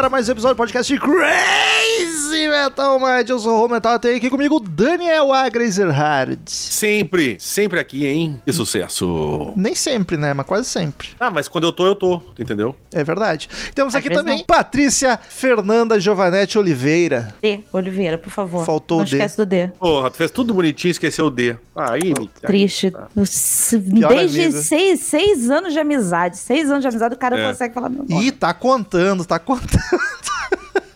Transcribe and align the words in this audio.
Agora 0.00 0.08
mais 0.08 0.30
um 0.30 0.32
episódio 0.32 0.54
do 0.54 0.56
podcast 0.56 0.98
Crazy 0.98 1.99
Metal 2.70 3.00
Mind. 3.00 3.28
Eu 3.28 3.38
sou 3.40 3.52
o 3.54 3.58
Rô 3.58 3.68
Metal, 3.68 3.98
tem 3.98 4.14
aqui 4.16 4.30
comigo 4.30 4.60
Daniel 4.60 5.32
Agrazerhard. 5.32 6.38
Sempre, 6.46 7.36
sempre 7.40 7.80
aqui, 7.80 8.06
hein? 8.06 8.40
Que 8.46 8.52
sucesso. 8.52 9.52
Nem 9.56 9.74
sempre, 9.74 10.16
né? 10.16 10.32
Mas 10.32 10.46
quase 10.46 10.68
sempre. 10.68 11.08
Ah, 11.18 11.30
mas 11.32 11.48
quando 11.48 11.64
eu 11.64 11.72
tô, 11.72 11.84
eu 11.86 11.96
tô, 11.96 12.22
entendeu? 12.38 12.76
É 12.92 13.02
verdade. 13.02 13.48
Temos 13.74 13.94
Às 13.94 13.98
aqui 13.98 14.08
também 14.14 14.38
não. 14.38 14.44
Patrícia 14.44 15.18
Fernanda 15.28 15.98
Giovanetti 15.98 16.58
Oliveira. 16.58 17.34
D, 17.42 17.60
Oliveira, 17.72 18.16
por 18.16 18.30
favor. 18.30 18.64
Faltou 18.64 18.98
Não 18.98 19.04
o 19.04 19.08
D. 19.08 19.16
esquece 19.16 19.36
do 19.36 19.44
D. 19.46 19.68
Porra, 19.78 20.10
tu 20.10 20.16
fez 20.16 20.30
tudo 20.30 20.54
bonitinho, 20.54 20.92
esqueceu 20.92 21.26
o 21.26 21.30
D. 21.30 21.56
Aí. 21.74 22.14
Triste. 22.42 22.92
Tá. 22.92 23.08
Desde 23.16 24.52
seis, 24.52 25.00
seis 25.00 25.50
anos 25.50 25.72
de 25.72 25.78
amizade. 25.80 26.38
Seis 26.38 26.70
anos 26.70 26.82
de 26.82 26.88
amizade, 26.88 27.14
o 27.14 27.18
cara 27.18 27.36
É. 27.38 27.48
consegue 27.48 27.74
falar 27.74 27.88
meu 27.88 28.04
nome. 28.08 28.26
Ih, 28.26 28.30
tá 28.30 28.54
contando, 28.54 29.24
tá 29.24 29.38
contando. 29.40 29.80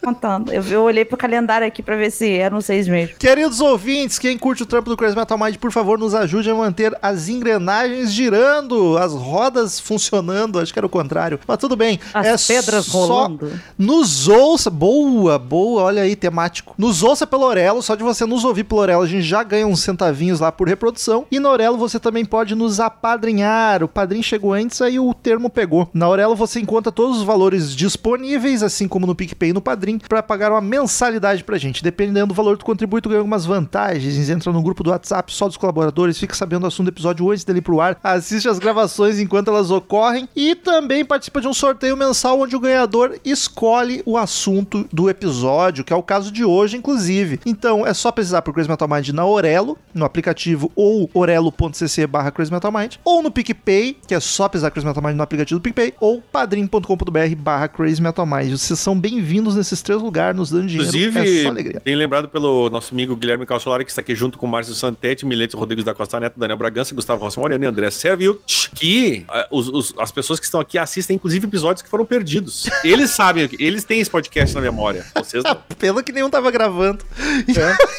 Contando. 0.05 0.53
Eu, 0.53 0.63
eu 0.65 0.83
olhei 0.83 1.05
pro 1.05 1.17
calendário 1.17 1.67
aqui 1.67 1.83
pra 1.83 1.97
ver 1.97 2.11
se 2.11 2.31
eram 2.31 2.61
seis 2.61 2.87
mesmo. 2.87 3.17
Queridos 3.17 3.61
ouvintes, 3.61 4.19
quem 4.19 4.37
curte 4.37 4.63
o 4.63 4.67
trampo 4.67 4.91
do 4.91 4.97
Crazy 4.97 5.17
Metal 5.17 5.39
Mind, 5.39 5.57
por 5.57 5.73
favor, 5.73 5.99
nos 5.99 6.15
ajude 6.15 6.51
a 6.51 6.55
manter 6.55 6.97
as 7.01 7.29
engrenagens 7.29 8.13
girando, 8.13 8.99
as 8.99 9.13
rodas 9.13 9.81
funcionando. 9.81 10.59
Acho 10.59 10.73
que 10.73 10.79
era 10.79 10.87
o 10.87 10.91
contrário. 10.91 11.41
Mas 11.47 11.59
tudo 11.59 11.77
bem. 11.77 11.99
As 12.13 12.51
é 12.51 12.55
pedras 12.55 12.87
só 12.87 12.99
rolando. 12.99 13.53
Nos 13.79 14.29
ouça. 14.29 14.71
Boa, 14.71 15.39
boa. 15.39 15.83
Olha 15.85 16.03
aí, 16.03 16.15
temático. 16.15 16.75
Nos 16.77 17.03
ouça 17.03 17.27
pelo 17.27 17.45
Orelo. 17.45 17.83
Só 17.83 17.95
de 17.95 18.03
você 18.03 18.27
nos 18.27 18.45
ouvir 18.45 18.65
pelo 18.65 18.81
Orelo, 18.81 19.03
a 19.03 19.07
gente 19.07 19.23
já 19.23 19.43
ganha 19.43 19.67
uns 19.67 19.81
centavinhos 19.81 20.41
lá 20.41 20.53
por 20.53 20.69
reprodução. 20.69 21.27
E 21.31 21.41
na 21.41 21.51
Orelo 21.51 21.79
você 21.79 21.99
também 21.99 22.25
pode 22.25 22.55
nos 22.55 22.81
apadrinhar. 22.81 23.83
O 23.83 23.89
padrinho 23.89 24.23
chegou 24.23 24.53
antes, 24.53 24.81
aí 24.83 24.99
o 24.99 25.13
termo 25.15 25.49
pegou. 25.49 25.89
Na 25.93 26.09
Orelo 26.09 26.35
você 26.35 26.61
encontra 26.61 26.93
todos 26.93 27.19
os 27.19 27.23
valores 27.23 27.75
disponíveis, 27.75 28.63
assim 28.63 28.87
como 28.89 29.07
no 29.07 29.15
PicPay 29.15 29.51
e 29.51 29.53
no 29.53 29.61
Para 29.99 30.23
pagar 30.23 30.51
uma 30.51 30.61
mensalidade 30.61 31.45
pra 31.45 31.59
gente. 31.59 31.83
Dependendo 31.83 32.29
do 32.29 32.35
valor 32.35 32.57
do 32.57 32.65
contribui, 32.65 33.01
tu 33.01 33.09
ganha 33.09 33.21
algumas 33.21 33.45
vantagens. 33.45 34.29
Entra 34.29 34.53
no 34.53 34.63
grupo 34.63 34.83
do 34.83 34.91
WhatsApp 34.91 35.33
só 35.33 35.47
dos 35.47 35.57
colaboradores, 35.57 36.19
fica 36.19 36.35
sabendo 36.35 36.63
do 36.63 36.67
assunto 36.67 36.87
do 36.87 36.95
episódio 36.95 37.31
antes 37.31 37.45
dele 37.45 37.59
ir 37.59 37.63
pro 37.63 37.81
ar, 37.81 37.99
assiste 38.03 38.49
as 38.49 38.59
gravações 38.59 39.19
enquanto 39.19 39.49
elas 39.49 39.71
ocorrem 39.71 40.29
e 40.35 40.55
também 40.55 41.05
participa 41.05 41.41
de 41.41 41.49
um 41.49 41.55
sorteio 41.55 41.97
mensal 41.97 42.41
onde 42.41 42.57
o 42.57 42.61
ganhador 42.61 43.19
escolhe 43.25 44.03
o 44.07 44.17
assunto 44.17 44.87
do 44.93 45.09
episódio, 45.09 45.85
que 45.85 45.93
é 45.93 45.97
o 45.97 46.03
caso 46.03 46.33
de 46.33 46.45
hoje, 46.45 46.77
inclusive. 46.77 47.41
Então 47.45 47.87
é 47.87 47.93
só 47.93 48.11
pesquisar 48.11 48.43
por 48.43 48.55
Crazy 48.55 48.69
Metal 48.69 48.89
Mind 48.89 49.09
na 49.11 49.25
Orelo, 49.25 49.77
no 49.93 50.05
aplicativo 50.05 50.71
ou 50.75 51.11
orelo.cc 51.13 52.07
barra 52.07 52.31
Crazy 52.31 52.53
Metal 52.53 52.73
Mind, 52.73 52.97
ou 53.05 53.23
no 53.23 53.31
PicPay, 53.31 53.97
que 54.07 54.15
é 54.15 54.21
só 54.21 54.49
pesquisar 54.49 54.71
Crazy 54.71 54.87
Metal 54.87 55.03
Mind 55.03 55.17
no 55.17 55.23
aplicativo 55.23 55.61
do 55.61 55.63
PicPay, 55.63 55.95
ou 56.01 56.21
padrim.com.br 56.21 57.37
barra 57.39 57.69
Crazy 57.69 58.03
Metal 58.03 58.27
Mind. 58.27 58.51
Vocês 58.51 58.79
são 58.79 58.99
bem-vindos 58.99 59.57
nesses 59.57 59.83
três 59.85 60.01
lugares, 60.03 60.37
nos 60.37 60.51
dando 60.51 60.67
dinheiro. 60.67 60.85
é 60.85 60.89
Inclusive, 60.89 61.43
só 61.43 61.49
alegria. 61.49 61.83
bem 61.85 61.95
lembrado 61.95 62.29
pelo 62.29 62.69
nosso 62.71 62.93
amigo 62.95 63.15
Guilherme 63.15 63.47
Calçolari, 63.47 63.85
que 63.85 63.91
está 63.91 64.01
aqui 64.01 64.15
junto 64.15 64.39
com 64.39 64.47
o 64.47 64.49
Márcio 64.49 64.75
Santete, 64.75 65.25
Mileto 65.25 65.57
Rodrigues 65.57 65.85
da 65.85 65.95
Costa 65.95 66.19
Neto, 66.19 66.39
Daniel 66.39 66.57
Bragança, 66.59 66.95
Gustavo 66.95 67.23
Rossi 67.23 67.39
Moreno 67.39 67.65
e 67.65 67.67
André 67.67 67.91
Servil, 67.91 68.41
que 68.75 69.25
ah, 69.29 69.47
os- 69.51 69.69
os- 69.69 69.95
as 69.99 70.11
pessoas 70.11 70.41
que 70.41 70.47
estão 70.47 70.61
aqui 70.61 70.79
assistem, 70.79 71.17
inclusive, 71.17 71.47
episódios 71.47 71.83
que 71.83 71.89
foram 71.89 72.05
perdidos. 72.05 72.69
Eles 72.83 73.11
sabem, 73.11 73.49
eles 73.59 73.85
têm 73.85 74.01
esse 74.01 74.11
podcast 74.11 74.55
na 74.55 74.61
memória. 74.61 75.05
Vocês 75.15 75.45
não. 75.45 75.55
Pelo 75.79 76.03
que 76.03 76.13
nenhum 76.13 76.31
tava 76.31 76.51
gravando. 76.51 77.05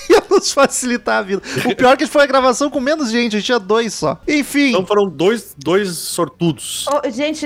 Ia 0.10 0.24
nos 0.30 0.52
facilitar 0.52 1.20
a 1.20 1.22
vida. 1.22 1.42
O 1.66 1.76
pior 1.76 1.94
é 1.94 1.98
que 1.98 2.08
foi 2.08 2.24
a 2.24 2.26
gravação 2.26 2.70
com 2.70 2.80
menos 2.80 3.12
gente, 3.12 3.36
a 3.36 3.40
gente 3.40 3.46
tinha 3.46 3.60
dois 3.60 3.94
só. 3.94 4.20
Enfim. 4.28 4.70
Então 4.70 4.86
foram 4.86 5.08
dois, 5.10 5.56
dois 5.58 5.90
sortudos. 5.98 6.86
Ô, 6.88 7.10
gente, 7.12 7.46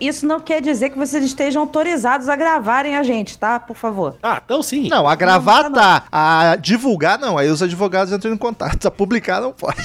isso 0.00 0.26
não 0.26 0.40
quer 0.40 0.60
dizer 0.60 0.90
que 0.90 0.98
vocês 0.98 1.24
estejam 1.24 1.62
autorizados 1.62 2.28
a 2.28 2.36
gravarem 2.36 2.96
a 2.96 3.02
gente, 3.02 3.38
tá? 3.38 3.58
Por 3.58 3.76
favor. 3.78 4.16
Ah, 4.22 4.40
então 4.44 4.62
sim. 4.62 4.88
Não, 4.88 5.08
a 5.08 5.14
gravar 5.14 5.64
não, 5.64 5.70
não. 5.70 5.78
tá. 5.78 6.04
A 6.10 6.56
divulgar 6.56 7.18
não. 7.18 7.38
Aí 7.38 7.48
os 7.48 7.62
advogados 7.62 8.12
entram 8.12 8.32
em 8.32 8.36
contato. 8.36 8.86
A 8.86 8.90
publicar 8.90 9.40
não 9.40 9.52
pode. 9.52 9.82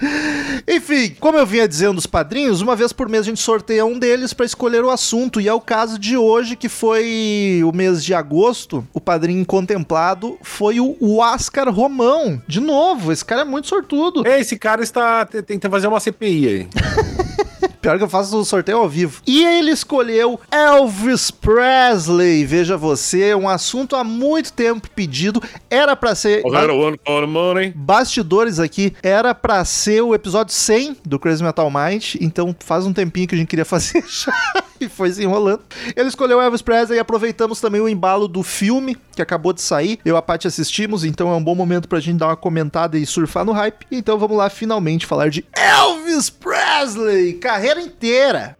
Enfim, 0.66 1.16
como 1.18 1.38
eu 1.38 1.46
vinha 1.46 1.66
dizendo 1.66 1.94
dos 1.94 2.06
padrinhos, 2.06 2.60
uma 2.60 2.76
vez 2.76 2.92
por 2.92 3.08
mês 3.08 3.22
a 3.22 3.30
gente 3.30 3.40
sorteia 3.40 3.84
um 3.84 3.98
deles 3.98 4.32
pra 4.32 4.46
escolher 4.46 4.84
o 4.84 4.90
assunto. 4.90 5.40
E 5.40 5.48
é 5.48 5.52
o 5.52 5.60
caso 5.60 5.98
de 5.98 6.16
hoje, 6.16 6.56
que 6.56 6.68
foi 6.68 7.60
o 7.64 7.72
mês 7.74 8.04
de 8.04 8.14
agosto. 8.14 8.86
O 8.92 9.00
padrinho 9.00 9.44
contemplado 9.44 10.38
foi 10.42 10.80
o 10.80 11.18
Oscar 11.18 11.68
Romão. 11.72 12.40
De 12.46 12.60
novo, 12.60 13.12
esse 13.12 13.24
cara 13.24 13.42
é 13.42 13.44
muito 13.44 13.68
sortudo. 13.68 14.26
É, 14.26 14.40
esse 14.40 14.56
cara 14.56 14.82
está 14.82 15.26
que 15.26 15.68
fazer 15.68 15.88
uma 15.88 16.00
CPI 16.00 16.48
aí. 16.48 16.68
Pior 17.80 17.98
que 17.98 18.04
eu 18.04 18.08
faço 18.08 18.36
o 18.36 18.44
sorteio 18.44 18.78
ao 18.78 18.88
vivo. 18.88 19.22
E 19.26 19.44
ele 19.44 19.70
escolheu 19.70 20.40
Elvis 20.50 21.30
Presley. 21.30 22.44
Veja 22.44 22.76
você, 22.76 23.34
um 23.34 23.48
assunto 23.48 23.96
há 23.96 24.04
muito 24.04 24.52
tempo 24.52 24.88
pedido. 24.90 25.42
Era 25.70 25.94
pra 25.94 26.14
ser. 26.14 26.42
one 26.44 26.98
for 27.06 27.20
the 27.20 27.26
money. 27.26 27.72
Bastidores 27.74 28.58
aqui, 28.58 28.94
era 29.02 29.34
pra 29.34 29.64
ser 29.64 30.02
o 30.02 30.14
episódio 30.14 30.54
100 30.54 30.98
do 31.04 31.18
Crazy 31.18 31.42
Metal 31.42 31.70
Mind, 31.70 32.14
então 32.20 32.54
faz 32.58 32.84
um 32.86 32.92
tempinho 32.92 33.26
que 33.28 33.34
a 33.34 33.38
gente 33.38 33.48
queria 33.48 33.64
fazer 33.64 34.04
já 34.08 34.32
e 34.80 34.88
foi 34.88 35.10
se 35.10 35.22
enrolando. 35.22 35.60
Ele 35.96 36.08
escolheu 36.08 36.40
Elvis 36.40 36.62
Presley 36.62 36.98
e 36.98 37.00
aproveitamos 37.00 37.60
também 37.60 37.80
o 37.80 37.88
embalo 37.88 38.28
do 38.28 38.42
filme 38.42 38.96
que 39.14 39.22
acabou 39.22 39.52
de 39.52 39.60
sair. 39.60 39.98
Eu 40.04 40.14
e 40.14 40.18
a 40.18 40.22
Paty 40.22 40.46
assistimos, 40.46 41.04
então 41.04 41.32
é 41.32 41.34
um 41.34 41.42
bom 41.42 41.54
momento 41.54 41.88
pra 41.88 42.00
gente 42.00 42.18
dar 42.18 42.28
uma 42.28 42.36
comentada 42.36 42.98
e 42.98 43.04
surfar 43.04 43.44
no 43.44 43.52
hype. 43.52 43.86
Então 43.90 44.18
vamos 44.18 44.36
lá 44.36 44.48
finalmente 44.48 45.06
falar 45.06 45.30
de 45.30 45.44
Elvis 45.56 46.30
Presley, 46.30 47.34
carreira 47.34 47.67
inteira. 47.76 48.56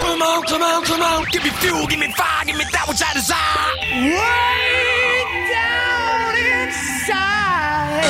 Come 0.00 0.22
on, 0.22 0.42
come 0.44 0.62
on, 0.62 0.84
come 0.84 1.02
on. 1.02 1.24
Give 1.30 1.42
me 1.42 1.50
fuel, 1.50 1.86
give 1.86 1.98
me 1.98 2.12
fire, 2.12 2.44
give 2.44 2.56
me 2.56 2.64
that 2.72 2.86
which 2.88 3.02
I 3.02 3.12
desire. 3.14 3.74
Way 4.14 5.24
down 5.50 6.34
inside. 6.60 8.04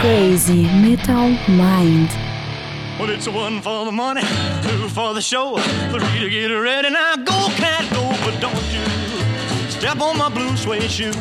Crazy 0.00 0.62
Metal 0.64 1.30
Mind. 1.56 2.10
Well, 2.98 3.10
it's 3.10 3.28
one 3.28 3.62
for 3.62 3.84
the 3.84 3.92
money, 3.92 4.22
two 4.62 4.88
for 4.88 5.14
the 5.14 5.20
show, 5.20 5.56
three 5.90 6.20
to 6.20 6.28
get 6.28 6.48
ready. 6.48 6.90
Now 6.90 7.16
go, 7.16 7.48
cat, 7.56 7.88
go, 7.92 8.10
but 8.24 8.40
don't 8.40 8.54
you 8.72 8.84
step 9.70 10.00
on 10.00 10.18
my 10.18 10.28
blue 10.28 10.56
suede 10.56 10.90
shoe. 10.90 11.12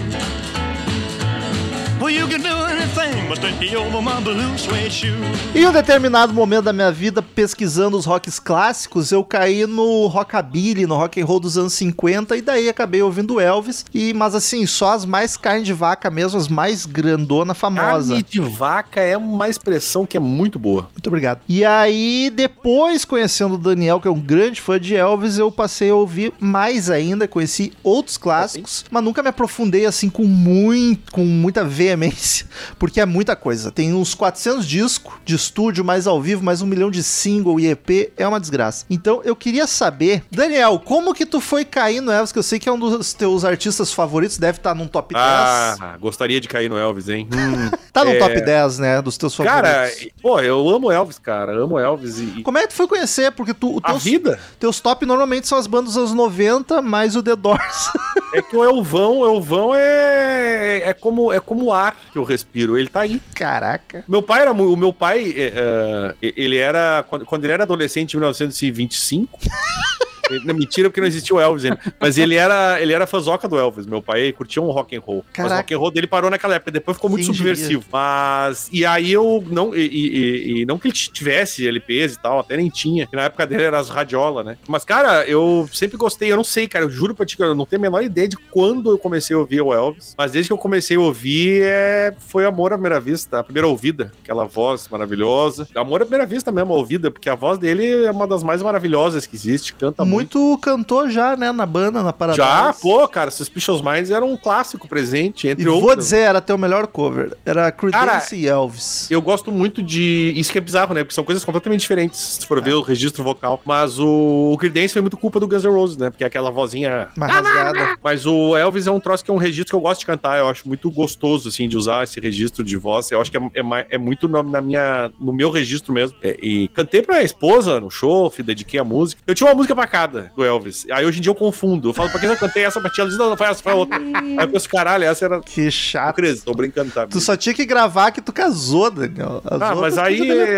Em 5.56 5.66
um 5.66 5.72
determinado 5.72 6.32
momento 6.32 6.66
da 6.66 6.74
minha 6.74 6.92
vida, 6.92 7.24
pesquisando 7.24 7.98
os 7.98 8.06
rocks 8.06 8.40
clássicos, 8.40 9.12
eu 9.12 9.24
caí 9.24 9.66
no 9.66 10.06
rockabilly, 10.06 10.86
no 10.86 10.96
rock 10.96 11.20
and 11.20 11.26
roll 11.26 11.40
dos 11.40 11.58
anos 11.58 11.74
50 11.74 12.38
e 12.38 12.42
daí 12.42 12.70
acabei 12.70 13.02
ouvindo 13.02 13.40
Elvis. 13.40 13.84
E 13.92 14.14
mas 14.14 14.36
assim, 14.36 14.68
só 14.68 14.94
as 14.94 15.06
mais 15.06 15.36
carne 15.36 15.64
de 15.64 15.74
vaca 15.74 16.12
mesmo, 16.12 16.38
as 16.38 16.48
mais 16.48 16.86
grandona, 16.86 17.56
famosa. 17.56 18.14
Carne 18.14 18.24
de 18.30 18.40
vaca 18.42 19.02
é 19.02 19.18
uma 19.18 19.50
expressão 19.50 20.06
que 20.06 20.18
é 20.18 20.20
muito 20.20 20.60
boa. 20.60 20.90
Muito 20.94 21.08
obrigado. 21.08 21.40
E 21.50 21.66
aí, 21.66 22.32
depois, 22.34 23.04
conhecendo 23.06 23.56
o 23.56 23.58
Daniel, 23.58 24.00
que 24.00 24.08
é 24.08 24.12
um 24.12 24.20
grande 24.20 24.62
fã 24.62 24.80
de 24.80 24.96
Elvis, 24.96 25.40
eu 25.40 25.52
passei 25.52 25.90
a 25.90 25.96
ouvir 25.96 26.32
mais 26.40 26.92
ainda, 26.92 27.28
conheci 27.28 27.74
outros 27.84 28.18
clássicos, 28.18 28.86
mas 28.92 29.04
nunca 29.04 29.24
me 29.24 29.30
aprofundei 29.30 29.88
assim 29.88 30.10
com 30.10 30.26
muito, 30.26 31.12
com 31.12 31.26
muita 31.26 31.64
veemência, 31.88 32.46
porque 32.78 33.00
é 33.00 33.06
muita 33.06 33.36
coisa. 33.36 33.72
Tem 33.72 33.94
uns 33.94 34.14
400 34.14 34.68
discos 34.68 35.14
de 35.24 35.36
estúdio, 35.36 35.84
mais 35.86 36.08
ao 36.08 36.22
vivo, 36.22 36.44
mais 36.44 36.62
um 36.62 36.66
milhão 36.66 36.92
de 36.92 37.02
single 37.04 37.60
e 37.60 37.68
EP, 37.68 38.12
é 38.18 38.28
uma 38.28 38.40
desgraça. 38.40 38.86
Então, 38.90 39.22
eu 39.24 39.36
queria 39.36 39.66
saber, 39.68 40.24
Daniel, 40.32 40.82
como 40.84 41.14
que 41.14 41.26
tu 41.26 41.40
foi 41.40 41.64
cair 41.64 42.02
no 42.02 42.12
Elvis, 42.12 42.32
que 42.32 42.40
eu 42.40 42.44
sei 42.44 42.60
que 42.60 42.68
é 42.68 42.72
um 42.72 42.80
dos 42.80 43.14
teus 43.14 43.46
artistas 43.46 43.94
favoritos, 43.94 44.38
deve 44.38 44.58
estar 44.58 44.76
num 44.76 44.88
top 44.88 45.14
10. 45.14 45.26
Ah, 45.26 45.98
gostaria 46.00 46.42
de 46.42 46.48
cair 46.48 46.70
no 46.70 46.78
Elvis, 46.78 47.08
hein? 47.10 47.28
Hum. 47.32 47.70
tá 47.94 48.04
num 48.04 48.12
é. 48.12 48.20
top 48.20 48.42
10, 48.42 48.80
né, 48.80 49.02
dos 49.02 49.18
teus 49.18 49.34
favoritos. 49.36 49.62
Cara, 49.62 49.92
pô, 50.22 50.40
eu 50.40 50.70
amo 50.70 50.92
Elvis, 50.92 51.20
cara. 51.20 51.54
Amo 51.54 51.80
Elvis 51.80 52.20
e. 52.20 52.44
Como 52.44 52.58
é 52.58 52.62
que 52.62 52.70
tu 52.70 52.74
foi 52.74 52.88
conhecer? 52.88 53.32
Porque 53.32 53.54
tu, 53.54 53.76
o 53.76 53.80
A 53.84 53.92
teus, 53.92 54.04
vida 54.04 54.40
Teus 54.60 54.80
top 54.80 55.06
normalmente 55.06 55.48
são 55.48 55.58
as 55.58 55.68
bandas 55.68 55.94
dos 55.94 55.98
anos 55.98 56.14
90, 56.14 56.82
mais 56.82 57.16
o 57.16 57.24
The 57.24 57.36
Doors. 57.36 57.92
é 58.34 58.42
que 58.42 58.56
o 58.56 58.64
Elvão, 58.64 59.20
o 59.20 59.26
Elvão 59.26 59.76
é, 59.76 60.90
é 60.90 60.94
como 60.94 61.32
é 61.32 61.40
como 61.40 61.72
ar 61.78 61.96
que 62.12 62.18
eu 62.18 62.24
respiro. 62.24 62.78
Ele 62.78 62.90
tá 62.90 63.02
aí. 63.02 63.22
Caraca. 63.34 64.04
Meu 64.08 64.22
pai 64.22 64.42
era 64.42 64.52
o 64.52 64.76
meu 64.76 64.92
pai, 64.94 65.34
é, 65.36 66.16
ele 66.22 66.58
era 66.58 67.04
quando 67.04 67.44
ele 67.44 67.54
era 67.54 67.64
adolescente 67.64 68.14
em 68.14 68.18
1925. 68.18 69.40
Ele- 70.30 70.54
mentira, 70.54 70.90
porque 70.90 71.00
não 71.02 71.08
existia 71.08 71.36
o 71.36 71.40
Elvis 71.40 71.66
ainda. 71.66 71.80
Mas 72.00 72.18
ele 72.18 72.36
era, 72.36 72.82
ele 72.82 72.94
era 72.94 73.06
fãzoca 73.08 73.48
do 73.48 73.58
Elvis. 73.58 73.86
Meu 73.86 74.02
pai 74.02 74.32
curtia 74.32 74.62
um 74.62 74.72
rock 74.72 74.96
and 74.96 75.00
roll. 75.02 75.24
Mas 75.28 75.34
Caraca. 75.36 75.54
o 75.54 75.58
rock 75.58 75.74
and 75.74 75.78
roll 75.80 75.92
dele 75.92 76.08
parou 76.08 76.30
naquela 76.30 76.56
época. 76.56 76.72
Depois 76.72 76.98
ficou 76.98 77.10
muito 77.10 77.26
Quem 77.26 77.34
subversivo. 77.34 77.84
Mas. 77.92 78.70
E 78.72 78.86
aí 78.86 79.12
eu. 79.12 79.44
Não, 79.50 79.76
e, 79.76 79.80
e- 79.88 80.62
e- 80.62 80.66
não 80.66 80.78
que 80.78 80.88
ele 80.88 80.94
tivesse 80.94 81.68
LPs 81.68 82.14
e 82.16 82.20
tal, 82.22 82.40
até 82.40 82.58
nem 82.58 82.70
tinha. 82.70 83.08
Na 83.14 83.24
época 83.24 83.46
dele 83.46 83.64
era 83.64 83.80
as 83.80 83.90
radiola, 83.90 84.44
né? 84.44 84.58
Mas, 84.68 84.84
cara, 84.84 85.26
eu 85.28 85.68
sempre 85.74 85.98
gostei. 85.98 86.32
Eu 86.32 86.38
não 86.38 86.44
sei, 86.44 86.68
cara. 86.68 86.86
Eu 86.86 86.90
juro 86.90 87.14
pra 87.16 87.26
ti 87.26 87.36
que 87.38 87.44
eu 87.44 87.56
não 87.56 87.66
tenho 87.66 87.82
a 87.82 87.84
menor 87.84 88.04
ideia 88.04 88.28
de 88.28 88.38
quando 88.38 88.92
eu 88.92 88.98
comecei 88.98 89.36
a 89.36 89.40
ouvir 89.40 89.62
o 89.62 89.74
Elvis. 89.74 90.16
Mas 90.18 90.32
desde 90.32 90.50
que 90.50 90.54
eu 90.54 90.58
comecei 90.58 90.98
a 90.98 91.00
ouvir, 91.00 91.62
é, 91.64 92.14
foi 92.28 92.46
amor 92.46 92.74
à 92.74 92.76
primeira 92.78 93.00
vista. 93.00 93.40
A 93.40 93.44
primeira 93.44 93.68
ouvida. 93.68 94.12
Aquela 94.24 94.46
voz 94.46 94.88
maravilhosa. 94.90 95.68
Amor 95.76 96.02
à 96.02 96.06
primeira 96.06 96.26
vista 96.26 96.52
mesmo, 96.52 96.74
a 96.74 96.78
ouvida. 96.78 97.12
Porque 97.12 97.30
a 97.30 97.36
voz 97.36 97.58
dele 97.58 98.06
é 98.06 98.12
uma 98.12 98.28
das 98.28 98.44
mais 98.44 98.62
maravilhosas 98.62 99.26
que 99.26 99.36
existe. 99.36 99.74
Canta 99.74 100.04
muito 100.04 100.17
muito 100.18 100.58
cantor 100.60 101.10
já, 101.10 101.36
né, 101.36 101.52
na 101.52 101.66
banda, 101.66 102.02
na 102.04 102.12
Paradise. 102.14 102.46
Já, 102.46 102.74
pô, 102.74 103.08
cara, 103.08 103.32
Suspicious 103.32 103.82
Minds 103.82 104.12
era 104.12 104.24
um 104.26 104.36
clássico 104.38 104.88
presente, 104.88 105.48
entre 105.48 105.64
E 105.64 105.68
vou 105.68 105.82
outros. 105.84 106.06
dizer, 106.06 106.20
era 106.20 106.42
teu 106.42 106.58
melhor 106.58 106.88
cover. 106.88 107.36
Era 107.46 107.72
Creedence 107.72 108.36
e 108.36 108.48
Elvis. 108.48 109.10
Eu 109.10 109.22
gosto 109.22 109.52
muito 109.52 109.82
de. 109.82 110.34
Isso 110.36 110.52
que 110.52 110.58
é 110.58 110.62
bizarro, 110.62 110.94
né? 110.94 111.04
Porque 111.04 111.14
são 111.16 111.24
coisas 111.24 111.44
completamente 111.46 111.82
diferentes, 111.82 112.20
se 112.20 112.46
for 112.46 112.62
ver 112.62 112.74
o 112.74 112.82
registro 112.82 113.24
vocal. 113.24 113.62
Mas 113.66 114.00
o, 114.00 114.52
o 114.54 114.58
Creedence 114.58 114.94
foi 114.94 115.02
muito 115.02 115.18
culpa 115.18 115.40
do 115.40 115.48
Guns 115.48 115.64
N' 115.64 115.70
Roses, 115.72 115.98
né? 115.98 116.10
Porque 116.10 116.24
é 116.24 116.28
aquela 116.28 116.50
vozinha. 116.52 117.10
Uma 117.16 117.28
rasgada. 117.28 117.98
Mas 118.04 118.26
o 118.26 118.56
Elvis 118.56 118.88
é 118.88 118.92
um 118.92 119.00
troço 119.00 119.24
que 119.24 119.32
é 119.32 119.34
um 119.34 119.38
registro 119.38 119.72
que 119.72 119.76
eu 119.76 119.82
gosto 119.82 120.00
de 120.02 120.06
cantar. 120.06 120.40
Eu 120.40 120.48
acho 120.48 120.68
muito 120.68 120.90
gostoso, 120.92 121.50
assim, 121.50 121.68
de 121.68 121.78
usar 121.78 122.04
esse 122.04 122.20
registro 122.20 122.64
de 122.64 122.78
voz. 122.78 123.12
Eu 123.12 123.22
acho 123.22 123.32
que 123.32 123.38
é, 123.38 123.42
é, 123.54 123.88
é 123.92 123.98
muito 123.98 124.28
na, 124.28 124.42
na 124.44 124.62
minha, 124.62 125.12
no 125.20 125.32
meu 125.34 125.50
registro 125.50 125.94
mesmo. 125.94 126.18
É, 126.22 126.38
e 126.42 126.68
cantei 126.70 127.02
pra 127.02 127.22
esposa 127.24 127.80
no 127.80 127.90
show, 127.90 128.30
fui- 128.30 128.44
dediquei 128.44 128.80
a 128.80 128.84
música. 128.84 129.22
Eu 129.28 129.36
tinha 129.36 129.48
uma 129.50 129.56
música 129.56 129.76
pra 129.76 129.88
do 130.36 130.44
Elvis. 130.44 130.86
Aí 130.92 131.06
hoje 131.06 131.20
em 131.20 131.22
dia 131.22 131.30
eu 131.30 131.36
confundo. 131.36 131.90
Eu 131.90 131.94
falo, 131.94 132.10
pra 132.10 132.20
que 132.20 132.26
eu 132.26 132.36
cantei 132.38 132.66
essa 132.66 132.82
ti? 132.90 133.02
Ela 133.02 133.10
diz, 133.10 133.18
não, 133.18 133.30
não 133.30 133.38
foi 133.38 133.48
essa, 133.48 133.62
foi 133.62 133.74
outra. 133.74 133.98
Aí 133.98 134.38
eu 134.40 134.48
penso, 134.50 134.70
caralho, 134.70 135.04
essa 135.04 135.26
era. 135.26 135.40
Que 135.42 135.70
chato. 135.70 136.16
Cris, 136.16 136.44
tô 136.44 136.54
brincando, 136.54 136.92
tá? 136.92 137.06
Tu 137.08 137.20
só 137.20 137.36
tinha 137.36 137.54
que 137.54 137.66
gravar 137.66 138.12
que 138.12 138.22
tu 138.22 138.32
casou, 138.34 138.90
Daniel. 138.90 139.42
As 139.46 139.62
Ah, 139.62 139.76
mas 139.76 139.98
aí 139.98 140.30
é-. 140.30 140.58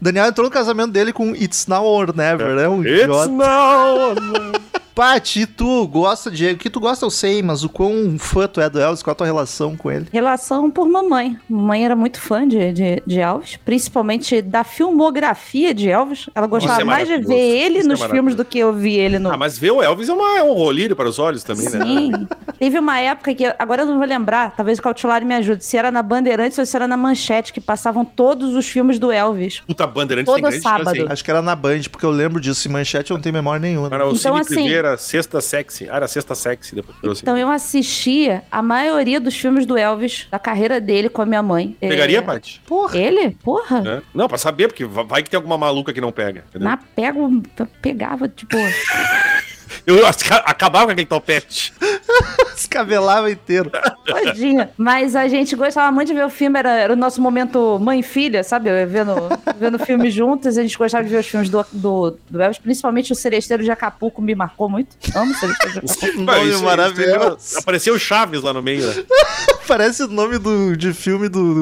Daniel 0.00 0.26
entrou 0.26 0.46
no 0.46 0.50
casamento 0.50 0.90
dele 0.92 1.12
com 1.12 1.34
It's 1.34 1.66
Now 1.66 1.84
or 1.84 2.14
Never, 2.16 2.58
é, 2.58 2.68
um 2.68 2.82
It's 2.84 3.02
idiota. 3.02 3.28
now 3.30 4.10
or 4.10 4.14
never. 4.20 4.60
Paty, 4.96 5.44
tu 5.44 5.86
gosta 5.86 6.30
de... 6.30 6.52
O 6.52 6.56
que 6.56 6.70
tu 6.70 6.80
gosta 6.80 7.04
eu 7.04 7.10
sei, 7.10 7.42
mas 7.42 7.62
o 7.62 7.68
quão 7.68 8.16
fã 8.18 8.48
tu 8.48 8.62
é 8.62 8.70
do 8.70 8.80
Elvis, 8.80 9.02
qual 9.02 9.12
a 9.12 9.14
tua 9.14 9.26
relação 9.26 9.76
com 9.76 9.92
ele? 9.92 10.06
Relação 10.10 10.70
por 10.70 10.88
mamãe. 10.88 11.36
Mamãe 11.50 11.84
era 11.84 11.94
muito 11.94 12.18
fã 12.18 12.48
de, 12.48 12.72
de, 12.72 13.02
de 13.06 13.20
Elvis, 13.20 13.58
principalmente 13.62 14.40
da 14.40 14.64
filmografia 14.64 15.74
de 15.74 15.90
Elvis. 15.90 16.30
Ela 16.34 16.46
gostava 16.46 16.80
é 16.80 16.84
mais 16.84 17.06
de 17.06 17.18
ver 17.18 17.34
ele 17.34 17.80
Isso 17.80 17.86
é 17.88 17.90
nos 17.90 18.00
filmes 18.00 18.10
maravilhoso. 18.14 18.36
do 18.38 18.44
que 18.46 18.58
eu 18.58 18.72
vi 18.72 18.94
ele 18.94 19.18
no. 19.18 19.30
Ah, 19.30 19.36
mas 19.36 19.58
ver 19.58 19.70
o 19.72 19.82
Elvis 19.82 20.08
é, 20.08 20.12
uma, 20.14 20.38
é 20.38 20.42
um 20.42 20.54
rolírio 20.54 20.96
para 20.96 21.10
os 21.10 21.18
olhos 21.18 21.42
também, 21.42 21.68
né? 21.68 21.84
Sim. 21.84 22.12
Teve 22.58 22.78
uma 22.78 22.98
época 22.98 23.34
que, 23.34 23.44
agora 23.58 23.82
eu 23.82 23.86
não 23.86 23.98
vou 23.98 24.06
lembrar, 24.06 24.54
talvez 24.56 24.78
o 24.78 24.82
Cautelário 24.82 25.26
me 25.26 25.34
ajude, 25.34 25.62
se 25.62 25.76
era 25.76 25.90
na 25.90 26.02
Bandeirantes 26.02 26.56
ou 26.58 26.64
se 26.64 26.74
era 26.74 26.88
na 26.88 26.96
Manchete, 26.96 27.52
que 27.52 27.60
passavam 27.60 28.02
todos 28.02 28.54
os 28.54 28.66
filmes 28.66 28.98
do 28.98 29.12
Elvis. 29.12 29.60
Puta 29.60 29.86
Bandeirantes 29.86 30.32
Todo 30.32 30.40
grande 30.40 30.62
chance, 30.62 30.84
sábado. 30.84 31.06
Acho 31.12 31.22
que 31.22 31.30
era 31.30 31.42
na 31.42 31.54
Band, 31.54 31.82
porque 31.90 32.06
eu 32.06 32.10
lembro 32.10 32.40
disso. 32.40 32.66
Em 32.66 32.72
manchete 32.72 33.10
eu 33.10 33.16
não 33.16 33.22
tenho 33.22 33.34
memória 33.34 33.60
nenhuma. 33.60 33.88
Era 33.92 34.06
o 34.06 34.14
Então, 34.14 34.16
Cine 34.18 34.40
assim- 34.40 34.54
Primeira, 34.54 34.85
Sexta 34.98 35.40
Sexy. 35.40 35.88
Ah, 35.88 35.96
era 35.96 36.06
Sexta 36.06 36.34
Sexy, 36.34 36.74
depois 36.74 36.96
assim. 37.02 37.20
Então 37.22 37.38
eu 37.38 37.48
assistia 37.50 38.42
a 38.52 38.60
maioria 38.60 39.18
dos 39.18 39.34
filmes 39.34 39.64
do 39.64 39.78
Elvis, 39.78 40.26
da 40.30 40.38
carreira 40.38 40.78
dele 40.78 41.08
com 41.08 41.22
a 41.22 41.26
minha 41.26 41.42
mãe. 41.42 41.74
Pegaria, 41.80 42.18
É, 42.18 42.20
Paty? 42.22 42.60
Porra. 42.66 42.98
Ele? 42.98 43.30
Porra. 43.42 43.80
Né? 43.80 44.02
Não, 44.14 44.28
pra 44.28 44.36
saber, 44.36 44.68
porque 44.68 44.84
va- 44.84 45.02
vai 45.04 45.22
que 45.22 45.30
tem 45.30 45.38
alguma 45.38 45.56
maluca 45.56 45.94
que 45.94 46.00
não 46.02 46.12
pega. 46.12 46.44
Entendeu? 46.50 46.68
Na 46.68 46.76
pego, 46.76 47.42
pegava, 47.80 48.28
tipo. 48.28 48.56
Eu 49.86 50.04
aca- 50.06 50.42
acabava 50.44 50.86
com 50.86 50.92
aquele 50.92 51.06
topete. 51.06 51.72
Descabelava 52.56 53.30
inteiro. 53.30 53.70
Tadinha. 54.04 54.70
Mas 54.76 55.14
a 55.14 55.28
gente 55.28 55.54
gostava 55.54 55.92
muito 55.92 56.08
de 56.08 56.14
ver 56.14 56.24
o 56.24 56.30
filme, 56.30 56.58
era, 56.58 56.70
era 56.70 56.92
o 56.92 56.96
nosso 56.96 57.20
momento 57.20 57.78
mãe 57.78 58.00
e 58.00 58.02
filha, 58.02 58.42
sabe? 58.42 58.68
Vendo, 58.86 59.12
vendo 59.58 59.78
filme 59.78 60.10
juntos, 60.10 60.56
a 60.58 60.62
gente 60.62 60.76
gostava 60.76 61.04
de 61.04 61.10
ver 61.10 61.20
os 61.20 61.26
filmes 61.26 61.48
do, 61.50 61.64
do, 61.72 62.18
do 62.28 62.42
Elvis, 62.42 62.58
principalmente 62.58 63.12
o 63.12 63.14
Celesteiro 63.14 63.62
de 63.62 63.70
Acapulco 63.70 64.20
me 64.22 64.34
marcou 64.34 64.68
muito. 64.68 64.96
Amo 65.14 65.32
o 65.32 65.34
Celesteiro 65.34 65.72
de 65.74 65.78
Acapulco. 65.92 66.22
Nome 66.22 66.56
maravilhoso. 66.62 67.58
Apareceu 67.58 67.94
o 67.94 67.98
Chaves 67.98 68.42
lá 68.42 68.52
no 68.52 68.62
meio, 68.62 68.86
né? 68.86 69.04
Parece 69.68 70.04
o 70.04 70.08
nome 70.08 70.38
do, 70.38 70.76
de 70.76 70.92
filme 70.94 71.28
do, 71.28 71.54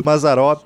do 0.00 0.02
Mazarop. 0.04 0.62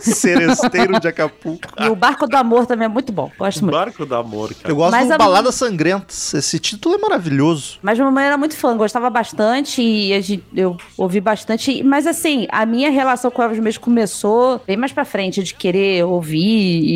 Seresteiro 0.00 1.00
de 1.00 1.08
Acapulco. 1.08 1.68
E 1.80 1.88
o 1.88 1.96
Barco 1.96 2.26
do 2.26 2.36
Amor 2.36 2.66
também 2.66 2.86
é 2.86 2.88
muito 2.88 3.12
bom, 3.12 3.30
gosto 3.38 3.60
muito. 3.62 3.74
Barco 3.74 4.06
do 4.06 4.14
Amor, 4.14 4.54
cara. 4.54 4.68
Eu 4.70 4.76
gosto 4.76 4.92
Mas 4.92 5.08
do 5.08 5.14
a- 5.14 5.18
Baladas 5.18 5.54
Sangrentas. 5.94 6.34
Esse 6.34 6.58
título 6.58 6.94
é 6.94 6.98
maravilhoso. 6.98 7.78
Mas 7.82 7.98
minha 7.98 8.06
mamãe 8.06 8.24
era 8.24 8.38
muito 8.38 8.56
fã, 8.56 8.76
gostava 8.76 9.10
bastante 9.10 9.82
e 9.82 10.12
a 10.14 10.20
gente- 10.20 10.42
eu 10.56 10.76
ouvi 10.96 11.20
bastante. 11.20 11.82
Mas 11.82 12.06
assim, 12.06 12.46
a 12.50 12.64
minha 12.64 12.90
relação 12.90 13.30
com 13.30 13.42
o 13.42 13.44
Elvis 13.44 13.60
mesmo 13.60 13.82
começou 13.82 14.60
bem 14.66 14.76
mais 14.76 14.92
pra 14.92 15.04
frente, 15.04 15.42
de 15.42 15.54
querer 15.54 16.04
ouvir 16.04 16.38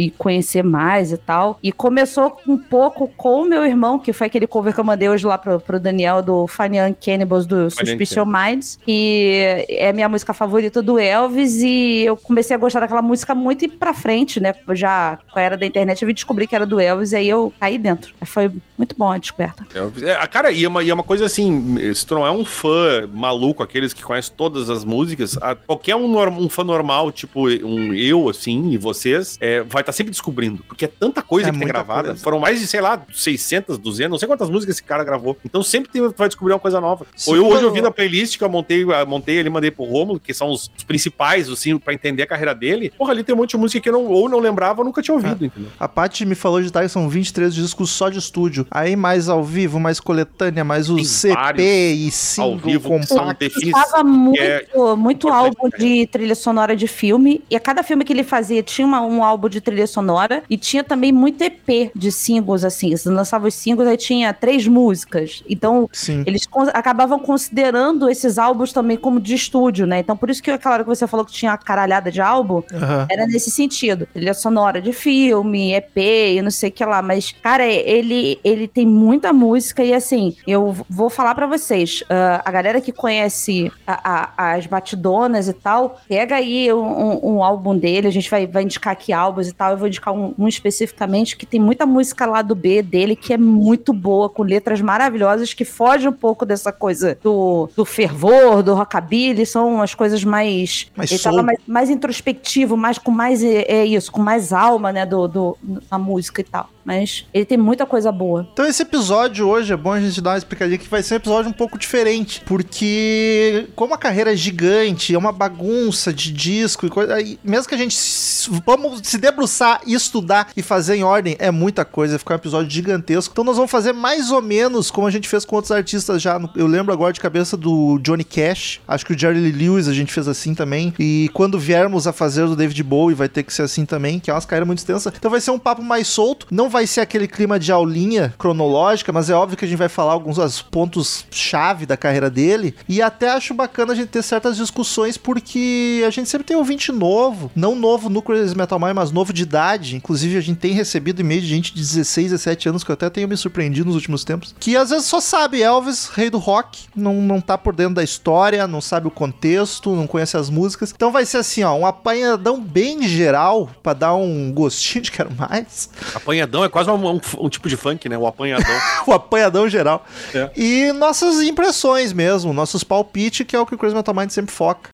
e 0.06 0.11
conhecer 0.17 0.62
mais 0.64 1.12
e 1.12 1.19
tal. 1.19 1.58
E 1.62 1.70
começou 1.70 2.37
um 2.46 2.56
pouco 2.56 3.08
com 3.17 3.43
o 3.43 3.44
meu 3.49 3.64
irmão, 3.64 3.99
que 3.99 4.12
foi 4.12 4.26
aquele 4.26 4.46
cover 4.46 4.73
que 4.75 4.81
eu 4.81 4.85
mandei 4.85 5.08
hoje 5.08 5.26
lá 5.26 5.37
pro, 5.37 5.61
pro 5.61 5.79
Daniel 5.79 6.23
do 6.23 6.46
Funny 6.46 6.79
Young 6.79 6.94
Cannibals 7.05 7.46
do 7.46 7.70
Suspicious 7.70 8.26
Minds, 8.26 8.79
que 8.85 9.67
é 9.69 9.88
a 9.90 9.93
minha 9.93 10.08
música 10.08 10.32
favorita 10.32 10.82
do 10.82 10.99
Elvis. 10.99 11.56
E 11.62 12.02
eu 12.05 12.17
comecei 12.17 12.55
a 12.56 12.58
gostar 12.58 12.81
daquela 12.81 13.02
música 13.02 13.35
muito 13.35 13.64
e 13.64 13.69
pra 13.69 13.93
frente, 13.93 14.40
né? 14.40 14.55
Já 14.73 15.19
com 15.32 15.38
a 15.38 15.43
era 15.43 15.56
da 15.56 15.67
internet, 15.67 16.00
eu 16.02 16.06
vim 16.06 16.14
descobrir 16.14 16.46
que 16.46 16.55
era 16.55 16.64
do 16.67 16.81
Elvis, 16.81 17.12
e 17.12 17.17
aí 17.17 17.29
eu 17.29 17.52
caí 17.61 17.76
dentro. 17.79 18.14
Foi 18.23 18.50
muito 18.78 18.94
bom 18.96 19.10
a 19.10 19.19
descoberta. 19.19 19.66
É, 20.02 20.12
a 20.14 20.26
cara, 20.26 20.50
e 20.52 20.64
é, 20.64 20.69
uma, 20.69 20.82
e 20.82 20.88
é 20.90 20.94
uma 20.94 21.02
coisa 21.02 21.26
assim, 21.26 21.92
se 21.94 22.06
tu 22.06 22.14
não 22.14 22.26
é 22.26 22.30
um 22.30 22.44
fã 22.44 23.06
maluco, 23.12 23.62
aqueles 23.62 23.92
que 23.92 24.02
conhecem 24.02 24.32
todas 24.36 24.70
as 24.70 24.84
músicas, 24.84 25.36
a- 25.42 25.54
qualquer 25.54 25.96
um, 25.96 26.19
um 26.44 26.48
fã 26.48 26.62
normal, 26.64 27.10
tipo 27.12 27.48
um 27.48 27.92
eu, 27.92 28.28
assim, 28.28 28.70
e 28.70 28.78
vocês, 28.78 29.36
é, 29.40 29.62
vai 29.62 29.82
estar 29.82 29.92
sempre 29.92 30.10
descobrindo, 30.12 30.62
porque 30.66 30.84
é 30.84 30.88
tanta 30.88 31.20
coisa 31.22 31.48
É 31.48 31.52
que 31.52 31.58
tem 31.58 31.66
gravada. 31.69 32.08
coisa. 32.08 32.22
Foram 32.22 32.38
mais 32.38 32.60
de, 32.60 32.66
sei 32.66 32.80
lá, 32.80 33.02
600, 33.12 33.76
200, 33.78 34.10
não 34.10 34.19
sei 34.19 34.28
quantas 34.28 34.48
músicas 34.48 34.76
esse 34.76 34.82
cara 34.84 35.02
gravou. 35.04 35.36
Então 35.44 35.62
sempre 35.62 35.90
tem, 35.90 36.00
tu 36.02 36.14
vai 36.16 36.28
descobrir 36.28 36.52
uma 36.54 36.58
coisa 36.61 36.80
nova. 36.80 37.04
Sim, 37.16 37.30
Ou 37.32 37.37
eu 37.37 37.47
hoje 37.49 37.64
ouvindo 37.64 37.88
a 37.88 37.90
playlist 37.90 38.38
que 38.38 38.44
eu 38.44 38.49
montei, 38.49 38.85
eu 38.85 39.06
montei 39.06 39.40
ali, 39.40 39.50
mandei 39.50 39.70
pro 39.70 39.85
Romulo, 39.85 40.20
que 40.20 40.32
são 40.32 40.50
os 40.50 40.68
principais, 40.87 41.49
assim, 41.49 41.76
pra 41.78 41.92
entender 41.92 42.23
a 42.23 42.26
carreira 42.26 42.54
dele. 42.54 42.92
Porra, 42.97 43.12
ali 43.12 43.25
tem 43.25 43.35
um 43.35 43.38
monte 43.38 43.50
de 43.50 43.56
música 43.56 43.80
que 43.80 43.88
eu 43.88 43.92
não, 43.92 44.06
ou 44.06 44.28
não 44.28 44.38
lembrava 44.38 44.80
ou 44.80 44.85
nunca 44.85 45.02
tinha 45.02 45.14
ouvido, 45.14 45.44
entendeu? 45.44 45.70
A 45.78 45.88
Paty 45.88 46.25
me 46.25 46.35
falou 46.35 46.62
de 46.62 46.70
tarde, 46.70 46.90
são 46.90 47.08
23 47.08 47.54
discos 47.54 47.90
só 47.90 48.08
de 48.08 48.18
estúdio. 48.18 48.66
Aí 48.70 48.96
mais 48.96 49.28
ao 49.28 49.42
vivo, 49.42 49.78
mais 49.80 50.00
coletânea, 50.00 50.64
mais 50.64 50.90
o 50.90 50.96
Tem 50.96 51.04
CP 51.04 51.62
e 51.94 52.04
ao 52.06 52.10
single 52.12 52.80
compacto. 52.80 53.38
definidos. 53.38 53.80
Estava 53.80 54.04
muito, 54.04 54.40
é 54.40 54.96
muito 54.96 55.28
álbum 55.28 55.68
né? 55.72 55.78
de 55.78 56.06
trilha 56.06 56.34
sonora 56.34 56.75
de 56.76 56.87
filme. 56.87 57.42
E 57.50 57.56
a 57.56 57.60
cada 57.60 57.82
filme 57.82 58.04
que 58.04 58.12
ele 58.12 58.25
fazia 58.25 58.62
tinha 58.62 58.87
uma- 58.87 59.00
um 59.02 59.22
álbum 59.22 59.48
de 59.48 59.60
trilha 59.60 59.87
sonora. 59.87 60.42
E 60.48 60.56
tinha 60.56 60.82
também 60.84 61.12
muito 61.12 61.42
EP 61.42 61.90
de 61.94 62.10
singles, 62.12 62.64
assim. 62.64 62.96
Você 62.96 63.08
lançava 63.10 63.46
os 63.48 63.54
singles, 63.54 63.88
aí 63.88 63.96
tinha 63.96 64.32
três 64.32 64.66
músicas. 64.66 65.42
Então, 65.48 65.88
Sim. 65.92 66.22
eles 66.26 66.46
con- 66.46 66.68
acabavam 66.72 67.18
considerando 67.18 68.08
esses 68.10 68.38
álbuns 68.38 68.72
também 68.72 68.96
como 68.96 69.20
de 69.20 69.34
estúdio, 69.34 69.87
né? 69.87 69.98
Então, 70.00 70.16
por 70.16 70.30
isso 70.30 70.42
que 70.42 70.50
aquela 70.50 70.75
hora 70.75 70.84
que 70.84 70.88
você 70.88 71.06
falou 71.06 71.25
que 71.25 71.32
tinha 71.32 71.52
uma 71.52 71.58
caralhada 71.58 72.10
de 72.10 72.20
álbum, 72.20 72.62
Aham. 72.72 73.06
era 73.10 73.26
nesse 73.26 73.50
sentido. 73.50 74.06
Trilha 74.12 74.34
sonora 74.34 74.80
de 74.80 74.92
filme, 74.92 75.72
EP 75.75 75.96
e 76.37 76.42
não 76.42 76.50
sei 76.50 76.68
o 76.68 76.72
que 76.72 76.84
lá. 76.84 77.00
Mas, 77.02 77.32
cara, 77.42 77.66
ele, 77.66 78.38
ele 78.44 78.58
tem 78.67 78.87
muita 78.87 79.33
música 79.33 79.85
e 79.85 79.93
assim, 79.95 80.35
eu 80.47 80.75
vou 80.88 81.11
falar 81.11 81.35
pra 81.35 81.47
vocês. 81.47 82.03
ah, 82.09 82.43
a 82.45 82.50
galera 82.50 82.81
que 82.81 82.91
conhece 82.91 83.71
a- 83.87 84.31
a- 84.37 84.55
as 84.55 84.67
batidonas 84.67 85.49
e 85.49 85.53
tal, 85.53 86.00
pega 86.09 86.37
aí 86.37 86.73
um, 86.73 86.79
um- 86.81 87.35
um 87.37 87.45
álbum 87.45 87.77
dele. 87.77 88.09
A 88.09 88.11
gente 88.11 88.31
vai, 88.31 88.47
vai 88.47 88.62
indicar 88.62 88.93
aqui 88.95 89.12
álbuns 89.12 89.49
e 89.49 89.53
tal. 89.53 89.73
Eu 89.73 89.77
vou 89.79 89.87
indicar 89.88 90.15
um, 90.15 90.35
um 90.38 90.49
especificamente 90.49 91.37
que 91.37 91.45
tem 91.47 91.61
muita 91.61 91.85
música 91.87 92.25
lá 92.27 92.41
do 92.43 92.55
B 92.55 92.83
dele 92.83 93.15
que 93.15 93.33
é 93.33 93.38
muito 93.38 93.93
boa, 93.93 94.29
com 94.29 94.43
letras 94.43 94.81
maravilhosas, 94.81 95.53
que 95.53 95.65
foge 95.65 96.09
um 96.09 96.12
pouco 96.12 96.47
dessa 96.47 96.73
coisa 96.73 97.19
do, 97.23 97.69
do 97.77 97.85
fervor, 97.85 98.62
do 98.62 98.75
rockabilly. 98.75 99.45
São 99.45 99.83
as 99.83 99.95
coisas 99.95 100.25
mais. 100.25 100.91
Mais 100.97 101.11
ele 101.12 101.21
tava 101.21 101.37
soul. 101.37 101.45
mais, 101.47 101.59
mais 101.67 101.91
introspectivo, 101.91 102.77
mais 102.77 102.97
com 102.99 103.11
mais 103.11 103.43
é, 103.45 103.62
é 103.69 103.85
isso, 103.85 104.11
com 104.11 104.23
mais 104.23 104.53
alma, 104.53 104.93
né, 104.93 105.05
do, 105.05 105.29
do 105.29 105.59
na 105.91 105.99
música 105.99 106.41
e 106.41 106.45
tal. 106.45 106.69
Mas 106.85 107.27
ele 107.35 107.45
tem 107.45 107.59
muita 107.59 107.85
coisa 107.85 108.11
boa. 108.11 108.48
Então 108.52 108.67
esse 108.67 108.83
episódio 108.83 109.47
hoje 109.47 109.73
é 109.73 109.76
bom 109.76 109.93
a 109.93 110.00
gente 110.00 110.21
dar 110.21 110.31
uma 110.33 110.38
explicadinha 110.38 110.78
que 110.78 110.88
vai 110.88 111.00
ser 111.00 111.14
um 111.14 111.17
episódio 111.19 111.49
um 111.49 111.52
pouco 111.52 111.78
diferente, 111.78 112.43
porque 112.45 113.69
como 113.76 113.95
a 113.95 113.99
carreira 113.99 114.33
é 114.33 114.37
gigante, 114.37 115.14
é 115.14 115.19
uma 115.19 115.31
bagunça 115.31 116.12
de 116.12 116.33
disco 116.33 116.85
e 116.85 116.90
coisa, 116.90 117.14
aí, 117.14 117.38
mesmo 117.45 117.69
que 117.69 117.75
a 117.76 117.78
gente 117.78 117.95
s- 117.97 118.50
vamos 118.67 119.00
se 119.05 119.17
debruçar, 119.17 119.81
estudar 119.87 120.49
e 120.57 120.62
fazer 120.62 120.97
em 120.97 121.05
ordem, 121.05 121.37
é 121.38 121.52
muita 121.52 121.85
coisa, 121.85 122.19
ficar 122.19 122.35
um 122.35 122.38
episódio 122.38 122.69
gigantesco. 122.69 123.31
Então 123.33 123.45
nós 123.45 123.55
vamos 123.55 123.71
fazer 123.71 123.93
mais 123.93 124.33
ou 124.33 124.43
menos 124.43 124.90
como 124.90 125.07
a 125.07 125.11
gente 125.11 125.28
fez 125.28 125.45
com 125.45 125.55
outros 125.55 125.71
artistas 125.71 126.21
já. 126.21 126.40
Eu 126.57 126.67
lembro 126.67 126.93
agora 126.93 127.12
de 127.12 127.21
cabeça 127.21 127.57
do 127.57 128.00
Johnny 128.00 128.25
Cash, 128.25 128.81
acho 128.88 129.07
que 129.07 129.12
o 129.12 129.19
Jerry 129.19 129.38
Lee 129.38 129.52
Lewis 129.52 129.87
a 129.87 129.95
gente 129.95 130.12
fez 130.12 130.26
assim 130.26 130.52
também. 130.52 130.93
E 130.99 131.31
quando 131.33 131.61
viermos 131.61 132.09
a 132.09 132.12
fazer 132.12 132.47
do 132.47 132.57
David 132.57 132.83
Bowie 132.83 133.14
vai 133.14 133.28
ter 133.28 133.45
que 133.45 133.55
ser 133.55 133.62
assim 133.62 133.87
também, 133.87 134.19
que 134.19 134.33
é 134.33 134.35
umas 134.35 134.45
carreiras 134.45 134.67
muito 134.67 134.78
extensas. 134.81 135.12
Então 135.17 135.31
vai 135.31 135.40
ser 135.40 135.52
um 135.52 135.59
papo 135.61 135.81
mais 135.83 136.09
solto, 136.09 136.49
não 136.50 136.69
vai 136.69 136.88
ser 136.88 137.02
aquele 137.02 137.28
clima 137.28 137.57
de 137.57 137.71
aulinha 137.71 138.27
cronológica, 138.37 139.12
mas 139.12 139.30
é 139.30 139.35
óbvio 139.35 139.56
que 139.56 139.64
a 139.64 139.68
gente 139.68 139.78
vai 139.78 139.88
falar 139.88 140.12
alguns 140.12 140.37
dos 140.37 140.61
pontos 140.62 141.25
chave 141.30 141.87
da 141.87 141.97
carreira 141.97 142.28
dele. 142.30 142.75
E 142.88 143.00
até 143.00 143.30
acho 143.30 143.54
bacana 143.54 143.92
a 143.92 143.97
gente 143.97 144.08
ter 144.08 144.23
certas 144.23 144.56
discussões, 144.56 145.16
porque 145.16 146.02
a 146.06 146.11
gente 146.11 146.28
sempre 146.28 146.47
tem 146.47 146.56
ouvinte 146.56 146.90
novo. 146.92 147.50
Não 147.54 147.75
novo 147.75 148.08
no 148.08 148.20
Crazy 148.23 148.56
Metal 148.56 148.78
Mind, 148.78 148.94
mas 148.94 149.11
novo 149.11 149.32
de 149.32 149.42
idade. 149.42 149.97
Inclusive, 149.97 150.37
a 150.37 150.40
gente 150.40 150.58
tem 150.58 150.73
recebido 150.73 151.20
e-mail 151.20 151.40
de 151.40 151.47
gente 151.47 151.73
de 151.75 151.80
16, 151.80 152.30
17 152.32 152.68
anos, 152.68 152.85
que 152.85 152.90
eu 152.90 152.94
até 152.94 153.08
tenho 153.08 153.28
me 153.28 153.37
surpreendido 153.37 153.87
nos 153.87 153.94
últimos 153.94 154.25
tempos. 154.25 154.54
Que 154.58 154.76
às 154.76 154.90
vezes 154.90 155.06
só 155.06 155.20
sabe 155.20 155.62
Elvis, 155.62 156.08
rei 156.08 156.30
do 156.30 156.38
rock, 156.38 156.87
não, 156.94 157.14
não 157.23 157.40
tá 157.40 157.56
por 157.56 157.75
dentro 157.75 157.94
da 157.94 158.02
história, 158.02 158.66
não 158.66 158.80
sabe 158.80 159.06
o 159.06 159.11
contexto, 159.11 159.94
não 159.94 160.06
conhece 160.06 160.37
as 160.37 160.50
músicas. 160.50 160.92
Então 160.94 161.12
vai 161.12 161.25
ser 161.25 161.38
assim, 161.38 161.62
ó, 161.62 161.75
um 161.75 161.87
apanhadão 161.87 162.61
bem 162.61 163.06
geral, 163.06 163.70
pra 163.82 163.92
dar 163.92 164.14
um 164.14 164.52
gostinho 164.52 165.02
de 165.02 165.11
quero 165.12 165.30
mais. 165.35 165.88
Apanhadão 166.14 166.64
é 166.64 166.68
quase 166.68 166.90
um, 166.90 167.14
um- 167.16 167.20
um 167.40 167.49
tipo 167.49 167.68
de 167.68 167.76
funk, 167.76 168.08
né? 168.08 168.17
O 168.18 168.26
apanhadão. 168.26 168.76
o 169.06 169.12
apanhadão 169.12 169.68
geral. 169.68 170.04
É. 170.34 170.50
E 170.56 170.92
nossas 170.92 171.40
impressões 171.40 172.12
mesmo, 172.12 172.52
nossos 172.52 172.84
palpites, 172.84 173.46
que 173.46 173.56
é 173.56 173.60
o 173.60 173.66
que 173.66 173.75
o 173.75 173.78
Crazy 173.78 173.94
Metal 173.94 174.14
Mind 174.14 174.30
sempre 174.30 174.54
foca. 174.54 174.90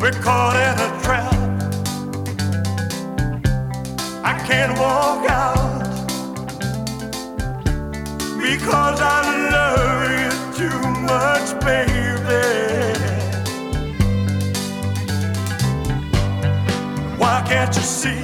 We're 0.00 0.12
caught 0.22 0.54
in 0.54 0.78
a 0.78 1.02
trap. 1.02 1.32
I 4.22 4.38
can't 4.46 4.78
walk 4.78 5.28
out 5.28 5.82
because 8.38 9.00
I 9.00 9.22
love 9.50 10.10
you 10.12 10.68
too 10.68 10.80
much, 11.02 11.58
baby. 11.64 12.95
Why 17.18 17.42
can't 17.48 17.74
you 17.74 17.82
see 17.82 18.20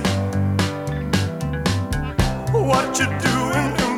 what 2.53 2.99
you're 2.99 3.19
doing 3.21 3.92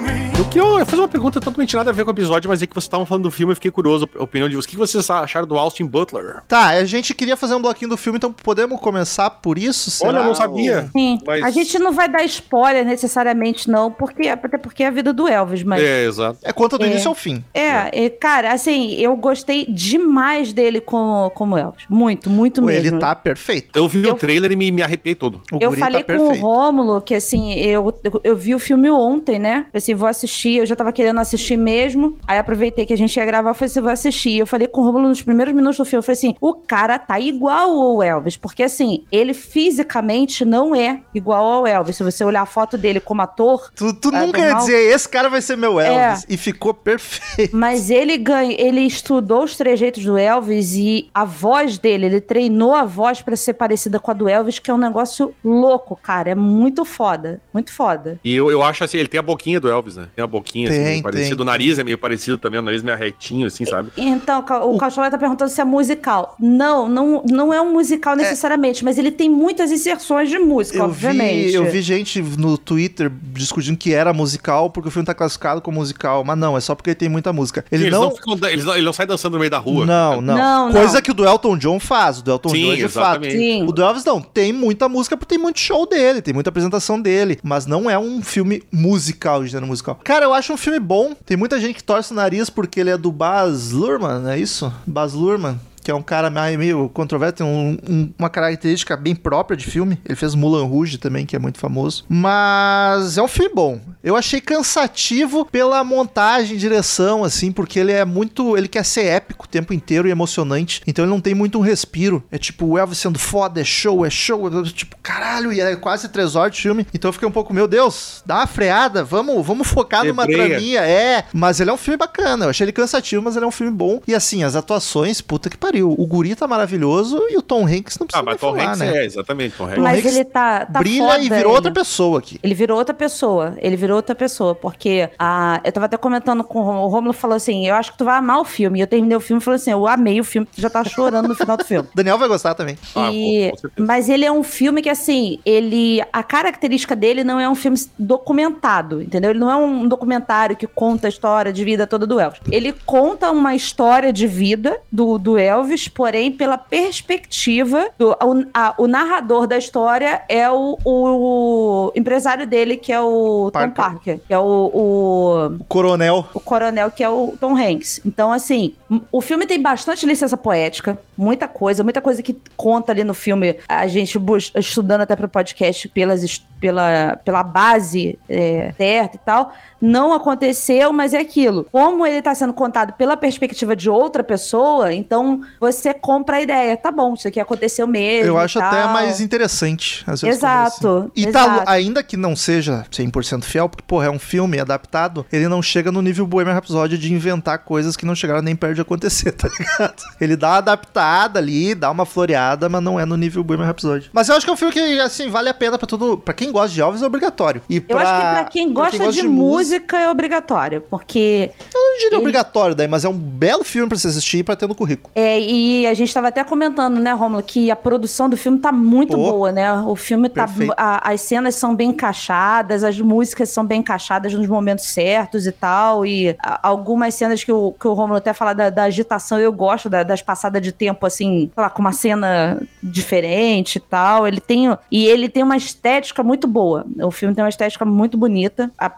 eu, 0.54 0.64
eu 0.64 0.78
ia 0.78 0.84
fazer 0.86 1.02
uma 1.02 1.08
pergunta 1.08 1.40
totalmente 1.40 1.74
nada 1.74 1.90
a 1.90 1.92
ver 1.92 2.04
com 2.04 2.10
o 2.10 2.14
episódio, 2.14 2.48
mas 2.48 2.62
é 2.62 2.66
que 2.66 2.74
vocês 2.74 2.84
estavam 2.84 3.04
falando 3.04 3.24
do 3.24 3.30
filme 3.30 3.50
eu 3.52 3.56
fiquei 3.56 3.70
curioso, 3.72 4.08
a 4.18 4.22
opinião 4.22 4.48
de 4.48 4.54
vocês. 4.54 4.64
O 4.66 4.68
que 4.68 4.76
vocês 4.76 5.08
acharam 5.10 5.46
do 5.48 5.58
Austin 5.58 5.84
Butler? 5.84 6.42
Tá, 6.46 6.68
a 6.68 6.84
gente 6.84 7.12
queria 7.12 7.36
fazer 7.36 7.54
um 7.56 7.62
bloquinho 7.62 7.88
do 7.90 7.96
filme, 7.96 8.18
então 8.18 8.32
podemos 8.32 8.80
começar 8.80 9.30
por 9.30 9.58
isso? 9.58 9.90
será? 9.90 10.10
Olha, 10.10 10.18
eu 10.18 10.24
não 10.24 10.34
sabia. 10.34 10.88
Sim. 10.92 11.18
Mas- 11.26 11.42
A 11.44 11.50
gente 11.50 11.76
não 11.78 11.92
vai 11.92 12.08
dar 12.08 12.24
spoiler 12.24 12.84
necessariamente, 12.84 13.68
não, 13.68 13.90
porque 13.90 14.28
até 14.28 14.56
porque 14.56 14.84
é 14.84 14.86
a 14.86 14.90
vida 14.90 15.12
do 15.12 15.26
Elvis, 15.28 15.62
mas. 15.64 15.82
É, 15.82 16.04
exato. 16.06 16.38
É 16.42 16.52
conta 16.52 16.78
do 16.78 16.84
É. 16.84 16.88
início 16.88 17.08
ao 17.08 17.14
fim. 17.16 17.44
É, 17.52 18.04
é, 18.04 18.08
cara, 18.10 18.52
assim, 18.52 18.92
eu 18.94 19.16
gostei 19.16 19.66
demais 19.66 20.52
dele 20.52 20.80
como, 20.80 21.30
como 21.30 21.58
Elvis. 21.58 21.84
Muito, 21.88 22.30
muito 22.30 22.60
Pô, 22.60 22.66
mesmo. 22.68 22.86
Ele 22.94 22.98
tá 22.98 23.14
perfeito. 23.14 23.76
Eu 23.76 23.88
vi 23.88 24.04
Eu- 24.06 24.12
o 24.12 24.16
trailer 24.16 24.52
e 24.52 24.56
me, 24.56 24.70
me 24.70 24.82
arrepiei 24.82 25.14
todo. 25.16 25.40
O 25.52 25.58
Eu 25.60 25.70
guri 25.70 25.80
falei 25.80 26.02
tá 26.04 26.16
com 26.16 26.28
o. 26.28 26.34
Rômulo 26.44 27.00
que, 27.00 27.14
assim, 27.14 27.52
eu, 27.54 27.92
eu, 28.04 28.20
eu 28.22 28.36
vi 28.36 28.54
o 28.54 28.58
filme 28.58 28.88
ontem, 28.90 29.38
né? 29.38 29.54
Falei 29.64 29.70
assim, 29.74 29.94
vou 29.94 30.08
assistir. 30.08 30.33
Eu 30.44 30.66
já 30.66 30.74
tava 30.76 30.92
querendo 30.92 31.20
assistir 31.20 31.56
mesmo. 31.56 32.18
Aí 32.26 32.38
aproveitei 32.38 32.84
que 32.86 32.92
a 32.92 32.96
gente 32.96 33.16
ia 33.16 33.24
gravar. 33.24 33.54
Falei 33.54 33.70
assim, 33.70 33.80
vou 33.80 33.90
assistir. 33.90 34.38
Eu 34.38 34.46
falei 34.46 34.66
com 34.66 34.80
o 34.80 34.84
Rômulo 34.84 35.08
nos 35.08 35.22
primeiros 35.22 35.54
minutos 35.54 35.78
do 35.78 35.84
filme. 35.84 35.98
Eu 35.98 36.02
falei 36.02 36.18
assim, 36.18 36.34
o 36.40 36.54
cara 36.54 36.98
tá 36.98 37.18
igual 37.20 37.70
ao 37.70 38.02
Elvis. 38.02 38.36
Porque, 38.36 38.62
assim, 38.62 39.04
ele 39.10 39.32
fisicamente 39.34 40.44
não 40.44 40.74
é 40.74 41.00
igual 41.14 41.44
ao 41.44 41.66
Elvis. 41.66 41.96
Se 41.96 42.02
você 42.02 42.24
olhar 42.24 42.42
a 42.42 42.46
foto 42.46 42.76
dele 42.78 43.00
como 43.00 43.22
ator, 43.22 43.70
Tu, 43.74 43.92
tu 43.94 44.14
É 44.14 44.20
nunca 44.26 44.38
ia 44.40 44.54
dizer, 44.54 44.92
esse 44.94 45.08
cara 45.08 45.28
vai 45.28 45.40
ser 45.40 45.56
meu 45.56 45.80
Elvis. 45.80 46.24
É. 46.24 46.34
E 46.34 46.36
ficou 46.36 46.72
perfeito. 46.74 47.56
Mas 47.56 47.90
ele 47.90 48.16
ganha, 48.16 48.54
ele 48.58 48.80
estudou 48.80 49.44
os 49.44 49.56
trejeitos 49.56 50.04
do 50.04 50.16
Elvis 50.16 50.74
e 50.74 51.08
a 51.14 51.24
voz 51.24 51.78
dele, 51.78 52.06
ele 52.06 52.20
treinou 52.20 52.74
a 52.74 52.84
voz 52.84 53.20
pra 53.22 53.36
ser 53.36 53.54
parecida 53.54 53.98
com 53.98 54.10
a 54.10 54.14
do 54.14 54.28
Elvis, 54.28 54.58
que 54.58 54.70
é 54.70 54.74
um 54.74 54.78
negócio 54.78 55.34
louco, 55.44 55.96
cara. 56.00 56.30
É 56.30 56.34
muito 56.34 56.84
foda, 56.84 57.40
muito 57.52 57.72
foda. 57.72 58.18
E 58.24 58.34
eu, 58.34 58.50
eu 58.50 58.62
acho 58.62 58.84
assim, 58.84 58.98
ele 58.98 59.08
tem 59.08 59.18
a 59.18 59.22
boquinha 59.22 59.60
do 59.60 59.68
Elvis, 59.68 59.96
né? 59.96 60.08
Tem 60.14 60.24
a 60.24 60.26
boquinha 60.26 60.68
assim, 60.68 60.78
Tem, 60.78 60.84
meio 60.92 61.02
parecida. 61.02 61.36
tem. 61.36 61.42
O 61.42 61.44
nariz 61.44 61.78
é 61.78 61.84
meio 61.84 61.98
parecido 61.98 62.38
também, 62.38 62.60
o 62.60 62.62
nariz 62.62 62.82
meio 62.82 62.96
retinho, 62.96 63.46
assim, 63.46 63.64
sabe? 63.64 63.90
Então, 63.96 64.44
o 64.64 64.78
Cachorro 64.78 65.10
tá 65.10 65.18
perguntando 65.18 65.50
se 65.50 65.60
é 65.60 65.64
musical. 65.64 66.36
Não, 66.38 66.88
não, 66.88 67.22
não 67.28 67.52
é 67.52 67.60
um 67.60 67.72
musical 67.72 68.14
necessariamente, 68.16 68.84
mas 68.84 68.98
ele 68.98 69.10
tem 69.10 69.28
muitas 69.28 69.70
inserções 69.72 70.28
de 70.28 70.38
música, 70.38 70.78
Eu 70.78 70.84
obviamente. 70.84 71.48
vi, 71.48 71.54
eu 71.54 71.64
vi 71.70 71.82
gente 71.82 72.22
no 72.22 72.56
Twitter 72.56 73.10
discutindo 73.32 73.76
que 73.76 73.92
era 73.92 74.12
musical 74.12 74.70
porque 74.70 74.88
o 74.88 74.90
filme 74.92 75.06
tá 75.06 75.14
classificado 75.14 75.60
como 75.60 75.78
musical. 75.78 76.24
Mas 76.24 76.38
não, 76.38 76.56
é 76.56 76.60
só 76.60 76.74
porque 76.74 76.90
ele 76.90 76.94
tem 76.96 77.08
muita 77.08 77.32
música. 77.32 77.64
Ele 77.70 77.84
Sim, 77.84 77.90
não. 77.90 78.04
Eles 78.04 78.10
não, 78.26 78.34
ficam, 78.36 78.48
eles 78.50 78.64
não, 78.64 78.74
ele 78.74 78.84
não 78.86 78.92
sai 78.92 79.06
dançando 79.06 79.32
no 79.34 79.38
meio 79.38 79.50
da 79.50 79.58
rua. 79.58 79.84
Não, 79.84 80.20
não, 80.20 80.36
Não, 80.36 80.72
Coisa 80.72 80.94
não. 80.94 81.02
que 81.02 81.10
o 81.10 81.14
do 81.14 81.24
Elton 81.24 81.56
John 81.58 81.80
faz. 81.80 82.18
O 82.18 82.22
do 82.22 82.30
Elton 82.30 82.48
Sim, 82.50 82.62
John 82.66 82.72
é 82.72 82.76
de 82.76 82.82
exatamente. 82.84 83.32
fato. 83.32 83.40
Sim. 83.40 83.62
O 83.66 83.72
do 83.72 83.82
Elvis 83.82 84.04
não. 84.04 84.20
Tem 84.20 84.52
muita 84.52 84.88
música 84.88 85.16
porque 85.16 85.34
tem 85.34 85.42
muito 85.42 85.58
show 85.60 85.86
dele, 85.88 86.22
tem 86.22 86.32
muita 86.34 86.50
apresentação 86.50 87.00
dele. 87.00 87.38
Mas 87.42 87.66
não 87.66 87.88
é 87.90 87.98
um 87.98 88.22
filme 88.22 88.62
musical, 88.72 89.44
gênero 89.44 89.66
musical. 89.66 89.98
Cara, 90.04 90.26
eu 90.26 90.34
acho 90.34 90.52
um 90.52 90.56
filme 90.58 90.78
bom. 90.78 91.14
Tem 91.24 91.34
muita 91.34 91.58
gente 91.58 91.76
que 91.76 91.82
torce 91.82 92.12
o 92.12 92.14
nariz 92.14 92.50
porque 92.50 92.78
ele 92.78 92.90
é 92.90 92.98
do 92.98 93.10
Baz 93.10 93.70
Luhrmann, 93.70 94.30
é 94.30 94.38
isso? 94.38 94.70
Baz 94.86 95.14
Luhrmann. 95.14 95.58
Que 95.84 95.90
é 95.90 95.94
um 95.94 96.02
cara 96.02 96.30
meio 96.30 96.88
controverso, 96.88 97.34
tem 97.36 97.46
um- 97.46 97.78
um- 97.88 98.12
uma 98.18 98.30
característica 98.30 98.96
bem 98.96 99.14
própria 99.14 99.54
de 99.56 99.66
filme. 99.66 100.00
Ele 100.04 100.16
fez 100.16 100.34
Mulan 100.34 100.64
Rouge 100.64 100.96
também, 100.98 101.24
que 101.26 101.36
é 101.36 101.38
muito 101.38 101.58
famoso. 101.58 102.04
Mas 102.08 103.16
é 103.18 103.22
um 103.22 103.28
filme 103.28 103.54
bom. 103.54 103.78
Eu 104.02 104.16
achei 104.16 104.40
cansativo 104.40 105.44
pela 105.44 105.84
montagem, 105.84 106.56
direção, 106.56 107.22
assim, 107.22 107.52
porque 107.52 107.78
ele 107.78 107.92
é 107.92 108.04
muito. 108.04 108.56
Ele 108.56 108.66
quer 108.66 108.84
ser 108.84 109.04
épico 109.04 109.44
o 109.44 109.48
tempo 109.48 109.72
inteiro 109.74 110.08
e 110.08 110.10
emocionante. 110.10 110.80
Então 110.86 111.04
ele 111.04 111.10
não 111.12 111.20
tem 111.20 111.34
muito 111.34 111.58
um 111.58 111.62
respiro. 111.62 112.24
É 112.32 112.38
tipo 112.38 112.66
o 112.66 112.78
Elvis 112.78 112.98
sendo 112.98 113.18
foda, 113.18 113.60
é 113.60 113.64
show, 113.64 114.04
é 114.06 114.10
show. 114.10 114.48
é 114.48 114.62
tipo, 114.64 114.96
caralho, 115.02 115.52
e 115.52 115.60
é 115.60 115.76
quase 115.76 116.08
três 116.08 116.34
horas 116.34 116.54
de 116.56 116.62
filme. 116.62 116.86
Então 116.94 117.10
eu 117.10 117.12
fiquei 117.12 117.28
um 117.28 117.32
pouco, 117.32 117.52
meu 117.52 117.68
Deus, 117.68 118.22
dá 118.24 118.36
uma 118.36 118.46
freada, 118.46 119.04
vamos, 119.04 119.44
vamos 119.46 119.68
focar 119.68 120.02
numa 120.04 120.26
traminha. 120.48 120.80
É, 120.80 121.24
mas 121.32 121.60
ele 121.60 121.68
é 121.68 121.72
um 121.72 121.76
filme 121.78 121.98
bacana. 121.98 122.46
Eu 122.46 122.50
achei 122.50 122.64
ele 122.64 122.72
cansativo, 122.72 123.22
mas 123.22 123.36
ele 123.36 123.44
é 123.44 123.48
um 123.48 123.52
filme 123.52 123.72
bom. 123.72 124.00
E 124.08 124.14
assim, 124.14 124.42
as 124.44 124.56
atuações, 124.56 125.20
puta 125.20 125.50
que 125.50 125.56
pariu. 125.58 125.73
O 125.82 126.06
Guri 126.06 126.34
tá 126.34 126.46
maravilhoso 126.46 127.20
e 127.30 127.36
o 127.36 127.42
Tom 127.42 127.66
Hanks 127.66 127.98
não 127.98 128.06
precisa 128.06 128.20
Ah, 128.20 128.22
mas 128.22 128.40
Tom 128.40 128.52
falar, 128.52 128.68
Hanks 128.70 128.78
né? 128.80 128.96
é, 128.98 129.04
exatamente, 129.04 129.56
Tom 129.56 129.64
Hanks. 129.64 129.76
Tom 129.76 129.82
Mas 129.82 129.98
Hanks 129.98 130.14
ele 130.16 130.24
tá, 130.24 130.66
tá 130.66 130.78
Brilha 130.78 131.04
foda 131.04 131.18
e 131.18 131.22
virou 131.22 131.36
ainda. 131.38 131.48
outra 131.50 131.72
pessoa 131.72 132.18
aqui. 132.18 132.38
Ele 132.42 132.54
virou 132.54 132.78
outra 132.78 132.94
pessoa. 132.94 133.54
Ele 133.58 133.76
virou 133.76 133.96
outra 133.96 134.14
pessoa. 134.14 134.54
Porque 134.54 135.08
a, 135.18 135.60
eu 135.64 135.72
tava 135.72 135.86
até 135.86 135.96
comentando 135.96 136.44
com 136.44 136.60
o 136.60 136.62
Romulo. 136.62 136.84
O 136.86 136.88
Romulo 136.88 137.12
falou 137.12 137.36
assim: 137.36 137.66
Eu 137.66 137.74
acho 137.74 137.92
que 137.92 137.98
tu 137.98 138.04
vai 138.04 138.16
amar 138.16 138.40
o 138.40 138.44
filme. 138.44 138.78
E 138.78 138.82
eu 138.82 138.86
terminei 138.86 139.16
o 139.16 139.20
filme 139.20 139.40
e 139.40 139.44
falei 139.44 139.56
assim: 139.56 139.70
Eu 139.70 139.86
amei 139.86 140.20
o 140.20 140.24
filme. 140.24 140.46
Tu 140.54 140.60
já 140.60 140.70
tá 140.70 140.84
chorando 140.84 141.28
no 141.28 141.34
final 141.34 141.56
do 141.56 141.64
filme. 141.64 141.88
Daniel 141.94 142.18
vai 142.18 142.28
gostar 142.28 142.54
também. 142.54 142.76
Ah, 142.94 143.10
E- 143.12 143.52
certeza. 143.58 143.72
mas 143.78 144.08
ele 144.08 144.24
é 144.24 144.32
um 144.32 144.42
filme 144.42 144.82
que, 144.82 144.88
assim, 144.90 145.38
ele. 145.44 146.02
A 146.12 146.22
característica 146.22 146.94
dele 146.96 147.24
não 147.24 147.38
é 147.40 147.48
um 147.48 147.54
filme 147.54 147.76
documentado, 147.98 149.02
entendeu? 149.02 149.30
Ele 149.30 149.38
não 149.38 149.50
é 149.50 149.56
um 149.56 149.86
documentário 149.88 150.56
que 150.56 150.66
conta 150.66 151.06
a 151.06 151.10
história 151.10 151.52
de 151.52 151.64
vida 151.64 151.86
toda 151.86 152.06
do 152.06 152.18
Elvis. 152.18 152.40
Ele 152.50 152.72
conta 152.86 153.30
uma 153.30 153.54
história 153.54 154.12
de 154.12 154.26
vida 154.26 154.78
do, 154.90 155.18
do 155.18 155.36
Elvis, 155.38 155.63
porém, 155.90 156.30
pela 156.32 156.56
perspectiva. 156.58 157.88
Do, 157.98 158.10
o, 158.10 158.44
a- 158.52 158.74
o 158.78 158.86
narrador 158.86 159.46
da 159.46 159.56
história 159.58 160.22
é 160.28 160.50
o, 160.50 160.78
o 160.84 161.92
empresário 161.94 162.46
dele, 162.46 162.76
que 162.76 162.92
é 162.92 163.00
o 163.00 163.50
Tom 163.52 163.70
Parker. 163.70 163.74
Parker, 163.74 164.20
que 164.26 164.32
é 164.34 164.38
o- 164.38 164.70
o 164.74 165.46
O 165.60 165.64
coronel. 165.64 166.26
o 166.34 166.40
coronel, 166.40 166.90
que 166.90 167.02
é 167.02 167.08
o 167.08 167.34
Tom 167.40 167.56
Hanks. 167.56 168.00
Então, 168.04 168.32
assim, 168.32 168.74
o 169.10 169.20
filme 169.20 169.46
tem 169.46 169.60
bastante 169.60 170.06
licença 170.06 170.36
poética, 170.36 170.98
muita 171.16 171.46
coisa, 171.48 171.82
muita 171.84 172.00
coisa 172.00 172.22
que 172.22 172.36
conta 172.56 172.92
ali 172.92 173.04
no 173.04 173.14
filme, 173.14 173.56
a 173.68 173.86
gente 173.86 174.18
estudando 174.56 175.02
até 175.02 175.14
pro 175.16 175.28
podcast 175.28 175.88
pelas, 175.88 176.38
pela, 176.60 177.16
pela 177.24 177.42
base 177.42 178.18
é, 178.28 178.72
certa 178.76 179.16
e 179.16 179.20
tal, 179.20 179.52
não 179.80 180.12
aconteceu, 180.12 180.92
mas 180.92 181.12
é 181.12 181.18
aquilo. 181.18 181.66
Como 181.70 182.06
ele 182.06 182.22
tá 182.22 182.34
sendo 182.34 182.52
contado 182.54 182.94
pela 182.94 183.16
perspectiva 183.16 183.76
de 183.76 183.90
outra 183.90 184.24
pessoa, 184.24 184.92
então 184.92 185.42
você 185.60 185.94
compra 185.94 186.36
a 186.36 186.42
ideia. 186.42 186.76
Tá 186.76 186.90
bom, 186.90 187.14
isso 187.14 187.28
aqui 187.28 187.40
aconteceu 187.40 187.86
mesmo. 187.86 188.26
Eu 188.26 188.38
acho 188.38 188.58
até 188.58 188.82
tal. 188.82 188.92
mais 188.92 189.20
interessante. 189.20 190.04
Às 190.06 190.20
vezes, 190.20 190.38
Exato, 190.38 190.80
quando 190.80 190.96
é 190.96 191.00
assim. 191.00 191.10
E 191.16 191.32
tá, 191.32 191.44
exato. 191.44 191.70
ainda 191.70 192.02
que 192.02 192.16
não 192.16 192.36
seja 192.36 192.84
100% 192.90 193.44
fiel, 193.44 193.68
porque, 193.68 193.84
porra, 193.86 194.06
é 194.06 194.10
um 194.10 194.18
filme 194.18 194.58
adaptado, 194.58 195.26
ele 195.32 195.48
não 195.48 195.62
chega 195.62 195.90
no 195.90 196.02
nível 196.02 196.26
Bohemian 196.26 196.54
Rhapsody 196.54 196.98
de 196.98 197.12
inventar 197.12 197.58
coisas 197.60 197.96
que 197.96 198.06
não 198.06 198.14
chegaram 198.14 198.42
nem 198.42 198.56
perto 198.56 198.74
de 198.74 198.80
acontecer, 198.80 199.32
tá 199.32 199.48
ligado? 199.48 200.02
Ele 200.20 200.36
dá 200.36 200.48
uma 200.48 200.58
adaptada 200.58 201.38
ali, 201.38 201.74
dá 201.74 201.90
uma 201.90 202.04
floreada, 202.04 202.68
mas 202.68 202.82
não 202.82 202.98
é 202.98 203.04
no 203.04 203.16
nível 203.16 203.42
Bohemian 203.44 203.66
Rhapsody. 203.66 204.10
Mas 204.12 204.28
eu 204.28 204.36
acho 204.36 204.44
que 204.44 204.50
é 204.50 204.52
um 204.52 204.56
filme 204.56 204.72
que, 204.72 205.00
assim, 205.00 205.28
vale 205.28 205.48
a 205.48 205.54
pena 205.54 205.78
pra 205.78 205.86
tudo. 205.86 206.18
Pra 206.18 206.34
quem 206.34 206.50
gosta 206.50 206.74
de 206.74 206.80
Elvis, 206.80 207.02
é 207.02 207.06
obrigatório. 207.06 207.62
E 207.68 207.82
Eu 207.88 207.98
acho 207.98 208.14
que 208.14 208.20
pra 208.20 208.44
quem 208.44 208.72
gosta, 208.72 209.12
de, 209.12 209.22
música 209.22 209.98
é 209.98 210.10
obrigatório, 210.10 210.80
porque 210.82 211.50
Eu 211.74 211.80
não 211.80 211.98
diria 211.98 212.18
obrigatório 212.18 212.74
daí, 212.74 212.88
mas 212.88 213.04
é 213.04 213.08
um 213.08 213.16
belo 213.16 213.64
filme 213.64 213.88
pra 213.88 213.98
você 213.98 214.08
assistir 214.08 214.38
e 214.38 214.42
pra 214.42 214.56
ter 214.56 214.66
no 214.66 214.74
currículo. 214.74 215.10
É, 215.14 215.40
e 215.48 215.86
a 215.86 215.94
gente 215.94 216.12
tava 216.12 216.28
até 216.28 216.42
comentando, 216.44 216.98
né, 217.00 217.12
Romulo, 217.12 217.42
que 217.42 217.70
a 217.70 217.76
produção 217.76 218.28
do 218.28 218.36
filme 218.36 218.58
tá 218.58 218.72
muito 218.72 219.16
Pô, 219.16 219.30
boa, 219.32 219.52
né? 219.52 219.72
O 219.82 219.94
filme 219.96 220.28
tá. 220.28 220.46
a- 220.76 221.10
as 221.12 221.20
cenas 221.20 221.54
são 221.54 221.74
bem 221.74 221.90
encaixadas, 221.90 222.82
as 222.84 222.98
músicas 223.00 223.48
são 223.50 223.64
bem 223.64 223.80
encaixadas 223.80 224.32
nos 224.34 224.46
momentos 224.46 224.86
certos 224.86 225.46
e 225.46 225.52
tal. 225.52 226.04
E 226.06 226.36
a- 226.38 226.60
algumas 226.68 227.14
cenas 227.14 227.42
que 227.44 227.52
o, 227.52 227.72
que 227.72 227.86
o 227.88 227.92
Romulo 227.94 228.16
até 228.18 228.32
fala 228.32 228.52
da, 228.54 228.70
da 228.70 228.84
agitação, 228.84 229.38
eu 229.38 229.52
gosto 229.52 229.88
da- 229.88 230.02
das 230.02 230.22
passadas 230.22 230.62
de 230.62 230.72
tempo, 230.72 231.04
assim, 231.06 231.50
sei 231.54 231.62
lá, 231.62 231.70
com 231.70 231.80
uma 231.80 231.92
cena 231.92 232.60
diferente 232.82 233.76
e 233.76 233.80
tal. 233.80 234.26
Ele 234.26 234.40
tem. 234.40 234.76
E 234.90 235.04
ele 235.06 235.28
tem 235.28 235.42
uma 235.42 235.56
estética 235.56 236.22
muito 236.22 236.46
boa. 236.46 236.84
O 237.02 237.10
filme 237.10 237.34
tem 237.34 237.42
uma 237.44 237.48
estética 237.50 237.84
muito 237.84 238.16
bonita. 238.16 238.70
A 238.78 238.90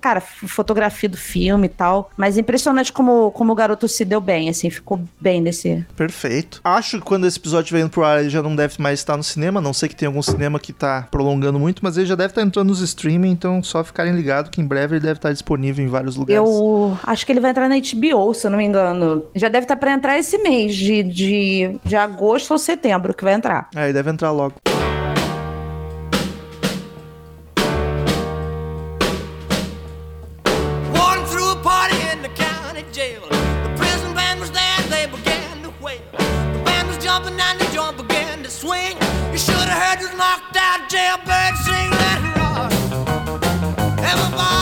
cara, 0.00 0.20
fotografia 0.20 1.08
do 1.08 1.16
filme 1.16 1.66
e 1.66 1.70
tal. 1.70 2.10
Mas 2.16 2.38
impressionante 2.38 2.92
como, 2.92 3.30
como 3.32 3.52
o 3.52 3.56
garoto 3.56 3.88
se 3.88 4.04
deu 4.04 4.20
bem, 4.20 4.48
assim, 4.48 4.70
ficou 4.70 5.00
bem 5.20 5.40
nesse. 5.40 5.84
Perfeito. 5.96 6.60
Acho 6.64 6.98
que 6.98 7.04
quando 7.04 7.26
esse 7.26 7.38
episódio 7.38 7.76
indo 7.78 7.90
pro 7.90 8.04
ar, 8.04 8.20
ele 8.20 8.30
já 8.30 8.42
não 8.42 8.54
deve 8.54 8.80
mais 8.80 9.00
estar 9.00 9.16
no 9.16 9.22
cinema. 9.22 9.60
Não 9.60 9.72
sei 9.72 9.88
que 9.88 9.96
tem 9.96 10.06
algum 10.06 10.22
cinema 10.22 10.58
que 10.58 10.72
tá 10.72 11.06
prolongando 11.10 11.58
muito, 11.58 11.80
mas 11.82 11.96
ele 11.96 12.06
já 12.06 12.14
deve 12.14 12.30
estar 12.30 12.42
entrando 12.42 12.68
nos 12.68 12.80
streaming, 12.80 13.30
então 13.30 13.62
só 13.62 13.82
ficarem 13.84 14.14
ligados 14.14 14.50
que 14.50 14.60
em 14.60 14.66
breve 14.66 14.96
ele 14.96 15.02
deve 15.02 15.18
estar 15.18 15.32
disponível 15.32 15.84
em 15.84 15.88
vários 15.88 16.16
lugares. 16.16 16.36
Eu 16.36 16.98
acho 17.02 17.24
que 17.24 17.32
ele 17.32 17.40
vai 17.40 17.50
entrar 17.50 17.68
na 17.68 17.76
HBO, 17.76 18.34
se 18.34 18.46
eu 18.46 18.50
não 18.50 18.58
me 18.58 18.64
engano. 18.64 19.24
Já 19.34 19.48
deve 19.48 19.64
estar 19.64 19.76
pra 19.76 19.92
entrar 19.92 20.18
esse 20.18 20.38
mês, 20.38 20.74
de, 20.74 21.02
de, 21.02 21.78
de 21.84 21.96
agosto 21.96 22.52
ou 22.52 22.58
setembro, 22.58 23.14
que 23.14 23.24
vai 23.24 23.34
entrar. 23.34 23.68
É, 23.74 23.84
ele 23.84 23.92
deve 23.92 24.10
entrar 24.10 24.30
logo. 24.30 24.54
Jumping 37.16 37.40
and 37.40 37.58
the 37.58 37.64
joint 37.72 37.96
began 37.96 38.42
to 38.42 38.50
swing. 38.50 38.96
You 39.32 39.38
should 39.38 39.54
have 39.54 39.82
heard 39.82 39.98
this 40.00 40.14
knocked 40.16 40.56
out 40.56 40.88
jailbird 40.90 41.56
sing, 41.64 41.90
that 41.90 42.20
rock. 42.36 42.72
Everybody. 43.98 44.55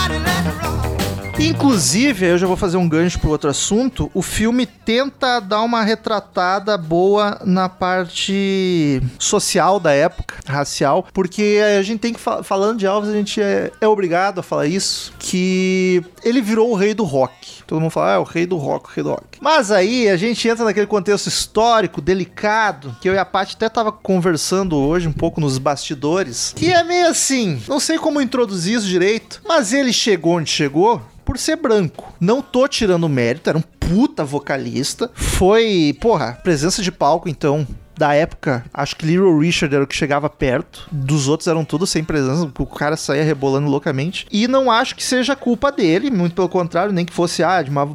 Inclusive, 1.45 2.25
eu 2.25 2.37
já 2.37 2.47
vou 2.47 2.57
fazer 2.57 2.77
um 2.77 2.89
gancho 2.89 3.19
pro 3.19 3.29
outro 3.29 3.49
assunto. 3.49 4.09
O 4.13 4.21
filme 4.21 4.65
tenta 4.65 5.39
dar 5.39 5.61
uma 5.61 5.83
retratada 5.83 6.77
boa 6.77 7.39
na 7.45 7.69
parte 7.69 9.01
social 9.19 9.79
da 9.79 9.91
época, 9.91 10.35
racial, 10.47 11.07
porque 11.13 11.59
a 11.77 11.81
gente 11.83 11.99
tem 11.99 12.13
que 12.13 12.19
fa- 12.19 12.41
falando 12.43 12.79
de 12.79 12.85
Elvis, 12.85 13.09
a 13.09 13.13
gente 13.13 13.41
é, 13.41 13.71
é 13.79 13.87
obrigado 13.87 14.39
a 14.39 14.43
falar 14.43 14.65
isso, 14.67 15.13
que 15.19 16.03
ele 16.23 16.41
virou 16.41 16.71
o 16.71 16.75
rei 16.75 16.93
do 16.93 17.03
rock. 17.03 17.63
Todo 17.67 17.79
mundo 17.79 17.91
fala, 17.91 18.13
ah, 18.13 18.15
é 18.15 18.17
o 18.19 18.23
rei 18.23 18.45
do 18.45 18.57
rock, 18.57 18.89
o 18.89 18.93
rei 18.93 19.03
do 19.03 19.09
rock. 19.11 19.37
Mas 19.39 19.71
aí 19.71 20.09
a 20.09 20.17
gente 20.17 20.47
entra 20.47 20.65
naquele 20.65 20.87
contexto 20.87 21.27
histórico, 21.27 22.01
delicado, 22.01 22.95
que 23.01 23.07
eu 23.07 23.13
e 23.13 23.17
a 23.17 23.25
Paty 23.25 23.55
até 23.55 23.69
tava 23.69 23.91
conversando 23.91 24.75
hoje 24.75 25.07
um 25.07 25.13
pouco 25.13 25.39
nos 25.39 25.57
bastidores, 25.57 26.53
que 26.55 26.71
é 26.71 26.83
meio 26.83 27.07
assim, 27.07 27.61
não 27.67 27.79
sei 27.79 27.97
como 27.97 28.19
introduzir 28.21 28.77
isso 28.77 28.87
direito, 28.87 29.41
mas 29.47 29.73
ele 29.73 29.93
chegou 29.93 30.33
onde 30.37 30.49
chegou 30.49 31.01
por 31.25 31.37
ser 31.37 31.55
branco. 31.55 32.13
Não 32.19 32.41
tô 32.41 32.67
tirando 32.67 33.09
mérito, 33.09 33.49
era 33.49 33.57
um 33.57 33.61
puta 33.61 34.23
vocalista. 34.23 35.09
Foi, 35.13 35.97
porra, 35.99 36.39
presença 36.43 36.81
de 36.81 36.91
palco, 36.91 37.27
então. 37.27 37.67
Da 37.97 38.13
época, 38.13 38.65
acho 38.73 38.95
que 38.95 39.05
Little 39.05 39.37
Richard 39.39 39.73
era 39.73 39.83
o 39.83 39.87
que 39.87 39.95
chegava 39.95 40.29
perto. 40.29 40.87
Dos 40.91 41.27
outros 41.27 41.47
eram 41.47 41.63
todos 41.63 41.89
sem 41.89 42.03
presença, 42.03 42.49
o 42.57 42.65
cara 42.65 42.97
saía 42.97 43.23
rebolando 43.23 43.69
loucamente. 43.69 44.25
E 44.31 44.47
não 44.47 44.69
acho 44.69 44.95
que 44.95 45.03
seja 45.03 45.35
culpa 45.35 45.71
dele, 45.71 46.11
muito 46.11 46.35
pelo 46.35 46.49
contrário, 46.49 46.91
nem 46.93 47.05
que 47.05 47.13
fosse 47.13 47.43
ah, 47.43 47.61
de, 47.61 47.69
uma- 47.69 47.87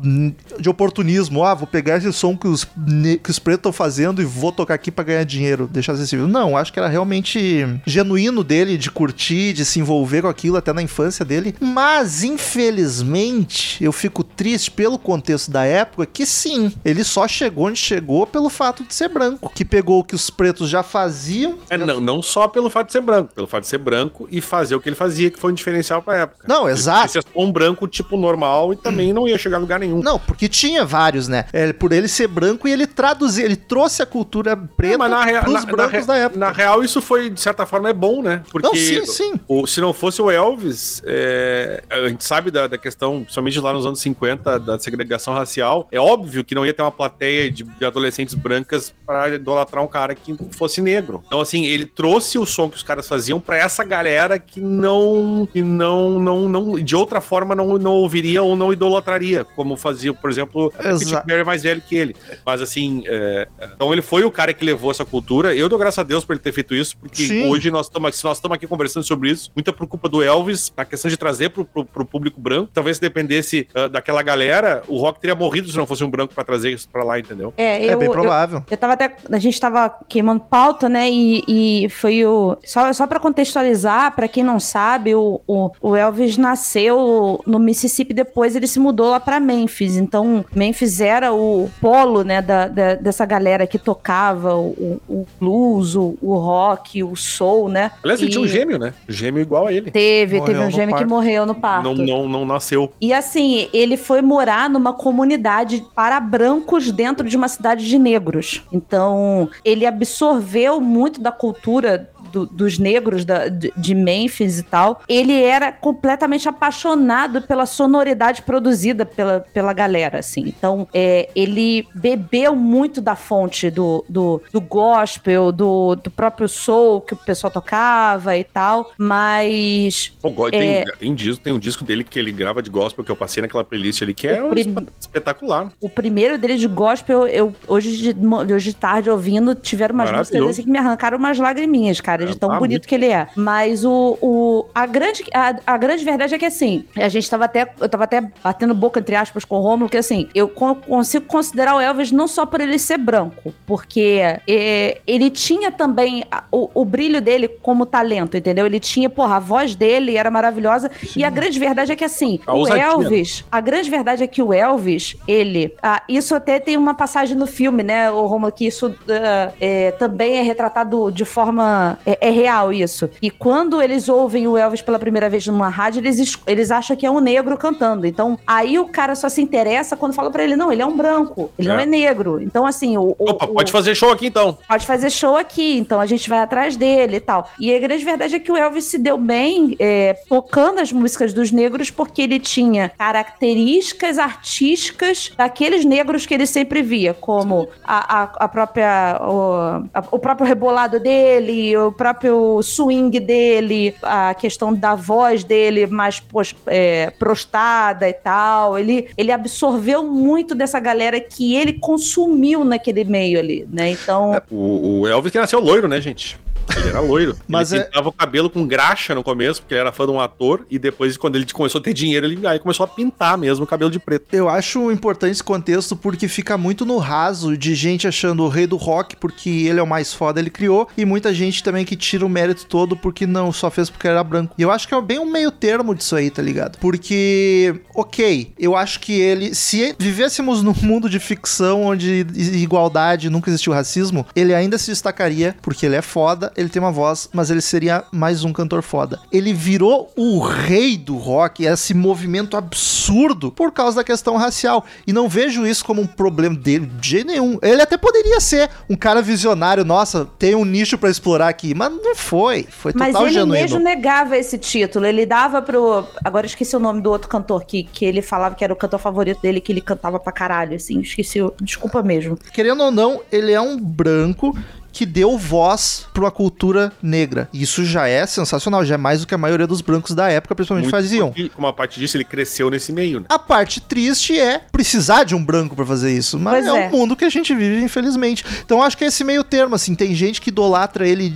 de 0.59 0.69
oportunismo. 0.69 1.45
Ah, 1.45 1.55
vou 1.55 1.67
pegar 1.67 1.99
esse 1.99 2.13
som 2.13 2.37
que 2.37 2.49
os, 2.49 2.65
que 2.65 3.31
os 3.31 3.39
pretos 3.39 3.59
estão 3.61 3.73
fazendo 3.73 4.23
e 4.23 4.25
vou 4.25 4.53
tocar 4.53 4.75
aqui 4.75 4.91
pra 4.91 5.05
ganhar 5.05 5.25
dinheiro, 5.25 5.69
deixar 5.71 5.93
acessível. 5.93 6.27
Não, 6.27 6.57
acho 6.57 6.73
que 6.73 6.79
era 6.79 6.89
realmente 6.89 7.67
genuíno 7.87 8.43
dele 8.43 8.77
de 8.79 8.91
curtir, 8.91 9.53
de 9.53 9.65
se 9.65 9.81
envolver 9.81 10.23
com 10.23 10.29
aquilo 10.29 10.57
até 10.57 10.73
na 10.73 10.83
infância 10.83 11.25
dele. 11.25 11.55
Mas, 11.61 12.23
infelizmente, 12.25 13.83
eu 13.83 13.93
fico 13.93 14.23
triste 14.25 14.71
pelo 14.71 14.99
contexto 14.99 15.51
da 15.51 15.65
época 15.65 16.07
que 16.07 16.25
sim, 16.27 16.73
ele 16.85 17.05
só 17.05 17.27
chegou 17.29 17.67
onde 17.67 17.79
chegou 17.79 18.27
pelo 18.27 18.49
fato 18.49 18.85
de 18.85 18.95
ser 18.95 19.09
branco, 19.09 19.51
que 19.55 19.65
pegou 19.65 19.90
o 19.99 20.05
que 20.05 20.15
os 20.15 20.31
pretos 20.31 20.69
já 20.71 20.83
faziam. 20.83 21.59
É, 21.69 21.77
não, 21.77 22.01
não 22.01 22.23
só 22.23 22.47
pelo 22.49 22.71
fato 22.71 22.87
de 22.87 22.93
ser 22.93 23.01
branco, 23.01 23.35
pelo 23.35 23.47
fato 23.47 23.63
de 23.63 23.69
ser 23.69 23.79
branco 23.79 24.29
e 24.31 24.41
fazer 24.41 24.75
o 24.75 24.81
que 24.81 24.89
ele 24.89 24.97
fazia, 24.97 25.31
que 25.31 25.39
foi 25.39 25.51
um 25.51 25.55
diferencial 25.55 26.01
pra 26.03 26.17
época. 26.19 26.45
Não, 26.49 26.69
exato. 26.69 27.13
Só 27.13 27.21
um 27.35 27.51
branco 27.51 27.87
tipo 27.89 28.17
normal 28.17 28.73
e 28.73 28.77
também 28.77 29.13
não 29.13 29.27
ia 29.29 29.37
chegar 29.39 29.57
a 29.57 29.61
lugar 29.61 29.79
nenhum. 29.81 30.01
Não, 30.03 30.19
porque 30.19 30.49
tinha 30.49 30.85
vários, 30.85 31.29
né? 31.29 31.45
É, 31.53 31.73
por 31.73 31.93
ele 31.93 32.09
ser 32.09 32.29
branco 32.29 32.69
e 32.69 32.73
ele 32.73 32.87
traduzir, 32.87 33.45
ele 33.45 33.57
trouxe 33.57 34.03
a 34.03 34.07
cultura 34.07 34.57
preta 34.57 34.99
mas 34.99 35.11
na, 35.11 35.25
rea- 35.25 35.41
pros 35.43 35.55
na- 35.55 35.61
na 35.61 35.67
brancos 35.73 36.01
re- 36.01 36.07
da 36.07 36.17
época. 36.17 36.39
na 36.39 36.51
real, 36.51 36.83
isso 36.85 37.01
foi, 37.01 37.31
de 37.31 37.41
certa 37.41 37.67
forma, 37.67 37.89
é 37.89 37.93
bom, 37.93 38.23
né? 38.23 38.43
Porque 38.51 38.67
Não, 38.67 38.75
sim, 38.75 39.05
sim. 39.07 39.33
o- 39.49 39.67
se 39.67 39.81
não 39.81 39.93
fosse 39.93 40.21
o 40.23 40.31
Elvis, 40.31 41.03
é, 41.05 41.83
a 41.91 42.09
gente 42.09 42.25
sabe 42.25 42.51
da, 42.51 42.67
da 42.67 42.79
questão, 42.79 43.25
somente 43.29 43.59
lá 43.61 43.73
nos 43.73 43.87
anos 43.87 44.01
50, 44.01 44.59
da 44.59 44.79
segregação 44.79 45.35
racial. 45.35 45.89
É 45.91 45.99
óbvio 46.01 46.45
que 46.45 46.55
não 46.55 46.65
ia 46.65 46.73
ter 46.75 46.83
uma 46.83 46.91
plateia 46.93 47.51
de, 47.51 47.63
de 47.65 47.85
adolescentes 47.85 48.35
brancas 48.35 48.93
para 49.07 49.29
idolatrar 49.35 49.80
um 49.81 49.89
cara 49.89 50.15
que 50.15 50.37
fosse 50.53 50.81
negro. 50.81 51.23
Então, 51.27 51.41
assim, 51.41 51.67
ele 51.67 51.87
trouxe 51.87 52.39
o 52.39 52.47
som 52.47 52.69
que 52.69 52.77
os 52.77 52.83
caras 52.83 53.09
faziam 53.09 53.41
para 53.41 53.57
essa 53.57 53.85
galera 53.85 54.39
que 54.39 54.61
não, 54.61 55.49
que 55.53 55.63
não, 55.63 56.19
não, 56.19 56.49
não, 56.49 56.75
de 56.75 56.97
outra 56.97 57.21
forma 57.21 57.55
não, 57.55 57.79
não 57.79 57.93
ouviria 57.93 58.43
ou 58.43 58.57
não 58.57 58.73
idolatraria, 58.73 59.45
como 59.45 59.77
fazia, 59.77 60.13
por 60.13 60.31
exemplo, 60.31 60.73
o 60.79 60.89
Exato. 60.89 61.31
É 61.31 61.45
mais 61.45 61.63
velho 61.63 61.81
que 61.81 61.97
ele. 61.97 62.15
Mas 62.45 62.61
assim, 62.61 63.03
é, 63.07 63.49
então 63.75 63.93
ele 63.93 64.03
foi 64.03 64.25
o 64.25 64.31
cara 64.31 64.53
que 64.53 64.65
levou 64.65 64.91
essa 64.91 65.05
cultura. 65.05 65.55
Eu 65.55 65.69
dou 65.69 65.79
graças 65.79 65.99
a 65.99 66.03
Deus 66.03 66.25
por 66.25 66.33
ele 66.33 66.41
ter 66.41 66.53
feito 66.53 66.75
isso, 66.75 66.97
porque 66.97 67.27
Sim. 67.27 67.49
hoje 67.49 67.71
nós 67.71 67.87
estamos 67.87 68.17
se 68.17 68.25
nós 68.25 68.37
estamos 68.37 68.57
aqui 68.57 68.67
conversando 68.67 69.05
sobre 69.05 69.31
isso, 69.31 69.51
muita 69.55 69.73
por 69.73 69.87
culpa 69.87 70.09
do 70.09 70.23
Elvis, 70.23 70.73
a 70.77 70.85
questão 70.85 71.11
de 71.11 71.17
trazer 71.17 71.51
pro, 71.51 71.65
pro, 71.65 71.85
pro 71.85 72.05
público 72.05 72.41
branco. 72.41 72.71
Talvez 72.73 72.97
se 72.97 73.01
dependesse 73.01 73.67
ah, 73.75 73.89
daquela 73.89 74.23
galera, 74.23 74.83
o 74.89 74.99
rock 74.99 75.21
teria 75.21 75.35
morrido 75.35 75.71
se 75.71 75.77
não 75.77 75.87
fosse 75.87 76.05
um 76.05 76.11
branco 76.11 76.35
pra 76.35 76.45
trazer 76.45 76.71
isso 76.71 76.89
pra 76.89 77.05
lá, 77.05 77.19
entendeu? 77.19 77.55
É, 77.57 77.87
É 77.87 77.95
eu, 77.95 77.99
bem 77.99 78.07
eu, 78.07 78.13
provável. 78.13 78.65
Eu 78.71 78.77
tava 78.77 78.93
até. 78.95 79.17
A 79.31 79.39
gente 79.39 79.59
tava 79.61 79.70
queimando 80.09 80.41
pauta, 80.41 80.89
né? 80.89 81.11
E, 81.11 81.45
e 81.85 81.89
foi 81.91 82.25
o. 82.27 82.57
Só, 82.65 82.93
só 82.93 83.07
pra 83.07 83.21
contextualizar, 83.21 84.15
pra 84.15 84.29
quem 84.29 84.43
não 84.43 84.59
sabe, 84.61 85.15
o, 85.15 85.41
o, 85.47 85.71
o 85.81 85.97
Elvis 85.97 86.37
nasceu 86.37 87.41
no 87.47 87.59
Mississippi, 87.59 88.13
depois 88.15 88.55
ele 88.57 88.67
se 88.67 88.79
mudou 88.79 89.11
lá 89.11 89.21
pra 89.21 89.41
Memphis. 89.41 89.97
Então, 89.97 90.45
Memphis 90.55 91.01
era 91.01 91.33
o 91.33 91.71
polo, 91.81 92.23
né, 92.23 92.41
da, 92.43 92.69
da- 92.69 92.95
dessa 92.95 93.25
galera 93.25 93.67
que 93.67 93.79
tocava 93.79 94.55
o, 94.57 95.01
o 95.09 95.27
blues, 95.39 95.95
o, 95.95 96.17
o 96.21 96.35
rock, 96.37 97.03
o 97.03 97.17
soul, 97.17 97.69
né? 97.69 97.91
Aliás, 98.03 98.21
ele 98.21 98.29
E 98.31 98.33
tinha 98.33 98.45
um 98.45 98.49
gêmeo, 98.49 98.79
né? 98.79 98.95
Gêmeo 99.09 99.41
igual 99.43 99.67
a 99.67 99.73
ele. 99.73 99.91
Teve, 99.91 100.39
Morreu 100.39 100.55
teve 100.55 100.67
um 100.67 100.71
gêmeo 100.71 100.97
que 100.97 101.05
morreu 101.05 101.47
no 101.47 101.55
parto. 101.55 101.85
Não, 101.85 101.95
não, 101.95 102.29
não 102.29 102.45
nasceu. 102.47 102.93
E 103.01 103.13
assim, 103.13 103.69
ele 103.73 103.97
foi 103.97 104.23
morar 104.23 104.69
numa 104.71 104.93
comunidade 104.93 105.85
para 105.95 106.19
brancos 106.21 106.91
dentro 106.91 107.29
de 107.29 107.37
uma 107.37 107.49
cidade 107.49 107.87
de 107.87 107.99
negros. 107.99 108.63
Então, 108.73 109.49
ele 109.65 109.87
absorveu 109.87 110.81
muito 110.81 111.21
da 111.21 111.33
cultura 111.33 112.11
do- 112.33 112.47
dos 112.47 112.79
negros 112.79 113.25
da- 113.25 113.49
de, 113.49 113.95
Memphis 113.95 114.59
e 114.59 114.63
tal. 114.63 115.03
Ele 115.09 115.43
era 115.43 115.71
completamente 115.73 116.49
apaixonado 116.49 117.43
pela 117.43 117.67
sonoridade 117.67 118.43
produzida 118.43 119.05
pela, 119.05 119.41
pela 119.53 119.73
galera, 119.73 120.19
assim. 120.21 120.45
Então, 120.47 120.87
é, 120.95 121.29
ele 121.35 121.87
bebeu 121.95 122.55
muito 122.55 123.01
da 123.01 123.15
fonte 123.17 123.71
do, 123.71 124.05
do, 124.09 124.43
do 124.53 124.61
gospel, 124.61 125.53
do, 125.53 125.95
do 125.97 126.11
próprio 126.11 126.49
soul 126.49 127.01
que 127.01 127.15
o 127.15 127.17
pessoal 127.17 127.51
tocava 127.51 128.37
e 128.37 128.45
tal. 128.45 128.93
Mas 128.97 130.13
Pô, 130.21 130.31
go- 130.31 130.51
tem, 130.51 130.61
É. 130.77 130.85
tem, 130.99 131.15
disco, 131.15 131.43
tem 131.43 131.53
um 131.53 131.59
disco 131.59 131.85
dele 131.85 132.05
que 132.05 132.19
ele 132.19 132.33
grava 132.33 132.63
de 132.63 132.71
gospel 132.71 133.05
que 133.05 133.11
eu 133.11 133.17
passei 133.17 133.41
naquela 133.43 133.65
playlist 133.65 134.03
ali, 134.03 134.15
que 134.15 134.27
é 134.29 134.43
O 134.43 134.47
um 134.47 134.51
prim- 134.51 134.61
espe- 134.61 134.87
espetacular. 135.01 135.71
O 135.81 135.89
primeiro 135.89 136.39
dele 136.39 136.57
de 136.57 136.67
gospel, 136.69 137.27
eu 137.27 137.55
hoje 137.67 138.13
de, 138.15 138.27
hoje 138.55 138.71
de 138.71 138.77
tarde 138.77 139.11
ouvindo, 139.11 139.55
tiveram 139.55 139.95
umas 139.95 140.11
músicas 140.13 140.43
assim 140.49 140.63
que 140.65 140.71
me 140.71 140.79
arrancaram 140.79 141.19
umas 141.19 141.39
lagriminhas, 141.39 142.01
cara, 142.01 142.20
de 142.27 142.33
É, 142.33 142.35
tão 142.37 142.51
tá 142.51 142.59
bonito 142.59 142.87
que 142.87 142.95
ele 142.95 143.07
é. 143.07 143.27
Mas 143.37 143.85
o, 143.85 144.19
o 144.21 144.67
a 144.75 144.87
grande 144.87 145.25
a, 145.33 145.55
a 145.67 145.77
grande 145.77 146.05
verdade 146.05 146.35
é 146.35 146.39
que 146.39 146.47
assim, 146.47 146.85
a 146.97 147.09
gente 147.09 147.29
tava 147.29 147.45
até 147.45 147.71
eu 147.81 147.89
tava 147.89 148.05
até 148.05 148.21
batendo 148.43 148.75
boca 148.75 149.01
entre 149.01 149.15
aspas 149.17 149.45
com 149.45 149.57
o 149.57 149.61
Romulo, 149.63 149.89
que 149.91 149.97
assim, 149.97 150.29
eu 150.35 150.49
con- 150.49 150.75
consigo 150.75 151.27
considerar 151.27 151.77
o 151.77 151.81
Elvis 151.81 152.11
não 152.13 152.27
só 152.29 152.45
por 152.47 152.61
ele 152.61 152.79
ser 152.79 152.99
branco, 152.99 153.53
porque 153.67 154.21
é, 154.47 155.01
ele 155.07 155.31
tinha 155.31 155.71
também 155.71 156.25
o, 156.51 156.69
o 156.75 156.85
brilho 156.85 157.21
dele 157.21 157.49
como 157.49 157.87
talento, 157.87 158.37
entendeu? 158.37 158.67
Ele 158.67 158.81
tinha, 158.81 159.09
porra, 159.09 159.37
a 159.37 159.41
voz 159.41 159.75
dele 159.75 160.17
era 160.17 160.31
maravilhosa 160.31 160.91
e 161.17 161.25
a 161.25 161.31
grande 161.31 161.59
verdade 161.59 161.93
é 161.93 161.97
que 161.97 162.05
assim, 162.05 162.39
A 162.47 162.55
o. 162.55 162.67
Elvis 162.67 163.45
a 163.51 163.61
grande 163.61 163.91
verdade 163.91 164.23
é 164.23 164.27
que 164.27 164.43
o 164.43 164.53
Elvis, 164.53 165.17
ele. 165.27 165.75
ah, 165.83 166.03
isso 166.09 166.35
até 166.35 166.59
tem 166.61 166.77
uma 166.77 166.95
passagem 166.95 167.37
no 167.37 167.47
filme, 167.47 167.83
né, 167.83 168.11
o 168.11 168.27
Romulo, 168.27 168.53
que 168.53 168.67
isso 168.67 168.95
ah, 169.09 169.53
é, 169.61 169.91
também 169.93 170.37
é 170.39 170.43
retratado 170.43 171.11
de 171.11 171.25
forma. 171.25 171.99
É, 172.21 172.29
é 172.29 172.31
real 172.31 172.73
isso. 172.73 173.09
E 173.23 173.31
quando 173.31 173.81
eles 173.83 174.09
ouvem 174.09 174.47
o 174.49 174.57
Elvis 174.57 174.83
pela 174.83 174.99
primeira 174.99 175.29
vez 175.29 175.47
numa 175.47 175.69
rádio, 175.69 176.01
eles, 176.01 176.19
es- 176.19 176.39
eles 176.47 176.71
acham 176.71 176.97
que 176.97 177.07
é 177.07 177.11
um 177.11 177.21
negro 177.21 177.57
cantando. 177.57 178.07
Então, 178.07 178.39
aí 178.47 178.79
o 178.79 178.87
cara 178.89 179.15
só 179.15 179.29
se 179.29 179.41
interessa 179.43 179.97
quando 179.97 180.13
fala 180.15 180.31
pra 180.31 180.43
ele: 180.43 180.57
não, 180.57 180.73
ele 180.73 180.83
é 180.83 180.87
um 180.87 180.97
branco, 180.97 181.51
ele 181.59 181.69
É. 181.69 181.73
não 181.73 181.81
é 181.81 181.87
negro. 181.87 182.41
Então, 182.43 182.67
assim, 182.67 182.97
o. 182.97 183.15
o- 183.19 183.31
Opa, 183.31 183.45
o- 183.47 183.55
pode 183.55 183.71
fazer 183.73 183.95
show 183.95 184.11
aqui 184.11 184.27
então. 184.27 184.57
pode 184.69 184.87
fazer 184.87 185.11
show 185.11 185.37
aqui, 185.37 185.79
então 185.79 186.01
a 186.01 186.07
gente 186.07 186.29
vai 186.29 186.39
atrás 186.41 186.77
dele 186.77 187.17
e 187.17 187.21
tal. 187.21 187.49
E 187.59 187.75
a 187.75 187.79
grande 187.79 188.05
verdade 188.05 188.35
é 188.35 188.39
que 188.39 188.51
o 188.51 188.57
Elvis 188.57 188.85
se 188.87 188.99
deu 188.99 189.17
bem 189.19 189.77
é, 189.79 190.15
tocando 190.29 190.79
as 190.81 190.93
músicas 190.93 191.33
dos 191.33 191.51
negros 191.53 191.91
porque 191.91 192.23
ele 192.23 192.39
tinha 192.39 192.89
características 192.99 194.19
artísticas 194.19 195.31
daqueles 195.37 195.85
negros 195.85 196.27
que 196.27 196.35
ele 196.35 196.47
sempre 196.47 196.83
via, 196.83 197.15
como 197.15 197.69
a, 197.85 198.23
a, 198.23 198.23
a 198.45 198.49
própria 198.49 199.19
o, 199.23 199.53
a- 199.95 200.05
o 200.11 200.19
próprio 200.19 200.47
rebolado 200.47 200.99
dele, 201.01 201.77
o, 201.77 201.93
próprio 202.01 202.63
swing 202.63 203.21
dele, 203.21 203.95
a 204.03 204.33
questão 204.33 204.73
da 204.73 204.95
voz 204.95 205.45
dele 205.45 205.87
mais 205.87 206.19
pos- 206.19 206.55
é, 206.67 207.11
prostada 207.19 208.09
e 208.09 208.13
tal. 208.15 208.79
Ele, 208.79 209.09
ele 209.19 209.31
absorveu 209.31 210.03
muito 210.03 210.55
dessa 210.55 210.81
galera 210.81 211.21
que 211.21 211.55
ele 211.55 211.75
consumiu 211.75 212.65
naquele 212.65 213.05
meio 213.05 213.39
ali, 213.39 213.69
né? 213.71 213.91
Então, 213.91 214.41
O, 214.51 215.01
o 215.01 215.07
Elvis 215.07 215.31
que 215.31 215.39
nasceu 215.39 215.61
loiro, 215.61 215.87
né, 215.87 216.01
gente? 216.01 216.39
Ele 216.77 216.89
era 216.89 217.01
loiro. 217.01 217.37
Mas 217.49 217.73
ele 217.73 217.83
é- 217.83 217.85
pintava 217.85 218.09
o 218.09 218.13
cabelo 218.13 218.49
com 218.51 218.67
graxa 218.67 219.15
no 219.15 219.23
começo, 219.23 219.61
porque 219.61 219.75
ele 219.75 219.81
era 219.81 219.93
fã 219.93 220.07
de 220.07 220.13
um 220.13 220.21
ator, 220.21 220.67
e 220.71 220.79
depois, 220.79 221.17
quando 221.17 221.37
ele 221.37 221.47
começou 221.53 221.81
a 221.81 221.83
ter 221.85 221.93
dinheiro, 221.93 222.27
ele 222.27 222.47
aí 222.47 222.59
começou 222.59 222.85
a 222.85 222.89
pintar 222.89 223.37
mesmo 223.37 223.65
o 223.65 223.67
cabelo 223.67 223.91
de 223.91 223.99
preto. 223.99 224.27
Eu 224.33 224.49
acho 224.49 224.91
importante 224.91 225.33
esse 225.33 225.45
contexto 225.45 225.97
porque 225.97 226.29
fica 226.29 226.57
muito 226.57 226.85
no 226.87 226.99
raso 226.99 227.57
de 227.57 227.75
gente 227.75 228.07
achando 228.07 228.43
o 228.45 228.49
rei 228.49 228.67
do 228.67 228.77
rock 228.77 229.17
porque 229.17 229.49
ele 229.51 229.81
é 229.81 229.83
o 229.83 229.87
mais 229.87 230.13
foda, 230.15 230.41
ele 230.41 230.51
criou, 230.51 230.89
e 230.97 231.05
muita 231.05 231.33
gente 231.35 231.63
também 231.63 231.85
que 231.85 231.97
tira 231.97 232.25
o 232.25 232.29
mérito 232.29 232.67
todo 232.67 232.97
porque 232.97 233.27
não, 233.27 233.53
só 233.53 233.71
fez 233.71 233.91
porque 233.91 234.07
era 234.09 234.23
branco. 234.23 234.55
E 234.59 234.63
eu 234.63 234.71
acho 234.71 234.87
que 234.87 234.95
é 234.95 235.01
bem 235.01 235.19
um 235.19 235.31
meio 235.31 235.51
termo 235.51 235.95
disso 235.95 236.17
aí, 236.17 236.31
tá 236.31 236.43
ligado? 236.43 236.79
Porque, 236.79 237.75
ok, 237.95 238.53
eu 238.59 238.77
acho 238.77 239.01
que 239.01 239.13
ele, 239.13 239.55
se 239.55 239.95
vivêssemos 239.99 240.63
num 240.63 240.75
mundo 240.83 241.09
de 241.09 241.19
ficção 241.19 241.85
onde 241.85 242.27
igualdade 242.55 243.29
nunca 243.31 243.51
existiu 243.51 243.73
racismo, 243.73 244.27
ele 244.35 244.55
ainda 244.55 244.79
se 244.79 244.91
destacaria 244.91 245.57
porque 245.63 245.87
ele 245.87 245.97
é 245.97 246.03
foda, 246.03 246.53
ele 246.61 246.69
tem 246.69 246.81
uma 246.81 246.93
voz, 246.93 247.29
mas 247.33 247.51
ele 247.51 247.61
seria 247.61 248.05
mais 248.13 248.45
um 248.45 248.53
cantor 248.53 248.83
foda. 248.83 249.19
Ele 249.33 249.53
virou 249.53 250.11
o 250.17 250.41
rei 250.41 250.97
do 250.97 251.17
rock, 251.17 251.65
esse 251.65 251.95
movimento 251.95 252.57
absurdo 252.57 253.51
por 253.51 253.73
causa 253.73 253.97
da 253.97 254.05
questão 254.05 254.37
racial. 254.37 254.85
E 255.07 255.13
não 255.13 255.29
vejo 255.29 255.67
isso 255.67 255.85
como 255.85 256.03
um 256.03 256.07
problema 256.07 256.55
dele 256.55 256.87
de 256.87 257.09
jeito 257.09 257.27
nenhum. 257.29 257.59
Ele 257.63 257.81
até 257.81 257.97
poderia 257.97 258.41
ser 258.41 258.69
um 258.89 258.97
cara 258.97 259.23
visionário, 259.23 259.85
nossa, 259.85 260.29
tem 260.39 260.55
um 260.55 260.65
nicho 260.65 260.99
pra 260.99 261.11
explorar 261.11 261.49
aqui, 261.49 261.75
mas 261.75 261.91
não 261.91 262.15
foi. 262.15 262.67
Foi 262.71 262.93
Mas 262.95 263.13
total 263.13 263.27
ele 263.27 263.35
genuíno. 263.35 263.53
mesmo 263.53 263.79
negava 263.79 264.37
esse 264.37 264.59
título. 264.59 265.07
Ele 265.07 265.25
dava 265.25 265.63
pro. 265.63 266.07
Agora 266.25 266.47
esqueci 266.47 266.77
o 266.77 266.81
nome 266.81 267.01
do 267.01 267.11
outro 267.11 267.29
cantor 267.29 267.65
que, 267.65 267.85
que 267.85 268.05
ele 268.05 268.21
falava 268.21 268.55
que 268.55 268.63
era 268.63 268.73
o 268.73 268.77
cantor 268.77 269.01
favorito 269.01 269.41
dele, 269.41 269.61
que 269.61 269.73
ele 269.73 269.81
cantava 269.81 270.19
pra 270.21 270.33
caralho, 270.33 270.77
assim. 270.77 271.01
Esqueci. 271.01 271.39
Desculpa 271.61 272.03
mesmo. 272.03 272.37
Querendo 272.53 272.83
ou 272.83 272.91
não, 272.91 273.23
ele 273.33 273.53
é 273.53 273.61
um 273.61 273.79
branco 273.79 274.57
que 274.93 275.07
deu 275.07 275.37
voz 275.39 276.07
pra 276.13 276.25
uma 276.25 276.31
cultura 276.31 276.93
negra. 277.03 277.49
Isso 277.53 277.85
já 277.85 278.09
é 278.09 278.27
sensacional, 278.27 278.85
já 278.85 278.95
é 278.95 278.99
mais 278.99 279.21
do 279.21 279.27
que 279.27 279.35
a 279.35 279.39
maioria 279.39 279.67
dos 279.67 279.81
brancos 279.81 280.15
da 280.15 280.31
época, 280.31 280.55
principalmente, 280.55 280.85
Muito 280.85 280.95
faziam. 280.95 281.29
porque, 281.29 281.49
como 281.49 281.67
a 281.67 281.73
parte 281.73 281.99
disso, 282.01 282.17
ele 282.17 282.25
cresceu 282.25 282.71
nesse 282.71 282.93
meio, 282.93 283.21
né? 283.21 283.27
A 283.29 283.39
parte 283.39 283.81
triste 283.81 284.39
é 284.39 284.59
precisar 284.73 285.25
de 285.25 285.35
um 285.35 285.45
branco 285.45 285.75
pra 285.77 285.85
fazer 285.87 286.13
isso, 286.17 286.39
mas 286.39 286.65
Pois 286.65 286.77
é, 286.77 286.85
é. 286.87 286.89
o 286.89 286.91
mundo 286.91 287.17
que 287.17 287.25
a 287.25 287.31
gente 287.31 287.55
vive, 287.55 287.83
infelizmente. 287.83 288.45
Então 288.65 288.83
acho 288.83 288.97
que 288.97 289.05
é 289.05 289.07
esse 289.09 289.25
meio 289.25 289.43
termo, 289.45 289.75
assim, 289.75 289.95
tem 289.95 290.15
gente 290.15 290.41
que 290.41 290.49
idolatra 290.51 291.07
ele 291.07 291.35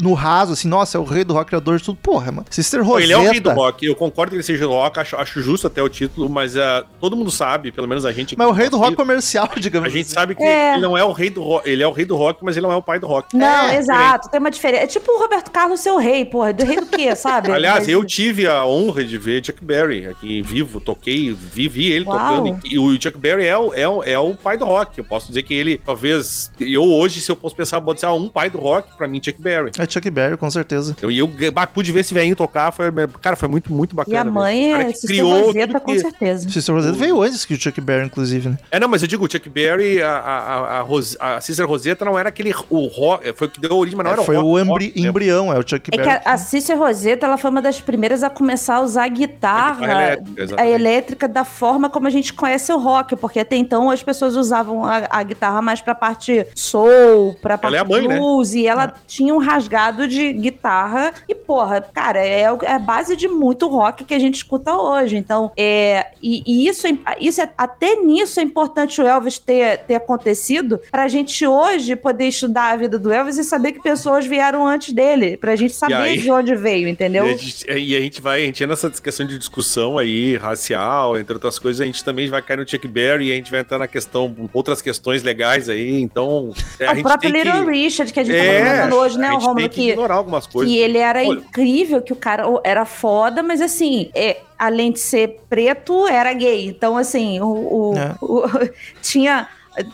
no 0.00 0.14
raso, 0.14 0.52
assim, 0.54 0.66
nossa, 0.66 0.98
é 0.98 1.00
o 1.00 1.04
rei 1.04 1.22
do 1.22 1.32
rock, 1.32 1.46
criador 1.48 1.78
de 1.78 1.84
tudo. 1.84 1.96
Porra, 2.02 2.32
mano. 2.32 2.46
Sister 2.50 2.82
Rosetta. 2.82 3.04
Ele 3.04 3.12
é 3.12 3.18
o 3.18 3.30
rei 3.30 3.38
do 3.40 3.50
rock. 3.50 3.86
Eu 3.86 3.94
concordo 3.94 4.30
que 4.30 4.36
ele 4.36 4.42
seja 4.42 4.64
do 4.66 4.70
rock, 4.72 4.98
acho, 4.98 5.14
acho 5.16 5.40
justo 5.42 5.66
até 5.68 5.80
o 5.82 5.88
título, 5.88 6.28
mas 6.28 6.56
ah, 6.56 6.84
todo 7.00 7.16
mundo 7.16 7.30
sabe, 7.30 7.70
pelo 7.70 7.86
menos 7.86 8.04
a 8.04 8.10
gente. 8.12 8.36
Mas 8.36 8.46
é 8.46 8.50
o 8.50 8.52
rei 8.52 8.68
do 8.68 8.76
rock 8.78 8.96
comercial, 8.96 9.48
digamos 9.60 9.88
A 9.88 9.92
gente 9.92 10.06
assim. 10.06 10.14
sabe 10.14 10.34
que 10.34 10.42
É. 10.42 10.72
ele 10.72 10.82
não 10.82 10.96
é 10.98 11.04
o 11.04 11.12
rei 11.12 11.30
do 11.30 11.42
rock. 11.42 11.68
Ele 11.68 11.82
é 11.82 11.86
o 11.86 11.92
rei 11.92 12.04
do 12.04 12.16
rock, 12.16 12.44
mas 12.44 12.56
ele 12.56 12.66
não 12.66 12.72
é 12.72 12.76
o 12.80 12.82
pai 12.82 12.98
do 12.98 13.06
rock. 13.06 13.36
Não, 13.36 13.46
É, 13.68 13.76
exato. 13.76 14.28
Tem 14.30 14.40
uma 14.40 14.50
diferença. 14.50 14.84
É 14.84 14.86
tipo 14.86 15.10
o 15.12 15.18
Roberto 15.18 15.50
Carlos 15.50 15.80
ser 15.80 15.90
o 15.90 15.98
rei, 15.98 16.24
porra. 16.24 16.52
Do 16.52 16.64
rei 16.64 16.76
do 16.76 16.86
quê, 16.86 17.14
sabe? 17.16 17.50
Aliás, 17.50 17.88
eu 17.88 18.04
tive 18.04 18.46
a 18.46 18.64
honra 18.64 19.04
de 19.04 19.16
ver 19.18 19.44
Chuck 19.44 19.64
Berry 19.64 20.06
aqui 20.06 20.42
vivo, 20.42 20.80
toquei, 20.80 21.32
vivi 21.32 21.90
ele 21.92 22.04
Uau. 22.04 22.18
tocando. 22.44 22.60
E 22.64 22.78
o 22.78 23.00
Chuck 23.00 23.16
Berry 23.18 23.46
é 23.46 23.56
o, 23.56 23.72
é, 23.74 23.88
o, 23.88 24.02
é 24.02 24.18
o 24.18 24.34
pai 24.34 24.56
do 24.56 24.64
rock. 24.64 24.98
Eu 24.98 25.04
posso 25.04 25.28
dizer 25.28 25.42
que 25.42 25.54
ele, 25.54 25.78
talvez, 25.78 26.50
eu 26.58 26.82
hoje, 26.84 27.20
se 27.20 27.30
eu 27.30 27.36
posso 27.36 27.54
pensar, 27.54 27.80
pode 27.80 28.00
ser 28.00 28.06
um 28.06 28.28
pai 28.28 28.50
do 28.50 28.58
rock, 28.58 28.96
pra 28.96 29.06
mim, 29.06 29.20
Chuck 29.22 29.40
Berry. 29.40 29.70
É 29.78 29.88
Chuck 29.88 30.10
Berry, 30.10 30.36
com 30.36 30.50
certeza. 30.50 30.96
Eu, 31.00 31.10
e 31.10 31.18
eu 31.18 31.28
bah, 31.52 31.66
pude 31.66 31.92
ver 31.92 32.00
esse 32.00 32.14
velhinho 32.14 32.36
tocar, 32.36 32.72
foi, 32.72 32.86
cara, 33.20 33.36
foi 33.36 33.48
muito, 33.48 33.72
muito 33.72 33.94
bacana. 33.94 34.16
E 34.16 34.18
a 34.18 34.24
mãe 34.24 34.72
é 34.74 34.92
criou 34.92 35.46
Rosetta, 35.46 35.80
com 35.80 35.92
que- 35.92 36.00
certeza. 36.00 36.48
Sister 36.48 36.74
Rosetta 36.74 36.96
veio 36.96 37.22
antes 37.22 37.44
que 37.44 37.54
o 37.54 37.60
Chuck 37.60 37.80
Berry, 37.80 38.06
inclusive, 38.06 38.48
né? 38.48 38.58
É, 38.70 38.80
não, 38.80 38.88
mas 38.88 39.02
eu 39.02 39.08
digo, 39.08 39.24
o 39.24 39.30
Chuck 39.30 39.48
Berry, 39.48 40.02
a, 40.02 40.10
a, 40.10 40.38
a, 40.38 40.78
a, 40.78 40.80
Ros- 40.82 41.16
a 41.20 41.40
Sister 41.40 41.66
Rosetta 41.66 42.04
não 42.04 42.18
era 42.18 42.28
aquele, 42.28 42.52
o 42.70 42.86
rock, 42.86 43.32
foi 43.34 43.46
o 43.48 43.50
que 43.50 43.60
deu 43.60 43.76
origem, 43.76 43.96
mas 43.96 44.04
não 44.04 44.10
É, 44.12 44.14
era 44.14 44.22
foi 44.22 44.36
rock, 44.36 44.46
o 44.46 44.50
rock 44.52 44.62
embri- 44.70 44.92
mesmo. 44.94 45.08
embrião, 45.08 45.52
é 45.52 45.58
o 45.58 45.62
Chuck 45.68 45.90
É 45.92 45.96
Berry. 45.96 46.02
que 46.20 46.28
a, 46.28 46.32
a 46.32 46.38
Cícia 46.38 46.76
Rosetta, 46.76 47.26
ela 47.26 47.36
foi 47.36 47.50
uma 47.50 47.60
das 47.62 47.80
primeiras 47.80 48.22
a 48.22 48.30
começar 48.30 48.76
a 48.76 48.80
usar 48.80 49.04
a 49.04 49.08
guitarra, 49.08 49.86
A 49.86 49.90
elétrica, 49.92 50.62
a 50.62 50.66
elétrica 50.68 51.28
da 51.28 51.44
forma 51.44 51.90
como 51.90 52.06
a 52.06 52.10
gente 52.10 52.32
conhece 52.32 52.72
o 52.72 52.78
rock, 52.78 53.16
porque 53.16 53.40
até 53.40 53.56
então 53.56 53.90
as 53.90 54.02
pessoas 54.02 54.36
usavam 54.36 54.84
a, 54.84 55.02
a 55.10 55.22
guitarra 55.22 55.60
mais 55.60 55.80
pra 55.80 55.94
parte 55.94 56.46
soul, 56.54 57.34
pra 57.42 57.58
parte 57.58 57.74
Ela 57.76 57.84
é 57.84 57.88
mãe, 57.88 58.06
né? 58.08 58.16
blues, 58.18 58.54
e 58.54 58.66
ela 58.66 58.94
tinha 59.06 59.34
um 59.34 59.38
rasgado 59.38 60.06
de 60.06 60.32
guitarra 60.32 61.12
e, 61.28 61.34
porra, 61.34 61.80
cara, 61.80 62.24
é, 62.24 62.50
o- 62.52 62.58
é 62.62 62.72
a 62.74 62.78
base 62.78 63.16
de 63.16 63.28
muito 63.28 63.66
rock 63.68 64.04
que 64.04 64.14
a 64.14 64.18
gente 64.18 64.36
escuta 64.36 64.74
hoje. 64.76 65.16
Então, 65.16 65.50
é, 65.56 66.06
e, 66.22 66.42
e 66.46 66.68
isso, 66.68 66.86
é, 66.86 66.92
isso 67.20 67.40
é, 67.40 67.50
até 67.56 67.96
nisso 67.96 68.38
é 68.40 68.42
importante 68.42 69.00
o 69.00 69.06
Elvis 69.06 69.38
ter, 69.38 69.78
ter 69.78 69.94
acontecido 69.96 70.80
pra 70.90 71.08
gente 71.08 71.46
hoje 71.46 71.96
poder 71.96 72.26
estudar 72.28 72.59
a 72.68 72.76
vida 72.76 72.98
do 72.98 73.12
Elvis 73.12 73.38
e 73.38 73.44
saber 73.44 73.72
que 73.72 73.82
pessoas 73.82 74.26
vieram 74.26 74.66
antes 74.66 74.92
dele, 74.92 75.36
pra 75.36 75.56
gente 75.56 75.72
saber 75.74 75.94
aí- 75.94 76.18
de 76.18 76.30
onde 76.30 76.54
veio, 76.54 76.88
entendeu? 76.88 77.26
E 77.26 77.30
a, 77.32 77.36
gente, 77.36 77.66
e 77.70 77.96
a 77.96 78.00
gente 78.00 78.20
vai, 78.20 78.42
a 78.42 78.46
gente 78.46 78.62
entra 78.62 78.68
nessa 78.74 78.90
questão 79.02 79.26
de 79.26 79.38
discussão 79.38 79.98
aí, 79.98 80.36
racial, 80.36 81.18
entre 81.18 81.34
outras 81.34 81.58
coisas, 81.58 81.80
a 81.80 81.84
gente 81.86 82.04
também 82.04 82.28
vai 82.28 82.42
cair 82.42 82.58
no 82.58 82.68
Chuck 82.68 82.86
Berry 82.86 83.28
e 83.28 83.32
a 83.32 83.36
gente 83.36 83.50
vai 83.50 83.60
entrar 83.60 83.78
na 83.78 83.88
questão, 83.88 84.34
outras 84.52 84.80
questões 84.82 85.22
legais 85.22 85.68
aí, 85.68 86.00
então... 86.00 86.52
é, 86.78 86.86
a 86.86 86.92
o 86.92 86.94
gente 86.94 87.04
próprio 87.04 87.32
tem 87.32 87.42
Little 87.42 87.64
que- 87.64 87.70
Richard, 87.70 88.12
que 88.12 88.20
a 88.20 88.24
gente 88.24 88.36
É, 88.36 88.58
tá 88.60 88.70
comentando 88.70 88.96
hoje, 89.00 89.18
né, 89.18 89.32
o 89.32 89.38
Romulo, 89.38 89.68
que 89.68 89.68
que, 89.68 89.90
ignorar 89.90 90.14
algumas 90.16 90.46
coisas. 90.46 90.72
que 90.72 90.78
ele 90.78 90.98
era 90.98 91.20
Olha. 91.20 91.38
incrível, 91.38 92.02
que 92.02 92.12
o 92.12 92.16
cara 92.16 92.44
era 92.64 92.84
foda, 92.84 93.42
mas 93.42 93.60
assim, 93.60 94.10
é, 94.14 94.38
além 94.58 94.92
de 94.92 94.98
ser 95.00 95.40
preto, 95.48 96.06
era 96.06 96.32
gay. 96.32 96.66
Então, 96.66 96.96
assim, 96.96 97.40
o, 97.40 97.46
o- 97.46 97.94
É. 97.96 98.14
o- 98.20 98.42
tinha 99.00 99.48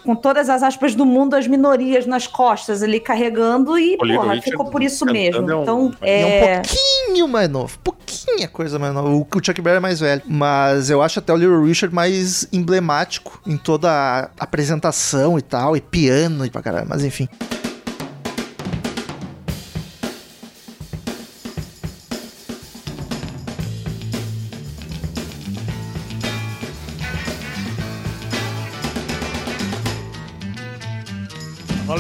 com 0.05 0.15
todas 0.17 0.49
as 0.49 0.63
aspas 0.63 0.95
do 0.95 1.05
mundo 1.05 1.35
as 1.35 1.47
minorias 1.47 2.07
nas 2.07 2.27
costas 2.27 2.83
ali 2.83 2.99
carregando 2.99 3.79
e, 3.79 3.97
porra, 3.99 4.41
ficou 4.41 4.67
por 4.71 4.83
isso 4.83 5.05
cantando 5.05 5.13
mesmo. 5.19 5.51
é 5.51 5.55
um- 5.57 5.63
Então, 5.63 5.93
E 6.03 6.11
é 6.11 6.25
um 6.25 6.29
é... 6.29 6.63
pouquinho 6.63 7.29
mais 7.29 7.49
novo, 7.49 7.79
pouquinha 7.85 8.49
coisa 8.49 8.79
mais 8.79 8.95
nova. 8.95 9.09
O 9.11 9.21
o 9.37 9.45
Chuck 9.45 9.61
Berry 9.61 9.77
é 9.77 9.81
mais 9.81 10.01
velho. 10.01 10.23
Mas 10.27 10.89
eu 10.91 11.03
acho 11.03 11.19
até 11.19 11.33
o 11.33 11.37
Little 11.37 11.63
Richard 11.65 11.95
mais 11.95 12.49
emblemático 12.53 13.41
em 13.47 13.57
toda 13.57 13.91
a 13.91 14.31
apresentação 14.43 15.39
e 15.39 15.43
tal, 15.43 15.77
e 15.77 15.81
piano 15.81 16.45
e 16.47 16.51
pra 16.51 16.63
caralho. 16.63 16.87
Mas 16.89 17.05
enfim. 17.05 17.29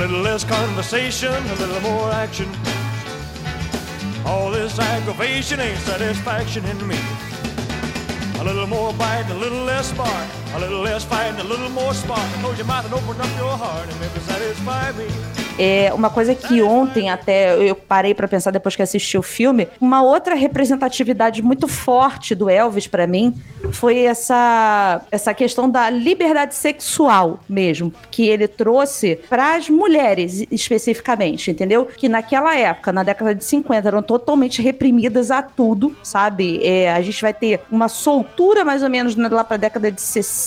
Little 0.09 0.23
less 0.23 0.45
conversation, 0.45 1.33
a 1.33 1.55
little 1.57 1.81
more 1.81 2.12
action. 2.12 2.49
All 4.25 4.53
this 4.53 4.79
aggravation 4.79 5.59
ain't 5.59 5.81
satisfaction 5.81 6.64
in 6.66 6.87
me. 6.87 6.97
A 8.38 8.45
little 8.45 8.69
more 8.69 8.92
bite, 8.92 9.29
a 9.31 9.35
little 9.35 9.64
less 9.64 9.88
spark. 9.90 10.29
A 10.55 10.61
little 10.61 10.81
less 10.81 11.05
fight, 11.05 11.37
a 11.40 11.45
little 11.45 11.71
more 11.71 11.92
spark. 11.92 12.31
Close 12.40 12.57
your 12.57 12.69
mouth 12.69 12.85
and 12.85 12.95
open 12.95 13.21
up 13.21 13.37
your 13.37 13.57
heart 13.57 13.88
and 13.88 13.99
maybe 13.99 14.21
satisfy 14.21 14.92
me. 14.92 15.46
É 15.59 15.92
uma 15.95 16.11
coisa 16.11 16.35
que 16.35 16.62
ontem 16.62 17.11
até 17.11 17.57
eu 17.57 17.75
parei 17.75 18.14
pra 18.14 18.29
pensar 18.29 18.51
depois 18.51 18.77
que 18.77 18.83
assisti 18.83 19.16
o 19.16 19.23
filme, 19.23 19.69
uma 19.81 20.03
outra 20.03 20.35
representatividade 20.35 21.42
muito 21.42 21.66
forte 21.66 22.35
do 22.35 22.49
Elvis 22.49 22.87
pra 22.87 23.07
mim 23.07 23.35
foi 23.73 24.01
essa 24.01 25.03
essa 25.11 25.35
questão 25.35 25.69
da 25.69 25.88
liberdade 25.90 26.55
sexual 26.55 27.40
mesmo, 27.49 27.92
que 28.11 28.27
ele 28.29 28.47
trouxe 28.47 29.16
pras 29.29 29.69
mulheres 29.69 30.45
especificamente, 30.51 31.51
entendeu? 31.51 31.87
Que 31.87 32.09
naquela 32.09 32.57
época, 32.57 32.92
na 32.92 33.03
década 33.03 33.35
de 33.35 33.45
50, 33.45 33.88
eram 33.88 34.03
totalmente 34.03 34.62
reprimidas 34.62 35.31
a 35.31 35.42
tudo, 35.42 35.95
sabe? 36.03 36.61
É, 36.64 36.92
a 36.92 37.01
gente 37.01 37.21
vai 37.21 37.33
ter 37.33 37.61
uma 37.71 37.88
soltura 37.88 38.64
mais 38.64 38.83
ou 38.83 38.90
menos 38.90 39.16
né, 39.16 39.29
lá 39.29 39.45
pra 39.45 39.57
década 39.57 39.90
de 39.90 40.03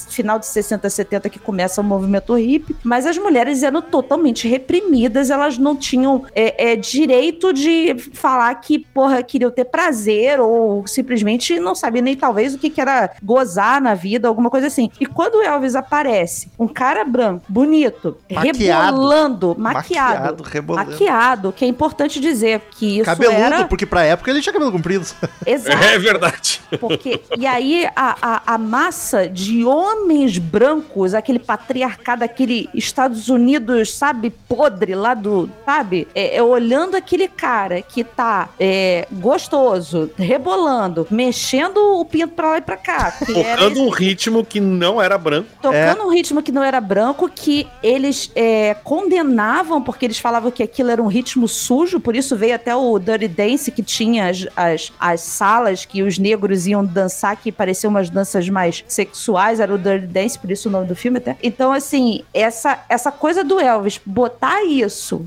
final 0.10 0.40
de 0.40 0.46
60, 0.46 0.90
70 0.90 1.30
que 1.30 1.40
começa 1.40 1.82
o 1.82 1.84
movimento 1.84 2.34
hippie, 2.34 2.76
mas 2.84 3.06
as 3.06 3.18
mulheres 3.18 3.64
eram 3.64 3.82
totalmente 3.82 4.48
reprimidas, 4.48 4.99
elas 5.06 5.58
não 5.58 5.76
tinham 5.76 6.26
é, 6.36 6.72
é, 6.72 6.76
direito 6.76 7.54
de 7.54 7.96
falar 8.14 8.54
que, 8.56 8.80
porra, 8.80 9.22
queriam 9.24 9.52
ter 9.52 9.66
prazer 9.66 10.40
ou 10.40 10.86
simplesmente 10.88 11.60
não 11.60 11.76
sabiam 11.76 12.04
nem 12.04 12.16
talvez 12.16 12.54
o 12.54 12.58
que, 12.58 12.70
que 12.70 12.82
era 12.82 13.12
gozar 13.22 13.82
na 13.82 13.94
vida, 13.94 14.28
alguma 14.28 14.50
coisa 14.50 14.68
assim. 14.68 14.90
E 15.00 15.06
quando 15.06 15.36
o 15.36 15.42
Elvis 15.42 15.76
aparece, 15.76 16.50
um 16.58 16.68
cara 16.68 17.04
branco, 17.04 17.46
bonito, 17.48 18.18
Maquiado. 18.30 18.58
rebolando, 18.58 19.56
Maquiado, 19.58 20.14
maquiado, 20.14 20.44
rebolando. 20.44 20.92
maquiado, 20.92 21.52
que 21.52 21.66
é 21.66 21.68
importante 21.68 22.20
dizer 22.20 22.62
que 22.72 22.98
isso 22.98 23.06
Cabeludo, 23.06 23.38
era... 23.38 23.66
porque 23.66 23.86
pra 23.86 24.04
época 24.04 24.32
ele 24.32 24.42
tinha 24.42 24.54
cabelo 24.54 24.72
comprido. 24.72 25.06
Exato. 25.46 25.84
É 25.84 25.98
verdade. 25.98 26.62
Porque, 26.80 27.22
e 27.38 27.46
aí 27.46 27.88
a, 27.96 28.16
a, 28.22 28.54
a 28.54 28.58
massa 28.58 29.28
de 29.28 29.64
homens 29.64 30.38
brancos, 30.38 31.14
aquele 31.14 31.40
patriarcado, 31.40 32.24
aquele 32.24 32.70
Estados 32.74 33.30
Unidos, 33.30 33.94
sabe, 33.94 34.30
podre, 34.30 34.89
folclore 34.90 34.96
lá 34.96 35.14
do, 35.14 35.50
sabe? 35.66 36.08
É, 36.16 36.38
é 36.38 36.44
olhando 36.44 36.96
aquele 36.96 37.28
cara 37.28 37.82
que 37.82 38.04
tá 38.04 38.50
é, 38.60 39.08
gostoso, 39.12 40.10
rebolando, 40.18 41.08
mexendo 41.10 41.78
o 42.00 42.06
pinto 42.06 42.34
pra 42.34 42.52
lá 42.52 42.58
e 42.58 42.62
pra 42.62 42.78
cá. 42.78 43.12
Tocando 43.26 43.82
um 43.82 43.90
ritmo 43.90 44.46
que 44.46 44.60
não 44.60 45.02
era 45.02 45.18
branco. 45.18 45.50
tocando 45.62 46.04
um 46.04 46.10
ritmo 46.10 46.42
que 46.42 46.52
não 46.52 46.64
era 46.64 46.80
branco, 46.82 47.30
que 47.30 47.68
eles 47.84 48.32
é, 48.36 48.76
condenavam, 48.84 49.82
porque 49.82 50.06
eles 50.06 50.20
falavam 50.20 50.52
que 50.52 50.64
aquilo 50.64 50.90
era 50.90 51.02
um 51.02 51.08
ritmo 51.08 51.48
sujo, 51.48 52.00
por 52.00 52.16
isso 52.16 52.36
veio 52.36 52.56
até 52.56 52.76
o 52.76 52.98
Dirty 52.98 53.28
Dance, 53.28 53.72
que 53.72 53.84
tinha 53.84 54.30
as, 54.30 54.48
as, 54.56 54.92
as 55.00 55.22
salas 55.22 55.86
que 55.86 56.02
os 56.02 56.18
negros 56.18 56.68
iam 56.68 56.86
dançar, 56.86 57.36
que 57.36 57.52
pareciam 57.52 57.92
umas 57.92 58.10
danças 58.10 58.48
mais 58.50 58.84
sexuais, 58.88 59.60
era 59.60 59.74
o 59.74 59.78
Dirty 59.78 60.08
Dance, 60.08 60.40
por 60.40 60.52
isso 60.52 60.70
o 60.70 60.72
nome 60.72 60.88
do 60.88 60.96
filme 60.96 61.18
até. 61.18 61.38
Então, 61.42 61.72
assim, 61.72 62.24
essa, 62.34 62.84
essa 62.90 63.12
coisa 63.12 63.44
do 63.44 63.60
Elvis, 63.60 64.00
botar 64.06 64.64
isso 64.64 64.79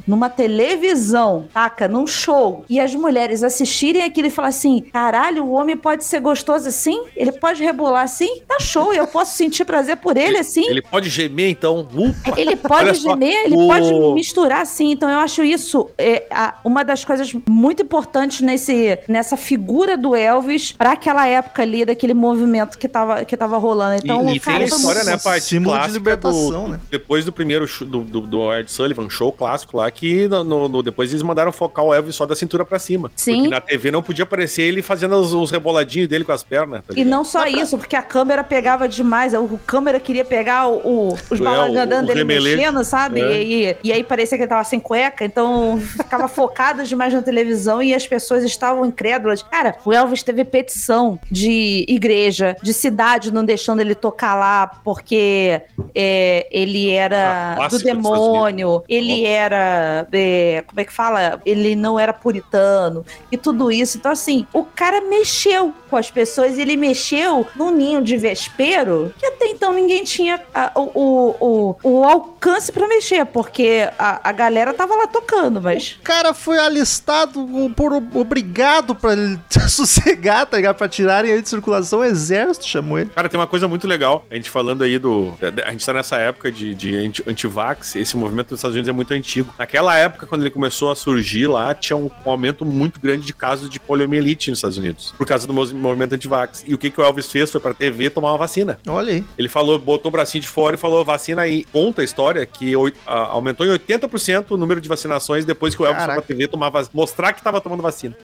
numa 0.07 0.29
televisão, 0.73 1.47
taca, 1.53 1.87
num 1.89 2.07
show, 2.07 2.65
e 2.69 2.81
as 2.81 2.95
mulheres 2.95 3.43
assistirem 3.43 4.03
aquilo 4.03 4.29
e 4.29 4.31
falar 4.31 4.49
assim, 4.49 4.81
caralho, 4.93 5.45
o 5.45 5.53
homem 5.53 5.77
pode 5.77 6.05
ser 6.05 6.21
gostoso 6.21 6.69
assim? 6.69 7.03
Ele 7.17 7.33
pode 7.33 7.63
rebolar 7.63 8.03
assim? 8.05 8.41
Tá 8.49 8.59
show, 8.61 8.93
eu 8.93 9.07
posso 9.07 9.37
sentir 9.37 9.65
prazer 9.65 9.97
por 9.99 10.17
ele 10.17 10.39
assim? 10.39 10.67
Ele 10.69 10.83
pode 10.83 11.09
gemer, 11.09 11.51
então. 11.51 11.81
Upa. 11.95 12.41
Ele 12.41 12.57
pode 12.57 12.95
gemer, 13.01 13.45
ele 13.47 13.57
o- 13.57 13.67
pode 13.67 13.93
misturar 14.15 14.63
assim. 14.63 14.93
Então 14.93 15.09
eu 15.11 15.19
acho 15.19 15.43
isso 15.45 15.91
é, 15.99 16.27
a- 16.31 16.59
uma 16.65 16.85
das 16.85 17.05
coisas 17.05 17.33
muito 17.49 17.83
importantes 17.83 18.41
nesse, 18.41 18.99
nessa 19.09 19.37
figura 19.37 19.97
do 19.97 20.15
Elvis 20.15 20.73
pra 20.73 20.93
aquela 20.93 21.27
época 21.27 21.63
ali, 21.63 21.85
daquele 21.85 22.15
movimento 22.15 22.79
que 22.79 22.89
tava, 22.89 23.25
que 23.25 23.37
tava 23.37 23.59
rolando. 23.59 24.01
Então, 24.03 24.29
e, 24.31 24.37
e 24.37 24.41
cara, 24.41 24.59
tem 24.59 24.65
a 24.65 24.69
história, 24.77 25.05
né, 25.05 25.19
parte 25.19 25.45
símbolo 25.45 25.73
de 25.75 25.79
clássica 25.79 25.99
libertação, 25.99 26.65
do, 26.65 26.69
né? 26.73 26.81
Depois 26.91 27.25
do 27.25 27.33
primeiro 27.33 27.67
show 27.67 27.87
do, 27.87 28.01
do, 28.03 28.21
do 28.23 28.53
Ed 28.55 28.71
Sullivan, 28.71 29.09
show 29.11 29.33
clássico 29.43 29.77
lá, 29.77 29.91
que 29.91 30.29
no, 30.29 30.45
no- 30.45 30.69
no- 30.69 30.83
depois 30.83 31.11
eles 31.11 31.23
mandaram 31.23 31.51
focar 31.53 31.85
o 31.85 31.93
Elvis 31.93 32.15
só 32.15 32.25
da 32.27 32.35
cintura 32.37 32.65
pra 32.65 32.79
cima. 32.79 33.11
Sim. 33.17 33.35
Porque 33.37 33.49
na 33.51 33.61
TV 33.61 33.91
não 33.91 34.03
podia 34.03 34.23
aparecer 34.23 34.63
ele 34.63 34.83
fazendo 34.83 35.17
os, 35.17 35.33
os 35.35 35.51
reboladinhos 35.51 36.09
dele 36.09 36.25
com 36.25 36.33
as 36.33 36.43
pernas. 36.45 36.83
tá 36.87 36.95
E 36.97 37.05
não 37.05 37.25
só 37.25 37.47
isso, 37.47 37.77
porque 37.77 37.97
a 37.97 38.03
câmera 38.03 38.45
pegava 38.45 38.89
demais. 38.89 39.35
O 39.35 39.59
câmera 39.67 39.99
queria 39.99 40.25
pegar 40.25 40.69
o, 40.69 40.77
o- 41.11 41.19
os 41.31 41.41
É, 41.41 41.45
balões 41.45 41.75
o- 41.75 41.79
andando 41.79 42.05
o 42.05 42.07
dele 42.09 42.19
remeleixo. 42.21 42.57
mexendo, 42.57 42.85
sabe? 42.85 43.21
É. 43.21 43.43
E, 43.43 43.67
e, 43.71 43.77
e 43.85 43.93
aí 43.93 44.05
parecia 44.05 44.39
que 44.39 44.45
ele 44.45 44.49
tava 44.49 44.65
sem 44.65 44.79
cueca, 44.79 45.25
então 45.25 45.81
ficava 45.81 46.29
focado 46.29 46.85
demais 46.85 47.13
na 47.13 47.23
televisão 47.23 47.83
e 47.83 47.95
as 47.95 48.07
pessoas 48.07 48.45
estavam 48.45 48.87
incrédulas. 48.87 49.43
Cara, 49.43 49.77
o 49.85 49.93
Elvis 49.93 50.23
teve 50.23 50.45
petição 50.45 51.19
de 51.31 51.85
igreja, 51.89 52.57
de 52.63 52.73
cidade 52.73 53.33
não 53.33 53.45
deixando 53.45 53.81
ele 53.81 53.95
tocar 53.95 54.35
lá 54.35 54.67
porque 54.85 55.61
é, 55.95 56.47
ele 56.51 56.91
era 56.91 57.57
Ah, 57.59 57.69
do 57.69 57.79
demônio, 57.79 58.83
ele 58.89 59.22
era. 59.25 60.07
é, 60.13 60.63
como 60.67 60.81
é 60.81 60.85
que 60.85 60.93
fala? 60.93 61.41
Ele 61.45 61.75
não 61.77 61.99
era 61.99 62.13
puritano 62.13 63.05
e 63.31 63.37
tudo 63.37 63.71
isso. 63.71 63.97
Então, 63.99 64.13
assim, 64.13 64.47
o 64.53 64.65
cara 64.65 65.01
mexeu 65.01 65.73
com 65.89 65.97
as 65.97 66.11
pessoas, 66.11 66.59
ele 66.59 66.77
mexeu 66.77 67.47
num 67.55 67.71
ninho 67.71 68.03
de 68.03 68.17
vespeiro 68.17 69.13
que 69.19 69.27
até 69.27 69.47
então 69.47 69.73
ninguém 69.73 70.05
tinha 70.05 70.41
ah, 70.55 70.73
o, 70.75 70.81
o, 70.95 71.37
o, 71.41 71.77
o 72.01 72.05
alcance 72.05 72.73
pra 72.73 72.89
mexer, 72.89 73.25
porque 73.27 73.89
a, 73.99 74.29
a 74.29 74.33
galera 74.33 74.73
tava 74.73 74.95
lá 74.95 75.07
tocando, 75.07 75.61
mas. 75.61 75.97
O 76.01 76.03
cara 76.03 76.33
foi 76.35 76.59
alistado 76.59 77.47
por 77.77 77.93
obrigado 78.15 78.95
pra 78.95 79.13
ele 79.13 79.39
sossegar, 79.69 80.47
tá 80.47 80.57
ligado? 80.57 80.77
Pra 80.77 80.89
tirarem 80.89 81.31
ele 81.31 81.43
de 81.43 81.49
circulação, 81.49 82.01
o 82.01 82.05
exército 82.05 82.67
chamou 82.67 82.99
ele. 82.99 83.11
Cara, 83.11 83.29
tem 83.29 83.39
uma 83.39 83.47
coisa 83.47 83.69
muito 83.69 83.87
legal. 83.87 84.25
A 84.31 84.35
gente 84.35 84.49
falando 84.51 84.83
aí 84.83 84.99
do. 84.99 85.35
A 85.67 85.71
gente 85.71 85.85
tá 85.85 85.93
nessa 85.93 86.17
época 86.17 86.51
de, 86.51 86.75
de 86.75 86.97
anti- 86.97 87.23
anti-vax. 87.27 87.97
Esse 87.97 88.17
movimento 88.17 88.51
nos 88.51 88.59
Estados 88.61 88.75
Unidos 88.75 88.89
é 88.89 88.93
muito 88.93 89.12
antigo. 89.15 89.53
Naquela 89.59 89.97
época, 89.97 90.27
quando 90.27 90.43
ele 90.43 90.51
começou 90.51 90.91
a 90.91 90.97
surgir 90.97 91.47
lá, 91.47 91.75
tinha 91.75 91.97
um, 91.97 92.11
um 92.27 92.31
aumento 92.31 92.65
muito 92.65 93.01
grande 93.01 93.25
de 93.27 93.33
casos 93.33 93.69
de 93.71 93.79
poliomielite 93.81 94.51
nos 94.51 94.59
Estados 94.59 94.79
Unidos. 94.79 95.15
Por 95.17 95.27
causa 95.27 95.47
do 95.47 95.53
movimento 95.53 96.15
anti-vax. 96.15 96.65
E 96.67 96.75
o 96.75 96.79
que, 96.79 96.91
que 96.91 97.01
o 97.01 97.05
Elvis 97.05 97.31
fez 97.31 97.51
foi 97.51 97.61
pra 97.61 97.75
TV 97.75 98.11
tomar 98.11 98.33
uma 98.33 98.39
vacina. 98.39 98.79
Olha 98.87 99.13
aí. 99.13 99.25
Ele 99.39 99.49
falou, 99.49 99.79
botou 99.79 100.09
o 100.09 100.13
bracinho 100.13 100.43
de 100.43 100.49
fora 100.49 100.77
e 100.77 100.79
falou: 100.79 101.05
vacina 101.05 101.43
aí. 101.43 101.65
Conta 101.73 102.03
a 102.03 102.05
história 102.05 102.45
que 102.47 102.73
aumentou 103.07 103.67
em 103.67 103.71
80% 103.71 104.47
o 104.51 104.57
número 104.57 104.81
de 104.81 104.89
vacinações 104.89 105.45
depois 105.45 105.75
que 105.75 105.83
o 105.83 105.85
Elvis 105.87 105.99
foi 106.03 106.07
Caraca. 106.09 106.23
pra 106.23 106.27
TV 106.35 106.49
tomar 106.49 106.71
vac- 106.71 106.89
mostrar 106.93 107.33
que 107.33 107.43
tava 107.43 107.61
tomando 107.61 107.83
vacina. 107.83 108.17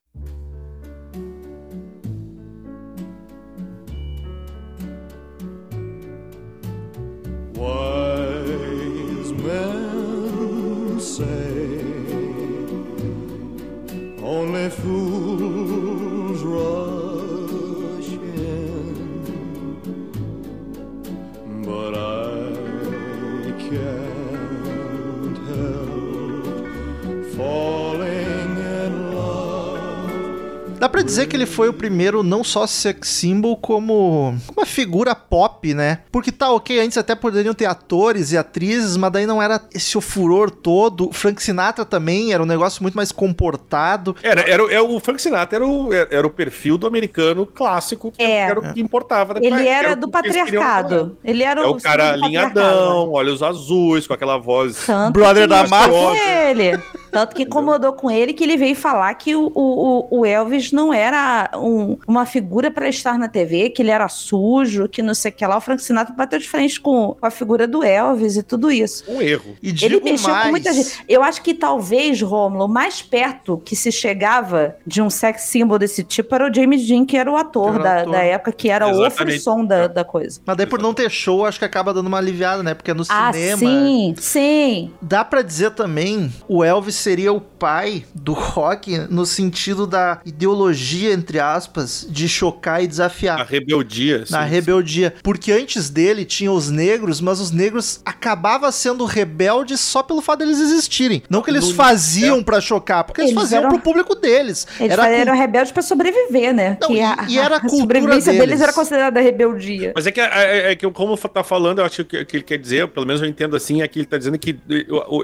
Pra 30.99 31.05
dizer 31.05 31.27
que 31.27 31.35
ele 31.35 31.45
foi 31.45 31.69
o 31.69 31.73
primeiro 31.73 32.21
não 32.23 32.43
só 32.43 32.67
sex 32.67 33.07
symbol, 33.07 33.55
como 33.55 34.35
uma 34.55 34.65
figura 34.65 35.15
pop, 35.15 35.73
né? 35.73 35.99
Porque 36.11 36.31
tá 36.31 36.51
ok, 36.51 36.79
antes 36.79 36.97
até 36.97 37.15
poderiam 37.15 37.53
ter 37.53 37.65
atores 37.65 38.31
e 38.33 38.37
atrizes, 38.37 38.97
mas 38.97 39.11
daí 39.11 39.25
não 39.25 39.41
era 39.41 39.61
esse 39.73 39.99
furor 40.01 40.49
todo. 40.51 41.09
Frank 41.13 41.41
Sinatra 41.41 41.85
também 41.85 42.33
era 42.33 42.43
um 42.43 42.45
negócio 42.45 42.81
muito 42.83 42.95
mais 42.95 43.11
comportado. 43.11 44.15
Era, 44.21 44.41
era, 44.41 44.63
o- 44.65 44.69
é 44.69 44.81
o 44.81 44.99
Frank 44.99 45.21
Sinatra 45.21 45.57
era 45.57 45.67
o, 45.67 45.93
era 45.93 46.25
o 46.27 46.29
perfil 46.29 46.77
do 46.77 46.85
americano 46.85 47.45
clássico, 47.45 48.11
que 48.11 48.21
É. 48.21 48.39
era 48.41 48.59
o 48.59 48.73
que 48.73 48.81
importava. 48.81 49.37
Ele 49.37 49.47
época, 49.47 49.69
era 49.69 49.93
o 49.93 49.95
do 49.95 50.09
patriarcado. 50.09 51.17
Ele 51.23 51.43
era 51.43 51.61
É 51.61 51.65
o 51.67 51.75
cara 51.75 52.11
alinhadão, 52.13 53.11
olhos 53.11 53.41
azuis, 53.41 54.05
com 54.05 54.13
aquela 54.13 54.37
voz. 54.37 54.85
Tanto 54.85 55.13
Brother 55.13 55.47
da 55.47 55.65
máfia. 55.67 56.49
ele. 56.51 56.79
Tanto 57.11 57.35
que 57.35 57.43
incomodou 57.43 57.93
com 57.93 58.09
ele 58.09 58.33
que 58.33 58.43
ele 58.43 58.57
veio 58.57 58.75
falar 58.75 59.13
que 59.15 59.35
o, 59.35 59.51
o, 59.55 60.19
o 60.19 60.25
Elvis 60.25 60.71
não 60.71 60.93
era 60.93 61.49
um- 61.55 61.97
uma 62.07 62.25
figura 62.25 62.69
pra 62.71 62.87
estar 62.89 63.17
na 63.17 63.27
TV, 63.27 63.69
que 63.69 63.81
ele 63.81 63.91
era 63.91 64.07
sujo, 64.07 64.87
que 64.87 65.01
não 65.01 65.13
sei 65.13 65.31
o 65.31 65.33
que 65.33 65.45
lá. 65.45 65.57
O 65.57 65.61
Frank 65.61 65.81
Sinatra 65.81 66.13
bateu 66.15 66.39
de 66.39 66.47
frente 66.47 66.79
com, 66.79 67.15
a 67.21 67.29
figura 67.31 67.67
do 67.67 67.83
Elvis 67.83 68.37
e 68.37 68.43
tudo 68.43 68.71
isso. 68.71 69.03
Um 69.07 69.21
erro. 69.21 69.55
E 69.61 69.69
Ele 69.69 69.73
digo 69.77 70.03
mexeu 70.05 70.29
mais. 70.29 70.43
com 70.45 70.49
muita 70.51 70.73
gente. 70.73 71.03
Eu 71.07 71.23
acho 71.23 71.41
que 71.41 71.53
talvez, 71.53 72.21
Rômulo, 72.21 72.65
o 72.65 72.67
mais 72.67 73.01
perto 73.01 73.61
que 73.63 73.75
se 73.75 73.91
chegava 73.91 74.75
de 74.85 75.01
um 75.01 75.09
sex 75.09 75.43
symbol 75.43 75.79
desse 75.79 76.03
tipo 76.03 76.33
era 76.35 76.49
o 76.49 76.53
James 76.53 76.85
Dean, 76.87 77.05
que 77.05 77.17
era 77.17 77.31
o 77.31 77.35
ator, 77.37 77.69
Era 77.75 77.79
o 77.79 77.83
da, 77.83 77.97
ator. 78.01 78.11
da 78.13 78.23
época, 78.23 78.51
que 78.51 78.69
era 78.69 78.85
o 78.87 78.89
Exatamente. 78.91 79.15
frisson 79.15 79.65
da, 79.65 79.87
da 79.87 80.03
coisa. 80.03 80.39
Mas 80.45 80.57
daí 80.57 80.65
por 80.65 80.81
não 80.81 80.93
ter 80.93 81.09
show, 81.09 81.45
acho 81.45 81.59
que 81.59 81.65
acaba 81.65 81.93
dando 81.93 82.07
uma 82.07 82.17
aliviada, 82.17 82.61
né? 82.63 82.73
Porque 82.73 82.91
é 82.91 82.93
no 82.93 83.03
Ah, 83.09 83.31
cinema. 83.33 83.57
sim, 83.57 84.15
sim. 84.19 84.91
Dá 85.01 85.23
pra 85.23 85.41
dizer 85.41 85.71
também, 85.71 86.31
o 86.47 86.63
Elvis 86.63 86.95
seria 86.99 87.31
o 87.33 87.41
pai 87.41 88.05
do 88.13 88.33
rock 88.33 88.97
no 89.09 89.25
sentido 89.25 89.87
da 89.87 90.19
ideologia, 90.25 91.13
entre 91.13 91.39
aspas, 91.39 92.05
de 92.09 92.27
chocar 92.29 92.81
e 92.81 92.85
A 92.85 92.87
desafiar. 92.87 93.45
rebeldia. 93.47 94.23
Na 94.29 94.41
assim. 94.41 94.49
rebeldia. 94.49 95.13
Porque 95.23 95.51
antes 95.51 95.89
dele 95.89 96.25
tinha 96.25 96.51
os 96.51 96.69
negros, 96.69 97.21
mas 97.21 97.39
os 97.39 97.51
negros 97.51 98.01
acabavam 98.05 98.71
sendo 98.71 99.05
rebeldes 99.05 99.79
só 99.79 100.03
pelo 100.03 100.21
fato 100.21 100.39
deles 100.39 100.59
existirem. 100.59 101.23
Não 101.29 101.41
que 101.41 101.49
eles 101.49 101.67
No- 101.69 101.73
faziam 101.75 102.43
pra 102.43 102.59
chocar, 102.61 103.03
porque 103.03 103.21
eles, 103.21 103.31
Eles 103.31 103.41
faziam 103.41 103.59
eram- 103.61 103.69
pro 103.69 103.79
público 103.79 104.15
deles. 104.15 104.67
Eles 104.79 104.91
Era 104.93 105.07
eram 105.09 105.35
rebeldes 105.35 105.71
pra 105.71 105.81
sobreviver, 105.81 106.53
né? 106.53 106.77
Não, 106.81 106.87
que 106.89 106.95
e- 106.95 107.01
a, 107.01 107.25
e 107.27 107.37
era 107.39 107.55
a 107.57 107.59
a 107.65 107.69
sobrevivência 107.69 108.31
deles. 108.33 108.47
deles 108.47 108.61
era 108.61 108.73
considerada 108.73 109.19
rebeldia. 109.21 109.93
Mas 109.95 110.05
é 110.07 110.11
que, 110.11 110.19
é, 110.21 110.71
é 110.71 110.75
que 110.75 110.89
como 110.91 111.17
tá 111.17 111.43
falando, 111.43 111.79
eu 111.79 111.85
acho 111.85 112.03
que 112.05 112.17
o 112.21 112.25
que 112.25 112.37
ele 112.37 112.43
quer 112.43 112.57
dizer, 112.57 112.87
pelo 112.89 113.05
menos 113.05 113.21
eu 113.21 113.27
entendo 113.27 113.55
assim, 113.55 113.81
é 113.81 113.87
que 113.87 113.99
ele 113.99 114.05
tá 114.05 114.17
dizendo 114.17 114.37
que 114.37 114.57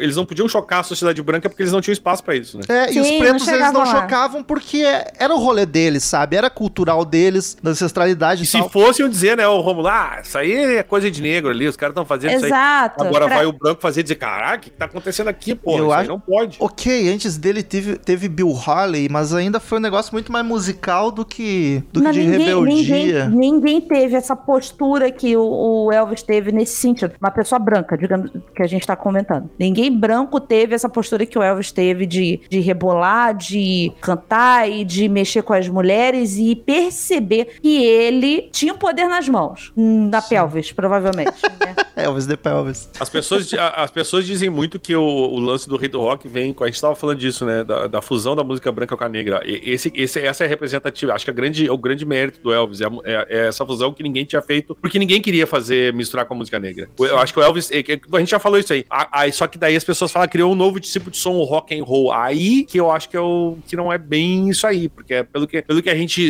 eles 0.02 0.16
não 0.16 0.26
podiam 0.26 0.48
chocar 0.48 0.80
a 0.82 0.84
sociedade 0.84 1.22
branca 1.22 1.50
porque 1.50 1.64
eles 1.66 1.74
não 1.74 1.82
tinham 1.82 1.94
espaço 1.94 2.24
pra 2.24 2.36
isso, 2.36 2.58
né? 2.58 2.64
É, 2.68 2.90
e 2.90 2.94
Sim, 2.94 3.02
os 3.02 3.10
não 3.12 3.20
pretos 3.20 3.48
eles 3.48 3.72
não 3.74 3.82
lá. 3.82 3.86
chocavam 4.02 4.44
porque 4.44 4.84
era 5.20 5.34
o 5.34 5.38
rolê 5.40 5.66
deles, 5.66 6.04
sabe? 6.04 6.36
Era 6.36 6.50
cultural 6.50 7.04
deles, 7.06 7.58
da 7.62 7.72
ancestralidade 7.72 8.42
E 8.42 8.44
e 8.44 8.48
se 8.48 8.58
tal. 8.60 8.70
fossem 8.70 9.08
dizer, 9.10 9.38
né, 9.38 9.48
o 9.48 9.60
Romulo, 9.62 9.88
ah, 9.88 10.20
isso 10.24 10.38
aí 10.38 10.54
é 10.78 10.84
coisa 10.84 11.10
de 11.10 11.22
negro 11.22 11.50
ali, 11.50 11.68
os 11.68 11.76
caras 11.76 11.92
estão 11.94 12.06
fazendo 12.06 12.36
isso 12.36 12.46
aí. 12.46 12.52
Exato. 12.52 13.04
Agora 13.04 13.26
Pra- 13.26 13.36
vai 13.38 13.46
o 13.46 13.54
branco 13.54 13.82
fazer 13.82 14.00
e 14.02 14.04
dizer, 14.04 14.16
caraca, 14.16 14.58
o 14.58 14.60
que 14.62 14.70
tá 14.70 14.86
acontecendo 14.86 15.28
aqui, 15.28 15.56
pô? 15.56 15.78
Eu 15.78 15.92
acho- 15.92 16.10
não 16.10 16.20
pode. 16.20 16.58
Ok, 16.60 17.10
antes 17.10 17.38
dele 17.38 17.64
teve, 17.64 17.98
teve 17.98 18.28
Bill 18.28 18.54
Haley, 18.66 19.08
mas 19.10 19.34
ainda 19.34 19.60
foi 19.60 19.78
um 19.78 19.82
negócio 19.82 20.14
muito 20.14 20.32
mais 20.32 20.46
musical 20.46 21.12
do 21.12 21.26
que, 21.26 21.84
do 21.92 22.02
que 22.02 22.12
de 22.12 22.22
rebeldia. 22.22 23.26
Ninguém, 23.28 23.30
ninguém 23.30 23.82
teve 23.82 24.16
essa 24.16 24.36
postura 24.36 25.12
que 25.12 25.36
o, 25.38 25.86
o 25.88 25.92
Elvis 25.92 26.22
teve 26.24 26.52
nesse 26.52 26.76
sentido. 26.78 27.14
Uma 27.22 27.32
pessoa 27.32 27.58
branca, 27.60 27.98
digamos, 27.98 28.32
que 28.56 28.62
a 28.62 28.68
gente 28.68 28.86
tá 28.86 28.96
comentando. 28.96 29.50
Ninguém 29.60 29.92
branco 29.92 30.40
teve 30.40 30.76
essa 30.76 30.90
postura 30.90 31.26
que 31.26 31.38
o 31.38 31.42
Elvis 31.44 31.55
teve 31.72 32.06
de, 32.06 32.40
de 32.50 32.60
rebolar, 32.60 33.36
de 33.36 33.92
cantar 34.02 34.70
e 34.70 34.84
de 34.84 35.08
mexer 35.10 35.42
com 35.42 35.54
as 35.54 35.68
mulheres 35.68 36.38
e 36.38 36.56
perceber 36.56 37.58
que 37.62 37.84
ele 37.84 38.50
tinha 38.52 38.74
o 38.74 38.78
poder 38.78 39.08
nas 39.08 39.28
mãos. 39.28 39.72
hum, 39.76 40.10
Na 40.10 40.22
pelvis, 40.22 40.72
provavelmente. 40.72 41.34
né? 41.60 41.76
Elvis 41.96 42.26
de 42.28 42.36
Pelvis. 42.36 42.90
As 43.00 43.10
pessoas, 43.10 43.54
a- 43.54 43.70
as 43.84 43.90
pessoas 43.92 44.26
dizem 44.26 44.50
muito 44.50 44.80
que 44.80 44.96
o, 44.96 45.02
o 45.04 45.40
lance 45.40 45.68
do 45.68 45.78
rei 45.78 45.88
do 45.88 46.00
rock 46.02 46.28
vem. 46.28 46.54
com- 46.54 46.64
A 46.64 46.68
gente 46.68 46.80
tava 46.82 46.94
falando 46.96 47.18
disso, 47.20 47.46
né? 47.46 47.64
Da, 47.64 47.88
da 47.88 48.02
fusão 48.02 48.36
da 48.36 48.44
música 48.44 48.70
branca 48.72 48.98
com 48.98 49.04
a 49.04 49.10
negra. 49.10 49.42
E- 49.46 49.62
Esse, 49.72 49.92
esse, 49.96 50.20
essa 50.20 50.44
é 50.44 50.48
a 50.48 50.50
representativa. 50.50 51.14
Acho 51.14 51.24
que 51.26 51.32
a 51.32 51.34
grande, 51.34 51.70
o 51.70 51.78
grande 51.78 52.06
mérito 52.06 52.42
do 52.42 52.52
Elvis 52.54 52.82
é, 52.82 52.86
a 52.86 52.90
é- 53.06 53.28
é 53.30 53.48
essa 53.48 53.66
fusão 53.66 53.94
que 53.94 54.04
ninguém 54.04 54.26
tinha 54.26 54.42
feito, 54.42 54.76
porque 54.76 55.00
ninguém 55.00 55.22
queria 55.22 55.48
fazer 55.48 55.94
misturar 55.94 56.26
com 56.26 56.34
a 56.34 56.38
música 56.38 56.60
negra. 56.60 56.90
Eu 57.00 57.18
acho 57.18 57.34
que 57.34 57.40
o 57.40 57.44
Elvis. 57.44 57.72
é 57.72 57.82
que- 57.82 58.02
A 58.12 58.20
gente 58.20 58.30
já 58.32 58.40
falou 58.40 58.60
isso 58.60 58.74
aí. 58.74 58.86
A- 58.90 59.22
aí 59.22 59.32
só 59.32 59.48
que 59.48 59.58
daí 59.58 59.76
as 59.76 59.84
pessoas 59.84 60.12
falam, 60.12 60.28
criou 60.28 60.52
um 60.52 60.56
novo 60.56 60.80
tipo 60.82 61.10
de 61.10 61.18
som, 61.18 61.32
o 61.36 61.45
rock 61.46 61.78
and 61.78 61.84
roll. 61.84 62.12
Aí 62.12 62.64
que 62.66 62.80
eu 62.80 62.92
acho 62.92 63.10
que, 63.10 63.16
é 63.18 63.22
o, 63.22 63.58
que 63.68 63.76
não 63.76 63.92
é 63.92 63.98
bem 63.98 64.50
isso 64.50 64.66
aí, 64.68 64.90
porque 64.90 65.14
é 65.16 65.24
pelo 65.24 65.48
que, 65.48 65.62
pelo 65.62 65.82
que 65.82 65.90
a 65.90 65.96
gente. 65.96 66.30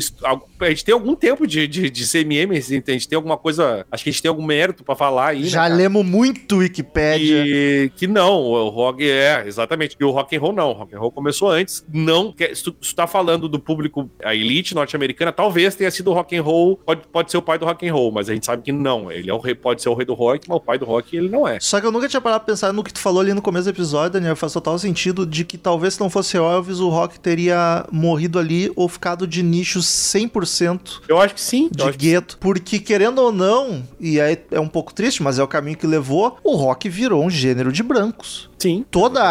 A 0.59 0.69
gente 0.69 0.85
tem 0.85 0.93
algum 0.93 1.15
tempo 1.15 1.47
de, 1.47 1.67
de, 1.67 1.89
de 1.89 2.07
CMM, 2.07 2.57
assim, 2.57 2.81
a 2.85 2.91
gente 2.91 3.07
tem 3.07 3.15
alguma 3.15 3.37
coisa. 3.37 3.85
Acho 3.91 4.03
que 4.03 4.09
a 4.09 4.13
gente 4.13 4.21
tem 4.21 4.29
algum 4.29 4.45
mérito 4.45 4.83
pra 4.83 4.95
falar 4.95 5.29
aí. 5.29 5.41
né, 5.41 5.47
Já 5.47 5.63
cara? 5.63 5.75
lemos 5.75 6.05
muito 6.05 6.57
Wikipédia. 6.57 7.43
E 7.45 7.91
que 7.95 8.07
não, 8.07 8.41
o 8.41 8.69
rock 8.69 9.03
é, 9.09 9.43
exatamente. 9.47 9.95
E 9.99 10.03
o 10.03 10.11
rock 10.11 10.35
and 10.35 10.39
roll 10.39 10.53
não, 10.53 10.69
o 10.69 10.73
rock 10.73 10.95
and 10.95 10.99
roll 10.99 11.11
começou 11.11 11.49
antes. 11.49 11.85
Não, 11.91 12.31
que, 12.31 12.53
se, 12.55 12.63
tu, 12.63 12.75
se 12.81 12.93
tu 12.93 12.95
tá 12.95 13.07
falando 13.07 13.47
do 13.47 13.59
público, 13.59 14.09
a 14.23 14.33
elite 14.35 14.75
norte-americana, 14.75 15.31
talvez 15.31 15.75
tenha 15.75 15.91
sido 15.91 16.11
o 16.11 16.13
rock 16.13 16.35
and 16.35 16.41
roll, 16.41 16.77
pode, 16.77 17.01
pode 17.11 17.31
ser 17.31 17.37
o 17.37 17.41
pai 17.41 17.57
do 17.57 17.65
rock 17.65 17.87
and 17.87 17.93
roll, 17.93 18.11
mas 18.11 18.29
a 18.29 18.33
gente 18.33 18.45
sabe 18.45 18.63
que 18.63 18.71
não. 18.71 19.11
Ele 19.11 19.29
é 19.29 19.33
o 19.33 19.39
rei, 19.39 19.55
pode 19.55 19.81
ser 19.81 19.89
o 19.89 19.93
rei 19.93 20.05
do 20.05 20.13
rock, 20.13 20.47
mas 20.47 20.57
o 20.57 20.61
pai 20.61 20.77
do 20.77 20.85
rock 20.85 21.15
ele 21.15 21.29
não 21.29 21.47
é. 21.47 21.59
Só 21.59 21.79
que 21.79 21.85
eu 21.85 21.91
nunca 21.91 22.07
tinha 22.07 22.21
parado 22.21 22.43
pra 22.43 22.53
pensar 22.53 22.73
no 22.73 22.83
que 22.83 22.93
tu 22.93 22.99
falou 22.99 23.21
ali 23.21 23.33
no 23.33 23.41
começo 23.41 23.65
do 23.65 23.69
episódio, 23.69 24.11
Daniel. 24.13 24.35
Faz 24.35 24.53
total 24.53 24.77
sentido 24.77 25.04
de 25.13 25.45
que 25.45 25.57
talvez 25.57 25.95
se 25.95 25.99
não 25.99 26.09
fosse 26.09 26.37
Elvis, 26.37 26.79
o 26.79 26.89
rock 26.89 27.19
teria 27.19 27.85
morrido 27.91 28.39
ali 28.39 28.71
ou 28.75 28.87
ficado 28.87 29.27
de 29.27 29.43
nicho 29.43 29.79
100% 29.79 31.01
Eu 31.07 31.19
acho 31.19 31.35
que 31.35 31.41
sim. 31.41 31.69
de 31.71 31.83
acho 31.83 31.91
que 31.93 31.97
gueto. 31.97 32.37
Porque, 32.39 32.79
querendo 32.79 33.19
ou 33.19 33.31
não, 33.31 33.83
e 33.99 34.19
aí 34.19 34.37
é 34.51 34.59
um 34.59 34.67
pouco 34.67 34.93
triste, 34.93 35.21
mas 35.21 35.39
é 35.39 35.43
o 35.43 35.47
caminho 35.47 35.77
que 35.77 35.87
levou, 35.87 36.37
o 36.43 36.55
rock 36.55 36.89
virou 36.89 37.23
um 37.23 37.29
gênero 37.29 37.71
de 37.71 37.83
brancos. 37.83 38.49
Sim. 38.57 38.85
Toda 38.89 39.21
a 39.23 39.27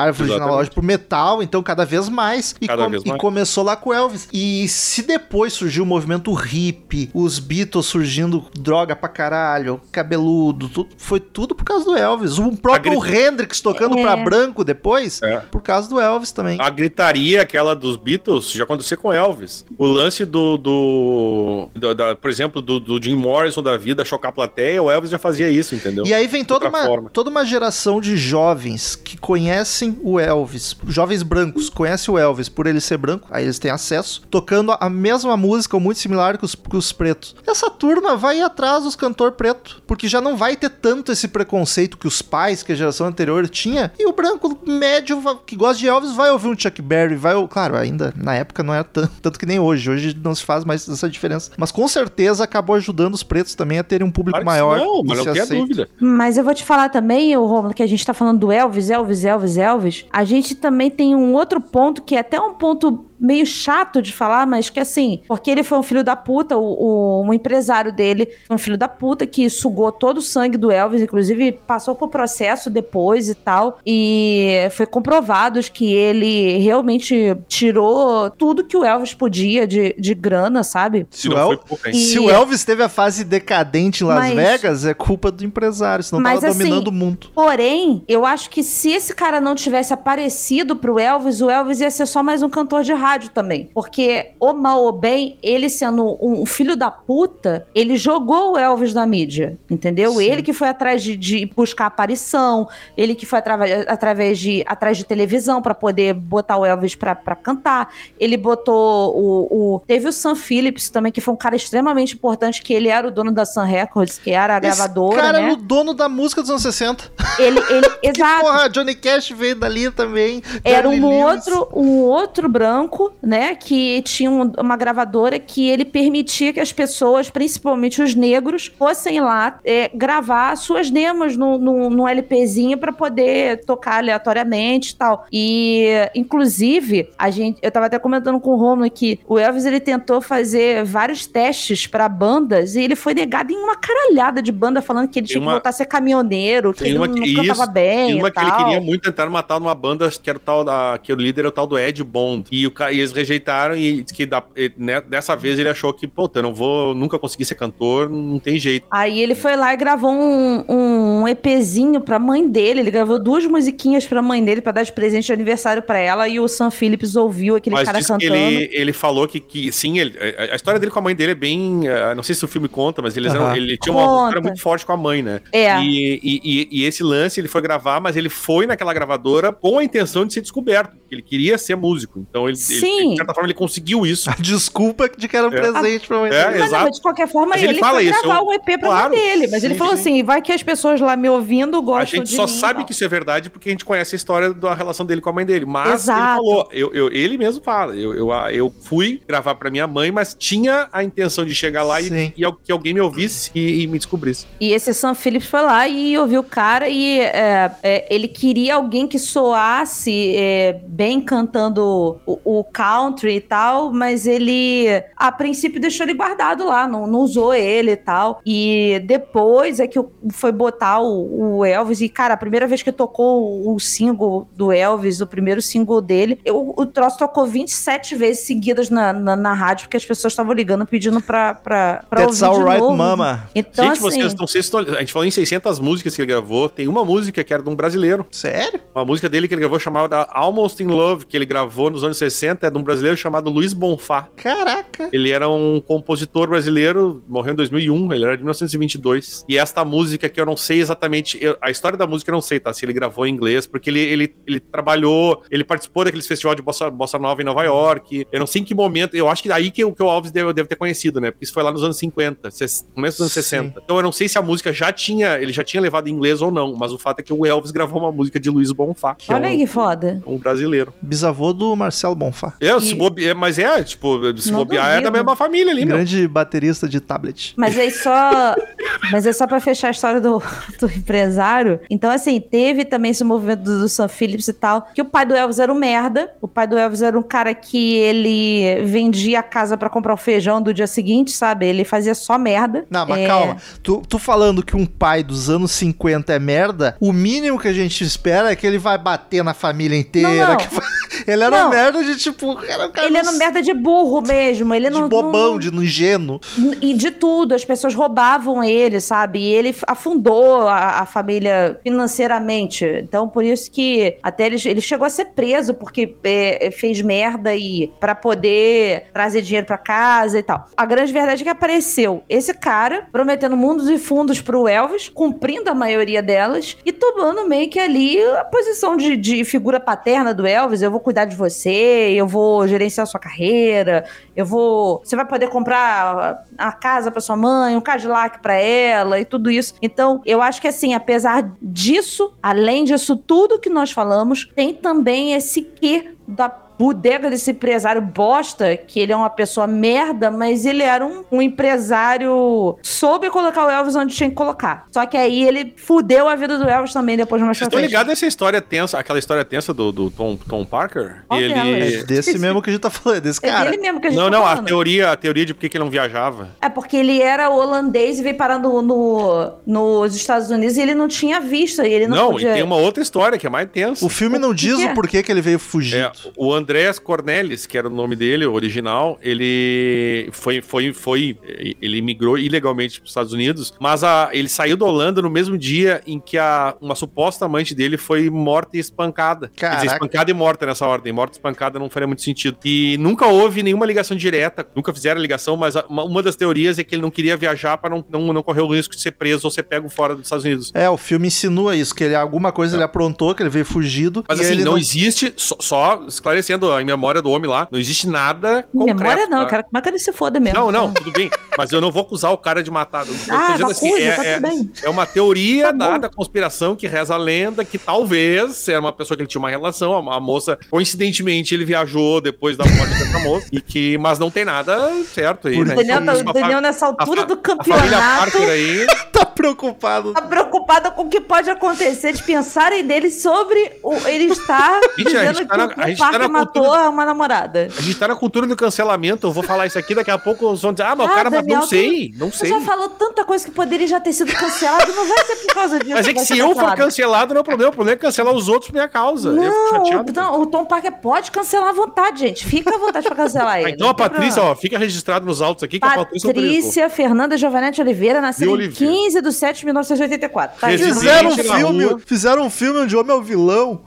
árvore 0.00 0.28
Exatamente. 0.30 0.32
genealógica 0.44 0.74
pro 0.74 0.82
metal, 0.84 1.42
então 1.42 1.62
cada 1.62 1.84
vez 1.84 2.08
mais. 2.08 2.54
E, 2.60 2.66
Cada 2.66 2.84
com- 2.84 2.90
vez 2.90 3.02
e 3.04 3.08
mais. 3.08 3.20
começou 3.20 3.64
lá 3.64 3.76
com 3.76 3.90
o 3.90 3.92
Elvis. 3.92 4.28
E 4.32 4.66
se 4.68 5.02
depois 5.02 5.52
surgiu 5.52 5.82
o 5.84 5.86
movimento 5.86 6.32
hippie, 6.32 7.10
os 7.14 7.38
Beatles 7.38 7.86
surgindo 7.86 8.44
droga 8.58 8.94
pra 8.96 9.08
caralho, 9.08 9.80
cabeludo, 9.92 10.68
tudo, 10.68 10.90
foi 10.96 11.20
tudo 11.20 11.54
por 11.54 11.64
causa 11.64 11.84
do 11.84 11.96
Elvis. 11.96 12.38
O 12.38 12.56
próprio 12.56 12.98
grita- 13.00 13.16
Hendrix 13.28 13.60
tocando 13.60 13.98
É. 13.98 14.02
pra 14.02 14.16
branco 14.16 14.64
depois, 14.64 15.20
É. 15.22 15.38
por 15.50 15.62
causa 15.62 15.88
do 15.88 16.00
Elvis 16.00 16.32
também. 16.32 16.58
A 16.60 16.70
gritaria, 16.70 17.42
aquela 17.42 17.74
dos 17.74 17.96
Beatles, 17.96 18.50
já 18.50 18.64
aconteceu 18.64 18.96
com 18.98 19.12
Elvis. 19.12 19.64
O 19.76 19.86
lance 19.86 20.24
do. 20.24 20.56
do, 20.56 21.68
do- 21.74 21.94
da- 21.94 22.14
por 22.14 22.30
exemplo, 22.30 22.60
do, 22.62 22.78
do 22.80 23.02
Jim 23.02 23.14
Morrison 23.14 23.62
da 23.62 23.76
vida 23.76 24.04
chocar 24.04 24.30
a 24.30 24.32
plateia, 24.32 24.82
o 24.82 24.90
Elvis 24.90 25.10
já 25.10 25.18
fazia 25.18 25.48
isso, 25.50 25.74
entendeu? 25.74 26.04
E 26.06 26.12
aí 26.14 26.26
vem 26.26 26.44
toda 26.44 26.68
uma, 26.68 26.84
forma. 26.84 27.10
toda 27.10 27.30
uma 27.30 27.44
geração 27.44 28.00
de 28.00 28.16
jovens 28.16 28.67
que 28.76 29.16
conhecem 29.16 29.98
o 30.02 30.18
Elvis, 30.18 30.76
jovens 30.86 31.22
brancos, 31.22 31.70
conhecem 31.70 32.12
o 32.12 32.18
Elvis 32.18 32.48
por 32.48 32.66
ele 32.66 32.80
ser 32.80 32.96
branco, 32.98 33.28
aí 33.30 33.44
eles 33.44 33.58
têm 33.58 33.70
acesso, 33.70 34.22
tocando 34.30 34.76
a 34.78 34.88
mesma 34.88 35.36
música 35.36 35.76
ou 35.76 35.80
muito 35.80 36.00
similar 36.00 36.38
que 36.38 36.44
os, 36.44 36.54
que 36.54 36.76
os 36.76 36.92
pretos. 36.92 37.36
Essa 37.46 37.70
turma 37.70 38.16
vai 38.16 38.38
ir 38.38 38.42
atrás 38.42 38.84
dos 38.84 38.96
cantor 38.96 39.32
preto, 39.32 39.82
porque 39.86 40.08
já 40.08 40.20
não 40.20 40.36
vai 40.36 40.56
ter 40.56 40.70
tanto 40.70 41.12
esse 41.12 41.28
preconceito 41.28 41.96
que 41.96 42.06
os 42.06 42.22
pais, 42.22 42.62
que 42.62 42.72
a 42.72 42.76
geração 42.76 43.06
anterior 43.06 43.48
tinha, 43.48 43.92
e 43.98 44.06
o 44.06 44.12
branco 44.12 44.58
médio 44.66 45.22
que 45.46 45.56
gosta 45.56 45.78
de 45.78 45.88
Elvis 45.88 46.12
vai 46.12 46.30
ouvir 46.30 46.48
um 46.48 46.58
Chuck 46.58 46.80
Berry, 46.82 47.16
vai, 47.16 47.34
claro, 47.48 47.76
ainda 47.76 48.12
na 48.16 48.34
época 48.34 48.62
não 48.62 48.74
era 48.74 48.84
tanto, 48.84 49.12
tanto 49.20 49.38
que 49.38 49.46
nem 49.46 49.58
hoje, 49.58 49.90
hoje 49.90 50.16
não 50.22 50.34
se 50.34 50.44
faz 50.44 50.64
mais 50.64 50.88
essa 50.88 51.08
diferença, 51.08 51.50
mas 51.56 51.70
com 51.70 51.86
certeza 51.86 52.44
acabou 52.44 52.76
ajudando 52.76 53.14
os 53.14 53.22
pretos 53.22 53.54
também 53.54 53.78
a 53.78 53.84
terem 53.84 54.06
um 54.06 54.10
público 54.10 54.40
Claro 54.40 54.46
maior. 54.46 54.78
Não, 54.78 55.02
mas 55.04 55.24
não 55.24 55.32
tem 55.32 55.60
dúvida. 55.60 55.88
Mas 56.00 56.36
eu 56.36 56.44
vou 56.44 56.54
te 56.54 56.64
falar 56.64 56.88
também, 56.88 57.36
o 57.36 57.44
Romulo, 57.46 57.74
que 57.74 57.82
a 57.82 57.86
gente 57.86 58.04
tá 58.04 58.14
falando 58.14 58.38
do 58.38 58.52
Elvis, 58.58 58.90
Elvis, 58.90 59.24
Elvis, 59.24 59.56
Elvis. 59.56 60.04
A 60.12 60.24
gente 60.24 60.54
também 60.54 60.90
tem 60.90 61.14
um 61.14 61.34
outro 61.34 61.60
ponto 61.60 62.02
que 62.02 62.14
é 62.14 62.20
até 62.20 62.40
um 62.40 62.54
ponto 62.54 63.06
meio 63.20 63.44
chato 63.44 64.00
de 64.00 64.12
falar, 64.12 64.46
mas 64.46 64.70
que 64.70 64.78
assim, 64.78 65.20
porque 65.26 65.50
ele 65.50 65.64
foi 65.64 65.78
um 65.78 65.82
filho 65.82 66.04
da 66.04 66.14
puta, 66.14 66.56
o, 66.56 66.62
o, 66.62 67.22
um 67.26 67.34
empresário 67.34 67.92
dele 67.92 68.28
foi 68.46 68.54
um 68.54 68.58
filho 68.58 68.78
da 68.78 68.88
puta 68.88 69.26
que 69.26 69.50
sugou 69.50 69.90
todo 69.90 70.18
o 70.18 70.22
sangue 70.22 70.56
do 70.56 70.70
Elvis, 70.70 71.02
inclusive 71.02 71.52
passou 71.66 71.94
por 71.94 72.08
processo 72.08 72.70
depois 72.70 73.28
e 73.28 73.34
tal, 73.34 73.78
e 73.84 74.68
foi 74.70 74.86
comprovado 74.86 75.58
que 75.72 75.92
ele 75.92 76.58
realmente 76.58 77.36
tirou 77.48 78.30
tudo 78.30 78.64
que 78.64 78.76
o 78.76 78.84
Elvis 78.84 79.14
podia 79.14 79.66
de, 79.66 79.94
de 79.98 80.14
grana, 80.14 80.62
sabe? 80.62 81.06
Se 81.10 81.28
o, 81.28 81.36
El-? 81.36 81.58
E- 81.88 81.94
se 81.94 82.18
o 82.20 82.30
Elvis 82.30 82.64
teve 82.64 82.82
a 82.82 82.88
fase 82.88 83.24
decadente 83.24 84.04
em 84.04 84.06
Las 84.06 84.18
Mas- 84.18 84.34
Vegas, 84.34 84.86
é 84.86 84.94
culpa 84.94 85.32
do 85.32 85.44
empresário, 85.44 86.04
senão 86.04 86.22
Mas, 86.22 86.40
tava 86.40 86.52
assim, 86.52 86.58
dominando 86.60 86.88
o 86.88 86.92
mundo. 86.92 87.30
Porém, 87.34 88.04
eu 88.06 88.24
acho 88.24 88.47
que 88.50 88.62
se 88.62 88.90
esse 88.90 89.14
cara 89.14 89.40
não 89.40 89.54
tivesse 89.54 89.92
aparecido 89.92 90.76
pro 90.76 90.98
Elvis, 90.98 91.40
o 91.40 91.50
Elvis 91.50 91.80
ia 91.80 91.90
ser 91.90 92.06
só 92.06 92.22
mais 92.22 92.42
um 92.42 92.48
cantor 92.50 92.82
de 92.82 92.92
rádio 92.92 93.30
também. 93.30 93.70
Porque, 93.74 94.32
ou 94.40 94.54
mal 94.54 94.82
ou 94.82 94.92
bem, 94.92 95.38
ele 95.42 95.68
sendo 95.68 96.16
um 96.20 96.44
filho 96.46 96.76
da 96.76 96.90
puta, 96.90 97.66
ele 97.74 97.96
jogou 97.96 98.52
o 98.54 98.58
Elvis 98.58 98.94
na 98.94 99.06
mídia, 99.06 99.58
entendeu? 99.70 100.12
Sim. 100.14 100.22
Ele 100.24 100.42
que 100.42 100.52
foi 100.52 100.68
atrás 100.68 101.02
de, 101.02 101.16
de 101.16 101.46
buscar 101.54 101.86
aparição, 101.86 102.68
ele 102.96 103.14
que 103.14 103.26
foi 103.26 103.38
através 103.86 104.38
de, 104.38 104.64
atrás 104.66 104.96
de 104.96 105.04
televisão 105.04 105.60
pra 105.62 105.74
poder 105.74 106.14
botar 106.14 106.56
o 106.56 106.64
Elvis 106.66 106.94
pra, 106.94 107.14
pra 107.14 107.34
cantar. 107.36 107.92
Ele 108.18 108.36
botou 108.36 109.14
o, 109.16 109.74
o- 109.76 109.80
Teve 109.86 110.08
o 110.08 110.12
Sam 110.12 110.34
Phillips 110.34 110.90
também, 110.90 111.12
que 111.12 111.20
foi 111.20 111.34
um 111.34 111.36
cara 111.36 111.56
extremamente 111.56 112.14
importante, 112.14 112.62
que 112.62 112.72
ele 112.72 112.88
era 112.88 113.06
o 113.06 113.10
dono 113.10 113.30
da 113.32 113.44
Sun 113.44 113.62
Records, 113.64 114.18
que 114.18 114.30
era 114.30 114.56
a 114.56 114.60
gravadora, 114.60 115.14
Esse 115.16 115.22
cara 115.22 115.38
né? 115.38 115.44
era 115.44 115.52
o 115.54 115.56
dono 115.56 115.94
da 115.94 116.08
música 116.08 116.40
dos 116.40 116.50
anos 116.50 116.62
60. 116.62 117.12
Ele, 117.38 117.58
ele, 117.70 117.88
Que 118.08 118.12
exato. 118.40 118.52
porra, 118.56 118.68
Johnny 118.70 118.94
Cash 118.94 119.30
veio 119.30 119.54
dali 119.56 119.90
também. 119.90 120.42
Era 120.64 120.88
um 120.88 120.92
Lewis. 120.92 121.46
outro, 121.46 121.68
um 121.74 121.88
outro 122.02 122.48
branco, 122.48 123.12
né, 123.22 123.54
que 123.54 124.02
tinha 124.02 124.30
um- 124.30 124.52
uma 124.58 124.76
gravadora 124.76 125.38
que 125.38 125.68
ele 125.68 125.84
permitia 125.84 126.52
que 126.52 126.60
as 126.60 126.72
pessoas, 126.72 127.30
principalmente 127.30 128.02
os 128.02 128.14
negros, 128.14 128.70
fossem 128.78 129.20
lá 129.20 129.58
é, 129.64 129.90
gravar 129.94 130.56
suas 130.56 130.90
demos 130.90 131.36
no, 131.36 131.58
no, 131.58 131.90
no 131.90 132.08
LPzinho 132.08 132.78
pra 132.78 132.92
poder 132.92 133.64
tocar 133.64 133.98
aleatoriamente 133.98 134.92
e 134.92 134.96
tal. 134.96 135.26
E, 135.32 135.86
inclusive, 136.14 137.10
a 137.18 137.30
gente, 137.30 137.58
eu 137.62 137.70
tava 137.70 137.86
até 137.86 137.98
comentando 137.98 138.38
com 138.40 138.50
o 138.50 138.56
Romulo 138.56 138.90
que 138.90 139.18
o 139.26 139.38
Elvis 139.38 139.64
ele 139.64 139.80
tentou 139.80 140.20
fazer 140.20 140.84
vários 140.84 141.26
testes 141.26 141.86
pra 141.86 142.08
bandas 142.08 142.76
e 142.76 142.82
ele 142.82 142.94
foi 142.94 143.14
negado 143.14 143.52
em 143.52 143.56
uma 143.56 143.76
caralhada 143.76 144.40
de 144.42 144.52
banda 144.52 144.80
falando 144.82 145.08
que 145.08 145.18
ele 145.18 145.26
Tem 145.26 145.32
tinha 145.34 145.42
uma- 145.42 145.52
que 145.52 145.54
voltar 145.56 145.70
a 145.70 145.72
ser 145.72 145.86
caminhoneiro, 145.86 146.72
que 146.72 146.80
Tem 146.80 146.88
ele 146.90 146.98
uma 146.98 147.06
não, 147.06 147.14
não 147.14 147.22
cantava 147.34 147.62
isso, 147.64 147.70
bem 147.72 148.06
Tem 148.08 148.16
uma 148.18 148.27
que 148.30 148.40
ele 148.40 148.50
queria 148.52 148.80
muito 148.80 149.02
tentar 149.02 149.28
matar 149.28 149.58
numa 149.60 149.74
banda 149.74 150.08
que 150.10 150.28
era 150.30 150.36
o 150.36 150.40
tal 150.40 150.64
da. 150.64 150.98
que 151.02 151.12
o 151.12 151.16
líder 151.16 151.42
era 151.42 151.48
o 151.48 151.52
tal 151.52 151.66
do 151.66 151.78
Ed 151.78 152.02
Bond. 152.04 152.44
E, 152.50 152.66
o, 152.66 152.72
e 152.90 152.98
eles 152.98 153.12
rejeitaram 153.12 153.76
e 153.76 154.02
disse 154.02 154.14
que 154.14 154.26
da- 154.26 154.42
e, 154.56 154.70
né, 154.76 155.00
dessa 155.00 155.34
vez 155.36 155.58
ele 155.58 155.68
achou 155.68 155.92
que, 155.92 156.06
pô, 156.06 156.30
eu 156.34 156.42
não 156.42 156.54
vou 156.54 156.94
nunca 156.94 157.18
conseguir 157.18 157.44
ser 157.44 157.54
cantor, 157.54 158.08
não 158.08 158.38
tem 158.38 158.58
jeito. 158.58 158.86
Aí 158.90 159.20
ele 159.20 159.34
foi 159.34 159.56
lá 159.56 159.72
e 159.72 159.76
gravou 159.76 160.10
um, 160.12 160.64
um 160.68 161.28
EPzinho 161.28 162.00
pra 162.00 162.18
mãe 162.18 162.48
dele. 162.48 162.80
Ele 162.80 162.90
gravou 162.90 163.18
duas 163.18 163.44
musiquinhas 163.46 164.06
pra 164.06 164.20
mãe 164.22 164.44
dele 164.44 164.60
pra 164.60 164.72
dar 164.72 164.82
de 164.82 164.92
presente 164.92 165.26
de 165.26 165.32
aniversário 165.32 165.82
pra 165.82 165.98
ela. 165.98 166.28
E 166.28 166.38
o 166.40 166.48
Sam 166.48 166.70
Phillips 166.70 167.16
ouviu 167.16 167.56
aquele 167.56 167.74
Mas 167.74 167.84
cara 167.86 167.98
disse 167.98 168.12
que 168.16 168.26
cantando. 168.28 168.36
ele, 168.50 168.70
ele 168.72 168.92
falou 168.92 169.26
que, 169.28 169.40
que 169.40 169.70
sim, 169.72 169.98
ele- 169.98 170.14
a, 170.38 170.52
a 170.52 170.56
história 170.56 170.78
dele 170.80 170.92
com 170.92 170.98
a 170.98 171.02
mãe 171.02 171.14
dele 171.14 171.32
é 171.32 171.34
bem. 171.34 171.86
eh, 171.86 172.14
não 172.14 172.22
sei 172.22 172.34
se 172.34 172.44
o 172.44 172.48
filme 172.48 172.68
conta, 172.68 173.00
mas 173.02 173.16
eles 173.16 173.32
eram- 173.34 173.46
Aham. 173.46 173.56
ele 173.56 173.76
tinha 173.78 173.92
uma 173.94 174.02
história 174.02 174.40
muito 174.42 174.60
forte 174.60 174.84
com 174.84 174.92
a 174.92 174.96
mãe, 174.96 175.22
né? 175.22 175.40
É. 175.52 175.80
E, 175.80 176.20
e, 176.22 176.40
e- 176.44 176.68
e 176.70 176.84
esse 176.84 177.02
lance 177.02 177.40
ele 177.40 177.48
foi 177.48 177.60
gravar, 177.62 178.00
mas 178.00 178.16
ele 178.18 178.28
foi 178.28 178.66
naquela 178.66 178.92
gravadora 178.92 179.52
com 179.52 179.78
a 179.78 179.84
intenção 179.84 180.24
de 180.26 180.32
ser 180.34 180.40
descoberto. 180.40 180.90
porque 180.98 181.14
Ele 181.14 181.22
queria 181.22 181.56
ser 181.58 181.74
músico. 181.76 182.24
Então 182.28 182.48
ele, 182.48 182.56
ele- 182.56 182.80
Sim. 182.80 183.10
de 183.10 183.16
certa 183.16 183.32
forma, 183.34 183.46
ele 183.46 183.54
conseguiu 183.54 184.04
isso. 184.06 184.28
A 184.30 184.34
desculpa 184.38 185.08
de 185.08 185.26
que 185.28 185.36
era 185.36 185.48
um 185.48 185.52
É. 185.52 185.60
presente 185.60 186.06
pra 186.06 186.18
mãe 186.18 186.30
É, 186.30 186.46
dele. 186.48 186.58
Mas, 186.60 186.70
não, 186.72 186.90
de 186.90 187.00
qualquer 187.00 187.28
forma, 187.28 187.48
Mas 187.50 187.62
ele, 187.62 187.72
ele 187.72 187.78
fala 187.80 187.94
foi 187.94 188.04
isso, 188.08 188.22
gravar 188.22 188.38
eu- 188.40 188.46
um 188.46 188.52
EP 188.52 188.64
pra 188.64 188.78
Claro. 188.88 189.10
mãe 189.14 189.18
dele. 189.18 189.48
Mas 189.50 189.64
ele 189.64 189.74
Sim, 189.74 189.78
falou 189.78 189.94
sim. 189.96 190.00
assim: 190.00 190.22
vai 190.22 190.42
que 190.42 190.52
as 190.52 190.62
pessoas 190.62 191.00
lá 191.00 191.16
me 191.16 191.28
ouvindo 191.28 191.76
A 191.78 191.80
gostam 191.80 192.18
gente 192.20 192.28
de 192.30 192.36
só 192.36 192.42
mim, 192.46 192.48
sabe 192.48 192.74
tal. 192.80 192.84
que 192.86 192.92
isso 192.92 193.04
é 193.04 193.08
verdade 193.08 193.48
porque 193.50 193.68
a 193.68 193.72
gente 193.72 193.84
conhece 193.84 194.14
a 194.14 194.16
história 194.16 194.52
da 194.52 194.74
relação 194.74 195.06
dele 195.06 195.20
com 195.20 195.30
a 195.30 195.32
mãe 195.32 195.46
dele. 195.46 195.64
Mas 195.64 196.02
Exato. 196.02 196.20
ele 196.20 196.36
falou, 196.36 196.68
eu, 196.72 196.92
eu- 196.94 197.12
ele 197.12 197.38
mesmo 197.38 197.62
fala, 197.62 197.94
eu, 197.96 198.14
eu, 198.14 198.30
eu 198.50 198.74
fui 198.82 199.20
gravar 199.26 199.54
pra 199.54 199.70
minha 199.70 199.86
mãe, 199.86 200.10
mas 200.10 200.34
tinha 200.38 200.88
a 200.92 201.02
intenção 201.02 201.44
de 201.44 201.54
chegar 201.54 201.82
lá 201.84 202.00
e, 202.00 202.32
e 202.36 202.44
al- 202.44 202.52
que 202.54 202.70
alguém 202.72 202.92
me 202.94 203.00
ouvisse 203.00 203.50
e, 203.54 203.82
e 203.82 203.86
me 203.86 203.98
descobrisse. 203.98 204.46
E 204.60 204.72
esse 204.72 204.92
Sam 204.92 205.14
Phillips 205.14 205.48
foi 205.48 205.62
lá 205.62 205.86
e 205.88 206.16
ouviu 206.18 206.40
o 206.40 206.44
cara 206.44 206.88
e 206.88 207.20
é, 207.20 207.70
é, 207.82 208.07
ele 208.08 208.28
queria 208.28 208.74
alguém 208.76 209.06
que 209.06 209.18
soasse 209.18 210.34
é, 210.36 210.80
bem 210.86 211.20
cantando 211.20 212.20
o, 212.26 212.60
o 212.60 212.64
country 212.64 213.36
e 213.36 213.40
tal, 213.40 213.92
mas 213.92 214.26
ele, 214.26 214.86
a 215.16 215.30
princípio, 215.30 215.80
deixou 215.80 216.04
ele 216.06 216.14
guardado 216.14 216.64
lá, 216.66 216.86
não, 216.88 217.06
não 217.06 217.20
usou 217.20 217.54
ele 217.54 217.92
e 217.92 217.96
tal. 217.96 218.40
E 218.44 219.00
depois 219.04 219.80
é 219.80 219.86
que 219.86 219.98
foi 220.30 220.52
botar 220.52 221.00
o, 221.00 221.58
o 221.58 221.64
Elvis, 221.64 222.00
e 222.00 222.08
cara, 222.08 222.34
a 222.34 222.36
primeira 222.36 222.66
vez 222.66 222.82
que 222.82 222.90
tocou 222.92 223.72
o 223.72 223.78
single 223.78 224.48
do 224.56 224.72
Elvis, 224.72 225.20
o 225.20 225.26
primeiro 225.26 225.60
single 225.60 226.00
dele, 226.00 226.38
eu, 226.44 226.74
o 226.76 226.86
troço 226.86 227.18
tocou 227.18 227.46
27 227.46 228.14
vezes 228.14 228.44
seguidas 228.46 228.88
na, 228.90 229.12
na, 229.12 229.36
na 229.36 229.52
rádio, 229.54 229.84
porque 229.86 229.96
as 229.96 230.04
pessoas 230.04 230.32
estavam 230.32 230.52
ligando 230.52 230.86
pedindo 230.86 231.20
pra, 231.20 231.54
pra, 231.54 232.04
pra 232.08 232.20
That's 232.22 232.42
ouvir 232.42 232.60
alright, 232.62 232.96
mama. 232.96 233.48
Então, 233.54 233.84
gente, 233.84 233.92
assim, 233.94 234.00
vocês 234.00 234.34
não 234.34 234.46
sei 234.46 234.62
se 234.62 234.66
estão- 234.68 234.80
A 234.80 235.00
gente 235.00 235.12
falou 235.12 235.26
em 235.26 235.30
600 235.30 235.78
músicas 235.78 236.14
que 236.14 236.22
ele 236.22 236.28
gravou. 236.28 236.68
Tem 236.68 236.88
uma 236.88 237.04
música 237.04 237.42
que 237.44 237.52
era 237.52 237.62
de 237.62 237.68
um 237.68 237.74
brasileiro. 237.74 237.97
Sério? 238.30 238.80
Uma 238.94 239.04
música 239.04 239.28
dele 239.28 239.46
que 239.48 239.54
ele 239.54 239.60
gravou 239.60 239.78
chamada 239.78 240.22
Almost 240.30 240.82
in 240.82 240.86
Love, 240.86 241.26
que 241.26 241.36
ele 241.36 241.44
gravou 241.46 241.90
nos 241.90 242.02
anos 242.04 242.16
60, 242.18 242.66
é 242.66 242.70
de 242.70 242.78
um 242.78 242.82
brasileiro 242.82 243.16
chamado 243.16 243.50
Luiz 243.50 243.72
Bonfá. 243.72 244.28
Caraca. 244.36 245.08
Ele 245.12 245.30
era 245.30 245.48
um 245.48 245.80
compositor 245.80 246.48
brasileiro, 246.48 247.22
morreu 247.28 247.52
em 247.52 247.56
2001, 247.56 248.12
ele 248.12 248.24
era 248.24 248.36
de 248.36 248.42
1922. 248.42 249.44
E 249.48 249.56
esta 249.58 249.84
música 249.84 250.28
que 250.28 250.40
eu 250.40 250.46
não 250.46 250.56
sei 250.56 250.80
exatamente, 250.80 251.38
eu- 251.42 251.56
a 251.60 251.70
história 251.70 251.96
da 251.96 252.06
música 252.06 252.30
eu 252.30 252.34
não 252.34 252.40
sei, 252.40 252.58
tá? 252.60 252.72
Se 252.72 252.84
ele 252.84 252.92
gravou 252.92 253.26
em 253.26 253.32
inglês, 253.32 253.66
porque 253.66 253.90
ele, 253.90 254.00
ele, 254.00 254.34
ele 254.46 254.60
trabalhou, 254.60 255.42
ele 255.50 255.64
participou 255.64 256.04
daqueles 256.04 256.26
festivais 256.26 256.56
de 256.56 256.62
bossa, 256.62 256.90
bossa 256.90 257.18
nova 257.18 257.40
em 257.40 257.44
Nova 257.44 257.62
York. 257.64 258.26
Eu 258.30 258.40
não 258.40 258.46
sei 258.46 258.62
em 258.62 258.64
que 258.64 258.74
momento, 258.74 259.14
eu 259.16 259.28
acho 259.28 259.42
que 259.42 259.48
daí 259.48 259.70
que, 259.70 259.84
o- 259.84 259.92
que 259.94 260.02
o 260.02 260.08
Alves 260.08 260.30
deve, 260.30 260.52
deve 260.52 260.68
ter 260.68 260.76
conhecido, 260.76 261.20
né? 261.20 261.30
Porque 261.30 261.44
isso 261.44 261.52
foi 261.54 261.62
lá 261.62 261.70
nos 261.72 261.82
anos 261.82 261.96
50, 261.98 262.50
ses- 262.50 262.86
começo 262.94 263.18
dos 263.18 263.20
anos 263.22 263.32
Sim. 263.32 263.42
60. 263.42 263.80
Então 263.84 263.96
eu 263.96 264.02
não 264.02 264.12
sei 264.12 264.28
se 264.28 264.38
a 264.38 264.42
música 264.42 264.72
já 264.72 264.92
tinha, 264.92 265.38
ele 265.40 265.52
já 265.52 265.62
tinha 265.64 265.80
levado 265.80 266.08
em 266.08 266.12
inglês 266.12 266.42
ou 266.42 266.50
não, 266.50 266.74
mas 266.74 266.92
o 266.92 266.98
fato 266.98 267.20
é 267.20 267.22
que 267.22 267.32
o 267.32 267.44
Elvis 267.46 267.70
gravou 267.70 267.87
uma 267.96 268.12
música 268.12 268.38
de 268.38 268.50
Luiz 268.50 268.70
Bonfá, 268.72 269.14
que 269.14 269.32
Olha 269.32 269.46
é 269.46 269.48
aí 269.50 269.56
um, 269.56 269.58
que 269.60 269.66
foda. 269.66 270.22
um 270.26 270.36
brasileiro. 270.38 270.92
Bisavô 271.00 271.52
do 271.52 271.74
Marcelo 271.76 272.14
Bonfá. 272.14 272.54
É, 272.60 272.78
se 272.80 272.92
E- 272.92 272.94
bobe- 272.94 273.26
é, 273.26 273.34
mas 273.34 273.58
é, 273.58 273.82
tipo, 273.82 274.18
se 274.38 274.50
Não 274.50 274.58
bobear 274.58 274.86
é 274.86 274.94
da 274.94 274.96
duvido. 275.00 275.12
mesma 275.12 275.36
família 275.36 275.72
ali, 275.72 275.84
meu. 275.84 275.96
Grande 275.96 276.26
baterista 276.28 276.88
de 276.88 277.00
tablet. 277.00 277.54
Mas 277.56 277.78
aí 277.78 277.90
só. 277.90 278.54
Mas 279.12 279.26
é 279.26 279.32
só 279.32 279.46
pra 279.46 279.60
fechar 279.60 279.88
a 279.88 279.90
história 279.90 280.20
do, 280.20 280.42
do 280.80 280.86
empresário. 280.86 281.80
Então, 281.88 282.10
assim, 282.10 282.40
teve 282.40 282.84
também 282.84 283.10
esse 283.12 283.24
movimento 283.24 283.62
do, 283.62 283.80
do 283.80 283.88
Sam 283.88 284.08
Phillips 284.08 284.48
e 284.48 284.52
tal. 284.52 284.88
Que 284.94 285.00
o 285.00 285.04
pai 285.04 285.24
do 285.24 285.34
Elvis 285.34 285.58
era 285.58 285.72
um 285.72 285.78
merda. 285.78 286.30
O 286.40 286.48
pai 286.48 286.66
do 286.66 286.76
Elvis 286.76 287.00
era 287.02 287.18
um 287.18 287.22
cara 287.22 287.54
que 287.54 287.94
ele 287.96 288.82
vendia 288.84 289.40
a 289.40 289.42
casa 289.42 289.76
pra 289.76 289.88
comprar 289.88 290.12
o 290.14 290.16
feijão 290.16 290.60
do 290.60 290.74
dia 290.74 290.86
seguinte, 290.86 291.30
sabe? 291.30 291.66
Ele 291.66 291.84
fazia 291.84 292.14
só 292.14 292.36
merda. 292.38 292.84
Não, 292.90 293.06
mas 293.06 293.18
É, 293.20 293.26
calma. 293.26 293.56
Tu, 293.82 294.02
tu 294.08 294.18
falando 294.18 294.62
que 294.62 294.76
um 294.76 294.84
pai 294.86 295.22
dos 295.22 295.48
anos 295.48 295.70
50 295.72 296.32
é 296.32 296.38
merda, 296.38 296.96
o 297.00 297.12
mínimo 297.12 297.58
que 297.58 297.67
a 297.68 297.72
gente 297.72 298.02
espera 298.04 298.50
é 298.52 298.56
que 298.56 298.66
ele 298.66 298.78
vai 298.78 298.96
bater 298.98 299.42
na 299.44 299.54
família 299.54 299.96
inteira. 299.96 300.28
Não, 300.28 300.48
não. 300.48 300.56
que 300.56 300.74
vai- 300.74 300.86
Ele 301.26 301.42
era 301.42 301.54
um 301.56 301.58
Não. 301.64 301.70
merda 301.70 302.02
de 302.04 302.16
tipo. 302.16 302.58
Era 302.64 302.86
um 302.86 302.92
Ele 303.04 303.16
era 303.18 303.28
um 303.30 303.36
merda 303.38 303.60
de 303.60 303.74
burro 303.74 304.20
mesmo. 304.22 304.72
Ele 304.72 304.88
de 304.88 304.98
não. 305.00 305.08
bobão, 305.08 305.52
não- 305.52 305.58
de 305.58 305.68
ingênuo. 305.74 306.40
E 306.80 306.94
de 306.94 307.10
tudo, 307.10 307.54
as 307.54 307.64
pessoas 307.64 307.94
roubavam 307.94 308.62
ele, 308.62 309.00
sabe? 309.00 309.40
E 309.40 309.46
ele 309.52 309.74
afundou 309.86 310.68
a, 310.68 311.00
a 311.00 311.06
família 311.06 311.78
financeiramente. 311.82 312.84
Então, 312.84 313.28
por 313.28 313.44
isso 313.44 313.70
que 313.70 314.16
até 314.22 314.46
ele, 314.46 314.56
ele 314.64 314.80
chegou 314.80 315.06
a 315.06 315.10
ser 315.10 315.26
preso, 315.26 315.74
porque 315.74 316.14
é, 316.24 316.70
fez 316.70 317.00
merda 317.02 317.54
e 317.54 317.92
para 318.00 318.14
poder 318.14 319.04
trazer 319.12 319.42
dinheiro 319.42 319.66
pra 319.66 319.78
casa 319.78 320.38
e 320.38 320.42
tal. 320.42 320.66
A 320.76 320.86
grande 320.86 321.12
verdade 321.12 321.42
é 321.42 321.44
que 321.44 321.50
apareceu 321.50 322.22
esse 322.28 322.54
cara 322.54 323.06
prometendo 323.12 323.56
mundos 323.56 323.88
e 323.88 323.98
fundos 323.98 324.40
pro 324.40 324.66
Elvis, 324.68 325.08
cumprindo 325.08 325.68
a 325.70 325.74
maioria 325.74 326.22
delas 326.22 326.76
e 326.84 326.92
tomando 326.92 327.46
meio 327.58 327.70
que 327.70 327.78
ali 327.78 328.22
a 328.22 328.44
posição 328.44 328.96
de, 328.96 329.16
de 329.16 329.44
figura 329.44 329.80
paterna 329.80 330.32
do 330.32 330.46
Elvis. 330.46 330.80
Eu 330.80 330.90
vou 330.90 331.00
cuidar 331.00 331.24
de 331.24 331.34
você, 331.34 332.14
eu 332.16 332.26
vou 332.26 332.66
gerenciar 332.68 333.06
sua 333.06 333.18
carreira, 333.18 334.04
eu 334.36 334.46
vou. 334.46 335.00
Você 335.04 335.16
vai 335.16 335.26
poder 335.26 335.48
comprar 335.48 336.44
a 336.56 336.72
casa 336.72 337.10
pra 337.10 337.20
sua 337.20 337.36
mãe, 337.36 337.76
um 337.76 337.80
Cadillac 337.80 338.40
pra 338.40 338.54
ela 338.54 339.18
e 339.18 339.24
tudo 339.24 339.50
isso. 339.50 339.74
Então, 339.82 340.22
eu 340.24 340.40
acho 340.40 340.60
que 340.60 340.68
assim, 340.68 340.94
apesar 340.94 341.50
disso, 341.60 342.32
além 342.42 342.84
disso 342.84 343.16
tudo 343.16 343.58
que 343.58 343.68
nós 343.68 343.90
falamos, 343.90 344.48
tem 344.54 344.72
também 344.72 345.34
esse 345.34 345.62
quê 345.62 346.12
da 346.26 346.67
bodega 346.78 347.28
desse 347.30 347.50
empresário 347.50 348.00
bosta, 348.00 348.76
que 348.76 349.00
ele 349.00 349.12
é 349.12 349.16
uma 349.16 349.30
pessoa 349.30 349.66
merda, 349.66 350.30
mas 350.30 350.64
ele 350.64 350.82
era 350.82 351.04
um, 351.04 351.24
um 351.30 351.42
empresário. 351.42 352.78
soube 352.82 353.30
colocar 353.30 353.66
o 353.66 353.70
Elvis 353.70 353.96
onde 353.96 354.14
tinha 354.14 354.28
que 354.28 354.34
colocar. 354.34 354.86
Só 354.90 355.04
que 355.06 355.16
aí 355.16 355.42
ele 355.46 355.74
fudeu 355.76 356.28
a 356.28 356.36
vida 356.36 356.58
do 356.58 356.68
Elvis 356.68 356.92
também 356.92 357.16
depois 357.16 357.42
mais 357.42 357.56
Vocês 357.58 357.68
pra 357.68 357.78
estão 357.78 357.86
ligados 357.86 358.08
nessa 358.08 358.26
história 358.26 358.60
tensa, 358.60 358.98
aquela 358.98 359.18
história 359.18 359.44
tensa 359.44 359.72
do, 359.74 359.90
do 359.92 360.10
Tom, 360.10 360.36
Tom 360.36 360.64
Parker? 360.64 361.24
Qual 361.26 361.40
ele. 361.40 361.54
delas? 361.54 362.04
Desse 362.04 362.38
mesmo 362.38 362.62
que 362.62 362.70
a 362.70 362.72
gente 362.72 362.82
tá 362.82 362.90
falando, 362.90 363.20
desse 363.22 363.40
É 363.44 363.50
cara. 363.50 363.70
dele 363.70 363.82
mesmo 363.82 364.00
que 364.00 364.06
a 364.06 364.10
gente 364.10 364.18
Não, 364.18 364.30
tá 364.30 364.36
não, 364.36 364.44
a 364.44 364.50
falando. 364.50 364.66
teoria, 364.66 365.12
a 365.12 365.16
teoria 365.16 365.44
de 365.46 365.54
por 365.54 365.60
que 365.68 365.76
ele 365.76 365.84
não 365.84 365.90
viajava. 365.90 366.48
É 366.60 366.68
porque 366.68 366.96
ele 366.96 367.20
era 367.20 367.50
holandês 367.50 368.18
e 368.18 368.22
veio 368.22 368.36
parar 368.36 368.58
no, 368.58 368.82
no- 368.82 369.52
nos 369.66 370.14
Estados 370.14 370.50
Unidos 370.50 370.76
e 370.76 370.80
ele 370.82 370.94
não 370.94 371.08
tinha 371.08 371.40
visto. 371.40 371.82
E 371.82 371.92
ele 371.92 372.06
não, 372.06 372.16
Não, 372.16 372.30
podia... 372.32 372.50
e 372.50 372.54
tem 372.54 372.62
uma 372.62 372.76
outra 372.76 373.02
história 373.02 373.38
que 373.38 373.46
é 373.46 373.50
mais 373.50 373.68
tensa. 373.70 374.04
O 374.04 374.08
filme 374.08 374.38
não 374.38 374.54
diz 374.54 374.74
o 374.78 374.82
é? 374.82 374.94
porquê 374.94 375.22
que 375.22 375.30
ele 375.32 375.40
veio 375.40 375.58
fugido. 375.58 376.02
É, 376.02 376.12
o 376.36 376.52
Andreas 376.68 376.98
Cornelis, 376.98 377.64
que 377.64 377.78
era 377.78 377.88
o 377.88 377.90
nome 377.90 378.14
dele, 378.14 378.44
o 378.44 378.52
original, 378.52 379.18
ele 379.22 380.28
foi, 380.32 380.60
foi, 380.60 380.92
foi, 380.92 381.38
ele 381.80 382.02
migrou 382.02 382.36
ilegalmente 382.36 383.00
para 383.00 383.04
os 383.06 383.10
Estados 383.10 383.32
Unidos, 383.32 383.72
mas 383.80 384.04
a- 384.04 384.28
ele 384.34 384.50
saiu 384.50 384.76
da 384.76 384.84
Holanda 384.84 385.22
no 385.22 385.30
mesmo 385.30 385.56
dia 385.56 386.02
em 386.06 386.20
que 386.20 386.36
a, 386.36 386.76
uma 386.78 386.94
suposta 386.94 387.46
amante 387.46 387.74
dele 387.74 387.96
foi 387.96 388.28
morta 388.28 388.76
e 388.76 388.80
espancada. 388.80 389.50
Quer 389.56 389.70
dizer, 389.76 389.86
espancada 389.94 390.30
e 390.30 390.34
morta 390.34 390.66
nessa 390.66 390.86
ordem. 390.86 391.10
Morta 391.10 391.36
e 391.36 391.38
espancada 391.38 391.78
não 391.78 391.88
faria 391.88 392.06
muito 392.06 392.20
sentido. 392.20 392.58
E 392.62 392.98
nunca 392.98 393.26
houve 393.26 393.62
nenhuma 393.62 393.86
ligação 393.86 394.14
direta, 394.14 394.66
nunca 394.76 394.92
fizeram 394.92 395.20
ligação, 395.22 395.56
mas 395.56 395.74
a- 395.74 395.86
uma, 395.88 396.04
uma 396.04 396.22
das 396.22 396.36
teorias 396.36 396.78
é 396.78 396.84
que 396.84 396.94
ele 396.94 397.00
não 397.00 397.10
queria 397.10 397.34
viajar 397.34 397.78
para 397.78 397.88
não, 397.88 398.04
não, 398.10 398.30
não 398.34 398.42
correr 398.42 398.60
o 398.60 398.66
risco 398.74 398.94
de 398.94 399.00
ser 399.00 399.12
preso 399.12 399.46
ou 399.46 399.50
ser 399.50 399.62
pego 399.62 399.88
fora 399.88 400.14
dos 400.14 400.24
Estados 400.26 400.44
Unidos. 400.44 400.70
É, 400.74 400.90
o 400.90 400.98
filme 400.98 401.28
insinua 401.28 401.74
isso, 401.74 401.94
que 401.94 402.04
ele 402.04 402.14
alguma 402.14 402.52
coisa 402.52 402.76
ele 402.76 402.82
aprontou, 402.84 403.34
que 403.34 403.42
ele 403.42 403.48
veio 403.48 403.64
fugido. 403.64 404.22
Mas 404.28 404.38
assim, 404.40 404.52
ele 404.52 404.64
não, 404.64 404.76
existe, 404.76 405.32
só, 405.36 405.56
só 405.58 406.04
esclarecendo 406.06 406.57
a 406.72 406.82
memória 406.84 407.20
do 407.22 407.30
homem 407.30 407.50
lá, 407.50 407.68
não 407.70 407.78
existe 407.78 408.08
nada 408.08 408.66
concreto. 408.72 408.98
Memória 408.98 409.26
não, 409.26 409.46
tá? 409.46 409.64
é 409.74 409.80
que 409.80 409.88
ele 409.88 409.98
se 409.98 410.12
foda 410.12 410.38
mesmo. 410.40 410.58
Não, 410.58 410.70
não, 410.72 410.92
tudo 410.92 411.10
bem. 411.12 411.30
Mas 411.56 411.72
eu 411.72 411.80
não 411.80 411.90
vou 411.90 412.02
acusar 412.02 412.32
o 412.32 412.38
cara 412.38 412.62
de 412.62 412.70
matar. 412.70 413.06
Eu 413.06 413.14
Ah, 413.30 413.52
dizendo 413.52 413.70
acusa, 413.72 414.00
é, 414.00 414.40
tá 414.40 414.48
é, 414.48 414.50
é 414.84 414.88
uma 414.90 415.06
teoria 415.06 415.72
Tá 415.72 415.98
da, 415.98 416.08
conspiração 416.08 416.74
que 416.76 416.86
reza 416.86 417.14
a 417.14 417.18
lenda 417.18 417.64
que 417.64 417.78
talvez 417.78 418.68
era 418.68 418.80
uma 418.80 418.92
pessoa 418.92 419.16
que 419.16 419.22
ele 419.22 419.28
tinha 419.28 419.40
uma 419.40 419.50
relação, 419.50 419.92
a, 420.10 420.16
a 420.16 420.20
moça, 420.20 420.58
coincidentemente, 420.70 421.54
ele 421.54 421.64
viajou 421.64 422.20
depois 422.20 422.56
da 422.56 422.64
morte 422.64 422.94
dessa 422.98 423.18
moça, 423.20 423.46
e 423.52 423.60
que, 423.60 423.98
mas 423.98 424.18
não 424.18 424.30
tem 424.30 424.44
nada 424.44 424.90
certo 425.12 425.48
aí, 425.48 425.56
Por 425.56 425.66
né? 425.66 425.74
O 425.74 425.76
Daniel, 425.76 426.04
tá- 426.04 426.12
Isso, 426.14 426.28
o 426.28 426.32
Daniel 426.32 426.60
nessa 426.60 426.86
a 426.86 426.88
altura 426.88 427.24
do 427.26 427.34
a 427.34 427.36
família 427.36 427.56
campeonato 427.56 428.18
Parker 428.32 428.48
aí. 428.50 428.86
tá 429.12 429.26
preocupado. 429.26 430.12
tá 430.12 430.22
preocupada 430.22 430.90
com 430.90 431.02
o 431.02 431.08
que 431.08 431.20
pode 431.20 431.50
acontecer 431.50 432.12
de 432.12 432.22
pensarem 432.22 432.84
dele 432.86 433.10
sobre 433.10 433.78
o, 433.82 433.94
ele 434.06 434.24
estar 434.32 434.80
Gente, 434.96 435.16
a 435.16 435.20
dizendo 435.32 435.38
gente 435.38 435.48
tá 435.48 435.54
que 435.54 435.58
na- 435.58 435.66
o 435.66 435.80
a 435.84 435.88
gente 435.88 435.98
tá 435.98 436.04
Parker 436.10 436.28
na 436.28 436.28
matou 436.48 436.62
cultura- 436.64 436.90
uma 436.90 437.04
namorada. 437.04 437.68
A 437.76 437.82
gente 437.82 437.98
tá 437.98 438.08
na 438.08 438.16
cultura 438.16 438.46
do 438.46 438.56
cancelamento. 438.56 439.26
Eu 439.26 439.32
vou 439.32 439.42
falar 439.42 439.66
isso 439.66 439.78
aqui, 439.78 439.94
daqui 439.94 440.10
a 440.10 440.18
pouco 440.18 440.50
os 440.50 440.62
vão 440.62 440.72
dizer, 440.72 440.84
ah, 440.84 440.96
mas 440.96 441.06
o 441.08 441.10
Ah, 441.12 441.14
cara, 441.14 441.30
mas 441.30 441.40
Daniel, 441.40 441.60
não 441.60 441.66
sei, 441.66 442.12
não 442.16 442.30
Você 442.30 442.38
sei. 442.46 442.50
já 442.50 442.60
falou 442.60 442.88
tanta 442.90 443.24
coisa 443.24 443.44
que 443.44 443.50
poderia 443.50 443.86
já 443.86 444.00
ter 444.00 444.12
sido 444.12 444.32
cancelado, 444.34 444.92
não 444.92 445.06
vai 445.06 445.24
ser 445.24 445.36
por 445.36 445.54
causa 445.54 445.78
disso. 445.78 445.92
Mas 445.92 446.08
é 446.08 446.14
que 446.14 446.20
se 446.20 446.38
eu 446.38 446.48
for 446.48 446.54
cancelado. 446.54 446.76
cancelado, 446.82 447.34
não 447.34 447.40
é 447.40 447.44
problema. 447.44 447.70
O 447.70 447.74
problema 447.74 447.94
é 447.94 447.98
cancelar 447.98 448.34
os 448.34 448.48
outros 448.48 448.68
por 448.70 448.74
minha 448.74 448.88
causa. 448.88 449.32
Não, 449.32 449.68
chateado. 449.70 450.12
não, 450.12 450.40
o 450.42 450.46
Tom 450.46 450.64
Parker 450.64 450.92
pode 451.00 451.30
cancelar 451.30 451.68
à 451.70 451.72
vontade, 451.72 452.20
gente. 452.20 452.44
Fica 452.46 452.74
à 452.74 452.78
vontade 452.78 453.06
pra 453.06 453.16
cancelar 453.16 453.54
Ah, 453.54 453.60
ele. 453.62 453.70
então 453.72 453.88
a 453.88 453.94
Patrícia, 453.94 454.32
problema. 454.34 454.50
ó, 454.52 454.54
fica 454.56 454.78
registrado 454.78 455.26
nos 455.26 455.40
autos 455.42 455.62
aqui 455.64 455.78
que 455.78 455.86
a 455.86 455.90
Patrícia. 455.90 456.32
Patrícia 456.32 456.90
Fernanda 456.90 457.36
Giovanetti 457.36 457.80
Oliveira, 457.80 458.20
nascida 458.20 458.46
De 458.46 458.50
em 458.50 458.54
Oliveira. 458.54 458.92
15 458.94 459.20
de 459.22 459.32
7 459.32 459.58
de 459.60 459.64
1984. 459.66 460.60
Tá 460.60 460.68
Fizeram 460.68 461.30
um 461.30 461.36
filme, 461.36 462.00
fizeram 462.06 462.42
um 462.46 462.50
filme 462.50 462.80
onde 462.80 462.96
o 462.96 463.00
homem 463.00 463.12
é 463.12 463.18
o 463.18 463.22
vilão. 463.22 463.80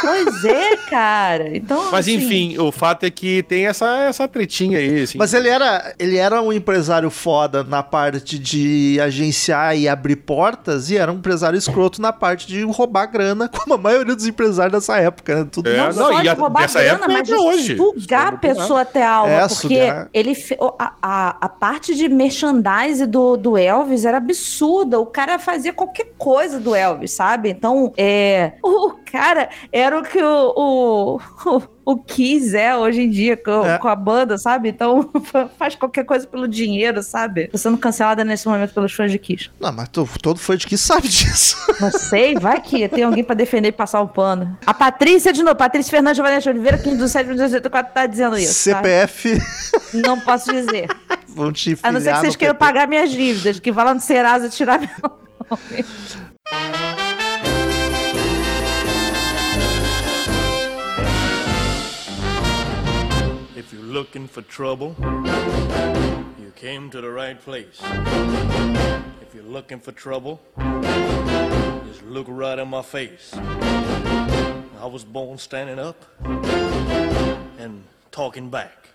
Pois 0.00 0.44
é, 0.44 0.76
cara. 0.90 1.56
Então, 1.56 1.90
Mas 1.92 2.06
assim, 2.06 2.14
enfim, 2.16 2.58
o 2.58 2.72
fato 2.72 3.04
é 3.04 3.10
que 3.10 3.42
tem 3.44 3.66
essa, 3.66 3.86
essa 4.04 4.26
tretinha 4.26 4.78
aí, 4.78 5.02
assim. 5.02 5.18
Mas 5.18 5.32
ele 5.34 5.48
era, 5.48 5.94
ele 5.98 6.16
era 6.16 6.40
um 6.42 6.52
empresário 6.52 7.10
foda 7.10 7.62
na 7.64 7.82
parte 7.82 8.38
de 8.38 8.98
agenciar 9.00 9.76
e 9.76 9.88
abrir 9.88 10.16
portas 10.16 10.90
e 10.90 10.96
era 10.96 11.12
um 11.12 11.16
empresário 11.16 11.56
escroto 11.56 12.00
na 12.00 12.12
parte 12.12 12.46
de 12.46 12.62
roubar 12.62 13.06
grana, 13.06 13.48
como 13.52 13.74
a 13.74 13.78
maioria 13.78 14.14
dos 14.14 14.26
empresários 14.26 14.72
dessa 14.72 14.96
época, 14.98 15.36
né? 15.44 15.48
Tudo 15.50 15.68
É, 15.68 15.76
não, 15.76 15.86
não, 15.86 15.92
só 15.92 16.18
e 16.18 16.22
de 16.22 16.28
a- 16.28 16.34
roubar 16.34 16.62
dessa 16.62 16.80
grana, 16.80 16.94
época 16.94 17.12
mas 17.12 17.20
até 17.20 17.32
de 17.32 17.34
hoje. 17.34 17.76
sugar 17.76 18.32
a 18.32 18.34
é 18.34 18.38
pessoa 18.38 18.80
até 18.82 19.02
a 19.04 19.10
alma. 19.12 19.32
É, 19.32 19.40
porque 19.48 19.54
sugar. 19.54 20.08
ele 20.12 20.36
a, 20.78 20.92
a, 21.02 21.36
a 21.40 21.48
parte 21.48 21.94
de 21.94 22.08
merchandise 22.08 23.06
do, 23.06 23.36
do 23.36 23.56
Elvis 23.56 24.04
era 24.04 24.16
absurda. 24.18 24.98
O 24.98 25.06
cara 25.06 25.38
fazia 25.38 25.72
qualquer 25.72 26.12
coisa 26.18 26.58
do 26.58 26.74
Elvis, 26.74 27.12
sabe? 27.12 27.50
Então, 27.50 27.92
é, 27.96 28.52
o 28.62 28.92
cara 29.10 29.48
era 29.70 29.98
o 29.98 30.02
que 30.02 30.22
o, 30.22 31.18
o, 31.46 31.62
o 31.84 31.96
Kiss 31.96 32.56
é 32.56 32.76
hoje 32.76 33.02
em 33.02 33.10
dia 33.10 33.36
com, 33.36 33.64
É. 33.66 33.78
com 33.78 33.88
a 33.88 33.96
banda, 33.96 34.38
sabe? 34.38 34.68
Então 34.68 35.10
faz 35.58 35.74
qualquer 35.74 36.04
coisa 36.04 36.26
pelo 36.26 36.46
dinheiro, 36.48 37.02
sabe? 37.02 37.48
Tô 37.48 37.58
sendo 37.58 37.76
cancelada 37.78 38.24
nesse 38.24 38.46
momento 38.48 38.72
pelos 38.74 38.92
fãs 38.92 39.10
de 39.10 39.18
Kiss. 39.18 39.50
Não, 39.60 39.72
mas 39.72 39.88
tu- 39.88 40.08
todo 40.20 40.38
fã 40.38 40.56
de 40.56 40.66
que 40.66 40.76
sabe 40.78 41.06
disso. 41.08 41.56
Não 41.80 41.90
sei, 41.90 42.34
vai 42.34 42.60
que 42.60 42.88
tem 42.88 43.04
alguém 43.04 43.24
pra 43.24 43.34
defender 43.34 43.68
e 43.68 43.72
passar 43.72 44.00
o 44.00 44.08
pano. 44.08 44.56
A 44.66 44.72
Patrícia 44.74 45.32
de 45.32 45.42
novo, 45.42 45.56
Patrícia 45.56 45.90
Fernandes 45.90 46.18
Vanessa 46.22 46.50
Oliveira, 46.50 46.78
15 46.78 46.96
do 46.96 47.08
7 47.08 47.22
de 47.24 47.28
1984, 47.30 47.92
tá 47.94 48.06
dizendo 48.06 48.38
isso. 48.38 48.70
tá? 48.70 48.76
CPF 48.76 49.38
Não 49.94 50.20
posso 50.20 50.52
dizer. 50.52 50.88
vão 51.28 51.50
te 51.52 51.76
A 51.82 51.90
não 51.90 52.00
ser 52.00 52.12
que 52.12 52.20
vocês 52.20 52.36
queiram 52.36 52.54
pagar 52.54 52.86
minhas 52.86 53.10
dívidas, 53.10 53.58
que 53.58 53.72
vá 53.72 53.84
lá 53.84 53.94
no 53.94 54.00
Serasa 54.00 54.48
tirar 54.48 54.78
meu 54.78 54.88
nome. 55.50 55.84
Looking 63.92 64.26
for 64.26 64.40
trouble, 64.40 64.96
you 66.40 66.50
came 66.56 66.88
to 66.88 67.02
the 67.02 67.10
right 67.10 67.38
place. 67.38 67.78
If 69.20 69.34
you're 69.34 69.44
looking 69.44 69.80
for 69.80 69.92
trouble, 69.92 70.40
just 71.86 72.02
look 72.04 72.26
right 72.26 72.58
in 72.58 72.68
my 72.68 72.80
face. 72.80 73.34
I 73.34 74.86
was 74.86 75.04
born 75.04 75.36
standing 75.36 75.78
up 75.78 75.96
and 77.58 77.82
talking 78.10 78.48
back. 78.48 78.88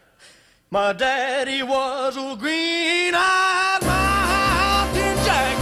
My 0.72 0.94
daddy 0.94 1.62
was 1.62 2.18
a 2.18 2.36
green-eyed 2.36 3.84
mountain 3.84 5.16
jack. 5.24 5.58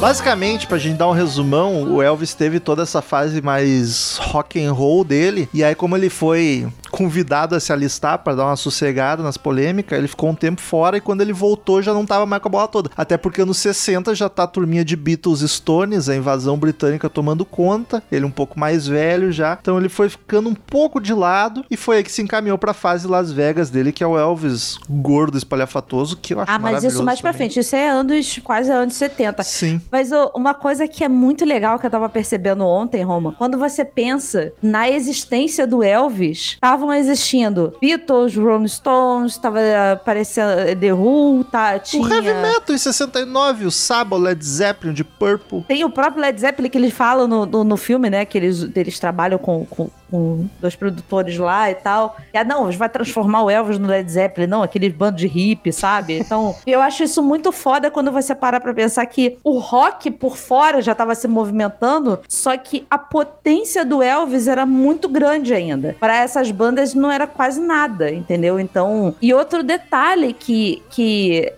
Basicamente, 0.00 0.66
pra 0.66 0.76
gente 0.76 0.98
dar 0.98 1.08
um 1.08 1.12
resumão, 1.12 1.94
o 1.94 2.02
Elvis 2.02 2.34
teve 2.34 2.60
toda 2.60 2.82
essa 2.82 3.00
fase 3.00 3.40
mais 3.40 4.18
rock 4.18 4.62
and 4.62 4.70
roll 4.70 5.02
dele, 5.02 5.48
e 5.54 5.64
aí 5.64 5.74
como 5.74 5.96
ele 5.96 6.10
foi 6.10 6.68
convidado 6.96 7.54
a 7.54 7.60
se 7.60 7.72
alistar 7.72 8.18
pra 8.18 8.34
dar 8.34 8.46
uma 8.46 8.56
sossegada 8.56 9.22
nas 9.22 9.36
polêmicas, 9.36 9.98
ele 9.98 10.08
ficou 10.08 10.30
um 10.30 10.34
tempo 10.34 10.60
fora 10.60 10.96
e 10.96 11.00
quando 11.00 11.20
ele 11.20 11.32
voltou 11.32 11.82
já 11.82 11.92
não 11.92 12.06
tava 12.06 12.24
mais 12.26 12.40
com 12.42 12.48
a 12.48 12.50
bola 12.50 12.68
toda. 12.68 12.90
Até 12.96 13.16
porque 13.16 13.44
nos 13.44 13.58
60 13.58 14.14
já 14.14 14.28
tá 14.28 14.44
a 14.44 14.46
turminha 14.46 14.84
de 14.84 14.96
Beatles 14.96 15.40
Stones, 15.40 16.08
a 16.08 16.16
invasão 16.16 16.56
britânica 16.56 17.08
tomando 17.08 17.44
conta, 17.44 18.02
ele 18.10 18.24
um 18.24 18.30
pouco 18.30 18.58
mais 18.58 18.86
velho 18.86 19.32
já, 19.32 19.58
então 19.60 19.78
ele 19.78 19.88
foi 19.88 20.08
ficando 20.08 20.48
um 20.48 20.54
pouco 20.54 21.00
de 21.00 21.12
lado 21.12 21.64
e 21.70 21.76
foi 21.76 21.98
aí 21.98 22.04
que 22.04 22.12
se 22.12 22.22
encaminhou 22.22 22.58
pra 22.58 22.72
fase 22.74 23.06
Las 23.06 23.32
Vegas 23.32 23.70
dele, 23.70 23.92
que 23.92 24.02
é 24.02 24.06
o 24.06 24.16
Elvis 24.18 24.78
gordo 24.88 25.36
espalhafatoso, 25.36 26.16
que 26.16 26.34
eu 26.34 26.40
acho 26.40 26.50
Ah, 26.50 26.58
mas 26.58 26.84
isso 26.84 27.02
mais 27.02 27.20
pra 27.20 27.32
também. 27.32 27.48
frente. 27.48 27.60
Isso 27.60 27.74
é 27.76 27.88
anos, 27.88 28.40
quase 28.42 28.70
anos 28.70 28.94
70. 28.94 29.42
Sim. 29.42 29.80
Mas 29.90 30.12
ô, 30.12 30.30
uma 30.34 30.54
coisa 30.54 30.86
que 30.88 31.02
é 31.04 31.08
muito 31.08 31.44
legal 31.44 31.78
que 31.78 31.86
eu 31.86 31.90
tava 31.90 32.08
percebendo 32.08 32.64
ontem, 32.64 33.02
Roma, 33.02 33.34
quando 33.36 33.58
você 33.58 33.84
pensa 33.84 34.52
na 34.62 34.88
existência 34.90 35.66
do 35.66 35.82
Elvis, 35.82 36.56
estavam 36.84 36.94
existindo 36.94 37.74
Beatles, 37.80 38.36
Rolling 38.36 38.68
Stones, 38.68 39.38
tava 39.38 39.60
aparecendo 39.92 40.78
The 40.78 40.92
Who, 40.92 41.44
tá, 41.44 41.76
O 41.76 41.78
tinha... 41.80 42.08
Heavy 42.08 42.34
Metal 42.34 42.74
em 42.74 42.78
69, 42.78 43.66
o 43.66 43.70
Saba, 43.70 44.16
o 44.16 44.18
Led 44.18 44.44
Zeppelin 44.44 44.92
de 44.92 45.02
Purple. 45.04 45.64
Tem 45.66 45.84
o 45.84 45.90
próprio 45.90 46.22
Led 46.22 46.38
Zeppelin 46.38 46.68
que 46.68 46.78
eles 46.78 46.92
falam 46.92 47.26
no, 47.26 47.46
no, 47.46 47.64
no 47.64 47.76
filme, 47.76 48.10
né? 48.10 48.24
Que 48.24 48.38
eles, 48.38 48.68
eles 48.74 48.98
trabalham 48.98 49.38
com, 49.38 49.64
com, 49.66 49.90
com 50.10 50.46
dois 50.60 50.74
produtores 50.74 51.36
lá 51.38 51.70
e 51.70 51.74
tal. 51.74 52.16
E, 52.32 52.38
ah, 52.38 52.44
não, 52.44 52.70
vai 52.72 52.88
transformar 52.88 53.42
o 53.42 53.50
Elvis 53.50 53.78
no 53.78 53.88
Led 53.88 54.10
Zeppelin, 54.10 54.46
não, 54.46 54.62
aquele 54.62 54.88
bando 54.90 55.18
de 55.18 55.26
hippie, 55.26 55.72
sabe? 55.72 56.18
Então, 56.18 56.54
eu 56.66 56.80
acho 56.80 57.02
isso 57.02 57.22
muito 57.22 57.52
foda 57.52 57.90
quando 57.90 58.10
você 58.12 58.34
para 58.34 58.60
pra 58.60 58.74
pensar 58.74 59.04
que 59.06 59.38
o 59.42 59.58
rock 59.58 60.10
por 60.10 60.36
fora 60.36 60.80
já 60.80 60.94
tava 60.94 61.14
se 61.14 61.28
movimentando, 61.28 62.20
só 62.28 62.56
que 62.56 62.86
a 62.90 62.98
potência 62.98 63.84
do 63.84 64.02
Elvis 64.02 64.48
era 64.48 64.66
muito 64.66 65.08
grande 65.08 65.54
ainda. 65.54 65.96
Para 65.98 66.16
essas 66.16 66.50
bandas 66.50 66.94
não 66.94 67.10
era 67.10 67.26
quase 67.26 67.60
nada, 67.60 68.10
entendeu? 68.10 68.58
Então, 68.60 69.14
e 69.20 69.32
outro 69.32 69.62
detalhe 69.62 70.32
que, 70.32 70.82
que 70.90 71.52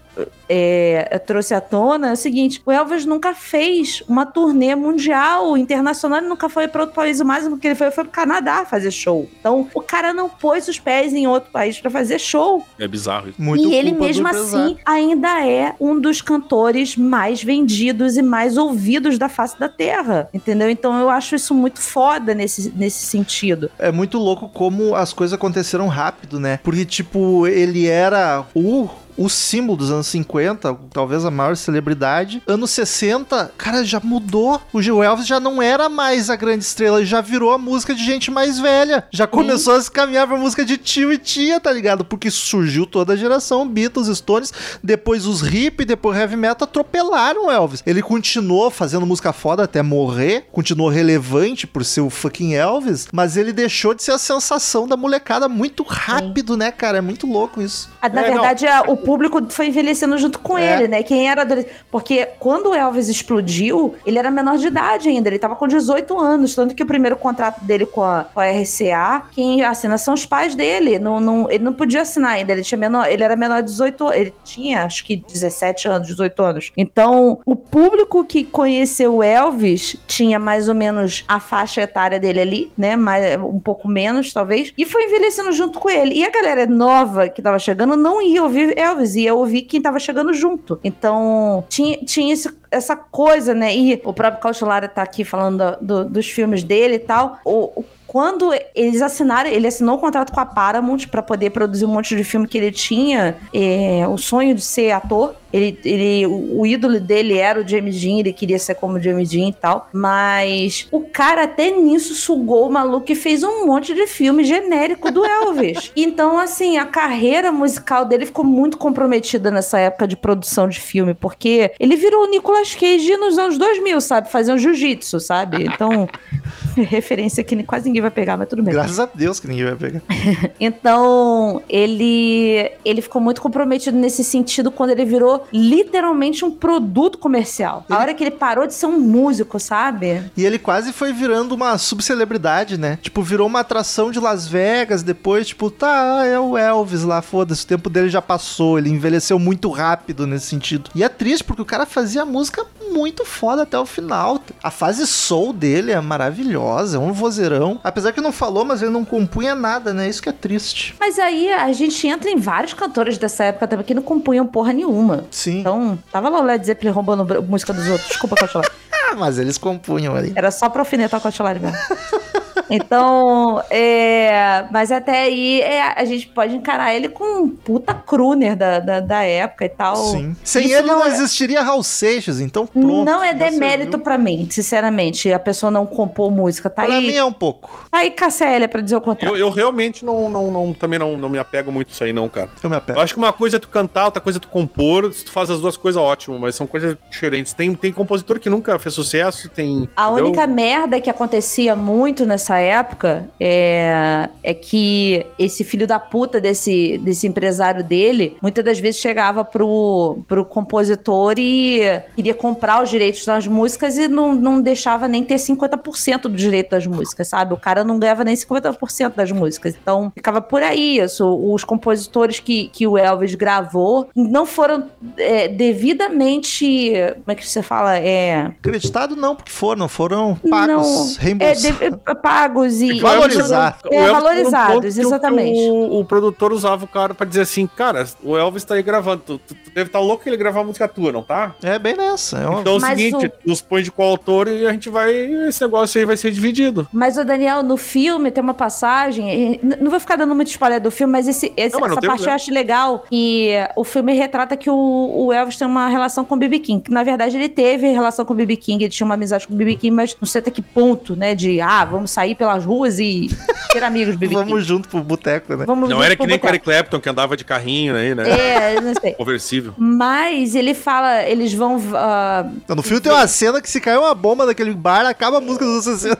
é, 0.48 1.20
trouxe 1.26 1.54
à 1.54 1.60
tona 1.60 2.10
é 2.10 2.12
o 2.12 2.16
seguinte: 2.16 2.62
o 2.64 2.70
Elvis 2.70 3.04
nunca 3.04 3.34
fez 3.34 4.02
uma 4.08 4.26
turnê 4.26 4.74
mundial, 4.74 5.56
internacional, 5.56 6.18
ele 6.18 6.28
nunca 6.28 6.48
foi 6.48 6.68
para 6.68 6.82
outro 6.82 6.94
país. 6.94 7.20
O 7.20 7.24
máximo 7.24 7.58
que 7.58 7.66
ele 7.68 7.74
foi 7.74 7.90
foi 7.90 8.04
pro 8.04 8.12
Canadá 8.12 8.64
fazer 8.64 8.90
show. 8.90 9.28
Então, 9.38 9.68
o 9.74 9.80
cara 9.80 10.12
não 10.12 10.28
pôs 10.28 10.68
os 10.68 10.78
pés 10.78 11.12
em 11.12 11.26
outro 11.26 11.50
país 11.50 11.78
para 11.80 11.90
fazer 11.90 12.18
show. 12.18 12.64
É 12.78 12.86
bizarro 12.86 13.28
isso. 13.28 13.40
Muito 13.40 13.68
e 13.68 13.74
ele 13.74 13.92
mesmo 13.92 14.26
assim 14.28 14.76
ainda 14.84 15.46
é 15.46 15.74
um 15.80 15.98
dos 15.98 16.20
cantores 16.20 16.96
mais 16.96 17.42
vendidos 17.42 18.16
e 18.16 18.22
mais 18.22 18.56
ouvidos 18.56 19.18
da 19.18 19.28
face 19.28 19.58
da 19.58 19.68
Terra. 19.68 20.28
Entendeu? 20.32 20.70
Então 20.70 20.98
eu 21.00 21.10
acho 21.10 21.34
isso 21.34 21.54
muito 21.54 21.80
foda 21.80 22.34
nesse, 22.34 22.72
nesse 22.76 23.06
sentido. 23.06 23.70
É 23.78 23.92
muito 23.92 24.18
louco 24.18 24.48
como 24.48 24.94
as 24.94 25.12
coisas 25.12 25.34
aconteceram 25.34 25.88
rápido, 25.88 26.38
né? 26.38 26.58
Porque, 26.62 26.84
tipo, 26.84 27.46
ele 27.46 27.86
era 27.86 28.44
o. 28.54 28.88
O 29.16 29.28
símbolo 29.28 29.78
dos 29.78 29.90
anos 29.90 30.06
50, 30.08 30.74
talvez 30.92 31.24
a 31.24 31.30
maior 31.30 31.56
celebridade. 31.56 32.42
Anos 32.46 32.70
60, 32.70 33.52
cara, 33.56 33.84
já 33.84 34.00
mudou. 34.02 34.60
O 34.72 34.82
Gil 34.82 35.02
Elvis 35.02 35.26
já 35.26 35.40
não 35.40 35.62
era 35.62 35.88
mais 35.88 36.28
a 36.30 36.36
grande 36.36 36.64
estrela, 36.64 36.98
ele 36.98 37.06
já 37.06 37.20
virou 37.20 37.52
a 37.52 37.58
música 37.58 37.94
de 37.94 38.04
gente 38.04 38.30
mais 38.30 38.58
velha. 38.58 39.04
Já 39.10 39.26
começou 39.26 39.74
a 39.74 39.80
se 39.80 39.90
caminhar 39.90 40.26
pra 40.26 40.36
música 40.36 40.64
de 40.64 40.76
tio 40.76 41.12
e 41.12 41.18
tia, 41.18 41.58
tá 41.60 41.72
ligado? 41.72 42.04
Porque 42.04 42.30
surgiu 42.30 42.86
toda 42.86 43.12
a 43.14 43.16
geração, 43.16 43.66
Beatles, 43.66 44.08
Stones, 44.18 44.52
depois 44.82 45.26
os 45.26 45.42
hip, 45.42 45.84
depois 45.84 46.18
heavy 46.18 46.36
metal, 46.36 46.66
atropelaram 46.68 47.46
o 47.46 47.50
Elvis. 47.50 47.82
Ele 47.86 48.02
continuou 48.02 48.70
fazendo 48.70 49.06
música 49.06 49.32
foda 49.32 49.62
até 49.64 49.82
morrer, 49.82 50.46
continuou 50.52 50.88
relevante 50.88 51.66
por 51.66 51.84
ser 51.84 52.00
o 52.02 52.10
fucking 52.10 52.54
Elvis, 52.54 53.08
mas 53.12 53.36
ele 53.36 53.52
deixou 53.52 53.94
de 53.94 54.02
ser 54.02 54.12
a 54.12 54.18
sensação 54.18 54.86
da 54.86 54.96
molecada 54.96 55.48
muito 55.48 55.82
rápido, 55.82 56.56
né, 56.56 56.70
cara? 56.70 56.98
É 56.98 57.00
muito 57.00 57.26
louco 57.26 57.62
isso. 57.62 57.88
Ah, 58.02 58.08
Na 58.08 58.22
É, 58.22 58.26
não. 58.28 58.32
verdade, 58.34 58.66
a- 58.66 58.82
o 58.86 58.96
público 59.06 59.40
foi 59.50 59.68
envelhecendo 59.68 60.18
junto 60.18 60.38
com 60.40 60.58
É. 60.58 60.74
ele, 60.74 60.88
né? 60.88 61.02
Quem 61.02 61.28
era 61.30 61.42
adolescente. 61.42 61.72
Porque 61.90 62.26
quando 62.38 62.70
o 62.70 62.74
Elvis 62.74 63.08
explodiu, 63.08 63.94
ele 64.04 64.18
era 64.18 64.30
menor 64.30 64.58
de 64.58 64.66
idade 64.66 65.08
ainda. 65.08 65.28
Ele 65.28 65.38
tava 65.38 65.54
com 65.56 65.66
18 65.68 66.18
anos. 66.18 66.54
Tanto 66.54 66.74
que 66.74 66.82
o 66.82 66.86
primeiro 66.86 67.16
contrato 67.16 67.60
dele 67.64 67.86
com 67.86 68.02
a, 68.02 68.24
com 68.24 68.40
a 68.40 68.46
RCA, 68.50 69.22
quem 69.32 69.62
assina 69.62 69.96
são 69.96 70.14
os 70.14 70.26
pais 70.26 70.54
dele. 70.54 70.98
Não, 70.98 71.20
não- 71.20 71.50
ele 71.50 71.62
não 71.62 71.72
podia 71.72 72.02
assinar 72.02 72.32
ainda. 72.32 72.52
Ele, 72.52 72.62
tinha 72.62 72.78
menor, 72.78 73.06
ele 73.08 73.22
era 73.22 73.36
menor 73.36 73.62
de 73.62 73.70
18 73.70 74.12
Ele 74.12 74.34
tinha, 74.44 74.84
acho 74.84 75.04
que, 75.04 75.16
17 75.16 75.88
anos, 75.88 76.08
18 76.08 76.42
anos. 76.42 76.72
Então, 76.76 77.38
o 77.46 77.54
público 77.54 78.24
que 78.24 78.42
conheceu 78.44 79.16
o 79.16 79.22
Elvis 79.22 79.96
tinha 80.06 80.38
mais 80.38 80.68
ou 80.68 80.74
menos 80.74 81.24
a 81.28 81.38
faixa 81.38 81.82
etária 81.82 82.18
dele 82.18 82.40
ali, 82.40 82.72
né? 82.76 82.96
Mais, 82.96 83.40
um 83.40 83.60
pouco 83.60 83.86
menos, 83.88 84.32
talvez. 84.32 84.72
E 84.76 84.84
foi 84.84 85.04
envelhecendo 85.04 85.52
junto 85.52 85.78
com 85.78 85.88
ele. 85.88 86.14
E 86.14 86.24
a 86.24 86.30
galera 86.30 86.66
nova 86.66 87.28
que 87.28 87.40
tava 87.42 87.58
chegando 87.58 87.96
não 87.96 88.20
ia 88.20 88.42
ouvir 88.42 88.76
Elvis, 88.78 88.95
ia 89.04 89.34
ouvir 89.34 89.62
quem 89.62 89.80
tava 89.82 89.98
chegando 89.98 90.32
junto. 90.32 90.78
Então, 90.82 91.64
tinha, 91.68 91.98
tinha 91.98 92.32
esse- 92.32 92.54
essa 92.70 92.94
coisa, 92.96 93.54
né? 93.54 93.74
E 93.76 94.00
o 94.04 94.12
próprio 94.12 94.40
Cautelara 94.40 94.88
tá 94.88 95.02
aqui 95.02 95.24
falando 95.24 95.76
do- 95.80 96.04
do- 96.04 96.10
dos 96.10 96.28
filmes 96.28 96.62
dele 96.62 96.94
e 96.94 96.98
tal. 97.00 97.38
O, 97.44 97.80
o- 97.80 97.84
quando 98.06 98.50
eles 98.74 99.02
assinaram, 99.02 99.50
ele 99.50 99.66
assinou 99.66 99.96
um 99.96 100.00
contrato 100.00 100.32
com 100.32 100.40
a 100.40 100.46
Paramount 100.46 101.06
para 101.10 101.22
poder 101.22 101.50
produzir 101.50 101.84
um 101.84 101.88
monte 101.88 102.16
de 102.16 102.24
filme 102.24 102.46
que 102.46 102.56
ele 102.56 102.70
tinha, 102.72 103.36
é, 103.52 104.06
o 104.08 104.16
sonho 104.16 104.54
de 104.54 104.62
ser 104.62 104.92
ator. 104.92 105.34
Ele, 105.56 105.78
ele, 105.84 106.26
o, 106.26 106.60
o 106.60 106.66
ídolo 106.66 107.00
dele 107.00 107.38
era 107.38 107.60
o 107.60 107.66
James 107.66 107.98
Dean, 107.98 108.18
ele 108.18 108.32
queria 108.32 108.58
ser 108.58 108.74
como 108.74 108.98
o 108.98 109.00
James 109.00 109.30
Dean 109.30 109.48
e 109.48 109.52
tal. 109.52 109.88
Mas 109.92 110.86
o 110.90 111.00
cara 111.00 111.44
até 111.44 111.70
nisso 111.70 112.14
sugou 112.14 112.68
o 112.68 112.72
maluco 112.72 113.10
e 113.10 113.14
fez 113.14 113.42
um 113.42 113.66
monte 113.66 113.94
de 113.94 114.06
filme 114.06 114.44
genérico 114.44 115.10
do 115.10 115.24
Elvis. 115.24 115.90
então, 115.96 116.38
assim, 116.38 116.76
a 116.76 116.84
carreira 116.84 117.50
musical 117.50 118.04
dele 118.04 118.26
ficou 118.26 118.44
muito 118.44 118.76
comprometida 118.76 119.50
nessa 119.50 119.78
época 119.78 120.06
de 120.06 120.16
produção 120.16 120.68
de 120.68 120.78
filme, 120.78 121.14
porque 121.14 121.72
ele 121.80 121.96
virou 121.96 122.24
o 122.24 122.30
Nicolas 122.30 122.74
Cage 122.74 123.16
nos 123.16 123.38
anos 123.38 123.56
2000, 123.56 124.00
sabe? 124.00 124.30
Fazendo 124.30 124.58
jiu-jitsu, 124.58 125.20
sabe? 125.20 125.64
Então, 125.64 126.06
referência 126.76 127.42
que 127.42 127.62
quase 127.62 127.86
ninguém 127.86 128.02
vai 128.02 128.10
pegar, 128.10 128.36
mas 128.36 128.48
tudo 128.48 128.62
bem. 128.62 128.74
Graças 128.74 129.00
a 129.00 129.08
Deus 129.12 129.40
que 129.40 129.48
ninguém 129.48 129.64
vai 129.64 129.76
pegar. 129.76 130.02
Então, 130.60 131.62
ele 131.68 132.70
ele 132.84 133.00
ficou 133.00 133.20
muito 133.20 133.40
comprometido 133.40 133.96
nesse 133.96 134.24
sentido 134.24 134.70
quando 134.70 134.90
ele 134.90 135.04
virou 135.04 135.45
literalmente 135.52 136.44
um 136.44 136.50
produto 136.50 137.18
comercial. 137.18 137.84
A 137.88 137.98
hora 137.98 138.14
que 138.14 138.22
ele 138.22 138.30
parou 138.30 138.66
de 138.66 138.74
ser 138.74 138.86
um 138.86 138.98
músico, 138.98 139.58
sabe? 139.58 140.30
E 140.36 140.44
ele 140.44 140.58
quase 140.58 140.92
foi 140.92 141.12
virando 141.12 141.54
uma 141.54 141.76
subcelebridade, 141.78 142.78
né? 142.78 142.98
Tipo, 143.02 143.22
virou 143.22 143.46
uma 143.46 143.60
atração 143.60 144.10
de 144.10 144.20
Las 144.20 144.46
Vegas, 144.46 145.02
depois, 145.02 145.48
tipo, 145.48 145.70
tá, 145.70 146.24
é 146.26 146.38
o 146.38 146.56
Elvis 146.56 147.02
lá, 147.02 147.22
foda-se, 147.22 147.64
o 147.64 147.68
tempo 147.68 147.90
dele 147.90 148.08
já 148.08 148.22
passou, 148.22 148.78
ele 148.78 148.90
envelheceu 148.90 149.38
muito 149.38 149.70
rápido 149.70 150.26
nesse 150.26 150.46
sentido. 150.46 150.90
E 150.94 151.02
é 151.02 151.08
triste, 151.08 151.44
porque 151.44 151.62
o 151.62 151.66
cara 151.66 151.86
fazia 151.86 152.24
música 152.24 152.64
muito 152.96 153.24
foda 153.24 153.62
até 153.62 153.78
o 153.78 153.84
final. 153.84 154.40
A 154.62 154.70
fase 154.70 155.06
soul 155.06 155.52
dele 155.52 155.92
é 155.92 156.00
maravilhosa, 156.00 156.96
é 156.96 157.00
um 157.00 157.12
vozeirão. 157.12 157.78
Apesar 157.84 158.12
que 158.12 158.20
não 158.20 158.32
falou, 158.32 158.64
mas 158.64 158.82
ele 158.82 158.90
não 158.90 159.04
compunha 159.04 159.54
nada, 159.54 159.92
né? 159.92 160.08
Isso 160.08 160.22
que 160.22 160.28
é 160.28 160.32
triste. 160.32 160.94
Mas 160.98 161.18
aí 161.18 161.52
a 161.52 161.72
gente 161.72 162.06
entra 162.06 162.30
em 162.30 162.38
vários 162.38 162.72
cantores 162.72 163.18
dessa 163.18 163.44
época 163.44 163.68
também 163.68 163.84
que 163.84 163.94
não 163.94 164.02
compunham 164.02 164.46
porra 164.46 164.72
nenhuma. 164.72 165.24
Sim. 165.30 165.60
Então, 165.60 165.98
tava 166.10 166.28
lá 166.28 166.40
o 166.40 166.42
Led 166.44 166.64
Zeppelin 166.64 166.92
roubando 166.92 167.42
música 167.42 167.72
dos 167.72 167.86
outros. 167.88 168.08
Desculpa, 168.08 168.36
Cautelar. 168.36 168.70
Ah, 169.08 169.14
mas 169.14 169.38
eles 169.38 169.56
compunham 169.56 170.16
ali. 170.16 170.32
Era 170.34 170.50
só 170.50 170.68
pra 170.68 170.80
alfinetar 170.80 171.20
o 171.20 171.22
Cautelar 171.22 171.60
mesmo. 171.60 171.76
Então, 172.68 173.62
é, 173.70 174.64
mas 174.70 174.90
até 174.90 175.22
aí 175.22 175.60
é, 175.60 175.82
a 176.00 176.04
gente 176.04 176.26
pode 176.28 176.54
encarar 176.54 176.94
ele 176.94 177.08
com 177.08 177.24
um 177.42 177.48
puta 177.48 177.94
crooner 177.94 178.56
da, 178.56 178.78
da, 178.80 179.00
da 179.00 179.22
época 179.22 179.64
e 179.64 179.68
tal. 179.68 179.96
Sim. 179.96 180.36
Sem 180.42 180.66
Isso 180.66 180.74
ele 180.76 180.86
não, 180.86 180.98
não 181.00 181.06
é- 181.06 181.08
existiria 181.10 181.62
Raul 181.62 181.82
Seixas, 181.82 182.40
então 182.40 182.66
pronto. 182.66 183.04
não 183.04 183.22
é 183.22 183.32
demérito 183.32 183.98
pra 183.98 184.18
mim, 184.18 184.48
sinceramente. 184.50 185.32
A 185.32 185.38
pessoa 185.38 185.70
não 185.70 185.86
compor 185.86 186.30
música. 186.30 186.68
Tá 186.68 186.84
Pra 186.84 186.94
aí, 186.94 187.06
mim 187.06 187.14
é 187.14 187.24
um 187.24 187.32
pouco. 187.32 187.86
tá 187.90 187.98
aí 187.98 188.10
Cassélia 188.10 188.68
pra 188.68 188.80
dizer 188.80 188.96
o 188.96 189.00
contrário. 189.00 189.36
Eu, 189.36 189.46
eu 189.46 189.50
realmente 189.50 190.04
não, 190.04 190.28
não, 190.28 190.50
não- 190.50 190.72
também 190.72 190.98
não, 190.98 191.16
não 191.16 191.28
me 191.28 191.38
apego 191.38 191.70
muito 191.70 191.90
isso 191.90 192.02
aí, 192.04 192.12
não, 192.12 192.28
cara. 192.28 192.48
Eu 192.62 192.68
me 192.70 192.74
Eu 192.76 192.78
apego. 192.78 193.00
acho 193.00 193.14
que 193.14 193.18
uma 193.18 193.32
coisa 193.32 193.56
é 193.56 193.60
tu 193.60 193.68
cantar, 193.68 194.06
outra 194.06 194.20
coisa 194.20 194.38
é 194.38 194.40
tu 194.40 194.48
compor. 194.48 195.12
Se 195.12 195.24
tu 195.24 195.30
faz 195.32 195.50
as 195.50 195.60
duas 195.60 195.76
coisas, 195.76 196.00
ótimo, 196.00 196.38
mas 196.38 196.54
são 196.54 196.66
coisas 196.66 196.96
diferentes. 197.10 197.52
Tem, 197.52 197.74
tem 197.74 197.92
compositor 197.92 198.38
que 198.40 198.50
nunca 198.50 198.78
fez 198.78 198.94
sucesso, 198.94 199.48
tem. 199.48 199.88
A 199.96 200.06
entendeu? 200.10 200.26
única 200.26 200.46
merda 200.46 201.00
que 201.00 201.08
acontecia 201.10 201.74
muito 201.76 202.24
nessa 202.26 202.55
época 202.58 203.28
é, 203.40 204.28
é 204.42 204.54
que 204.54 205.24
esse 205.38 205.64
filho 205.64 205.86
da 205.86 205.98
puta 205.98 206.40
desse, 206.40 206.98
desse 206.98 207.26
empresário 207.26 207.82
dele, 207.84 208.36
muitas 208.42 208.64
das 208.64 208.78
vezes 208.78 209.00
chegava 209.00 209.44
pro, 209.44 210.18
pro 210.26 210.44
compositor 210.44 211.34
e 211.38 211.80
queria 212.14 212.34
comprar 212.34 212.82
os 212.82 212.90
direitos 212.90 213.24
das 213.24 213.46
músicas 213.46 213.96
e 213.98 214.08
não, 214.08 214.34
não 214.34 214.60
deixava 214.60 215.08
nem 215.08 215.22
ter 215.24 215.36
50% 215.36 216.22
do 216.22 216.30
direito 216.30 216.70
das 216.70 216.86
músicas, 216.86 217.28
sabe? 217.28 217.54
O 217.54 217.56
cara 217.56 217.84
não 217.84 217.98
ganhava 217.98 218.24
nem 218.24 218.34
50% 218.34 219.14
das 219.14 219.30
músicas. 219.32 219.74
Então 219.80 220.12
ficava 220.14 220.40
por 220.40 220.62
aí 220.62 220.98
isso. 220.98 221.26
Os 221.52 221.64
compositores 221.64 222.40
que, 222.40 222.68
que 222.68 222.86
o 222.86 222.96
Elvis 222.98 223.34
gravou 223.34 224.08
não 224.14 224.46
foram 224.46 224.88
é, 225.16 225.48
devidamente. 225.48 226.92
Como 227.14 227.24
é 227.28 227.34
que 227.34 227.46
você 227.48 227.62
fala? 227.62 227.98
É. 227.98 228.52
Acreditado 228.58 229.16
não, 229.16 229.34
porque 229.36 229.50
foram, 229.52 229.88
foram 229.88 230.36
pagos, 230.48 231.18
Não, 231.18 231.46
é, 231.46 231.52
de- 231.54 231.68
é, 231.84 232.14
pagos 232.46 232.80
e. 232.80 233.00
Valorizar. 233.00 233.78
O 233.90 233.94
É, 233.94 234.10
valorizados, 234.10 234.96
o- 234.96 235.00
exatamente. 235.00 235.58
O, 235.70 236.00
o 236.00 236.04
produtor 236.04 236.52
usava 236.52 236.84
o 236.84 236.88
cara 236.88 237.14
pra 237.14 237.26
dizer 237.26 237.42
assim, 237.42 237.66
cara, 237.66 238.06
o 238.22 238.36
Elvis 238.36 238.64
tá 238.64 238.74
aí 238.74 238.82
gravando. 238.82 239.22
Tu, 239.26 239.38
tu- 239.38 239.54
tu 239.54 239.70
deve 239.74 239.88
estar 239.88 240.00
louco 240.00 240.22
que 240.22 240.28
ele 240.28 240.36
gravar 240.36 240.64
música 240.64 240.86
tua, 240.88 241.12
não 241.12 241.22
tá? 241.22 241.54
É 241.62 241.78
bem 241.78 241.96
nessa. 241.96 242.38
É 242.38 242.46
uma... 242.46 242.60
Então 242.60 242.74
é 242.74 242.76
o 242.76 242.80
Mas 242.80 242.98
seguinte, 242.98 243.32
nos 243.44 243.60
põe 243.60 243.82
de 243.82 243.90
coautor 243.90 244.48
e 244.48 244.66
a 244.66 244.72
gente 244.72 244.88
vai. 244.88 245.14
Esse 245.14 245.60
negócio 245.62 245.98
aí 245.98 246.04
vai 246.04 246.16
ser 246.16 246.30
dividido. 246.30 246.86
Mas 246.92 247.16
o 247.16 247.24
Daniel, 247.24 247.62
no 247.62 247.76
filme 247.76 248.30
tem 248.30 248.42
uma 248.42 248.54
passagem. 248.54 249.60
Não 249.80 249.90
vou 249.90 250.00
ficar 250.00 250.16
dando 250.16 250.34
muito 250.34 250.48
spoiler 250.48 250.80
do 250.80 250.90
filme, 250.90 251.12
mas 251.12 251.26
esse, 251.28 251.52
esse- 251.56 251.74
Não, 251.74 251.80
mas 251.80 251.92
essa 251.92 252.00
parte 252.00 252.06
eu 252.06 252.10
problema. 252.16 252.34
acho 252.34 252.52
legal. 252.52 253.04
E 253.10 253.50
o 253.74 253.84
filme 253.84 254.12
retrata 254.14 254.56
que 254.56 254.70
o, 254.70 255.26
o 255.26 255.32
Elvis 255.32 255.56
tem 255.56 255.66
uma 255.66 255.88
relação 255.88 256.24
com 256.24 256.34
o 256.34 256.38
B.B. 256.38 256.58
King. 256.60 256.82
Que, 256.82 256.90
na 256.90 257.02
verdade, 257.02 257.36
ele 257.36 257.48
teve 257.48 257.88
relação 257.90 258.24
com 258.24 258.32
o 258.32 258.36
B.B. 258.36 258.56
King, 258.56 258.84
ele 258.84 258.92
tinha 258.92 259.04
uma 259.04 259.14
amizade 259.14 259.46
com 259.46 259.54
o 259.54 259.56
B.B. 259.56 259.76
King, 259.76 259.90
mas 259.94 260.16
não 260.20 260.26
sei 260.26 260.40
até 260.40 260.50
que 260.50 260.62
ponto, 260.62 261.16
né? 261.16 261.34
De 261.34 261.60
ah, 261.60 261.84
vamos 261.84 262.10
sair 262.10 262.34
pelas 262.36 262.64
ruas 262.64 262.98
e 262.98 263.28
ser 263.72 263.82
amigos 263.82 264.16
B.B. 264.16 264.34
Vamos 264.34 264.64
junto 264.66 264.88
pro 264.88 265.00
boteco, 265.02 265.54
né? 265.56 265.64
Vamos 265.66 265.88
Não 265.88 266.02
era 266.02 266.14
que 266.16 266.26
nem. 266.26 266.36
Eric 266.46 266.64
Clapton 266.64 267.00
que 267.00 267.08
andava 267.08 267.36
de 267.36 267.44
carrinho 267.44 267.96
aí, 267.96 268.14
né? 268.14 268.24
É, 268.28 268.80
não 268.80 268.92
sei. 269.00 269.12
Conversível. 269.14 269.72
Mas 269.76 270.54
ele 270.54 270.74
fala, 270.74 271.22
eles 271.24 271.52
vão. 271.52 271.80
ah, 271.94 272.46
No 272.68 272.82
filme 272.82 273.00
tem 273.00 273.10
uma 273.12 273.26
cena 273.26 273.60
que 273.60 273.68
se 273.68 273.80
caiu 273.80 274.00
uma 274.02 274.14
bomba 274.14 274.46
daquele 274.46 274.72
bar, 274.72 275.06
acaba 275.06 275.38
a 275.38 275.40
música 275.40 275.64
dos 275.64 275.86
anos 275.86 276.00
60. 276.00 276.18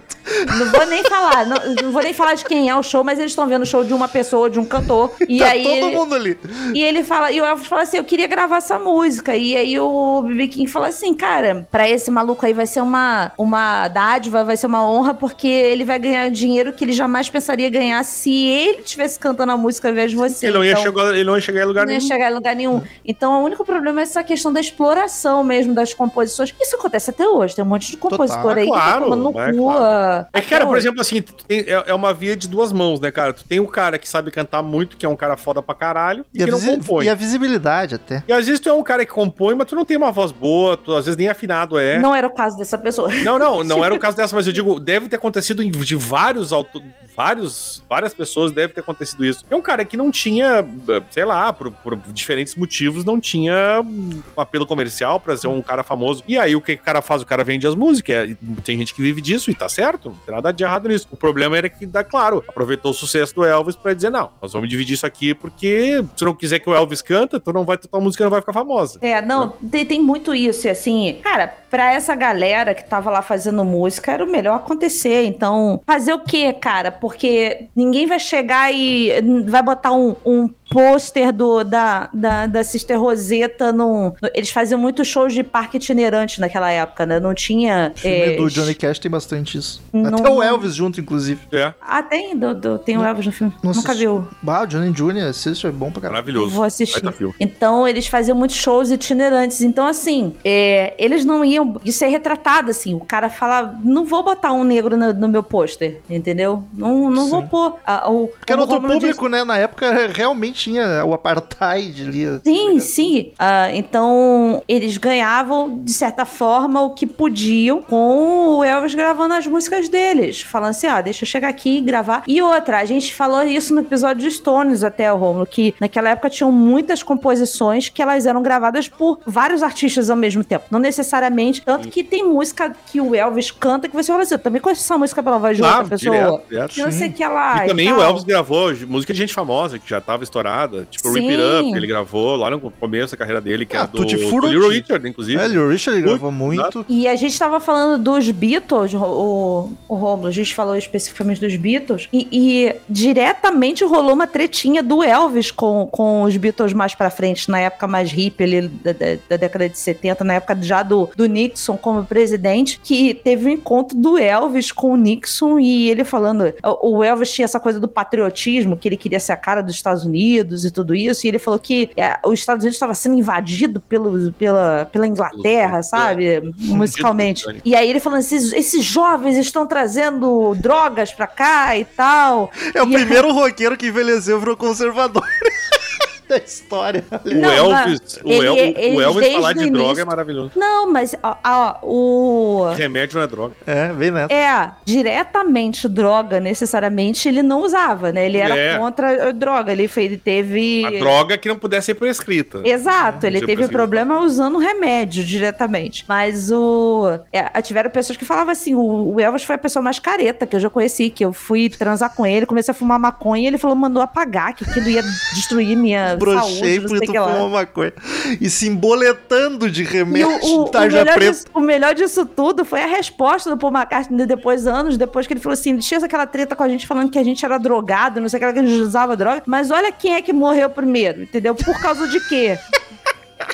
Não 0.59 0.67
vou 0.73 0.87
nem 0.87 1.03
falar, 1.05 1.47
não, 1.47 1.57
não 1.83 1.93
vou 1.93 2.03
nem 2.03 2.13
falar 2.13 2.35
de 2.35 2.45
quem 2.45 2.69
é 2.69 2.75
o 2.77 2.83
show, 2.83 3.05
mas 3.05 3.19
eles 3.19 3.31
estão 3.33 3.47
vendo 3.47 3.63
o 3.63 3.67
show 3.67 3.85
de 3.85 3.95
uma 3.95 4.09
pessoa, 4.09 4.51
de 4.51 4.59
um 4.59 4.65
cantor. 4.65 5.13
E 5.29 5.39
tá 5.39 5.49
aí. 5.51 5.63
todo 5.63 5.75
ele- 5.87 5.97
mundo 5.97 6.15
ali. 6.15 6.39
E 6.75 6.83
ele 6.83 7.05
fala, 7.05 7.31
e 7.31 7.41
o 7.41 7.45
Elvis 7.45 7.67
fala 7.67 7.83
assim: 7.83 7.97
eu 7.99 8.05
queria 8.05 8.27
gravar 8.27 8.57
essa 8.57 8.79
música. 8.79 9.37
E 9.37 9.57
aí 9.57 9.79
o 9.79 10.23
BB 10.23 10.49
King 10.49 10.67
fala 10.71 10.89
assim: 10.89 11.15
cara, 11.15 11.67
pra 11.71 11.89
esse 11.89 12.11
maluco 12.11 12.45
aí 12.45 12.53
vai 12.53 12.67
ser 12.67 12.81
uma, 12.81 13.31
uma 13.39 13.87
dádiva, 13.89 14.43
vai 14.45 14.57
ser 14.57 14.67
uma 14.67 14.89
honra, 14.89 15.15
porque 15.15 15.47
ele 15.47 15.85
vai 15.85 15.99
ganhar 16.07 16.31
dinheiro 16.31 16.73
que 16.73 16.85
ele 16.85 16.93
jamais 16.93 17.29
pensaria 17.29 17.69
ganhar 17.71 18.03
se 18.05 18.31
ele 18.47 18.81
estivesse 18.81 19.19
cantando 19.19 19.53
a 19.53 19.57
música 19.57 19.89
ao 19.89 19.93
invés 19.93 20.11
de 20.11 20.17
você. 20.17 20.47
Ele 20.47 20.55
não, 20.57 20.65
ia 20.65 20.73
Então, 20.73 20.83
chegar, 20.83 21.15
ele 21.15 21.25
não 21.25 21.35
ia 21.35 21.41
chegar 21.41 21.63
em 21.63 21.65
lugar 21.67 21.85
não 21.87 21.93
ia 21.93 21.99
nenhum. 21.99 22.09
chegar 22.09 22.31
em 22.31 22.35
lugar 22.35 22.57
nenhum. 22.57 22.83
Então, 23.05 23.41
o 23.43 23.45
único 23.45 23.65
problema 23.65 24.01
é 24.01 24.03
essa 24.03 24.23
questão 24.25 24.53
da 24.53 24.61
exploração 24.61 25.43
mesmo 25.45 25.75
das 25.75 25.93
composições. 25.95 26.55
Isso 26.61 26.77
acontece 26.77 27.11
até 27.11 27.27
hoje. 27.27 27.55
Tem 27.55 27.65
um 27.65 27.69
monte 27.69 27.91
de 27.91 27.97
compositor 27.97 28.43
Total. 28.43 28.59
aí 28.59 28.67
que 28.67 28.73
tá 28.73 28.77
Claro, 28.81 29.05
tomando 29.05 29.23
no 29.33 29.41
é 29.41 29.53
cu. 29.53 29.57
claro. 29.65 29.83
ah, 29.85 30.29
É 30.33 30.41
que, 30.41 30.49
cara, 30.49 30.67
por 30.67 30.77
exemplo, 30.79 31.01
assim, 31.01 31.23
tem- 31.47 31.61
é, 31.61 31.85
é 31.87 31.95
uma 31.95 32.13
via 32.15 32.37
de 32.37 32.49
duas 32.49 32.73
mãos, 32.73 33.01
né, 33.01 33.11
cara? 33.11 33.33
Tu 33.33 33.45
tem 33.45 33.61
o 33.61 33.67
cara 33.67 33.99
que 33.99 34.09
sabe 34.09 34.31
cantar 34.31 34.63
muito, 34.63 34.97
que 34.97 35.05
é 35.05 35.09
um 35.09 35.17
cara 35.17 35.37
foda 35.37 35.63
pra 35.63 35.75
caralho, 35.75 36.25
e, 36.33 36.41
E 36.43 36.45
que 36.45 36.51
não 36.51 36.61
compõe. 36.61 37.07
e 37.07 37.09
a 37.09 37.15
visibilidade 37.15 37.95
até. 37.95 38.23
E 38.27 38.33
às 38.33 38.47
vezes 38.47 38.61
tu 38.61 38.69
é 38.69 38.73
um 38.73 38.83
cara 38.83 39.05
que 39.05 39.13
compõe, 39.13 39.55
mas 39.55 39.67
tu 39.67 39.75
não 39.77 39.85
tem 39.85 39.97
uma 39.97 40.11
voz 40.13 40.33
boa, 40.33 40.77
tu 40.77 40.95
às 40.95 41.05
vezes 41.05 41.17
nem 41.19 41.29
afinado 41.29 41.79
é. 41.79 41.99
Não 41.99 42.15
era 42.15 42.27
o 42.27 42.31
caso 42.31 42.57
dessa 42.57 42.79
pessoa. 42.79 43.09
Não, 43.25 43.39
não, 43.39 43.63
não 43.65 43.85
era 43.85 43.95
o 43.95 43.99
caso 44.01 44.17
dessa, 44.17 44.35
mas 44.35 44.47
eu 44.47 44.53
digo, 44.53 44.79
deve 44.81 45.09
ter 45.09 45.17
acontecido 45.17 45.63
em- 45.63 45.71
de 45.97 46.05
vários 46.05 46.53
auto, 46.53 46.83
vários, 47.17 47.83
várias 47.89 48.13
pessoas 48.13 48.53
deve 48.53 48.75
ter 48.75 48.81
acontecido 48.81 49.25
isso. 49.25 49.45
É 49.51 49.57
um 49.57 49.63
cara 49.63 49.85
que 49.85 49.97
não 49.97 50.11
tinha, 50.11 50.65
sei 51.11 51.25
lá, 51.25 51.53
por, 51.53 51.71
por 51.71 51.97
diferentes 52.13 52.55
motivos, 52.55 53.05
não 53.05 53.19
tinha 53.19 53.81
um 53.83 54.41
apelo 54.41 54.67
comercial 54.67 55.19
pra 55.19 55.37
ser 55.37 55.49
um 55.49 55.63
cara 55.63 55.83
famoso. 55.83 56.23
E 56.29 56.39
aí 56.39 56.55
o 56.55 56.61
que 56.61 56.75
o 56.75 56.79
cara 56.79 57.01
faz? 57.01 57.23
O 57.23 57.27
cara 57.27 57.43
vende 57.43 57.67
as 57.67 57.75
músicas. 57.75 58.37
Tem 58.63 58.79
gente 58.79 58.95
que 58.95 59.01
vive 59.01 59.21
disso 59.21 59.51
e 59.51 59.55
tá 59.55 59.69
certo, 59.69 60.11
não 60.11 60.17
tem 60.17 60.35
nada 60.35 60.53
de 60.53 60.63
errado 60.63 60.89
nisso. 60.89 61.09
O 61.11 61.17
problema 61.17 61.57
era 61.57 61.69
que, 61.69 61.87
dá 61.87 62.05
claro, 62.05 62.45
aproveitou 62.47 62.91
o 62.91 62.95
sucesso 62.95 63.35
do 63.35 63.45
Elvis 63.45 63.77
pra 63.77 63.95
dizer, 63.95 64.11
não, 64.11 64.31
nós 64.41 64.53
vamos 64.53 64.69
dividir 64.69 64.95
isso 64.95 65.07
aqui 65.07 65.35
porque 65.35 66.05
se 66.15 66.25
não 66.25 66.35
quiser 66.35 66.59
que 66.59 66.69
o 66.69 66.75
Elvis 66.75 67.01
canta, 67.01 67.41
tu 67.41 67.53
não 67.53 67.65
vai, 67.65 67.79
tua 67.79 68.01
música 68.01 68.25
não 68.25 68.31
vai 68.31 68.41
ficar 68.41 68.53
famosa. 68.53 68.99
É, 69.01 69.23
não, 69.23 69.51
tem, 69.71 69.87
tem 69.87 70.03
muito 70.03 70.35
isso, 70.35 70.69
assim, 70.69 71.19
cara, 71.23 71.49
pra 71.71 71.93
essa 71.95 72.15
galera 72.15 72.75
que 72.75 72.85
tava 72.85 73.11
lá 73.11 73.23
fazendo 73.23 73.65
música, 73.65 74.13
era 74.13 74.25
o 74.25 74.31
melhor 74.31 74.57
acontecer. 74.57 75.25
Então, 75.25 75.81
fazer 75.87 76.13
o 76.13 76.21
quê, 76.21 76.53
cara? 76.53 76.91
Porque 76.93 77.67
ninguém 77.75 78.07
vai 78.07 78.19
chegar 78.19 78.73
e 78.73 79.13
vai 79.47 79.63
botar 79.63 79.93
um, 79.93 80.15
um 80.25 80.49
pôster 80.71 81.33
do, 81.33 81.63
da, 81.63 82.09
da, 82.13 82.47
da 82.47 82.65
Sister 82.65 83.01
Rosetta 83.01 83.73
num. 83.73 84.13
no- 84.21 84.31
Eles 84.35 84.51
faziam 84.51 84.81
muitos 84.81 85.07
shows 85.07 85.33
de 85.33 85.43
parque 85.45 85.77
itinerante 85.77 86.41
naquela 86.41 86.71
época, 86.71 87.07
né? 87.07 87.21
Não 87.21 87.33
tinha. 87.35 87.93
O 87.95 87.99
filme 87.99 88.17
é, 88.17 88.37
do 88.37 88.49
Johnny 88.51 88.75
Cash 88.75 88.99
tem 88.99 89.11
bastante 89.11 89.59
isso. 89.59 89.81
Não- 89.93 90.19
Até 90.19 90.29
o 90.31 90.43
Elvis 90.43 90.75
junto, 90.75 91.01
inclusive. 91.01 91.41
É, 91.53 91.73
Ah, 91.81 92.03
tem, 92.03 92.37
do, 92.37 92.55
do- 92.55 92.79
tem 92.79 92.99
o 92.99 93.05
Elvis 93.05 93.27
no 93.27 93.33
filme. 93.33 93.53
Não 93.63 93.73
Nunca 93.73 93.93
assisti. 93.93 93.99
viu. 94.07 94.27
Ah, 94.47 94.63
o 94.63 94.67
Johnny 94.67 94.91
Jr., 94.93 95.29
assiste, 95.29 95.67
é 95.67 95.71
bom 95.71 95.91
pra 95.91 96.03
caralho. 96.03 96.15
maravilhoso. 96.17 96.51
Vou 96.55 96.65
assistir. 96.65 97.03
Então, 97.39 97.87
eles 97.87 98.07
faziam 98.07 98.37
muitos 98.37 98.57
shows 98.57 98.91
itinerantes. 98.91 99.61
Então, 99.61 99.87
assim, 99.87 100.35
é, 100.45 100.95
eles 100.99 101.25
não 101.25 101.45
iam. 101.45 101.66
Isso 101.85 102.05
é 102.05 102.09
retratado, 102.09 102.71
assim. 102.71 102.95
O 102.95 103.01
cara 103.01 103.29
fala: 103.29 103.75
não 103.83 104.05
vou 104.05 104.23
botar 104.23 104.53
um 104.53 104.65
negro 104.65 104.97
no, 104.97 105.13
no 105.13 105.29
meu 105.29 105.43
pôster, 105.43 106.01
entendeu? 106.09 106.65
Não, 106.73 107.11
não 107.11 107.29
vou 107.29 107.43
pôr. 107.45 107.77
Ah, 107.87 108.11
o, 108.11 108.29
Porque 108.29 108.53
era 108.53 108.61
outro 108.61 108.81
público, 108.81 109.29
né? 109.29 109.45
Na 109.45 109.59
época 109.59 110.09
realmente 110.09 110.65
tinha 110.65 111.05
o 111.05 111.15
apartheid 111.15 112.03
ali. 112.03 112.41
Sim, 112.45 112.81
sim. 112.81 113.33
Ah, 113.39 113.71
então, 113.73 114.63
eles 114.69 114.97
ganhavam, 114.97 115.79
de 115.83 115.93
certa 115.93 116.25
forma, 116.25 116.83
o 116.83 116.91
que 116.91 117.07
podiam 117.07 117.83
com 117.83 118.57
o 118.57 118.65
Elvis 118.65 118.95
gravando 118.95 119.35
as 119.35 119.47
músicas 119.47 119.89
deles. 119.89 120.43
Falando 120.43 120.71
assim, 120.71 120.87
ó, 120.87 121.01
deixa 121.01 121.25
eu 121.25 121.29
chegar 121.29 121.49
aqui 121.49 121.79
e 121.79 121.81
gravar. 121.81 122.23
E 122.27 122.41
outra, 122.43 122.79
a 122.79 122.85
gente 122.85 123.15
falou 123.15 123.43
isso 123.43 123.75
no 123.75 123.81
episódio 123.81 124.29
de 124.29 124.35
Stones 124.35 124.83
até, 124.83 125.11
Romulo, 125.11 125.47
que 125.47 125.75
naquela 125.81 126.11
época 126.11 126.31
tinham 126.31 126.51
muitas 126.51 127.03
composições 127.03 127.89
que 127.89 128.03
elas 128.03 128.27
eram 128.27 128.43
gravadas 128.43 128.89
por 128.89 129.21
vários 129.27 129.63
artistas 129.63 130.11
ao 130.11 130.17
mesmo 130.17 130.43
tempo. 130.45 130.65
Não 130.71 130.79
necessariamente. 130.79 131.46
Tanto 131.53 131.89
que 131.89 132.03
tem 132.05 132.25
música 132.25 132.75
que 132.87 133.01
o 133.01 133.15
Elvis 133.15 133.51
canta 133.51 133.89
que 133.89 133.95
você 133.95 134.11
fala 134.13 134.23
assim, 134.23 134.35
eu 134.35 134.39
também 134.39 134.61
conheço 134.61 134.83
essa 134.83 134.97
música 134.99 135.23
pela 135.23 135.39
voz 135.39 135.57
de 135.57 135.63
outra 135.63 135.85
pessoa. 135.85 136.15
direto, 136.17 136.43
direto. 136.51 136.81
Eu 136.81 136.93
sei 136.93 137.09
que 137.11 137.23
ela. 137.23 137.65
E 137.65 137.69
também 137.69 137.89
tal. 137.89 137.99
o 137.99 138.03
Elvis 138.03 138.25
gravou 138.25 138.75
música 138.87 139.13
de 139.13 139.19
gente 139.19 139.35
famosa, 139.35 139.79
que 139.79 139.89
já 139.89 140.01
tava 140.01 140.25
estourada. 140.25 140.87
Tipo, 140.91 141.09
Sim. 141.13 141.21
Rip 141.21 141.31
It 141.35 141.43
Up, 141.61 141.71
que 141.73 141.77
ele 141.77 141.87
gravou 141.87 142.37
lá 142.37 142.51
no 142.51 142.61
começo 142.71 143.13
da 143.13 143.17
carreira 143.19 143.41
dele, 143.41 143.65
que 143.67 143.77
Ah, 143.77 143.83
é 143.83 143.87
do, 143.87 144.05
do. 144.05 144.47
Little 144.47 144.69
Richard, 144.69 145.09
inclusive. 145.09 145.41
É, 145.43 145.47
o 145.59 145.69
Richard 145.69 146.01
gravou 146.03 146.31
muito. 146.33 146.85
E 146.89 147.07
a 147.09 147.15
gente 147.17 147.39
tava 147.39 147.61
falando 147.61 148.03
dos 148.03 148.31
Beatles, 148.31 148.93
o, 148.95 148.99
o, 148.99 149.73
o 149.89 149.95
Romulo, 149.95 150.29
a 150.29 150.33
gente 150.33 150.55
falou 150.55 150.77
especificamente 150.77 151.41
dos 151.41 151.55
Beatles, 151.57 152.09
e, 152.13 152.29
e 152.33 152.75
diretamente 152.89 153.85
rolou 153.85 154.13
uma 154.15 154.27
tretinha 154.27 154.83
do 154.83 155.03
Elvis 155.03 155.51
com, 155.51 155.87
com 155.91 156.23
os 156.23 156.37
Beatles 156.37 156.73
mais 156.73 156.95
pra 156.95 157.11
frente, 157.11 157.51
na 157.51 157.61
época 157.61 157.87
mais 157.87 158.11
hippie 158.11 158.45
ali 158.45 158.69
da, 158.69 158.93
da- 158.93 159.17
da 159.29 159.37
década 159.37 159.69
de 159.69 159.79
70, 159.79 160.25
na 160.25 160.35
época 160.35 160.57
já 160.61 160.83
do, 160.83 161.09
do 161.17 161.27
Nixon 161.37 161.77
como 161.77 162.05
presidente, 162.05 162.81
que 162.83 163.13
teve 163.13 163.47
um 163.47 163.51
encontro 163.51 163.97
do 163.97 164.17
Elvis 164.19 164.73
com 164.73 164.93
o 164.93 164.97
Nixon 164.97 165.61
e 165.61 165.91
ele 165.91 166.03
falando, 166.05 166.53
o, 166.83 167.05
Elvis 167.05 167.31
tinha 167.33 167.45
essa 167.45 167.61
coisa 167.61 167.79
do 167.79 167.87
patriotismo, 167.87 168.77
que 168.77 168.89
ele 168.89 168.97
queria 168.97 169.21
ser 169.21 169.33
a 169.33 169.37
cara 169.37 169.63
dos 169.63 169.75
Estados 169.75 170.05
Unidos 170.05 170.65
e 170.65 170.71
tudo 170.71 170.95
isso, 170.95 171.27
e 171.27 171.29
ele 171.29 171.39
falou 171.39 171.59
que 171.61 171.91
é, 171.97 172.19
os 172.25 172.39
Estados 172.41 172.65
Unidos 172.65 172.77
estava 172.77 172.95
sendo 172.95 173.19
invadido 173.19 173.81
pelo, 173.81 174.33
pela, 174.33 174.89
pela 174.91 175.07
Inglaterra, 175.07 175.83
sabe? 175.83 176.41
Musicalmente. 176.59 177.45
E 177.65 177.75
aí 177.75 177.89
ele 177.91 178.01
falando, 178.01 178.21
esses, 178.21 178.53
esses 178.53 178.83
jovens 178.85 179.37
estão 179.37 179.67
trazendo 179.67 180.55
drogas 180.55 181.13
pra 181.13 181.27
cá 181.27 181.77
e 181.77 181.85
tal. 181.85 182.51
É 182.75 182.83
o 182.83 182.89
E- 182.89 182.93
primeiro 182.95 183.33
roqueiro 183.33 183.77
que 183.77 183.89
envelheceu 183.89 184.39
virou 184.41 184.57
conservador. 184.57 185.23
da 186.29 186.37
história. 186.39 187.05
O 187.25 187.35
Não, 187.35 187.51
Elvis, 187.53 188.21
o, 188.25 188.29
ele- 188.33 188.47
El- 188.47 188.57
ele 188.77 188.97
o 188.97 189.01
Elvis 189.01 189.33
falar 189.33 189.51
o 189.51 189.55
de 189.55 189.61
início- 189.61 189.73
droga 189.85 190.01
é 190.03 190.05
maravilhoso. 190.05 190.51
Não, 190.57 190.91
mas 190.93 191.15
ó, 191.23 191.37
ó, 191.45 191.75
o. 191.83 192.73
Remédio 192.77 193.17
não 193.17 193.23
é 193.25 193.27
droga. 193.27 193.55
É, 193.67 193.93
vem 193.93 194.11
nessa. 194.11 194.33
É, 194.33 194.71
diretamente 194.85 195.89
droga, 195.89 196.41
necessariamente, 196.41 197.29
ele 197.29 197.43
não 197.43 197.63
usava, 197.63 198.13
né? 198.13 198.27
Ele 198.27 198.39
era 198.39 198.57
É. 198.57 198.79
contra 198.79 199.29
a 199.29 199.33
droga. 199.33 199.73
Ele, 199.73 199.89
fe- 199.89 200.03
ele 200.03 200.17
teve. 200.19 200.85
A 200.85 200.91
droga 200.99 201.39
que 201.39 201.49
não 201.49 201.57
pudesse 201.59 201.87
ser 201.87 201.95
prescrita. 201.95 202.61
Exato, 202.65 203.27
ele 203.27 203.39
Você 203.39 203.47
teve 203.47 203.57
precisa- 203.57 203.73
problema 203.73 204.21
usando 204.21 204.59
remédio 204.59 205.25
diretamente. 205.25 206.05
Mas 206.09 206.51
o. 206.51 207.19
É, 207.33 207.61
tiveram 207.63 207.91
pessoas 207.91 208.17
que 208.17 208.25
falavam 208.25 208.53
assim: 208.53 208.75
o, 208.75 209.15
o 209.15 209.21
Elvis 209.21 209.45
foi 209.45 209.55
a 209.55 209.59
pessoa 209.59 209.83
mais 209.83 209.99
careta 209.99 210.47
que 210.47 210.57
eu 210.57 210.61
já 210.61 210.71
conheci, 210.71 211.11
que 211.11 211.25
eu 211.25 211.33
fui 211.33 211.69
transar 211.69 212.15
com 212.15 212.27
ele, 212.27 212.47
comecei 212.47 212.73
a 212.73 212.75
fumar 212.75 212.99
maconha 212.99 213.45
e 213.45 213.47
ele 213.47 213.59
falou, 213.59 213.77
mandou 213.77 214.03
apagar, 214.03 214.55
que 214.55 214.65
aquilo 214.65 214.89
ia 214.89 215.03
destruir 215.35 215.77
minha 215.77 216.16
Brochei 216.17 216.41
saúde, 216.41 216.81
não 216.81 216.89
sei 216.89 217.01
porque 217.01 217.07
tu 217.07 217.13
fumou 217.13 217.51
maconha. 217.51 217.93
E 218.41 218.51
se 218.51 218.69
emboletando 218.69 219.71
de 219.71 219.83
E 219.83 219.85
remédio 219.85 220.29
o, 220.29 220.35
o- 220.37 220.41
de 220.41 220.47
o 220.55 220.65
tarja 220.71 220.99
melhor 220.99 221.15
preta. 221.15 221.33
disso, 221.33 221.47
o 221.55 221.61
melhor 221.61 221.95
disso 221.95 222.27
tudo 222.27 222.65
foi 222.65 222.83
a 222.83 222.87
resposta 222.87 223.51
do 223.51 223.57
Paul 223.57 223.73
McCartney 223.73 224.27
depois, 224.27 224.67
anos 224.67 224.97
depois, 224.97 225.27
que 225.27 225.33
ele 225.33 225.41
falou 225.41 225.55
assim: 225.55 225.77
tinha 225.79 225.99
aquela 226.01 226.27
treta 226.27 226.55
com 226.57 226.63
a 226.63 226.69
gente 226.69 226.87
falando 226.87 227.11
que 227.11 227.19
a 227.19 227.25
gente 227.25 227.45
era 227.45 227.59
drogado, 227.59 228.21
não 228.21 228.29
sei 228.29 228.39
o 228.39 228.43
que, 228.43 228.53
que 228.53 228.59
a 228.59 228.63
gente 228.63 228.81
usava 228.81 229.17
droga, 229.17 229.43
mas 229.47 229.71
olha 229.71 229.91
quem 229.93 230.15
é 230.15 230.23
que 230.23 230.33
morreu 230.33 230.69
primeiro, 230.71 231.23
entendeu? 231.23 231.55
Por 231.55 231.79
causa 231.81 232.07
de 232.09 232.21
quê? 232.29 232.59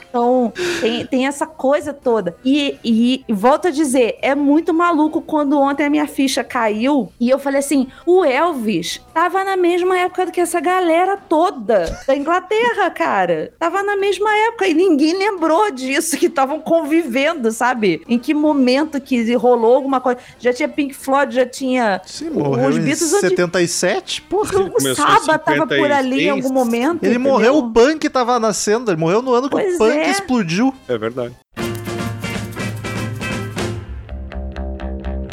Então, 0.09 0.53
tem, 0.81 1.07
tem 1.07 1.27
essa 1.27 1.47
coisa 1.47 1.93
toda. 1.93 2.37
E, 2.45 2.79
e, 2.85 3.25
e 3.27 3.33
volto 3.33 3.69
a 3.69 3.71
dizer, 3.71 4.19
é 4.21 4.35
muito 4.35 4.75
maluco 4.75 5.23
quando 5.23 5.59
ontem 5.59 5.85
a 5.87 5.91
minha 5.91 6.07
ficha 6.07 6.45
caiu 6.45 7.11
e 7.19 7.31
eu 7.31 7.39
falei 7.39 7.61
assim: 7.61 7.89
o 8.07 8.25
Elvis 8.25 9.01
tava 9.15 9.43
na 9.45 9.57
mesma 9.57 9.99
época 9.99 10.27
do 10.27 10.33
que 10.33 10.41
essa 10.41 10.61
galera 10.61 11.17
toda 11.17 11.99
da 12.07 12.17
Inglaterra, 12.17 12.91
cara. 12.91 13.53
Tava 13.59 13.83
na 13.83 13.97
mesma 13.97 14.31
época 14.49 14.67
e 14.67 14.75
ninguém 14.75 15.17
lembrou 15.17 15.71
disso, 15.71 16.17
que 16.17 16.27
estavam 16.27 16.61
convivendo, 16.61 17.51
sabe? 17.51 18.03
Em 18.09 18.19
que 18.19 18.35
momento 18.35 19.01
que 19.01 19.35
rolou 19.35 19.75
alguma 19.77 20.01
coisa. 20.01 20.19
Já 20.39 20.53
tinha 20.53 20.69
Pink 20.69 20.95
Floyd, 20.95 21.35
já 21.35 21.47
tinha. 21.47 22.01
Sim, 22.05 22.31
morreu 22.31 22.69
os 22.69 22.77
em 22.77 22.83
Beatles 22.83 23.13
onde- 23.15 23.29
77, 23.29 24.23
porra. 24.23 24.61
O 24.61 24.89
em 24.89 24.95
Saba 24.95 25.39
tava 25.39 25.67
por 25.67 25.91
ali 25.91 26.29
em 26.29 26.29
56. 26.29 26.31
algum 26.31 26.53
momento. 26.53 27.03
Ele 27.03 27.15
entendeu? 27.15 27.33
morreu, 27.33 27.57
o 27.59 27.71
punk 27.71 28.09
tava 28.09 28.39
nascendo. 28.39 28.91
Ele 28.91 29.01
morreu 29.01 29.23
no 29.23 29.33
ano 29.33 29.49
que 29.49 29.72
Pois 29.79 29.95
punk 29.95 30.07
é. 30.07 30.11
explodiu. 30.11 30.75
É 30.89 30.99
verdade. 30.99 31.35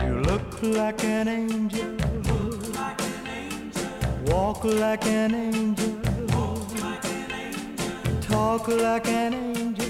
You 0.06 0.22
look 0.26 0.62
like 0.64 1.06
an 1.06 1.28
angel. 1.28 1.98
Walk 4.28 4.64
like 4.66 5.08
an 5.08 5.34
angel. 5.34 6.00
Talk 8.28 8.68
like 8.68 9.08
an 9.10 9.34
angel. 9.34 9.90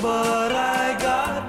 But 0.00 0.52
I 0.52 0.96
got 1.00 1.47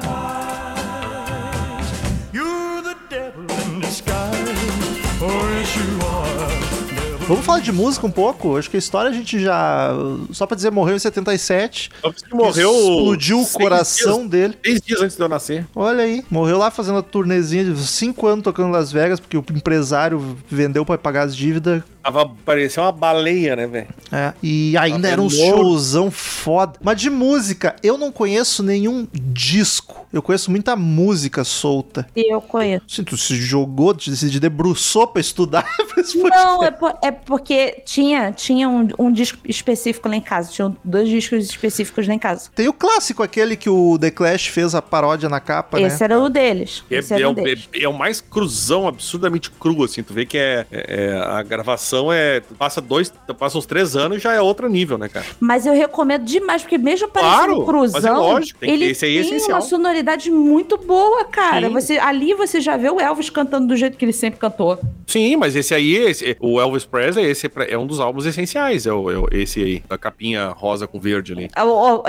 Vamos 7.29 7.45
falar 7.45 7.59
de 7.59 7.71
música 7.71 8.07
um 8.07 8.11
pouco? 8.11 8.57
Acho 8.57 8.71
que 8.71 8.75
a 8.75 8.79
história 8.79 9.11
a 9.11 9.13
gente 9.13 9.39
já. 9.39 9.91
Só 10.31 10.47
pra 10.47 10.55
dizer, 10.55 10.71
morreu 10.71 10.95
em 10.95 10.99
77. 10.99 11.91
Elvis 12.03 12.23
que 12.23 12.33
morreu. 12.33 12.71
Explodiu 12.71 13.41
o 13.41 13.47
coração 13.47 14.17
dias- 14.21 14.29
dele. 14.31 14.57
Seis 14.65 14.81
dias 14.81 14.99
antes 14.99 15.15
de 15.15 15.21
eu 15.21 15.29
nascer. 15.29 15.67
Olha 15.75 16.03
aí, 16.03 16.25
morreu 16.27 16.57
lá 16.57 16.71
fazendo 16.71 16.97
a 16.97 17.03
turnezinha 17.03 17.63
de 17.65 17.77
5 17.85 18.25
anos 18.25 18.43
tocando 18.43 18.69
em 18.69 18.71
Las 18.71 18.91
Vegas, 18.91 19.19
porque 19.19 19.37
o 19.37 19.45
empresário 19.55 20.37
vendeu 20.49 20.83
pra 20.83 20.97
pagar 20.97 21.27
as 21.27 21.35
dívidas. 21.35 21.83
Tava, 22.01 22.31
parecia 22.45 22.81
uma 22.81 22.91
baleia, 22.91 23.55
né, 23.55 23.67
velho? 23.67 23.87
É, 24.11 24.33
e 24.41 24.75
ainda 24.77 25.07
Tá 25.07 25.11
era 25.13 25.21
um 25.21 25.25
morto. 25.25 25.35
showzão 25.37 26.09
foda. 26.09 26.79
Mas 26.81 26.99
de 26.99 27.09
música, 27.09 27.75
eu 27.83 27.97
não 27.97 28.11
conheço 28.11 28.63
nenhum 28.63 29.07
disco. 29.13 30.07
Eu 30.11 30.21
conheço 30.21 30.49
muita 30.49 30.75
música 30.75 31.43
solta. 31.43 32.07
E 32.15 32.33
eu 32.33 32.41
conheço. 32.41 32.85
Se 32.87 33.03
tu 33.03 33.15
se 33.17 33.35
jogou, 33.35 33.93
te 33.93 34.15
se 34.15 34.39
debruçou 34.39 35.07
pra 35.07 35.19
estudar. 35.21 35.65
Não, 36.15 36.63
é, 36.63 36.71
por- 36.71 36.97
é 37.03 37.11
porque 37.11 37.81
tinha, 37.85 38.31
tinha 38.31 38.67
um, 38.67 38.87
um 38.97 39.11
disco 39.11 39.37
específico 39.45 40.07
lá 40.07 40.15
em 40.15 40.21
casa. 40.21 40.49
Tinha 40.51 40.73
dois 40.83 41.07
discos 41.09 41.45
específicos 41.45 42.07
lá 42.07 42.13
em 42.13 42.19
casa. 42.19 42.49
Tem 42.55 42.67
o 42.67 42.73
clássico, 42.73 43.21
aquele 43.21 43.55
que 43.55 43.69
o 43.69 43.97
The 43.99 44.09
Clash 44.11 44.47
fez 44.47 44.73
a 44.73 44.81
paródia 44.81 45.27
na 45.29 45.39
capa, 45.39 45.79
Esse 45.79 45.99
né? 45.99 46.05
era 46.05 46.19
o 46.19 46.29
deles. 46.29 46.83
É, 46.89 46.95
Esse 46.95 47.13
era 47.13 47.23
é 47.23 47.27
o 47.27 47.31
o, 47.31 47.33
deles. 47.35 47.69
é- 47.73 47.83
é 47.83 47.89
o 47.89 47.93
mais 47.93 48.21
cruzão, 48.21 48.87
absurdamente 48.87 49.51
cru, 49.51 49.83
assim. 49.83 50.01
Tu 50.01 50.13
vê 50.13 50.25
que 50.25 50.37
é, 50.37 50.65
é- 50.71 51.11
é- 51.11 51.17
a 51.19 51.43
gravação 51.43 51.88
é. 52.11 52.41
Passa 52.57 52.79
dois, 52.81 53.11
passa 53.37 53.57
uns 53.57 53.65
três 53.65 53.95
anos 53.95 54.17
e 54.17 54.21
já 54.21 54.33
é 54.33 54.41
outro 54.41 54.67
nível, 54.69 54.97
né, 54.97 55.07
cara? 55.09 55.25
Mas 55.39 55.65
eu 55.65 55.73
recomendo 55.73 56.23
demais, 56.23 56.61
porque 56.61 56.77
mesmo 56.77 57.07
parecendo 57.07 57.35
Claro, 57.37 57.61
um 57.61 57.65
cruzão, 57.65 58.15
é 58.15 58.17
lógico, 58.17 58.59
tem 58.59 58.71
ele 58.71 58.91
é 58.91 58.93
tem 58.93 59.17
essencial. 59.17 59.57
uma 59.57 59.61
sonoridade 59.61 60.29
muito 60.31 60.77
boa, 60.77 61.25
cara. 61.25 61.67
Sim. 61.67 61.73
Você, 61.73 61.97
ali 61.97 62.33
você 62.33 62.59
já 62.61 62.77
vê 62.77 62.89
o 62.89 62.99
Elvis 62.99 63.29
cantando 63.29 63.67
do 63.67 63.75
jeito 63.75 63.97
que 63.97 64.05
ele 64.05 64.13
sempre 64.13 64.39
cantou. 64.39 64.79
Sim, 65.07 65.35
mas 65.37 65.55
esse 65.55 65.73
aí, 65.73 65.95
esse- 65.95 66.37
o 66.39 66.59
Elvis 66.59 66.85
Presley, 66.85 67.25
esse 67.25 67.47
é 67.47 67.51
é 67.73 67.77
um 67.77 67.85
dos 67.85 67.99
álbuns 67.99 68.25
essenciais. 68.25 68.85
É, 68.87 68.93
o, 68.93 69.27
é 69.31 69.37
esse 69.37 69.61
aí, 69.61 69.83
a 69.89 69.97
capinha 69.97 70.49
rosa 70.49 70.87
com 70.87 70.99
verde 70.99 71.33
ali. 71.33 71.49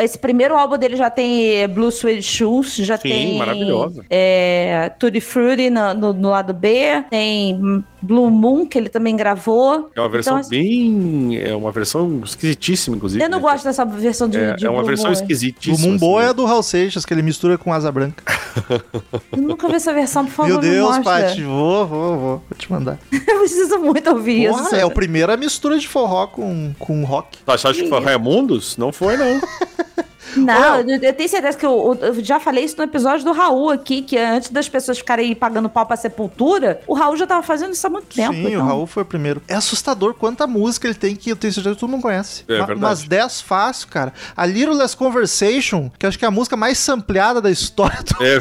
Esse 0.03 0.19
primeiro 0.19 0.57
álbum 0.57 0.77
dele 0.79 0.97
já 0.97 1.11
tem 1.11 1.67
Blue 1.69 1.91
Suede 1.91 2.23
Shoes, 2.23 2.75
já 2.77 2.97
Sim, 2.97 3.09
tem 3.09 3.39
maravilhosa. 3.39 4.05
é, 4.09 4.91
Tutti 4.99 5.21
Frutti 5.21 5.71
no, 5.71 5.95
no- 5.95 6.13
no 6.13 6.31
lado 6.31 6.53
B, 6.53 7.03
tem 7.11 7.85
Blue 8.03 8.31
Moon, 8.31 8.67
que 8.67 8.79
ele 8.79 8.89
também 8.89 9.15
gravou. 9.17 9.91
É 9.95 10.01
uma 10.01 10.09
versão 10.09 10.39
Então, 10.39 10.51
bem. 10.51 11.39
É 11.39 11.55
uma 11.55 11.71
versão 11.71 12.23
esquisitíssima, 12.25 12.97
inclusive. 12.97 13.23
Eu 13.23 13.29
não 13.29 13.39
né? 13.39 13.43
gosto 13.43 13.65
dessa 13.65 13.85
versão 13.85 14.29
de, 14.29 14.39
É, 14.39 14.55
de 14.55 14.67
é 14.67 14.71
uma 14.71 14.79
Blue 14.79 14.89
versão 14.89 15.07
Moon. 15.07 15.11
O 15.11 15.15
esquisitíssima. 15.15 15.89
Mumbo 15.93 16.19
assim. 16.19 16.29
é 16.29 16.33
do 16.33 16.47
Hal 16.47 16.63
Seixas, 16.63 17.05
que 17.05 17.13
ele 17.15 17.23
mistura 17.23 17.59
com 17.59 17.73
asa 17.73 17.91
branca. 17.93 18.23
Eu 19.33 19.43
nunca 19.43 19.69
vi 19.69 19.75
essa 19.75 19.93
versão, 19.93 20.25
por 20.25 20.33
favor, 20.33 20.49
Meu 20.49 20.61
me 20.63 20.69
Deus, 20.71 20.97
mostra. 20.97 21.05
Paty, 21.29 21.43
vou, 21.43 21.87
vou, 21.87 22.09
vou. 22.19 22.19
Vou 22.21 22.59
te 22.59 22.71
mandar. 22.71 22.99
Eu 23.13 23.39
preciso 23.39 23.79
muito 23.79 24.11
ouvir 24.11 24.49
Porra, 24.49 24.63
isso. 24.63 24.75
é 24.77 24.83
a 24.83 24.91
primeira 24.91 25.37
mistura 25.37 25.79
de 25.79 25.87
forró 25.89 26.27
com, 26.27 26.73
com 26.79 27.05
rock. 27.05 27.39
Tu 27.45 27.51
achaste 27.53 27.83
que 27.83 27.89
foi 27.89 28.01
Raimundos? 28.01 28.77
Não 28.77 28.93
foi, 28.93 29.17
não. 29.17 29.41
Não, 30.37 30.77
eu, 30.81 30.99
eu 31.03 31.13
tenho 31.13 31.29
certeza 31.29 31.57
que 31.57 31.65
eu, 31.67 31.99
eu 32.01 32.23
já 32.25 32.39
falei 32.41 32.65
isso 32.65 32.77
no 32.79 32.85
episódio 32.85 33.25
do 33.25 33.33
Raul 33.33 33.71
aqui, 33.71 34.03
que 34.03 34.17
antes 34.19 34.51
das 34.51 34.69
pessoas 34.69 34.99
ficarem 34.99 35.35
pagando 35.35 35.69
pau 35.69 35.87
pra 35.87 35.97
sepultura, 35.97 36.81
o 36.87 36.95
Raul 36.95 37.17
já 37.17 37.27
tava 37.27 37.43
fazendo 37.43 37.73
isso 37.73 37.87
há 37.87 37.91
muito 37.91 38.07
tempo. 38.15 38.33
Sim, 38.35 38.47
então. 38.49 38.63
o 38.65 38.67
Raul 38.67 38.87
foi 38.87 39.03
o 39.03 39.07
primeiro. 39.07 39.43
É 39.49 39.55
assustador 39.55 40.15
quanta 40.15 40.47
música 40.47 40.87
ele 40.87 40.95
tem 40.95 41.15
que 41.17 41.31
eu 41.31 41.37
tenho 41.37 41.53
certeza 41.53 41.75
que 41.75 41.81
todo 41.81 41.91
mundo 41.91 42.03
conhece. 42.03 42.45
É 42.49 42.55
verdade. 42.55 42.75
Umas 42.75 43.03
10 43.05 43.41
fácil, 43.41 43.89
cara. 43.89 44.13
A 44.37 44.47
Little 44.47 44.75
Less 44.75 44.97
Conversation, 44.97 45.91
que 45.99 46.07
eu 46.07 46.09
acho 46.09 46.19
que 46.19 46.25
é 46.25 46.29
a 46.29 46.31
música 46.31 46.57
mais 46.57 46.79
sampleada 46.79 47.41
da 47.41 47.51
história 47.51 47.99
do... 48.03 48.25
É, 48.25 48.39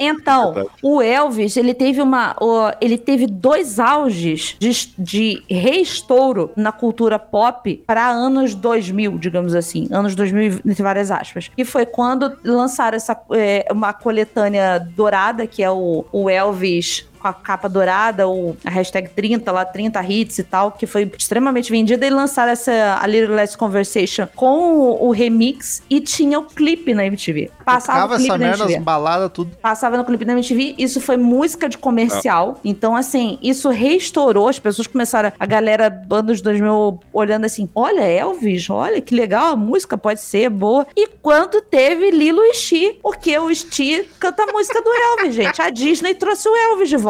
Então, 0.00 0.52
Verdade. 0.54 0.76
o 0.82 1.00
Elvis, 1.02 1.56
ele 1.56 1.74
teve 1.74 2.00
uma. 2.02 2.34
o- 2.40 2.70
ele 2.80 2.96
teve 2.98 3.26
dois 3.26 3.78
auges 3.78 4.56
de, 4.58 4.70
de 4.98 5.42
reestouro 5.48 6.50
na 6.56 6.72
cultura 6.72 7.18
pop 7.18 7.82
para 7.86 8.08
anos 8.08 8.54
2000, 8.54 9.18
digamos 9.18 9.54
assim. 9.54 9.88
Anos 9.90 10.14
2000, 10.14 10.60
entre 10.66 10.82
várias 10.82 11.10
aspas. 11.10 11.27
E 11.56 11.64
foi 11.64 11.86
quando 11.86 12.38
lançaram 12.44 12.96
essa, 12.96 13.20
é, 13.32 13.66
uma 13.70 13.92
coletânea 13.92 14.78
dourada, 14.78 15.46
que 15.46 15.62
é 15.62 15.70
o, 15.70 16.04
o 16.12 16.28
Elvis 16.28 17.08
com 17.18 17.28
a 17.28 17.32
capa 17.32 17.68
dourada, 17.68 18.28
o, 18.28 18.56
a 18.64 18.70
hashtag 18.70 19.10
30, 19.10 19.50
lá 19.50 19.64
30 19.64 20.02
hits 20.04 20.38
e 20.38 20.44
tal, 20.44 20.72
que 20.72 20.86
foi 20.86 21.10
extremamente 21.16 21.70
vendida, 21.70 22.06
e 22.06 22.10
lançaram 22.10 22.52
essa 22.52 22.98
a 23.00 23.06
Little 23.06 23.34
Less 23.34 23.56
Conversation 23.56 24.26
com 24.34 24.78
o, 24.78 25.08
o 25.08 25.10
remix 25.10 25.82
e 25.90 26.00
tinha 26.00 26.38
o 26.38 26.44
clipe 26.44 26.94
na 26.94 27.04
MTV. 27.06 27.50
Passava 27.64 28.02
Tocava 28.02 28.14
o 28.14 28.16
clipe 28.16 28.30
essa 28.30 28.38
na 28.38 28.46
merda, 28.46 28.62
MTV 28.64 28.78
as 28.78 28.84
baladas, 28.84 29.30
tudo. 29.32 29.56
passava 29.60 29.96
no 29.96 30.04
clipe 30.04 30.24
da 30.24 30.32
MTV, 30.32 30.74
isso 30.78 31.00
foi 31.00 31.16
música 31.16 31.68
de 31.68 31.76
comercial. 31.76 32.58
Então, 32.64 32.96
assim, 32.96 33.38
isso 33.42 33.68
reestourou, 33.68 34.48
as 34.48 34.58
pessoas 34.58 34.86
começaram, 34.86 35.32
a 35.38 35.46
galera, 35.46 36.02
anos 36.10 36.40
2000, 36.40 37.00
olhando 37.12 37.44
assim, 37.44 37.68
olha, 37.74 38.00
Elvis, 38.00 38.70
olha 38.70 39.00
que 39.00 39.14
legal, 39.14 39.52
a 39.52 39.56
música 39.56 39.96
pode 39.98 40.20
ser 40.20 40.48
boa. 40.50 40.86
E 40.96 41.08
quando 41.22 41.60
teve 41.60 42.10
Lilo 42.10 42.42
e 42.42 42.54
Stee, 42.54 42.98
porque 43.02 43.38
o 43.38 43.54
Stee 43.54 44.08
canta 44.18 44.44
a 44.44 44.52
música 44.52 44.80
do 44.82 44.90
Elvis, 44.90 45.34
gente. 45.34 45.60
A 45.60 45.70
Disney 45.70 46.14
trouxe 46.14 46.48
o 46.48 46.56
Elvis 46.56 46.88
de 46.88 46.96
volta. 46.96 47.07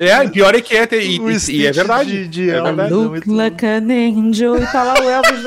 É, 0.00 0.24
e 0.24 0.30
pior 0.30 0.54
é 0.54 0.60
que 0.60 0.76
é. 0.76 0.86
tem- 0.86 1.00
E, 1.00 1.16
e- 1.16 1.56
e 1.62 1.66
é 1.66 1.72
verdade. 1.72 2.10
de- 2.10 2.28
de 2.28 2.50
é 2.50 2.60
verdade. 2.62 2.90
Não, 2.90 2.98
Look 3.02 3.10
muito 3.10 3.32
like 3.34 3.66
an 3.66 3.86
angel. 3.90 4.56
E 4.62 4.66
tá 4.66 4.82
lá 4.82 4.94
o 5.00 5.02
Elvis, 5.08 5.44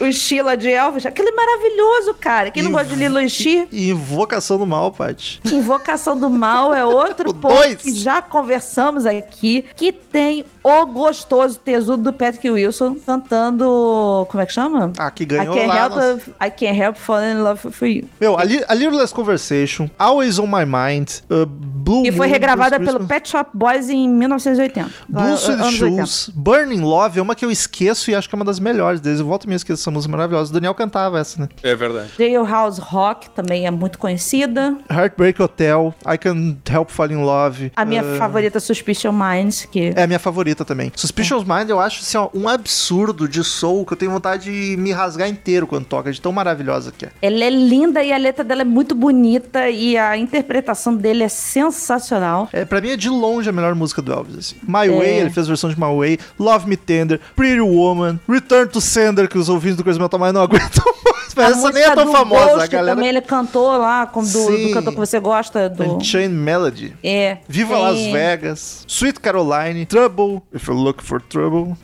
o, 0.00 0.04
o 0.08 0.12
Sheila 0.12 0.56
de 0.56 0.70
Elvis. 0.70 1.06
Aquele 1.06 1.28
é 1.28 1.32
maravilhoso, 1.32 2.14
cara. 2.14 2.50
Quem 2.50 2.62
não 2.62 2.72
gosta 2.72 2.88
de 2.88 2.96
Lilo 2.96 3.20
e? 3.20 3.68
E 3.70 3.90
Invocação 3.90 4.58
do 4.58 4.66
Mal, 4.66 4.92
Paty. 4.92 5.40
Invocação 5.52 6.18
do 6.18 6.30
Mal 6.30 6.72
é 6.74 6.84
outro 6.84 7.32
ponto 7.34 7.54
dois. 7.54 7.76
que 7.76 7.92
já 7.92 8.22
conversamos 8.22 9.06
aqui, 9.06 9.64
que 9.76 9.92
tem 9.92 10.44
o 10.62 10.86
gostoso 10.86 11.58
tesudo 11.58 12.02
do 12.04 12.12
Patrick 12.12 12.50
Wilson 12.50 12.96
cantando. 13.06 14.26
Como 14.28 14.42
é 14.42 14.46
que 14.46 14.52
chama? 14.52 14.92
Ah, 14.98 15.10
que 15.10 15.22
I 15.22 15.26
ganhou 15.26 15.54
can't, 15.54 15.66
lá. 15.68 15.76
help, 15.78 15.90
nossa. 15.94 16.20
I 16.40 16.50
can't 16.50 16.78
help 16.80 16.96
falling 16.96 17.32
in 17.32 17.42
love 17.42 17.70
for 17.70 17.86
you. 17.88 18.04
Meu, 18.20 18.38
a, 18.38 18.44
Li- 18.44 18.64
a 18.68 18.74
Little 18.74 18.98
Less 18.98 19.12
Conversation, 19.14 19.88
Always 19.98 20.38
on 20.38 20.46
My 20.46 20.64
Mind, 20.66 21.08
uh, 21.30 21.46
Blue 21.46 22.04
E 22.06 22.12
foi 22.12 22.26
Moon, 22.26 22.32
regravada 22.32 22.78
Bruce 22.78 22.84
pelo 22.92 22.98
Christmas, 23.06 23.08
Pet 23.20 23.28
Shop 23.30 23.50
Boys 23.54 23.88
em 23.88 24.08
1980. 24.08 24.90
Blue 25.08 25.22
Anos 25.22 25.40
Suede 25.40 25.62
80. 25.62 26.06
Shoes, 26.06 26.30
Burning 26.34 26.80
Love 26.82 27.18
é 27.18 27.22
uma 27.22 27.34
que 27.34 27.44
eu 27.44 27.50
esqueço 27.50 28.10
e 28.10 28.14
acho 28.14 28.28
que 28.28 28.34
é 28.34 28.36
uma 28.36 28.44
das 28.44 28.60
melhores 28.60 29.00
deles. 29.00 29.20
Eu 29.20 29.26
volto 29.26 29.44
e 29.44 29.48
me 29.48 29.54
esqueço 29.54 29.82
essa 29.82 29.90
música 29.90 30.10
maravilhosa. 30.12 30.50
O 30.50 30.54
Daniel 30.54 30.74
cantava 30.74 31.18
essa, 31.18 31.40
né? 31.40 31.48
É 31.62 31.74
verdade. 31.74 32.10
Jailhouse 32.18 32.80
Rock 32.80 33.30
também 33.30 33.66
é 33.66 33.70
muito 33.70 33.98
conhecida. 33.98 34.76
Heartbreak 34.90 35.40
Hotel, 35.40 35.94
I 36.06 36.18
Can 36.18 36.56
Help 36.70 36.90
Fall 36.90 37.10
in 37.12 37.22
Love. 37.24 37.72
A 37.74 37.84
minha 37.84 38.02
uh, 38.02 38.16
favorita, 38.18 38.60
Suspicion 38.60 39.12
Minds, 39.12 39.64
que 39.64 39.92
É 39.96 40.02
a 40.02 40.06
minha 40.06 40.18
favorita 40.18 40.49
também. 40.54 40.92
Suspicious 40.96 41.44
Mind 41.44 41.68
eu 41.68 41.80
acho 41.80 42.00
assim, 42.00 42.16
ó, 42.16 42.28
um 42.34 42.48
absurdo 42.48 43.28
de 43.28 43.42
soul 43.44 43.84
que 43.84 43.92
eu 43.92 43.96
tenho 43.96 44.10
vontade 44.10 44.44
de 44.44 44.76
me 44.76 44.92
rasgar 44.92 45.28
inteiro 45.28 45.66
quando 45.66 45.84
toca, 45.84 46.12
de 46.12 46.20
tão 46.20 46.32
maravilhosa 46.32 46.92
que 46.96 47.06
é. 47.06 47.10
ela 47.22 47.44
é 47.44 47.50
linda 47.50 48.02
e 48.02 48.12
a 48.12 48.16
letra 48.16 48.44
dela 48.44 48.62
é 48.62 48.64
muito 48.64 48.94
bonita 48.94 49.68
e 49.70 49.96
a 49.96 50.16
interpretação 50.16 50.94
dele 50.94 51.24
é 51.24 51.28
sensacional. 51.28 52.48
É, 52.52 52.64
pra 52.64 52.80
mim 52.80 52.90
é 52.90 52.96
de 52.96 53.08
longe 53.08 53.48
a 53.48 53.52
melhor 53.52 53.74
música 53.74 54.02
do 54.02 54.12
Elvis, 54.12 54.36
assim. 54.36 54.56
My 54.66 54.86
É. 54.86 54.90
Way, 54.90 55.10
ele 55.20 55.30
fez 55.30 55.46
versão 55.46 55.70
de 55.70 55.78
My 55.78 55.94
Way, 55.96 56.18
Love 56.38 56.68
Me 56.68 56.76
Tender, 56.76 57.20
Pretty 57.36 57.60
Woman, 57.60 58.18
Return 58.28 58.70
to 58.70 58.80
Sender, 58.80 59.28
que 59.28 59.38
os 59.38 59.48
ouvintes 59.48 59.76
do 59.76 59.84
Crazy 59.84 60.00
Metal 60.00 60.18
Mind 60.18 60.32
não 60.32 60.42
aguentam 60.42 60.84
mais, 61.04 61.19
essa 61.36 61.70
nem 61.72 61.82
é 61.82 61.86
música 61.88 61.94
tão 61.94 62.06
do 62.06 62.12
famosa, 62.12 62.44
Ghost 62.46 62.62
a 62.62 62.66
galera... 62.66 62.94
também 62.96 63.08
ele 63.08 63.20
cantou 63.20 63.76
lá, 63.76 64.06
com, 64.06 64.22
do, 64.22 64.28
do 64.68 64.72
cantor 64.72 64.92
que 64.92 64.98
você 64.98 65.20
gosta. 65.20 65.68
Do... 65.68 65.96
Unchained 65.96 66.34
Melody. 66.34 66.94
É. 67.02 67.38
Viva 67.48 67.74
tem- 67.74 67.82
Las 67.82 67.98
Vegas, 68.12 68.84
Sweet 68.88 69.20
Caroline, 69.20 69.86
Trouble, 69.86 70.42
If 70.52 70.66
You 70.68 70.74
Look 70.74 71.02
for 71.02 71.20
Trouble. 71.22 71.74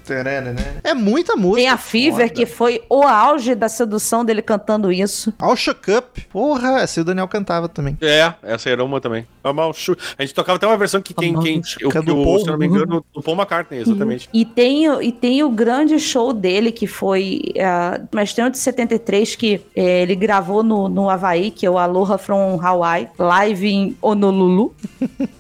É 0.83 0.95
muita 0.95 1.37
música. 1.37 1.57
Tem 1.57 1.69
a 1.69 1.77
Fever, 1.77 2.29
foda. 2.29 2.29
que 2.31 2.47
foi 2.47 2.83
o 2.89 3.03
auge 3.03 3.55
da 3.55 3.69
sedução 3.69 4.25
dele 4.25 4.43
cantando 4.43 4.91
isso. 4.93 5.33
All 5.39 5.57
Shook 5.57 5.91
Up. 5.93 6.21
Porra, 6.31 6.81
essa 6.81 7.01
aí 7.01 7.03
o 7.03 7.05
Daniel 7.05 7.29
cantava 7.29 7.69
também. 7.69 7.97
É, 8.01 8.33
essa 8.43 8.69
era 8.71 8.83
uma 8.85 9.01
também. 9.01 9.27
A 9.45 10.23
gente 10.23 10.35
tocava 10.35 10.57
até 10.57 10.67
uma 10.67 10.77
versão 10.77 11.01
que 11.01 11.15
quem, 11.15 11.39
quem 11.41 11.61
Que 11.61 11.99
é 11.99 12.03
do 12.03 12.19
o- 12.21 12.25
Paul. 12.25 12.39
se 12.41 12.47
eu 12.47 12.53
não 12.53 12.59
me 12.59 12.67
engano, 12.67 13.05
do 13.15 13.23
Paul 13.23 13.37
McCartney, 13.37 13.81
exatamente. 13.81 14.29
E 14.33 14.45
tem, 14.45 14.89
o- 14.89 15.01
e 15.03 15.13
tem 15.13 15.43
o 15.43 15.51
grande 15.51 15.99
show 16.01 16.33
dele, 16.33 16.73
que 16.73 16.87
foi. 16.87 17.41
Uh, 17.57 18.09
mas 18.13 18.33
tem 18.33 18.45
o 18.45 18.51
de 18.51 18.59
73, 18.59 19.36
que 19.37 19.61
eh, 19.75 20.03
ele 20.03 20.15
gravou 20.15 20.63
no, 20.63 20.89
no 20.89 21.09
Havaí, 21.11 21.51
que 21.51 21.65
é 21.67 21.71
o 21.71 21.79
Aloha 21.79 22.17
from 22.19 22.59
Hawaii, 22.63 23.09
live 23.19 23.67
em 23.69 23.97
Honolulu. 24.01 24.75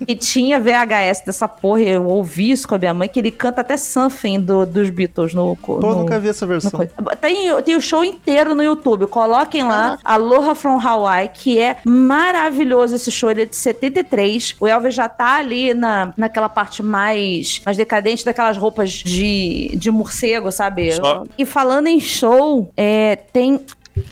e 0.07 0.14
tinha 0.14 0.61
VHS 0.61 1.22
dessa 1.26 1.49
porra, 1.49 1.80
eu 1.82 2.07
ouvi 2.07 2.51
isso 2.51 2.66
com 2.68 2.74
a 2.74 2.78
minha 2.78 2.94
mãe, 2.94 3.09
que 3.09 3.18
ele 3.18 3.30
canta 3.30 3.61
até 3.61 3.76
Something 3.76 4.40
do, 4.40 4.64
dos 4.66 4.90
Beatles 4.90 5.34
no. 5.34 5.57
Pô, 5.57 5.78
no 5.80 5.94
nunca 6.01 6.18
vi 6.20 6.28
essa 6.28 6.47
versão. 6.47 6.80
Tem, 7.20 7.62
tem 7.62 7.76
o 7.76 7.80
show 7.80 8.05
inteiro 8.05 8.55
no 8.55 8.62
YouTube. 8.62 9.07
Coloquem 9.07 9.62
lá 9.64 9.99
Aloha 10.05 10.55
from 10.55 10.78
Hawaii, 10.80 11.30
que 11.32 11.59
é 11.59 11.76
maravilhoso 11.84 12.97
esse 12.97 13.11
show. 13.11 13.30
Ele 13.30 13.42
é 13.42 13.47
de 13.47 13.57
73. 13.57 14.57
O 14.61 14.66
Elvis 14.66 14.94
já 14.94 15.09
tá 15.09 15.36
ali 15.36 15.74
na, 15.74 16.12
naquela 16.16 16.49
parte 16.49 16.82
mais, 16.82 17.61
mais 17.64 17.76
decadente 17.76 18.24
daquelas 18.24 18.57
roupas 18.57 18.90
de, 18.90 19.72
de 19.76 19.90
morcego, 19.90 20.51
sabe? 20.51 20.92
Só- 20.92 21.24
E 21.38 21.44
falando 21.44 21.86
em 21.86 22.01
show, 22.01 22.70
é, 22.76 23.16
tem 23.16 23.61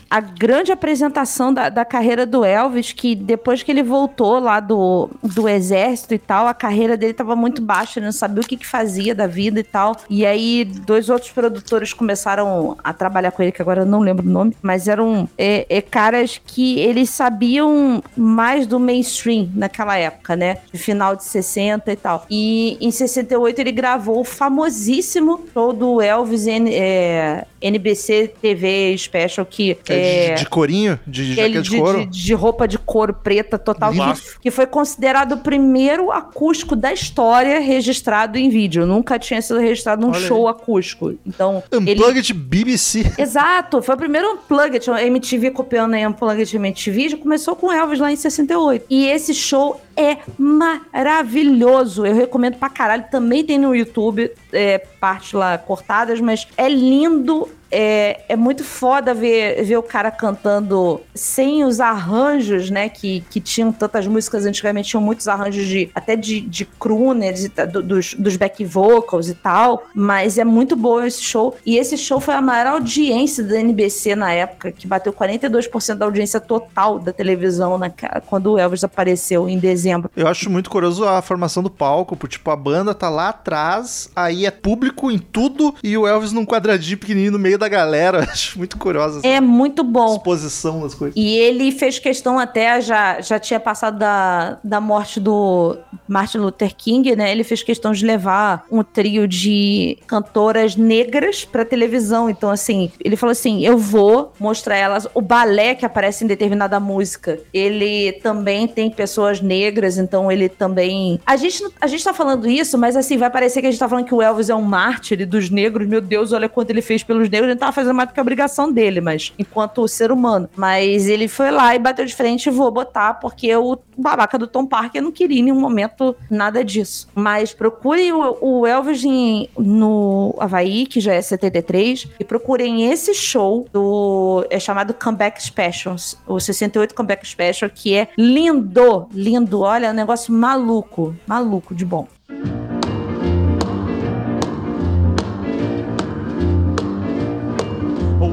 a 0.09 0.19
grande 0.19 0.71
apresentação 0.71 1.53
da, 1.53 1.69
da 1.69 1.83
carreira 1.83 2.25
do 2.25 2.45
Elvis, 2.45 2.91
que 2.91 3.15
depois 3.15 3.63
que 3.63 3.71
ele 3.71 3.83
voltou 3.83 4.39
lá 4.39 4.59
do, 4.59 5.09
do 5.21 5.47
exército 5.49 6.13
e 6.13 6.19
tal, 6.19 6.47
a 6.47 6.53
carreira 6.53 6.95
dele 6.95 7.13
tava 7.13 7.35
muito 7.35 7.61
baixa, 7.61 7.99
ele 7.99 8.05
não 8.05 8.13
sabia 8.13 8.41
o 8.41 8.45
que, 8.45 8.57
que 8.57 8.65
fazia 8.65 9.13
da 9.13 9.27
vida 9.27 9.59
e 9.59 9.63
tal. 9.63 9.95
E 10.09 10.25
aí, 10.25 10.63
dois 10.65 11.09
outros 11.09 11.31
produtores 11.31 11.93
começaram 11.93 12.77
a 12.83 12.93
trabalhar 12.93 13.31
com 13.31 13.41
ele, 13.41 13.51
que 13.51 13.61
agora 13.61 13.81
eu 13.81 13.85
não 13.85 13.99
lembro 13.99 14.25
o 14.25 14.29
nome, 14.29 14.55
mas 14.61 14.87
eram 14.87 15.27
é, 15.37 15.65
é, 15.69 15.81
caras 15.81 16.39
que 16.45 16.79
eles 16.79 17.09
sabiam 17.09 18.01
mais 18.15 18.67
do 18.67 18.79
mainstream 18.79 19.49
naquela 19.55 19.97
época, 19.97 20.35
né? 20.35 20.59
De 20.71 20.79
final 20.79 21.15
de 21.15 21.23
60 21.23 21.91
e 21.91 21.95
tal. 21.95 22.25
E 22.29 22.77
em 22.79 22.91
68 22.91 23.59
ele 23.59 23.71
gravou 23.71 24.21
o 24.21 24.23
famosíssimo 24.23 25.45
show 25.53 25.73
do 25.73 26.01
Elvis 26.01 26.47
é, 26.47 27.45
NBC 27.61 28.33
TV 28.41 28.95
Special, 28.97 29.45
que 29.45 29.74
É, 29.87 30.25
é, 30.27 30.33
de, 30.33 30.43
de 30.43 30.49
corinho? 30.49 30.99
De 31.05 31.21
aquele 31.21 31.35
jaqueta 31.35 31.61
de 31.61 31.77
couro? 31.77 32.05
de, 32.05 32.23
de 32.23 32.33
roupa 32.33 32.67
de 32.67 32.77
couro 32.77 33.13
preta 33.13 33.57
total, 33.57 33.91
que, 33.91 34.39
que 34.41 34.51
foi 34.51 34.65
considerado 34.65 35.33
o 35.33 35.37
primeiro 35.37 36.11
acústico 36.11 36.75
da 36.75 36.93
história 36.93 37.59
registrado 37.59 38.37
em 38.37 38.49
vídeo. 38.49 38.85
Nunca 38.85 39.17
tinha 39.19 39.41
sido 39.41 39.59
registrado 39.59 40.01
num 40.01 40.09
Olha 40.09 40.19
aí. 40.19 40.27
show 40.27 40.47
acústico. 40.47 41.13
Então, 41.25 41.63
ele 41.71 42.01
Unplugged 42.01 42.33
BBC. 42.33 43.13
Exato, 43.17 43.81
foi 43.81 43.95
o 43.95 43.97
primeiro 43.97 44.33
Unplugged, 44.33 44.89
a 44.91 45.03
MTV 45.03 45.51
copiando 45.51 45.95
a 45.95 46.07
Unplugged 46.07 46.55
MTV, 46.55 47.09
já 47.09 47.17
começou 47.17 47.55
com 47.55 47.71
Elvis 47.71 47.99
lá 47.99 48.11
em 48.11 48.15
68. 48.15 48.85
E 48.89 49.07
esse 49.07 49.33
show 49.33 49.81
é 49.95 50.17
maravilhoso, 50.37 52.05
eu 52.05 52.13
recomendo 52.13 52.57
pra 52.57 52.69
caralho, 52.69 53.05
também 53.09 53.43
tem 53.43 53.57
no 53.57 53.75
YouTube, 53.75 54.31
é, 54.51 54.79
partes 54.99 55.33
lá 55.33 55.57
cortadas, 55.57 56.19
mas 56.19 56.47
é 56.57 56.67
lindo, 56.67 57.47
é, 57.77 58.21
é 58.29 58.35
muito 58.37 58.63
foda 58.63 59.13
ver, 59.13 59.61
ver 59.65 59.75
o 59.77 59.83
cara 59.83 60.09
cantando 60.09 61.01
sem 61.13 61.63
os 61.65 61.79
arranjos, 61.81 62.69
né, 62.69 62.87
que, 62.87 63.21
que 63.29 63.41
tinham 63.41 63.71
tantas 63.71 64.07
músicas 64.07 64.45
antigamente, 64.45 64.89
tinham 64.89 65.01
muitos 65.03 65.27
arranjos 65.27 65.65
de, 65.65 65.89
até 65.93 66.15
de, 66.15 66.39
de 66.41 66.63
crooners, 66.63 67.49
do- 67.49 67.83
dos, 67.83 68.13
dos 68.13 68.37
back 68.37 68.63
vocals 68.63 69.27
e 69.27 69.33
tal, 69.35 69.83
mas 69.93 70.37
é 70.37 70.45
muito 70.45 70.75
bom 70.75 71.01
esse 71.03 71.21
show, 71.21 71.55
e 71.65 71.77
esse 71.77 71.97
show 71.97 72.19
foi 72.21 72.33
a 72.35 72.41
maior 72.41 72.67
audiência 72.67 73.43
da 73.43 73.59
NBC 73.59 74.15
na 74.15 74.31
época, 74.31 74.71
que 74.71 74.87
bateu 74.87 75.11
42% 75.11 75.95
da 75.95 76.05
audiência 76.05 76.39
total 76.39 76.97
da 76.99 77.11
televisão 77.11 77.77
na, 77.77 77.89
quando 78.25 78.53
o 78.53 78.57
Elvis 78.57 78.83
apareceu 78.83 79.49
em 79.49 79.57
dezembro. 79.59 80.09
Eu 80.15 80.27
acho 80.27 80.49
muito 80.49 80.69
curioso 80.69 81.05
a 81.05 81.21
formação 81.21 81.61
do 81.61 81.69
palco, 81.69 82.15
porque, 82.15 82.37
tipo, 82.37 82.49
a 82.51 82.55
banda 82.55 82.93
tá 82.93 83.09
lá 83.09 83.29
atrás, 83.29 84.09
aí 84.15 84.45
é 84.45 84.51
público 84.51 85.11
em 85.11 85.17
tudo, 85.19 85.75
e 85.83 85.97
o 85.97 86.07
Elvis 86.07 86.31
num 86.31 86.45
quadradinho 86.45 86.97
pequenininho 86.97 87.33
no 87.33 87.39
meio 87.39 87.57
da 87.57 87.64
galera. 87.69 88.19
Eu 88.19 88.23
Acho 88.35 88.57
muito 88.57 88.77
curiosa 88.77 89.21
É 89.23 89.39
muito 89.39 89.83
bom. 89.83 90.15
exposição 90.15 90.81
das 90.81 90.93
coisas. 90.93 91.15
E 91.15 91.35
ele 91.37 91.71
fez 91.71 91.99
questão 91.99 92.37
até, 92.37 92.79
já, 92.81 93.21
já 93.21 93.39
tinha 93.39 93.59
passado 93.59 93.97
da, 93.97 94.57
da 94.63 94.81
morte 94.81 95.19
do 95.19 95.77
Martin 96.07 96.39
Luther 96.39 96.75
King, 96.75 97.15
né? 97.15 97.31
Ele 97.31 97.43
fez 97.43 97.63
questão 97.63 97.91
de 97.91 98.05
levar 98.05 98.65
um 98.71 98.83
trio 98.83 99.27
de 99.27 99.97
cantoras 100.07 100.75
negras 100.75 101.45
pra 101.45 101.63
televisão. 101.65 102.29
Então, 102.29 102.49
assim, 102.49 102.91
ele 103.03 103.15
falou 103.15 103.31
assim: 103.31 103.65
eu 103.65 103.77
vou 103.77 104.33
mostrar 104.39 104.75
elas 104.77 105.07
o 105.13 105.21
balé 105.21 105.75
que 105.75 105.85
aparece 105.85 106.23
em 106.23 106.27
determinada 106.27 106.79
música. 106.79 107.39
Ele 107.53 108.11
também 108.23 108.67
tem 108.67 108.89
pessoas 108.89 109.41
negras, 109.41 109.97
então 109.97 110.31
ele 110.31 110.49
também. 110.49 111.19
A 111.25 111.35
gente, 111.35 111.63
a 111.79 111.87
gente 111.87 112.03
tá 112.03 112.13
falando 112.13 112.47
isso, 112.49 112.77
mas 112.77 112.95
assim, 112.95 113.17
vai 113.17 113.29
parecer 113.29 113.61
que 113.61 113.67
a 113.67 113.71
gente 113.71 113.79
tá 113.79 113.87
falando 113.89 114.05
que 114.05 114.13
o 114.13 114.21
Elvis 114.21 114.49
é 114.49 114.55
um 114.55 114.61
mártir 114.61 115.25
dos 115.27 115.49
negros. 115.49 115.87
Meu 115.87 116.01
Deus, 116.01 116.31
olha 116.31 116.49
quanto 116.49 116.69
ele 116.69 116.81
fez 116.81 117.03
pelos 117.03 117.29
negros. 117.29 117.44
Ele 117.45 117.53
não 117.53 117.59
tava 117.59 117.71
fazendo 117.71 117.93
mais 117.95 118.09
do 118.09 118.13
que 118.13 118.19
a 118.19 118.23
obrigação 118.23 118.71
dele, 118.71 119.01
mas 119.01 119.33
enquanto 119.37 119.87
ser 119.87 120.11
humano. 120.11 120.49
Mas 120.55 121.07
ele 121.07 121.27
foi 121.27 121.51
lá 121.51 121.75
e 121.75 121.79
bateu 121.79 122.05
de 122.05 122.15
frente 122.15 122.47
e 122.47 122.51
vou 122.51 122.71
botar, 122.71 123.15
porque 123.15 123.55
o 123.55 123.77
babaca 123.97 124.37
do 124.37 124.47
Tom 124.47 124.65
Parker 124.65 125.01
não 125.01 125.11
queria 125.11 125.39
em 125.39 125.43
nenhum 125.43 125.59
momento 125.59 126.15
nada 126.29 126.63
disso. 126.63 127.07
Mas 127.15 127.53
procurem 127.53 128.11
o, 128.11 128.37
o 128.41 128.67
Elvis 128.67 129.03
em- 129.03 129.49
no 129.57 130.35
Havaí, 130.39 130.85
que 130.85 130.99
já 130.99 131.13
é 131.13 131.21
73, 131.21 132.07
e 132.19 132.23
procurem 132.23 132.91
esse 132.91 133.13
show 133.13 133.65
do. 133.71 134.45
É 134.49 134.59
chamado 134.59 134.93
Comeback 134.93 135.41
Specials, 135.41 136.17
o 136.27 136.39
68 136.39 136.93
Comeback 136.93 137.27
Special, 137.27 137.69
que 137.73 137.93
é 137.95 138.07
lindo, 138.17 139.07
lindo. 139.13 139.61
Olha, 139.61 139.87
é 139.87 139.91
um 139.91 139.93
negócio 139.93 140.33
maluco, 140.33 141.15
maluco 141.27 141.73
de 141.75 141.85
bom. 141.85 142.07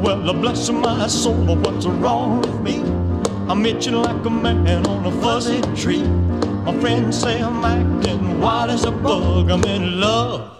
Well, 0.02 0.34
bless 0.34 0.68
my 0.68 1.06
soul, 1.06 1.46
but 1.46 1.58
what's 1.58 1.86
wrong 1.86 2.40
with 2.40 2.60
me? 2.60 2.82
I'm 3.48 3.64
itching 3.64 3.94
like 3.94 4.24
a 4.26 4.30
man 4.30 4.84
on 4.84 5.06
a 5.06 5.12
fuzzy 5.22 5.60
tree. 5.76 6.02
My 6.64 6.76
friends 6.80 7.20
say 7.20 7.40
I'm 7.40 7.64
acting 7.64 8.40
wild 8.40 8.70
as 8.70 8.84
a 8.84 8.90
bug. 8.90 9.48
I'm 9.48 9.62
in 9.62 10.00
love. 10.00 10.58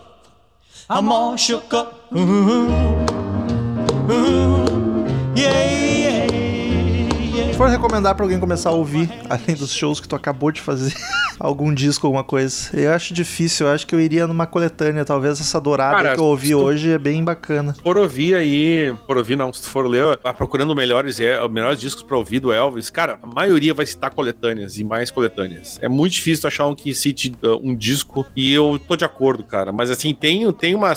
I'm 0.88 1.10
all 1.10 1.34
shook 1.34 1.74
up. 1.74 2.12
Ooh, 2.14 2.50
ooh, 4.12 5.06
yeah, 5.34 5.81
for 7.62 7.70
recomendar 7.70 8.16
pra 8.16 8.24
alguém 8.24 8.40
começar 8.40 8.70
a 8.70 8.72
ouvir, 8.72 9.08
além 9.30 9.54
dos 9.54 9.72
shows 9.72 10.00
que 10.00 10.08
tu 10.08 10.16
acabou 10.16 10.50
de 10.50 10.60
fazer, 10.60 10.92
algum 11.38 11.72
disco, 11.72 12.08
alguma 12.08 12.24
coisa. 12.24 12.70
Eu 12.74 12.92
acho 12.92 13.14
difícil, 13.14 13.68
eu 13.68 13.72
acho 13.72 13.86
que 13.86 13.94
eu 13.94 14.00
iria 14.00 14.26
numa 14.26 14.48
coletânea. 14.48 15.04
Talvez 15.04 15.40
essa 15.40 15.60
dourada 15.60 15.94
Cara, 15.96 16.14
que 16.14 16.20
eu 16.20 16.24
ouvi 16.24 16.50
tu- 16.50 16.58
hoje 16.58 16.90
é 16.90 16.98
bem 16.98 17.22
bacana. 17.22 17.76
por 17.80 17.96
ouvir 17.96 18.34
aí, 18.34 18.92
por 19.06 19.16
ouvir 19.16 19.36
não, 19.36 19.52
se 19.52 19.62
tu 19.62 19.68
for 19.68 19.86
ler, 19.86 20.16
tá 20.16 20.34
procurando 20.34 20.74
melhores, 20.74 21.20
é, 21.20 21.46
melhores 21.46 21.78
discos 21.78 22.02
pra 22.02 22.16
ouvir 22.16 22.40
do 22.40 22.52
Elvis, 22.52 22.90
cara, 22.90 23.20
a 23.22 23.26
maioria 23.28 23.72
vai 23.72 23.86
citar 23.86 24.10
coletâneas 24.10 24.76
e 24.76 24.82
mais 24.82 25.12
coletâneas. 25.12 25.78
É 25.80 25.88
muito 25.88 26.14
difícil 26.14 26.42
tu 26.42 26.48
achar 26.48 26.66
um 26.66 26.74
que 26.74 26.92
cite 26.92 27.32
uh, 27.44 27.60
um 27.62 27.76
disco 27.76 28.26
e 28.34 28.52
eu 28.52 28.80
tô 28.88 28.96
de 28.96 29.04
acordo, 29.04 29.44
cara. 29.44 29.70
Mas 29.70 29.88
assim, 29.88 30.12
tem, 30.12 30.50
tem 30.52 30.74
uma. 30.74 30.94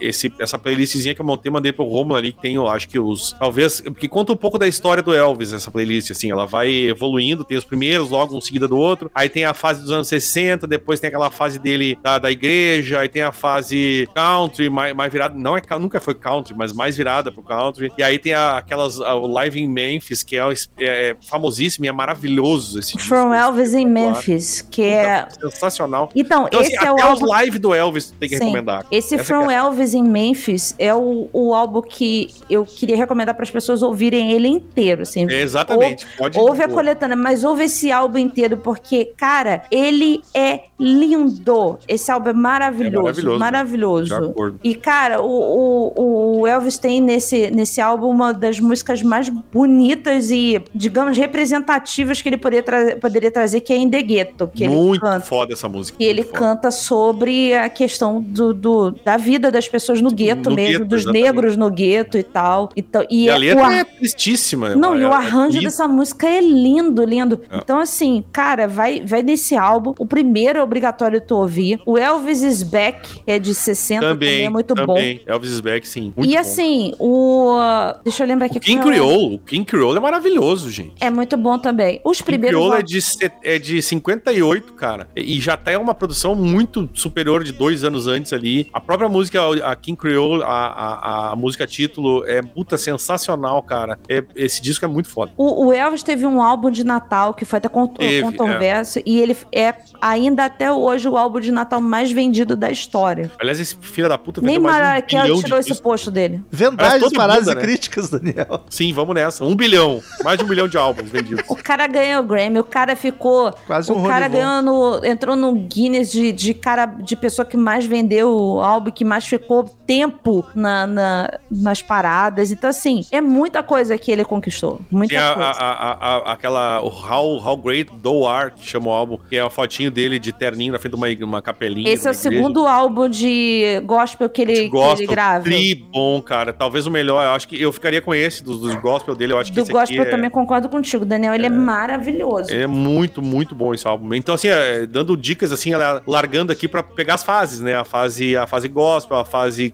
Esse, 0.00 0.32
essa 0.38 0.58
playlistzinha 0.58 1.14
que 1.14 1.20
eu 1.20 1.26
montei, 1.26 1.52
mandei 1.52 1.70
pro 1.70 1.84
Romulo 1.84 2.16
ali, 2.16 2.32
que 2.32 2.40
tem, 2.40 2.54
eu 2.54 2.66
acho 2.66 2.88
que 2.88 2.98
os. 2.98 3.36
Talvez. 3.38 3.82
Que 3.98 4.08
conta 4.08 4.32
um 4.32 4.36
pouco 4.36 4.58
da 4.58 4.66
história 4.66 5.02
do 5.02 5.12
Elvis, 5.12 5.52
essa 5.52 5.70
playlist, 5.70 5.81
assim. 6.12 6.30
Ela 6.30 6.46
vai 6.46 6.70
evoluindo, 6.72 7.44
tem 7.44 7.56
os 7.56 7.64
primeiros, 7.64 8.10
logo 8.10 8.36
um 8.36 8.40
seguida 8.40 8.66
do 8.68 8.76
outro. 8.76 9.10
Aí 9.14 9.28
tem 9.28 9.44
a 9.44 9.54
fase 9.54 9.80
dos 9.82 9.90
anos 9.90 10.08
60, 10.08 10.66
depois 10.66 11.00
tem 11.00 11.08
aquela 11.08 11.30
fase 11.30 11.58
dele 11.58 11.98
da, 12.02 12.18
da 12.18 12.30
igreja, 12.30 13.00
aí 13.00 13.08
tem 13.08 13.22
a 13.22 13.32
fase 13.32 14.08
country, 14.14 14.68
mais, 14.70 14.94
mais 14.94 15.12
virada. 15.12 15.34
Não 15.36 15.56
é 15.56 15.62
nunca 15.78 16.00
foi 16.00 16.14
country, 16.14 16.54
mas 16.56 16.72
mais 16.72 16.96
virada 16.96 17.32
pro 17.32 17.42
country. 17.42 17.90
E 17.96 18.02
aí 18.02 18.18
tem 18.18 18.34
a- 18.34 18.58
aquelas. 18.58 19.00
a- 19.00 19.14
o 19.14 19.26
Live 19.26 19.60
in 19.60 19.68
Memphis, 19.68 20.22
que 20.22 20.36
é, 20.36 20.42
é 20.78 21.16
famosíssimo 21.28 21.84
e 21.84 21.88
é 21.88 21.92
maravilhoso 21.92 22.78
esse 22.78 22.92
disco. 22.96 23.08
From 23.08 23.32
Elvis 23.34 23.72
in. 23.74 23.86
Memphis, 23.86 24.60
que 24.70 24.82
é. 24.82 25.26
Sensacional. 25.40 26.10
Então, 26.14 26.46
Então, 26.46 26.60
esse 26.60 26.76
assim, 26.76 26.86
é 26.86 26.90
o 26.90 26.94
até 26.94 27.04
os 27.04 27.10
álbum. 27.10 27.26
live 27.26 27.58
do 27.58 27.74
Elvis 27.74 28.14
tem 28.18 28.28
que 28.28 28.36
Sim. 28.38 28.44
recomendar. 28.44 28.86
Esse 28.90 29.14
Essa 29.16 29.24
From 29.24 29.50
é- 29.50 29.54
Elvis 29.56 29.94
in 29.94 30.02
Memphis 30.04 30.74
é 30.78 30.94
o, 30.94 31.28
o 31.32 31.54
álbum 31.54 31.82
que 31.82 32.30
eu 32.48 32.64
queria 32.64 32.96
recomendar 32.96 33.34
para 33.34 33.44
as 33.44 33.50
pessoas 33.50 33.82
ouvirem 33.82 34.32
ele 34.32 34.48
inteiro, 34.48 35.02
assim. 35.02 35.26
É, 35.30 35.42
exatamente. 35.62 36.06
Pode 36.18 36.38
Ouve 36.38 36.62
a 36.62 36.68
coletânea, 36.68 37.16
mas 37.16 37.44
ouve 37.44 37.64
esse 37.64 37.90
álbum 37.90 38.18
inteiro, 38.18 38.56
porque, 38.56 39.06
cara, 39.16 39.62
ele 39.70 40.22
é 40.34 40.60
lindo. 40.78 41.78
Esse 41.86 42.10
álbum 42.10 42.30
é 42.30 42.32
maravilhoso. 42.32 42.96
É 42.98 43.02
maravilhoso, 43.02 43.38
maravilhoso. 43.38 44.04
De 44.20 44.26
acordo. 44.30 44.60
E, 44.62 44.74
cara, 44.74 45.20
o, 45.22 45.92
o, 45.96 46.40
o 46.40 46.46
Elvis 46.46 46.78
tem 46.78 47.00
nesse, 47.00 47.50
nesse 47.50 47.80
álbum 47.80 48.08
uma 48.08 48.32
das 48.32 48.58
músicas 48.60 49.02
mais 49.02 49.28
bonitas 49.28 50.30
e, 50.30 50.62
digamos, 50.74 51.16
representativas 51.16 52.20
que 52.22 52.28
ele 52.28 52.36
poderia, 52.36 52.62
tra 52.62 52.96
poderia 52.96 53.30
trazer, 53.30 53.60
que 53.60 53.72
é 53.72 53.76
In 53.76 53.90
The 53.90 54.02
Ghetto. 54.02 54.50
Que 54.54 54.64
ele 54.64 54.74
Muito 54.74 55.00
canta. 55.00 55.20
foda 55.24 55.52
essa 55.52 55.68
música. 55.68 55.96
E 56.00 56.04
ele 56.06 56.22
foda. 56.22 56.38
canta 56.38 56.70
sobre 56.70 57.54
a 57.54 57.68
questão 57.68 58.20
do, 58.20 58.52
do- 58.52 58.90
da 59.04 59.16
vida 59.16 59.50
das 59.50 59.68
pessoas 59.68 60.00
no 60.00 60.10
gueto 60.10 60.50
No 60.50 60.56
mesmo, 60.56 60.78
gueto, 60.80 60.84
dos 60.86 61.00
exatamente. 61.02 61.22
negros 61.24 61.56
no 61.56 61.70
gueto 61.70 62.18
e 62.18 62.22
tal. 62.22 62.70
Então, 62.76 63.04
e 63.10 63.24
E 63.24 63.30
a 63.30 63.34
é- 63.34 63.38
letra 63.38 63.62
o 63.62 63.64
ar- 63.64 63.72
é 63.72 63.84
tristíssima. 63.84 64.74
não, 64.74 64.96
e 64.98 65.02
é- 65.02 65.08
o 65.08 65.12
é 65.12 65.16
arranjo 65.52 65.62
dessa 65.64 65.88
música 65.88 66.26
é 66.26 66.40
lindo, 66.40 67.04
lindo. 67.04 67.40
É. 67.50 67.58
Então, 67.58 67.78
assim, 67.78 68.24
cara, 68.32 68.66
vai, 68.68 69.00
vai 69.04 69.22
nesse 69.22 69.56
álbum. 69.56 69.94
O 69.98 70.06
primeiro 70.06 70.58
é 70.58 70.62
obrigatório 70.62 71.20
tu 71.20 71.36
ouvir. 71.36 71.80
O 71.86 71.98
Elvis 71.98 72.42
is 72.42 72.62
Back 72.62 73.22
é 73.26 73.38
de 73.38 73.54
60, 73.54 74.00
também, 74.00 74.14
Também, 74.30 74.46
é 74.46 74.48
muito 74.50 74.74
bom. 74.74 74.86
também. 74.86 75.20
Elvis 75.26 75.50
is 75.50 75.60
Back, 75.60 75.86
sim. 75.86 76.12
E 76.16 76.32
bom. 76.34 76.38
assim, 76.38 76.94
o. 76.98 77.58
Deixa 78.04 78.22
eu 78.22 78.28
lembrar 78.28 78.46
aqui. 78.46 78.58
O 78.58 78.60
King 78.60 78.80
é 78.80 78.82
Creole, 78.82 79.34
o 79.34 79.38
King 79.38 79.64
Creole 79.64 79.96
é 79.98 80.00
maravilhoso, 80.00 80.70
gente. 80.70 80.92
É 81.00 81.10
muito 81.10 81.36
bom 81.36 81.58
também. 81.58 82.00
Os 82.04 82.18
King 82.18 82.26
primeiros. 82.26 82.58
Creole 82.60 82.80
é 82.80 82.82
de, 82.82 82.98
é 83.42 83.58
de 83.58 83.82
58, 83.82 84.72
cara. 84.74 85.08
E 85.16 85.40
já 85.40 85.56
tá 85.56 85.72
uma 85.78 85.94
produção 85.94 86.34
muito 86.34 86.88
superior 86.94 87.42
de 87.44 87.52
dois 87.52 87.84
anos 87.84 88.06
antes 88.06 88.32
ali. 88.32 88.68
A 88.72 88.80
própria 88.80 89.08
música, 89.08 89.40
a 89.64 89.74
King 89.76 89.98
Creole, 89.98 90.42
a, 90.42 90.46
a, 90.46 91.32
a 91.32 91.36
música 91.36 91.66
título 91.66 92.24
é 92.26 92.42
puta 92.42 92.76
sensacional, 92.76 93.62
cara. 93.62 93.98
É- 94.08 94.24
esse 94.36 94.60
disco 94.62 94.84
é 94.84 94.88
muito 94.88 95.08
foda. 95.08 95.32
O, 95.42 95.66
o 95.66 95.72
Elvis 95.72 96.02
teve 96.04 96.24
um 96.24 96.40
álbum 96.40 96.70
de 96.70 96.84
Natal 96.84 97.34
que 97.34 97.44
foi 97.44 97.56
até 97.56 97.68
Teve, 97.98 98.22
controverso 98.22 99.00
e 99.04 99.18
ele 99.20 99.36
é 99.52 99.74
ainda 100.00 100.44
até 100.44 100.70
hoje 100.72 101.08
o 101.08 101.16
álbum 101.16 101.40
de 101.40 101.50
Natal 101.50 101.80
mais 101.80 102.12
vendido 102.12 102.54
da 102.54 102.70
história. 102.70 103.30
Aliás, 103.40 103.58
esse 103.58 103.76
filho 103.80 104.08
da 104.08 104.16
puta 104.16 104.40
Nem 104.40 104.56
vendeu 104.56 104.62
mais 104.62 104.76
de 104.76 104.82
um 104.82 104.84
Mariah 104.86 105.06
Carey 105.06 105.22
bilhão 105.22 105.36
de 105.38 105.42
tirou 105.44 105.58
esse 105.58 105.82
posto 105.82 106.10
dele. 106.10 106.42
Vendagens, 106.50 107.12
paradas 107.12 107.48
e 107.48 107.54
né? 107.54 107.60
críticas, 107.60 108.08
Daniel. 108.08 108.64
Sim, 108.70 108.92
vamos 108.92 109.14
nessa. 109.14 109.44
Um 109.44 109.56
bilhão. 109.56 110.00
Mais 110.22 110.38
de 110.38 110.44
um 110.44 110.48
bilhão 110.48 110.68
de 110.68 110.78
álbuns 110.78 111.08
vendidos. 111.10 111.44
O 111.48 111.56
cara 111.56 111.86
ganhou 111.88 112.22
o 112.22 112.26
Grammy, 112.26 112.60
o 112.60 112.64
cara 112.64 112.94
ficou. 112.94 113.52
Quase 113.66 113.90
um 113.90 114.04
o 114.04 114.08
cara 114.08 114.28
ganhou 114.28 114.62
no, 114.62 115.04
entrou 115.04 115.34
no 115.34 115.52
Guinness 115.54 116.12
de, 116.12 116.30
de 116.30 116.54
cara 116.54 116.86
de 116.86 117.16
pessoa 117.16 117.44
que 117.44 117.56
mais 117.56 117.84
vendeu 117.84 118.30
o 118.32 118.60
álbum, 118.60 118.90
que 118.90 119.04
mais 119.04 119.26
ficou 119.26 119.64
tempo 119.86 120.44
na, 120.54 120.86
na- 120.86 121.30
nas 121.50 121.82
paradas. 121.82 122.50
Então, 122.50 122.70
assim, 122.70 123.04
é 123.10 123.20
muita 123.20 123.62
coisa 123.62 123.96
que 123.98 124.10
ele 124.12 124.24
conquistou. 124.24 124.80
Muita 124.90 125.31
a, 125.32 125.50
a- 125.50 125.92
a- 126.16 126.32
aquela. 126.32 126.80
O 126.82 126.88
How, 126.88 127.44
How 127.46 127.56
Great 127.56 127.90
Thou 128.02 128.26
Art, 128.26 128.54
que 128.54 128.66
chama 128.66 128.88
o 128.88 128.90
álbum, 128.92 129.18
que 129.28 129.36
é 129.36 129.40
a 129.40 129.50
fotinho 129.50 129.90
dele 129.90 130.18
de 130.18 130.32
terninho 130.32 130.72
na 130.72 130.78
frente 130.78 130.92
de 130.96 131.24
uma, 131.24 131.32
uma 131.32 131.42
capelinha. 131.42 131.90
Esse 131.90 132.06
é 132.06 132.10
o 132.10 132.14
igreja. 132.14 132.30
segundo 132.36 132.66
álbum 132.66 133.08
de 133.08 133.80
gospel 133.84 134.28
que 134.28 134.42
ele, 134.42 134.54
que 134.64 134.68
gospel, 134.68 134.98
ele 134.98 135.06
grava. 135.06 135.44
tri 135.44 135.74
bom, 135.74 136.20
cara. 136.22 136.52
Talvez 136.52 136.86
o 136.86 136.90
melhor. 136.90 137.22
Eu 137.24 137.30
acho 137.30 137.48
que 137.48 137.60
eu 137.60 137.72
ficaria 137.72 138.00
com 138.00 138.14
esse 138.14 138.42
dos, 138.42 138.60
dos 138.60 138.74
gospel 138.76 139.14
dele. 139.14 139.32
Eu 139.32 139.38
acho 139.38 139.52
que 139.52 139.62
Do 139.62 139.70
gospel 139.70 140.04
eu 140.04 140.10
também 140.10 140.30
concordo 140.30 140.68
contigo, 140.68 141.04
Daniel. 141.04 141.34
Ele 141.34 141.46
é, 141.46 141.50
maravilhoso. 141.50 142.50
é, 142.52 142.62
é 142.62 142.66
muito, 142.66 143.20
muito 143.22 143.54
bom 143.54 143.74
esse 143.74 143.86
álbum. 143.86 144.12
Então, 144.14 144.34
assim, 144.34 144.48
é, 144.48 144.86
dando 144.86 145.16
dicas, 145.16 145.52
assim, 145.52 145.70
largando 146.06 146.52
aqui 146.52 146.66
pra 146.68 146.82
pegar 146.82 147.14
as 147.14 147.24
fases, 147.24 147.60
né? 147.60 147.74
A 147.76 147.84
fase, 147.84 148.36
a 148.36 148.46
fase 148.46 148.68
gospel, 148.68 149.16
a 149.18 149.24
fase 149.24 149.72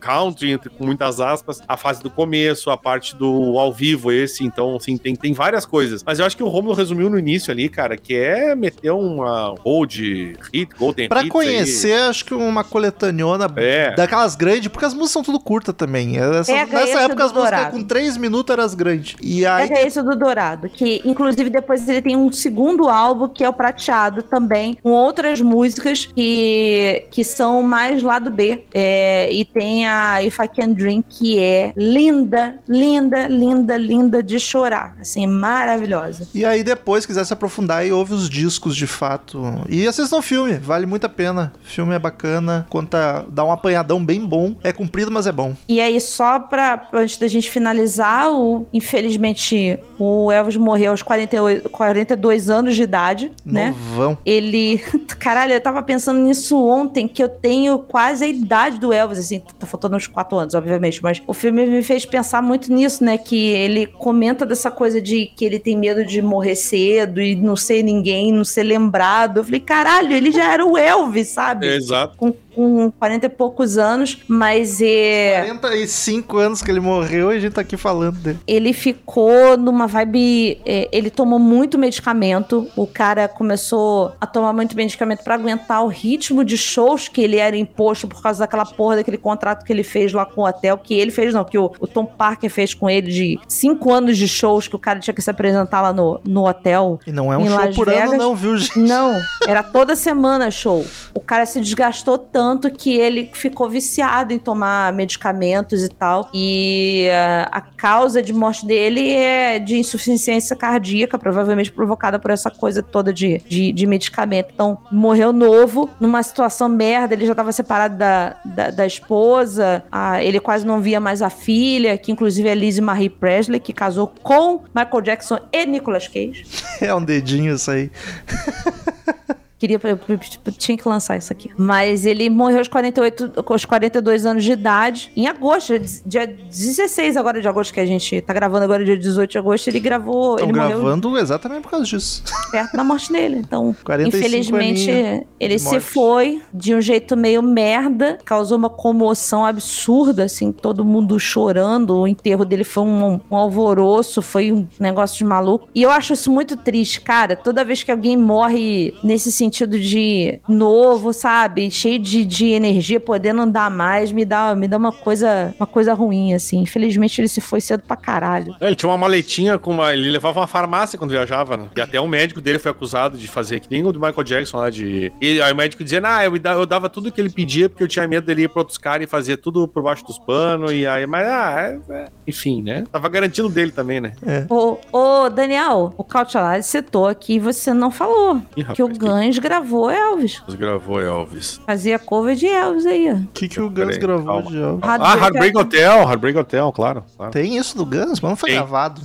country, 0.00 0.50
entre, 0.52 0.70
com 0.70 0.84
muitas 0.84 1.20
aspas, 1.20 1.60
a 1.66 1.76
fase 1.76 2.02
do 2.02 2.10
começo, 2.10 2.70
a 2.70 2.76
parte 2.76 3.14
do 3.16 3.58
ao 3.58 3.72
vivo, 3.72 4.10
esse. 4.12 4.44
Então, 4.44 4.76
assim, 4.76 4.96
tem, 5.02 5.14
tem 5.16 5.32
várias 5.32 5.64
coisas. 5.66 6.02
Mas 6.04 6.18
eu 6.18 6.26
acho 6.26 6.36
que 6.36 6.42
o 6.42 6.48
Romulo 6.48 6.74
resumiu 6.74 7.08
no 7.10 7.18
início 7.18 7.50
ali, 7.50 7.68
cara, 7.68 7.96
que 7.96 8.14
é 8.14 8.54
meter 8.54 8.90
uma 8.92 9.54
gold 9.62 10.36
hit, 10.52 10.70
golden 10.78 11.08
Pra 11.08 11.20
hits 11.22 11.30
conhecer, 11.30 11.94
acho 12.02 12.24
que 12.24 12.34
uma 12.34 12.62
coletaniona 12.64 13.46
É. 13.56 13.94
daquelas 13.94 14.34
grandes, 14.36 14.68
porque 14.68 14.84
as 14.84 14.92
músicas 14.94 15.10
são 15.12 15.22
tudo 15.22 15.40
curtas 15.40 15.74
também. 15.74 16.18
Essa- 16.18 16.52
Pega 16.52 16.72
nessa 16.72 16.84
esse 16.84 16.98
época 16.98 17.24
as 17.24 17.32
músicas 17.32 17.50
Dourado. 17.50 17.76
com 17.76 17.84
3 17.84 18.16
minutos 18.16 18.52
eram 18.52 18.64
as 18.64 18.74
grandes. 18.74 19.16
E 19.22 19.44
aí 19.46 19.68
Pega 19.68 19.86
esse 19.86 20.02
do 20.02 20.16
Dourado, 20.16 20.68
que 20.68 21.00
inclusive 21.04 21.50
depois 21.50 21.88
ele 21.88 22.02
tem 22.02 22.16
um 22.16 22.30
segundo 22.32 22.88
álbum 22.88 23.28
que 23.28 23.42
é 23.44 23.48
o 23.48 23.52
Prateado 23.52 24.22
também, 24.22 24.76
com 24.82 24.90
outras 24.90 25.40
músicas 25.40 26.06
que, 26.06 27.04
que 27.10 27.24
são 27.24 27.62
mais 27.62 28.02
lado 28.02 28.30
B. 28.30 28.64
É, 28.72 29.32
e 29.32 29.44
tem 29.44 29.86
a 29.86 30.22
If 30.22 30.38
I 30.38 30.48
Can 30.48 30.70
Dream, 30.72 31.02
que 31.08 31.38
é 31.38 31.72
linda, 31.76 32.56
linda, 32.68 33.26
linda, 33.28 33.76
linda 33.76 34.22
de 34.22 34.38
chorar. 34.38 34.89
Assim, 35.00 35.26
maravilhosa. 35.26 36.28
E 36.34 36.44
aí 36.44 36.62
depois, 36.62 37.06
quiser 37.06 37.24
se 37.24 37.32
aprofundar 37.32 37.86
e 37.86 37.92
ouve 37.92 38.14
os 38.14 38.28
discos 38.28 38.74
de 38.76 38.86
fato. 38.86 39.42
E 39.68 39.86
assistam 39.86 40.18
o 40.18 40.22
filme, 40.22 40.54
vale 40.54 40.86
muito 40.86 41.04
a 41.04 41.08
pena. 41.08 41.52
O 41.62 41.66
filme 41.66 41.94
é 41.94 41.98
bacana, 41.98 42.66
conta, 42.68 43.24
dá 43.28 43.44
um 43.44 43.52
apanhadão 43.52 44.04
bem 44.04 44.24
bom. 44.24 44.54
É 44.62 44.72
comprido, 44.72 45.10
mas 45.10 45.26
é 45.26 45.32
bom. 45.32 45.54
E 45.68 45.80
aí, 45.80 46.00
só 46.00 46.38
pra, 46.38 46.88
antes 46.92 47.18
da 47.18 47.28
gente 47.28 47.50
finalizar, 47.50 48.32
o, 48.32 48.66
infelizmente, 48.72 49.78
o 49.98 50.30
Elvis 50.30 50.56
morreu 50.56 50.92
aos 50.92 51.02
48, 51.02 51.68
42 51.68 52.50
anos 52.50 52.74
de 52.74 52.82
idade, 52.82 53.32
né? 53.44 53.68
Novão. 53.68 54.18
Ele. 54.24 54.78
Caralho, 55.18 55.52
eu 55.52 55.60
tava 55.60 55.82
pensando 55.82 56.20
nisso 56.20 56.62
ontem, 56.64 57.06
que 57.06 57.22
eu 57.22 57.28
tenho 57.28 57.78
quase 57.78 58.24
a 58.24 58.28
idade 58.28 58.78
do 58.78 58.92
Elvis, 58.92 59.18
assim, 59.18 59.42
tá 59.58 59.66
faltando 59.66 59.96
uns 59.96 60.06
4 60.06 60.38
anos, 60.38 60.54
obviamente, 60.54 61.02
mas 61.02 61.22
o 61.26 61.34
filme 61.34 61.66
me 61.66 61.82
fez 61.82 62.04
pensar 62.04 62.42
muito 62.42 62.72
nisso, 62.72 63.04
né? 63.04 63.18
Que 63.18 63.48
ele 63.48 63.86
comenta 63.86 64.46
dessa 64.46 64.70
coisa 64.80 64.98
de 64.98 65.26
que 65.26 65.44
ele 65.44 65.58
tem 65.58 65.76
medo 65.76 66.06
de 66.06 66.22
morrer 66.22 66.56
cedo 66.56 67.20
e 67.20 67.36
não 67.36 67.54
ser 67.54 67.82
ninguém, 67.82 68.32
não 68.32 68.46
ser 68.46 68.62
lembrado. 68.62 69.36
Eu 69.36 69.44
falei, 69.44 69.60
caralho, 69.60 70.10
ele 70.10 70.32
já 70.32 70.50
era 70.50 70.64
o 70.64 70.74
Elvis, 70.74 71.28
sabe? 71.28 71.68
É, 71.68 71.76
exato. 71.76 72.16
Com, 72.16 72.32
com 72.54 72.90
40 72.90 73.26
e 73.26 73.28
poucos 73.28 73.78
anos, 73.78 74.18
mas 74.26 74.80
é. 74.80 75.42
45 75.44 76.38
anos 76.38 76.62
que 76.62 76.70
ele 76.70 76.80
morreu 76.80 77.32
e 77.32 77.36
a 77.36 77.40
gente 77.40 77.52
tá 77.52 77.60
aqui 77.60 77.76
falando 77.76 78.16
dele. 78.18 78.38
ele 78.46 78.72
ficou 78.72 79.56
numa 79.56 79.86
vibe. 79.86 80.60
é, 80.64 80.88
ele 80.92 81.10
tomou 81.10 81.38
muito 81.38 81.78
medicamento. 81.78 82.66
O 82.76 82.86
cara 82.86 83.28
começou 83.28 84.12
a 84.20 84.26
tomar 84.26 84.52
muito 84.52 84.76
medicamento 84.76 85.22
pra 85.22 85.34
aguentar 85.34 85.84
o 85.84 85.88
ritmo 85.88 86.44
de 86.44 86.56
shows 86.56 87.08
que 87.08 87.20
ele 87.20 87.36
era 87.36 87.56
imposto 87.56 88.08
por 88.08 88.22
causa 88.22 88.40
daquela 88.40 88.64
porra 88.64 88.96
daquele 88.96 89.18
contrato 89.18 89.64
que 89.64 89.72
ele 89.72 89.84
fez 89.84 90.12
lá 90.12 90.26
com 90.26 90.42
o 90.42 90.46
hotel. 90.46 90.78
Que 90.78 90.94
ele 90.94 91.10
fez, 91.10 91.32
não, 91.32 91.44
que 91.44 91.58
o, 91.58 91.72
o 91.78 91.86
Tom 91.86 92.04
Parker 92.04 92.50
fez 92.50 92.74
com 92.74 92.88
ele 92.88 93.10
de 93.10 93.40
cinco 93.48 93.92
anos 93.92 94.16
de 94.16 94.26
shows 94.26 94.68
que 94.68 94.76
o 94.76 94.78
cara 94.78 94.98
tinha 94.98 95.14
que 95.14 95.22
se 95.22 95.30
apresentar 95.30 95.80
lá 95.80 95.92
no, 95.92 96.20
no 96.24 96.46
hotel. 96.46 96.98
E 97.06 97.12
não 97.12 97.32
é 97.32 97.38
um 97.38 97.46
show 97.46 97.56
Las 97.56 97.76
por 97.76 97.88
ano, 97.88 98.00
Vegas? 98.00 98.18
não, 98.18 98.34
viu, 98.34 98.56
gente? 98.56 98.78
Não, 98.78 99.20
era 99.46 99.62
toda 99.62 99.94
semana 99.94 100.50
show. 100.50 100.84
O 101.14 101.20
cara 101.20 101.46
se 101.46 101.60
desgastou 101.60 102.18
tanto 102.18 102.39
que 102.70 102.96
ele 102.96 103.30
ficou 103.32 103.68
viciado 103.68 104.32
em 104.32 104.38
tomar 104.38 104.92
medicamentos 104.92 105.84
e 105.84 105.88
tal. 105.88 106.28
E 106.32 107.08
ah, 107.10 107.48
a 107.52 107.60
causa 107.60 108.22
de 108.22 108.32
morte 108.32 108.66
dele 108.66 109.12
é 109.12 109.58
de 109.58 109.76
insuficiência 109.76 110.56
cardíaca, 110.56 111.18
provavelmente 111.18 111.72
provocada 111.72 112.18
por 112.18 112.30
essa 112.30 112.50
coisa 112.50 112.82
toda 112.82 113.12
de, 113.12 113.38
de, 113.48 113.72
de 113.72 113.86
medicamento. 113.86 114.50
Então, 114.52 114.78
morreu 114.90 115.32
novo, 115.32 115.90
numa 116.00 116.22
situação 116.22 116.68
merda. 116.68 117.14
Ele 117.14 117.26
já 117.26 117.32
estava 117.32 117.52
separado 117.52 117.96
da, 117.96 118.36
da, 118.44 118.70
da 118.70 118.86
esposa, 118.86 119.82
ele 120.22 120.40
quase 120.40 120.66
não 120.66 120.80
via 120.80 121.00
mais 121.00 121.22
a 121.22 121.30
filha, 121.30 121.96
que 121.98 122.12
inclusive 122.12 122.48
é 122.48 122.54
Lizzie 122.54 122.82
Marie 122.82 123.10
Presley, 123.10 123.60
que 123.60 123.72
casou 123.72 124.12
com 124.22 124.62
Michael 124.74 125.02
Jackson 125.02 125.38
e 125.52 125.66
Nicolas 125.66 126.08
Cage. 126.08 126.44
É 126.80 126.94
um 126.94 127.04
dedinho 127.04 127.54
isso 127.54 127.70
aí. 127.70 127.90
Queria, 129.60 129.78
tipo, 129.78 130.50
tinha 130.52 130.78
que 130.78 130.88
lançar 130.88 131.18
isso 131.18 131.30
aqui. 131.30 131.50
Mas 131.54 132.06
ele 132.06 132.30
morreu 132.30 132.60
aos 132.60 132.68
48, 132.68 133.44
aos 133.46 133.64
42 133.66 134.24
anos 134.24 134.42
de 134.42 134.52
idade, 134.52 135.12
em 135.14 135.26
agosto, 135.26 135.78
dia 136.06 136.26
16 136.26 137.14
agora 137.14 137.42
de 137.42 137.46
agosto, 137.46 137.74
que 137.74 137.78
a 137.78 137.84
gente 137.84 138.22
tá 138.22 138.32
gravando 138.32 138.64
agora, 138.64 138.82
dia 138.82 138.96
18 138.96 139.30
de 139.32 139.36
agosto, 139.36 139.68
ele 139.68 139.78
gravou. 139.78 140.36
Estão 140.36 140.48
ele 140.48 140.58
morreu 140.58 140.80
gravando 140.80 141.18
exatamente 141.18 141.60
por 141.60 141.72
causa 141.72 141.84
disso. 141.84 142.24
perto 142.50 142.74
da 142.74 142.82
morte 142.82 143.12
dele. 143.12 143.36
Então, 143.36 143.76
45 143.84 144.16
infelizmente, 144.16 145.26
ele 145.38 145.58
se 145.58 145.66
morte. 145.66 145.80
foi 145.80 146.42
de 146.54 146.74
um 146.74 146.80
jeito 146.80 147.14
meio 147.14 147.42
merda, 147.42 148.16
causou 148.24 148.56
uma 148.56 148.70
comoção 148.70 149.44
absurda, 149.44 150.24
assim, 150.24 150.52
todo 150.52 150.86
mundo 150.86 151.20
chorando. 151.20 151.98
O 151.98 152.08
enterro 152.08 152.46
dele 152.46 152.64
foi 152.64 152.84
um, 152.84 153.20
um 153.30 153.36
alvoroço, 153.36 154.22
foi 154.22 154.52
um 154.52 154.66
negócio 154.78 155.18
de 155.18 155.24
maluco. 155.24 155.68
E 155.74 155.82
eu 155.82 155.90
acho 155.90 156.14
isso 156.14 156.30
muito 156.32 156.56
triste, 156.56 157.02
cara. 157.02 157.36
Toda 157.36 157.62
vez 157.62 157.82
que 157.82 157.90
alguém 157.90 158.16
morre 158.16 158.94
nesse 159.04 159.30
sentido 159.30 159.49
de 159.50 160.40
novo, 160.48 161.12
sabe? 161.12 161.70
Cheio 161.70 161.98
de, 161.98 162.24
de 162.24 162.48
energia, 162.48 163.00
podendo 163.00 163.42
andar 163.42 163.70
mais, 163.70 164.12
me 164.12 164.24
dá, 164.24 164.54
me 164.54 164.66
dá 164.68 164.76
uma 164.76 164.92
coisa, 164.92 165.54
uma 165.58 165.66
coisa 165.66 165.94
ruim, 165.94 166.34
assim. 166.34 166.58
Infelizmente, 166.60 167.20
ele 167.20 167.28
se 167.28 167.40
foi 167.40 167.60
cedo 167.60 167.82
pra 167.86 167.96
caralho. 167.96 168.54
Ele 168.60 168.74
tinha 168.74 168.88
uma 168.90 168.98
maletinha 168.98 169.58
com 169.58 169.72
uma. 169.72 169.92
Ele 169.92 170.10
levava 170.10 170.40
uma 170.40 170.46
farmácia 170.46 170.98
quando 170.98 171.10
viajava, 171.10 171.56
né? 171.56 171.68
E 171.76 171.80
até 171.80 172.00
o 172.00 172.08
médico 172.08 172.40
dele 172.40 172.58
foi 172.58 172.70
acusado 172.70 173.16
de 173.16 173.26
fazer 173.28 173.60
que 173.60 173.68
nem 173.70 173.84
o 173.84 173.92
do 173.92 174.00
Michael 174.00 174.24
Jackson 174.24 174.58
lá 174.58 174.70
de. 174.70 175.12
E 175.20 175.40
aí 175.40 175.52
o 175.52 175.56
médico 175.56 175.82
dizia, 175.82 176.00
ah, 176.04 176.24
eu, 176.24 176.32
eu 176.36 176.66
dava 176.66 176.88
tudo 176.88 177.10
que 177.12 177.20
ele 177.20 177.30
pedia 177.30 177.68
porque 177.68 177.82
eu 177.84 177.88
tinha 177.88 178.06
medo 178.06 178.26
dele 178.26 178.42
ir 178.44 178.48
pra 178.48 178.60
outros 178.60 178.78
caras 178.78 179.04
e 179.04 179.10
fazer 179.10 179.36
tudo 179.38 179.66
por 179.66 179.82
baixo 179.82 180.04
dos 180.04 180.18
panos. 180.18 180.72
E 180.72 180.86
aí, 180.86 181.06
mas, 181.06 181.26
ah, 181.26 181.54
é- 181.88 181.94
é- 181.94 182.04
enfim, 182.26 182.62
né? 182.62 182.84
Tava 182.90 183.08
garantindo 183.08 183.48
dele 183.48 183.72
também, 183.72 184.00
né? 184.00 184.12
Ô, 184.48 184.78
ô, 184.92 185.28
Daniel, 185.28 185.94
o 185.96 186.04
Cautelar 186.04 186.62
citou 186.62 187.06
aqui 187.06 187.34
e 187.34 187.38
você 187.38 187.72
não 187.72 187.90
falou 187.90 188.40
Ih, 188.56 188.64
que 188.64 188.82
o 188.82 188.86
rapaz, 188.86 188.98
Guns 188.98 189.38
gravou 189.40 189.90
Elvis. 189.90 190.42
Gravou 190.50 191.00
Elvis. 191.00 191.60
Fazia 191.66 191.98
cover 191.98 192.36
de 192.36 192.46
Elvis 192.46 192.86
aí, 192.86 193.10
ó. 193.10 193.14
O 193.16 193.26
que, 193.34 193.48
que 193.48 193.60
o 193.60 193.68
Guns 193.68 193.86
Peraí, 193.86 193.98
gravou 193.98 194.26
calma. 194.26 194.50
de 194.50 194.60
Elvis? 194.60 194.80
Ah, 194.82 195.16
Heartbreak 195.16 195.56
Hotel, 195.58 195.98
Heartbreak 196.02 196.38
Hotel, 196.38 196.72
claro. 196.72 197.04
claro. 197.16 197.32
Tem 197.32 197.56
isso 197.56 197.76
do 197.76 197.84
Guns, 197.84 198.20
mas 198.20 198.30
não 198.30 198.36
foi 198.36 198.50
Tem. 198.50 198.58
gravado. 198.58 199.02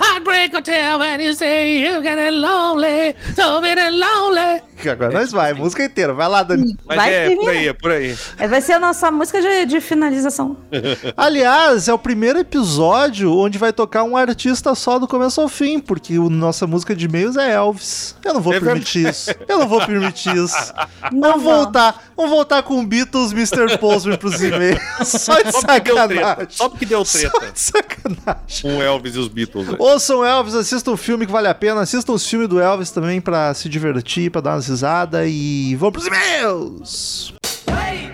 Heartbreak 0.00 0.54
Hotel, 0.54 0.98
when 0.98 1.20
you 1.20 1.34
say 1.34 1.80
you 1.80 2.02
get 2.02 2.18
lonely, 2.32 3.14
so 3.34 3.60
very 3.60 3.90
lonely. 3.90 4.62
Agora 4.90 5.12
nós 5.12 5.32
vai, 5.32 5.52
música 5.54 5.84
inteira. 5.84 6.12
Vai 6.12 6.28
lá, 6.28 6.42
Dani. 6.42 6.76
Mas 6.84 6.96
Vai 6.96 7.14
é, 7.14 7.28
que 7.30 7.36
por 7.36 7.50
aí, 7.50 7.68
é 7.68 7.72
por 7.72 7.90
aí. 7.90 8.16
É, 8.38 8.48
Vai 8.48 8.60
ser 8.60 8.74
a 8.74 8.78
nossa 8.80 9.10
música 9.10 9.40
de, 9.40 9.66
de 9.66 9.80
finalização. 9.80 10.56
Aliás, 11.16 11.88
é 11.88 11.94
o 11.94 11.98
primeiro 11.98 12.38
episódio 12.38 13.32
onde 13.34 13.56
vai 13.56 13.72
tocar 13.72 14.02
um 14.04 14.16
artista 14.16 14.33
só 14.74 14.98
do 14.98 15.06
começo 15.08 15.40
ao 15.40 15.48
fim, 15.48 15.78
porque 15.78 16.18
o 16.18 16.28
nossa 16.28 16.66
música 16.66 16.94
de 16.94 17.04
e-mails 17.06 17.36
é 17.36 17.52
Elvis. 17.54 18.14
Eu 18.24 18.34
não 18.34 18.40
vou 18.40 18.52
É 18.54 18.60
permitir 18.60 19.08
isso. 19.08 19.30
Eu 19.48 19.58
não 19.58 19.68
vou 19.68 19.84
permitir 19.84 20.34
isso. 20.36 20.72
Não 21.12 21.20
vamos 21.38 21.42
voltar, 21.42 22.02
vamos 22.16 22.30
voltar 22.30 22.62
com 22.62 22.84
Beatles, 22.84 23.32
Mr. 23.32 23.78
Postman 23.78 24.16
pros 24.16 24.42
e-mails. 24.42 24.80
Só 25.06 25.40
de 25.40 25.52
Só 25.52 25.60
porque 25.62 25.80
deu 25.80 25.94
treta. 26.08 26.20
sacanagem. 26.24 26.46
Só 26.50 26.68
porque 26.68 26.86
deu 26.86 27.04
Só 27.04 27.18
treta. 27.18 27.52
de 27.52 27.60
sacanagem. 27.60 28.62
Com 28.62 28.76
o 28.78 28.82
Elvis 28.82 29.14
e 29.14 29.18
os 29.18 29.28
Beatles. 29.28 29.66
né? 29.68 29.76
Ouçam 29.78 30.24
Elvis, 30.24 30.54
assistam 30.54 30.92
um 30.92 30.96
filme 30.96 31.26
que 31.26 31.32
vale 31.32 31.48
a 31.48 31.54
pena, 31.54 31.80
assistam 31.82 32.12
os 32.12 32.26
filmes 32.26 32.48
do 32.48 32.60
Elvis 32.60 32.90
também 32.90 33.20
pra 33.20 33.52
se 33.54 33.68
divertir, 33.68 34.30
pra 34.30 34.40
dar 34.40 34.54
umas 34.54 34.66
risadas 34.68 35.26
e 35.30 35.76
vamos 35.76 35.92
pros 35.92 36.06
e-mails! 36.06 37.34
Wait, 37.68 38.10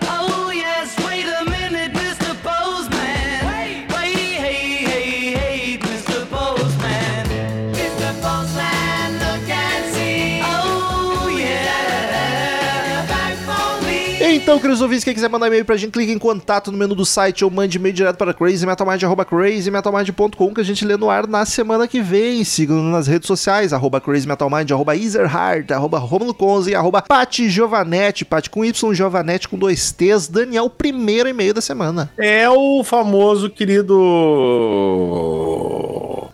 Então, 14.51 14.59
queridos 14.59 14.81
ouvintes, 14.81 15.05
quem 15.05 15.13
quiser 15.13 15.29
mandar 15.29 15.47
e-mail 15.47 15.63
pra 15.63 15.77
gente, 15.77 15.93
clique 15.93 16.11
em 16.11 16.19
contato 16.19 16.73
no 16.73 16.77
menu 16.77 16.93
do 16.93 17.05
site 17.05 17.45
ou 17.45 17.49
mande 17.49 17.77
e-mail 17.77 17.95
direto 17.95 18.17
para 18.17 18.33
crazymetalmind, 18.33 19.01
arroba 19.01 19.23
crazymetalmind.com 19.23 20.53
que 20.53 20.59
a 20.59 20.63
gente 20.65 20.83
lê 20.83 20.97
no 20.97 21.09
ar 21.09 21.25
na 21.25 21.45
semana 21.45 21.87
que 21.87 22.01
vem. 22.01 22.43
Sigam-nos 22.43 22.91
nas 22.91 23.07
redes 23.07 23.27
sociais, 23.27 23.71
arroba 23.71 24.01
crazymetalmind, 24.01 24.69
arroba 24.69 24.93
ezerhard, 24.93 25.71
arroba 25.71 25.99
romulo 25.99 26.33
conze, 26.33 26.75
arroba 26.75 27.01
Pati 27.01 27.49
Giovanetti, 27.49 28.27
com 28.49 28.65
Y, 28.65 28.93
Giovanetti 28.93 29.47
com 29.47 29.57
dois 29.57 29.93
T's. 29.93 30.27
Daniel, 30.27 30.69
primeiro 30.69 31.29
e-mail 31.29 31.53
da 31.53 31.61
semana. 31.61 32.11
É 32.17 32.49
o 32.49 32.83
famoso 32.83 33.49
querido 33.49 33.95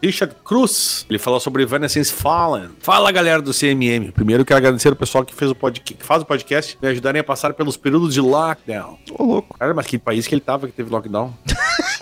Richard 0.01 0.35
Cruz. 0.43 1.05
Ele 1.09 1.19
falou 1.19 1.39
sobre 1.39 1.63
Evanescence 1.63 2.11
Fallen. 2.11 2.69
Fala, 2.79 3.11
galera 3.11 3.41
do 3.41 3.53
CMM. 3.53 4.11
Primeiro 4.11 4.45
quero 4.45 4.57
agradecer 4.57 4.91
o 4.91 4.95
pessoal 4.95 5.25
que 5.25 5.33
fez 5.33 5.51
o 5.51 5.55
podcast, 5.55 5.93
que 5.93 6.05
faz 6.05 6.21
o 6.21 6.25
podcast, 6.25 6.77
me 6.81 6.87
ajudarem 6.87 7.19
a 7.19 7.23
passar 7.23 7.53
pelos 7.53 7.77
períodos 7.77 8.06
de 8.13 8.21
lockdown. 8.21 8.97
Ô, 9.17 9.23
louco. 9.23 9.57
Cara, 9.57 9.73
mas 9.73 9.87
que 9.87 9.97
país 9.97 10.27
que 10.27 10.33
ele 10.35 10.41
tava 10.41 10.67
que 10.67 10.73
teve 10.73 10.89
lockdown? 10.89 11.33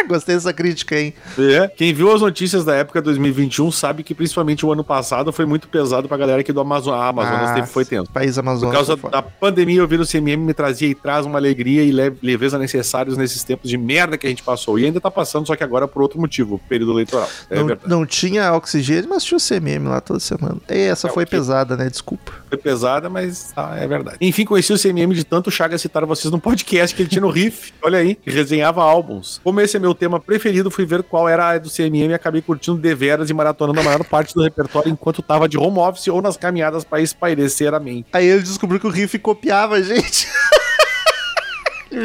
Ah, 0.00 0.04
gostei 0.06 0.34
dessa 0.34 0.52
crítica, 0.52 0.98
hein? 0.98 1.12
É. 1.38 1.68
Quem 1.68 1.92
viu 1.92 2.12
as 2.12 2.20
notícias 2.20 2.64
da 2.64 2.74
época 2.74 3.00
2021 3.02 3.70
sabe 3.70 4.02
que 4.02 4.14
principalmente 4.14 4.64
o 4.64 4.72
ano 4.72 4.82
passado 4.82 5.32
foi 5.32 5.44
muito 5.44 5.68
pesado 5.68 6.08
pra 6.08 6.16
galera 6.16 6.40
aqui 6.40 6.52
do 6.52 6.60
Amazonas. 6.60 7.00
Ah, 7.00 7.08
Amazonas 7.08 7.50
Ah, 7.50 7.54
teve, 7.54 7.66
foi 7.66 7.84
tenso. 7.84 8.10
País 8.10 8.34
Por 8.34 8.40
Amazonas. 8.40 8.74
causa 8.74 8.92
foi 8.96 9.10
foda. 9.10 9.16
da 9.16 9.22
pandemia, 9.22 9.82
ouvir 9.82 10.00
o 10.00 10.06
CMM 10.06 10.36
me 10.44 10.54
trazia 10.54 10.88
e 10.88 10.94
traz 10.94 11.26
uma 11.26 11.38
alegria 11.38 11.82
e 11.82 11.90
le- 11.92 12.14
leveza 12.22 12.58
necessários 12.58 13.16
nesses 13.16 13.44
tempos 13.44 13.68
de 13.68 13.76
merda 13.76 14.16
que 14.16 14.26
a 14.26 14.30
gente 14.30 14.42
passou. 14.42 14.78
E 14.78 14.84
ainda 14.86 15.00
tá 15.00 15.10
passando, 15.10 15.46
só 15.46 15.54
que 15.56 15.62
agora 15.64 15.86
por 15.86 16.02
outro 16.02 16.20
motivo, 16.20 16.58
período 16.68 16.92
eleitoral. 16.92 17.28
É 17.50 17.56
não, 17.56 17.66
verdade. 17.66 17.88
não 17.90 18.06
tinha 18.06 18.52
oxigênio, 18.54 19.08
mas 19.10 19.24
tinha 19.24 19.36
o 19.36 19.40
CMM 19.40 19.88
lá 19.88 20.00
toda 20.00 20.20
semana. 20.20 20.56
E 20.70 20.78
essa 20.78 21.08
É, 21.08 21.10
foi 21.10 21.26
pesada, 21.26 21.76
né? 21.76 21.88
Desculpa. 21.88 22.32
Foi 22.48 22.58
pesada, 22.58 23.08
mas 23.10 23.52
ah, 23.56 23.76
é 23.76 23.86
verdade. 23.86 24.16
Enfim, 24.20 24.44
conheci 24.44 24.72
o 24.72 24.78
CMM 24.78 25.12
de 25.14 25.24
tanto 25.24 25.50
Chaga 25.50 25.76
citar 25.78 26.04
vocês 26.06 26.30
num 26.32 26.38
podcast 26.38 26.94
que 26.96 27.02
ele 27.02 27.08
tinha 27.08 27.20
no 27.20 27.28
Riff. 27.30 27.72
Olha 27.82 27.98
aí, 27.98 28.14
que 28.14 28.30
resenhava 28.30 28.82
álbuns. 28.82 29.40
Como 29.44 29.60
esse 29.60 29.76
meu 29.82 29.94
tema 29.94 30.18
preferido, 30.18 30.70
fui 30.70 30.86
ver 30.86 31.02
qual 31.02 31.28
era 31.28 31.50
a 31.50 31.58
do 31.58 31.68
CMM 31.70 32.10
e 32.10 32.14
acabei 32.14 32.40
curtindo 32.40 32.78
deveras 32.78 33.28
e 33.28 33.34
maratonando 33.34 33.80
a 33.80 33.82
maior 33.82 34.02
parte 34.04 34.34
do 34.34 34.42
repertório 34.42 34.90
enquanto 34.90 35.20
tava 35.22 35.48
de 35.48 35.58
home 35.58 35.78
office 35.78 36.08
ou 36.08 36.22
nas 36.22 36.36
caminhadas 36.36 36.84
pra 36.84 37.00
espairecer 37.00 37.74
a 37.74 37.80
mente. 37.80 38.06
Aí 38.12 38.26
ele 38.26 38.42
descobriu 38.42 38.80
que 38.80 38.86
o 38.86 38.90
Riff 38.90 39.18
copiava 39.18 39.74
a 39.74 39.82
gente. 39.82 40.26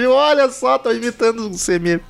Olha 0.09 0.49
só, 0.49 0.77
tô 0.77 0.91
imitando 0.91 1.47
o 1.49 1.51
CMM. 1.51 2.01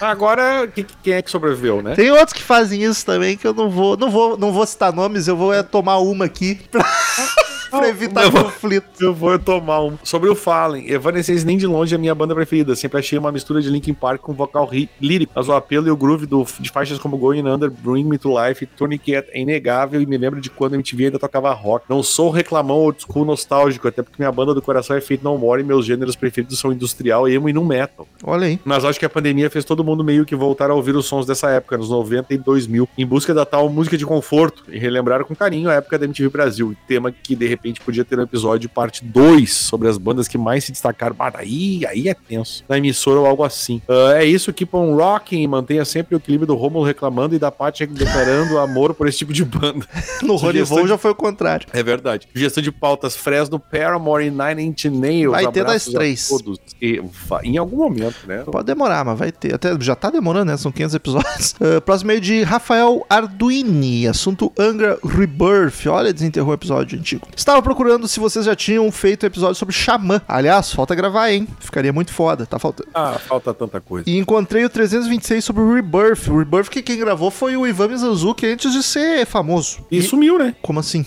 Agora, 0.00 0.66
que- 0.66 0.86
quem 1.02 1.12
é 1.14 1.20
que 1.22 1.30
sobreviveu, 1.30 1.82
né? 1.82 1.94
Tem 1.94 2.10
outros 2.10 2.32
que 2.32 2.42
fazem 2.42 2.82
isso 2.82 3.04
também, 3.04 3.36
que 3.36 3.46
eu 3.46 3.52
não 3.52 3.68
vou, 3.68 3.94
não 3.96 4.10
vou, 4.10 4.38
não 4.38 4.50
vou 4.52 4.66
citar 4.66 4.90
nomes, 4.90 5.28
eu 5.28 5.36
vou 5.36 5.52
é, 5.52 5.62
tomar 5.62 5.98
uma 5.98 6.24
aqui 6.24 6.58
pra, 6.70 6.82
pra 7.78 7.88
evitar 7.88 8.24
Eu 8.24 8.30
vou- 8.30 8.44
conflito. 8.44 8.84
Eu 9.00 9.14
vou 9.14 9.38
tomar 9.38 9.82
um. 9.82 9.98
Sobre 10.04 10.28
o 10.28 10.34
Fallen, 10.34 10.90
Evanescence 10.90 11.44
nem 11.44 11.56
de 11.56 11.66
longe 11.66 11.94
é 11.94 11.96
a 11.96 11.98
minha 11.98 12.14
banda 12.14 12.34
preferida. 12.34 12.74
Sempre 12.76 12.98
achei 12.98 13.18
uma 13.18 13.32
mistura 13.32 13.60
de 13.60 13.68
Linkin 13.68 13.94
Park 13.94 14.20
com 14.20 14.32
vocal 14.32 14.66
ri- 14.66 14.88
lírico. 15.00 15.32
Mas 15.34 15.48
o 15.48 15.52
apelo 15.52 15.88
e 15.88 15.90
o 15.90 15.96
groove 15.96 16.26
do, 16.26 16.44
de 16.60 16.70
faixas 16.70 16.98
como 16.98 17.16
Going 17.16 17.46
Under, 17.48 17.70
Bring 17.70 18.04
Me 18.04 18.18
to 18.18 18.30
Life 18.38 18.64
e 18.64 18.66
Tourniquet 18.66 19.24
é 19.30 19.40
inegável 19.40 20.00
e 20.00 20.06
me 20.06 20.16
lembra 20.16 20.40
de 20.40 20.50
quando 20.50 20.72
a 20.72 20.76
MTV 20.76 21.06
ainda 21.06 21.18
tocava 21.18 21.52
rock. 21.52 21.86
Não 21.88 22.02
sou 22.02 22.30
reclamão 22.30 22.76
old 22.76 23.02
school 23.02 23.24
nostálgico, 23.24 23.88
até 23.88 24.02
porque 24.02 24.16
minha 24.18 24.32
banda 24.32 24.54
do 24.54 24.62
coração 24.62 24.96
é 24.96 25.00
Fate 25.00 25.22
No 25.24 25.36
More 25.38 25.62
e 25.62 25.64
meus 25.64 25.84
gêneros 25.86 26.14
preferidos 26.16 26.58
são 26.58 26.72
industrial, 26.72 27.28
emo 27.28 27.48
e 27.48 27.52
no 27.52 27.64
metal. 27.64 28.06
Olha 28.24 28.46
aí. 28.46 28.60
Mas 28.64 28.84
acho 28.84 28.98
que 28.98 29.06
a 29.06 29.10
pandemia 29.10 29.48
fez 29.50 29.64
todo 29.64 29.82
mundo 29.84 30.04
meio 30.04 30.24
que 30.24 30.34
voltar 30.36 30.70
a 30.70 30.74
ouvir 30.74 30.94
os 30.96 31.06
sons 31.06 31.26
dessa 31.26 31.50
época, 31.50 31.76
nos 31.78 31.90
90 31.90 32.34
e 32.34 32.38
2000, 32.38 32.88
em 32.96 33.06
busca 33.06 33.32
da 33.34 33.44
tal 33.44 33.68
música 33.68 33.96
de 33.96 34.04
conforto 34.06 34.64
e 34.68 34.78
relembrar 34.78 35.24
com 35.24 35.34
carinho 35.34 35.70
a 35.70 35.74
época 35.74 35.98
da 35.98 36.04
MTV 36.04 36.28
Brasil, 36.28 36.74
tema 36.86 37.10
que 37.12 37.34
de 37.36 37.46
repente 37.46 37.61
podia 37.80 38.04
ter 38.04 38.18
um 38.18 38.22
episódio 38.22 38.68
parte 38.68 39.04
2 39.04 39.52
sobre 39.52 39.88
as 39.88 39.98
bandas 39.98 40.26
que 40.28 40.36
mais 40.38 40.64
se 40.64 40.72
destacaram. 40.72 41.14
Ah, 41.18 41.32
aí, 41.36 41.84
aí 41.86 42.08
é 42.08 42.14
tenso. 42.14 42.64
Na 42.68 42.78
emissora 42.78 43.20
ou 43.20 43.26
algo 43.26 43.44
assim. 43.44 43.80
Ah, 43.88 44.14
é 44.16 44.24
isso, 44.24 44.52
keep 44.52 44.74
on 44.76 44.94
rocking 44.96 45.46
mantenha 45.46 45.84
sempre 45.84 46.14
o 46.14 46.18
equilíbrio 46.18 46.46
do 46.46 46.54
Romulo 46.54 46.84
reclamando 46.84 47.34
e 47.34 47.38
da 47.38 47.50
Paty 47.50 47.86
declarando 47.86 48.58
amor 48.58 48.94
por 48.94 49.08
esse 49.08 49.18
tipo 49.18 49.32
de 49.32 49.44
banda. 49.44 49.86
No 50.22 50.38
Sugestão 50.38 50.46
Rollivol 50.46 50.82
de- 50.82 50.88
já 50.88 50.98
foi 50.98 51.10
o 51.10 51.14
contrário. 51.14 51.66
É 51.72 51.82
verdade. 51.82 52.28
Gestão 52.34 52.62
de 52.62 52.70
pautas 52.70 53.16
Fresno, 53.16 53.58
Paramore 53.58 54.26
e 54.26 54.30
Nine 54.30 54.62
Inch 54.62 54.84
Nails. 54.86 55.32
Vai 55.32 55.50
ter 55.50 55.64
das 55.64 55.84
três. 55.84 56.28
Todos. 56.28 56.58
E 56.80 57.00
em 57.44 57.56
algum 57.58 57.76
momento, 57.78 58.16
né? 58.26 58.42
Pode 58.44 58.66
demorar, 58.66 59.04
mas 59.04 59.18
vai 59.18 59.32
ter. 59.32 59.54
Até 59.54 59.76
já 59.80 59.94
tá 59.96 60.10
demorando, 60.10 60.46
né? 60.46 60.56
São 60.56 60.70
500 60.72 60.94
episódios. 60.94 61.54
Ah, 61.62 61.80
próximo 61.80 62.08
meio 62.08 62.20
de 62.20 62.42
Rafael 62.42 63.04
Arduini. 63.08 64.06
Assunto 64.06 64.52
Angra 64.58 64.98
Rebirth. 65.04 65.86
Olha, 65.86 66.12
desenterrou 66.12 66.50
o 66.50 66.54
episódio 66.54 66.98
antigo. 66.98 67.26
Está 67.36 67.51
Tava 67.52 67.60
procurando 67.62 68.08
se 68.08 68.18
vocês 68.18 68.46
já 68.46 68.56
tinham 68.56 68.90
feito 68.90 69.26
episódio 69.26 69.56
sobre 69.56 69.74
Xamã. 69.74 70.22
Aliás, 70.26 70.72
falta 70.72 70.94
gravar, 70.94 71.30
hein? 71.30 71.46
Ficaria 71.60 71.92
muito 71.92 72.10
foda, 72.10 72.46
tá 72.46 72.58
faltando. 72.58 72.88
Ah, 72.94 73.18
falta 73.18 73.52
tanta 73.52 73.78
coisa. 73.78 74.08
E 74.08 74.16
encontrei 74.16 74.64
o 74.64 74.70
326 74.70 75.44
sobre 75.44 75.60
o 75.62 75.74
Rebirth. 75.74 76.28
O 76.30 76.38
Rebirth 76.38 76.70
que 76.70 76.80
quem 76.80 76.96
gravou 76.98 77.30
foi 77.30 77.54
o 77.54 77.66
Ivan 77.66 77.88
Mizanzuki 77.88 78.46
antes 78.46 78.72
de 78.72 78.82
ser 78.82 79.26
famoso. 79.26 79.80
E 79.90 80.00
sumiu, 80.00 80.38
né? 80.38 80.54
Como 80.62 80.80
assim? 80.80 81.04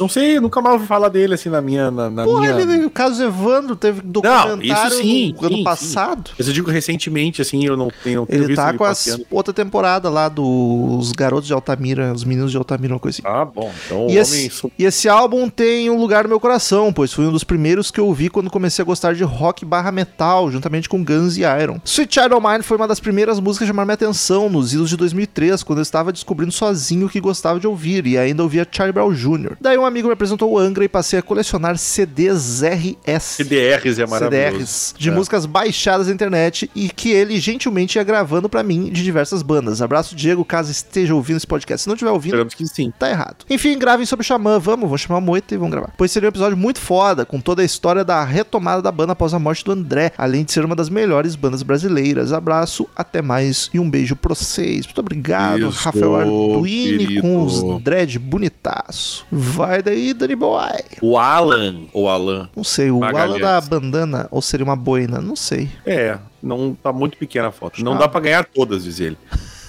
Não 0.00 0.08
sei, 0.08 0.40
nunca 0.40 0.62
mais 0.62 0.76
ouvi 0.76 0.86
falar 0.86 1.10
dele 1.10 1.34
assim 1.34 1.50
na 1.50 1.60
minha. 1.60 1.90
Na, 1.90 2.08
na 2.08 2.24
Pô, 2.24 2.40
minha... 2.40 2.52
ele, 2.52 2.86
o 2.86 2.90
caso 2.90 3.22
Evandro 3.22 3.76
teve 3.76 4.00
documentário 4.00 4.62
isso 4.62 5.02
sim, 5.02 5.34
no 5.38 5.46
ano 5.46 5.56
sim, 5.58 5.64
passado. 5.64 6.30
Mas 6.38 6.48
eu 6.48 6.54
digo 6.54 6.70
recentemente, 6.70 7.42
assim, 7.42 7.66
eu 7.66 7.76
não 7.76 7.88
tenho. 8.02 8.20
não 8.20 8.26
tenho 8.26 8.44
Ele 8.44 8.56
tá 8.56 8.72
com 8.72 8.84
a 8.86 8.94
outra 9.30 9.52
temporada 9.52 10.08
lá 10.08 10.30
dos 10.30 11.12
garotos 11.12 11.46
de 11.46 11.52
Altamira, 11.52 12.14
os 12.14 12.24
meninos 12.24 12.50
de 12.50 12.56
Altamira, 12.56 12.94
uma 12.94 12.98
coisa 13.00 13.20
assim. 13.20 13.28
Ah, 13.28 13.44
bom. 13.44 13.70
Então, 13.84 14.06
E 14.08 14.16
esse, 14.16 14.36
homem. 14.38 14.50
su- 14.50 14.72
e 14.78 14.84
esse 14.86 15.06
álbum 15.06 15.50
tem 15.50 15.71
um 15.90 15.98
lugar 15.98 16.24
no 16.24 16.28
meu 16.28 16.40
coração, 16.40 16.92
pois 16.92 17.12
foi 17.12 17.26
um 17.26 17.32
dos 17.32 17.44
primeiros 17.44 17.90
que 17.90 17.98
eu 18.00 18.06
ouvi 18.06 18.28
quando 18.28 18.50
comecei 18.50 18.82
a 18.82 18.86
gostar 18.86 19.14
de 19.14 19.22
rock 19.24 19.64
barra 19.64 19.90
metal, 19.92 20.50
juntamente 20.50 20.88
com 20.88 21.04
Guns 21.04 21.36
e 21.36 21.42
Iron. 21.42 21.80
Sweet 21.84 22.14
Child 22.14 22.34
of 22.34 22.46
Mine 22.46 22.62
foi 22.62 22.76
uma 22.76 22.88
das 22.88 23.00
primeiras 23.00 23.38
músicas 23.40 23.66
a 23.66 23.70
chamar 23.70 23.84
minha 23.84 23.94
atenção 23.94 24.48
nos 24.48 24.72
idos 24.72 24.88
de 24.90 24.96
2003, 24.96 25.62
quando 25.62 25.78
eu 25.78 25.82
estava 25.82 26.12
descobrindo 26.12 26.52
sozinho 26.52 27.06
o 27.06 27.10
que 27.10 27.20
gostava 27.20 27.58
de 27.60 27.66
ouvir, 27.66 28.06
e 28.06 28.16
ainda 28.18 28.42
ouvia 28.42 28.66
Charlie 28.70 28.92
Brown 28.92 29.12
Jr. 29.12 29.56
Daí 29.60 29.76
um 29.78 29.86
amigo 29.86 30.08
me 30.08 30.14
apresentou 30.14 30.50
o 30.52 30.58
Angra 30.58 30.84
e 30.84 30.88
passei 30.88 31.18
a 31.18 31.22
colecionar 31.22 31.76
CDs 31.78 32.62
RS. 32.62 33.22
CDRs 33.22 33.98
é 33.98 34.06
maravilhoso. 34.06 34.52
CDRs 34.52 34.94
de 34.98 35.08
É. 35.08 35.12
músicas 35.12 35.46
baixadas 35.46 36.06
na 36.08 36.12
internet 36.12 36.70
e 36.74 36.88
que 36.88 37.10
ele 37.10 37.38
gentilmente 37.40 37.98
ia 37.98 38.04
gravando 38.04 38.48
pra 38.48 38.62
mim 38.62 38.90
de 38.90 39.02
diversas 39.02 39.42
bandas. 39.42 39.80
Abraço, 39.82 40.14
Diego, 40.16 40.44
caso 40.44 40.70
esteja 40.70 41.14
ouvindo 41.14 41.36
esse 41.36 41.46
podcast. 41.46 41.82
Se 41.82 41.88
não 41.88 41.94
estiver 41.94 42.10
ouvindo, 42.10 42.32
Esperamos 42.32 42.54
que 42.54 42.66
sim. 42.66 42.92
tá 42.98 43.10
errado. 43.10 43.44
Enfim, 43.48 43.78
gravem 43.78 44.06
sobre 44.06 44.22
o 44.22 44.26
Xamã, 44.26 44.58
vamos, 44.58 44.86
vamos 44.88 45.00
chamar 45.00 45.18
o 45.18 45.22
Moita 45.22 45.54
e 45.54 45.58
vamos 45.62 45.72
gravar. 45.76 45.92
Pois 45.96 46.10
seria 46.12 46.28
um 46.28 46.30
episódio 46.30 46.56
muito 46.56 46.78
foda, 46.80 47.24
com 47.24 47.40
toda 47.40 47.62
a 47.62 47.64
história 47.64 48.04
da 48.04 48.22
retomada 48.24 48.82
da 48.82 48.92
banda 48.92 49.12
após 49.12 49.32
a 49.34 49.38
morte 49.38 49.64
do 49.64 49.72
André, 49.72 50.12
além 50.18 50.44
de 50.44 50.52
ser 50.52 50.64
uma 50.64 50.76
das 50.76 50.88
melhores 50.88 51.34
bandas 51.34 51.62
brasileiras. 51.62 52.32
Abraço, 52.32 52.88
até 52.96 53.22
mais 53.22 53.70
e 53.72 53.78
um 53.80 53.88
beijo 53.90 54.14
pra 54.16 54.34
vocês. 54.34 54.84
Muito 54.86 54.98
obrigado, 55.00 55.68
Isso, 55.68 55.84
Rafael 55.84 56.16
Arduini, 56.16 56.98
querido. 56.98 57.22
com 57.22 57.42
os 57.42 57.82
dread 57.82 58.18
bonitaço. 58.18 59.24
Vai 59.30 59.82
daí, 59.82 60.12
Danny 60.14 60.36
Boy. 60.36 60.70
O 61.00 61.18
Alan, 61.18 61.82
ou 61.92 62.08
Alan, 62.08 62.48
Não 62.54 62.64
sei, 62.64 62.90
o 62.90 63.00
Magalhães. 63.00 63.42
ala 63.42 63.60
da 63.60 63.60
bandana, 63.60 64.28
ou 64.30 64.42
seria 64.42 64.64
uma 64.64 64.76
boina? 64.76 65.20
Não 65.20 65.36
sei. 65.36 65.68
é, 65.86 66.18
não 66.42 66.76
tá 66.80 66.92
muito 66.92 67.16
pequena 67.16 67.48
a 67.48 67.52
foto. 67.52 67.82
Não 67.84 67.92
Ah. 67.94 67.98
dá 67.98 68.08
pra 68.08 68.20
ganhar 68.20 68.44
todas, 68.44 68.84
diz 68.84 68.98
ele. 69.00 69.16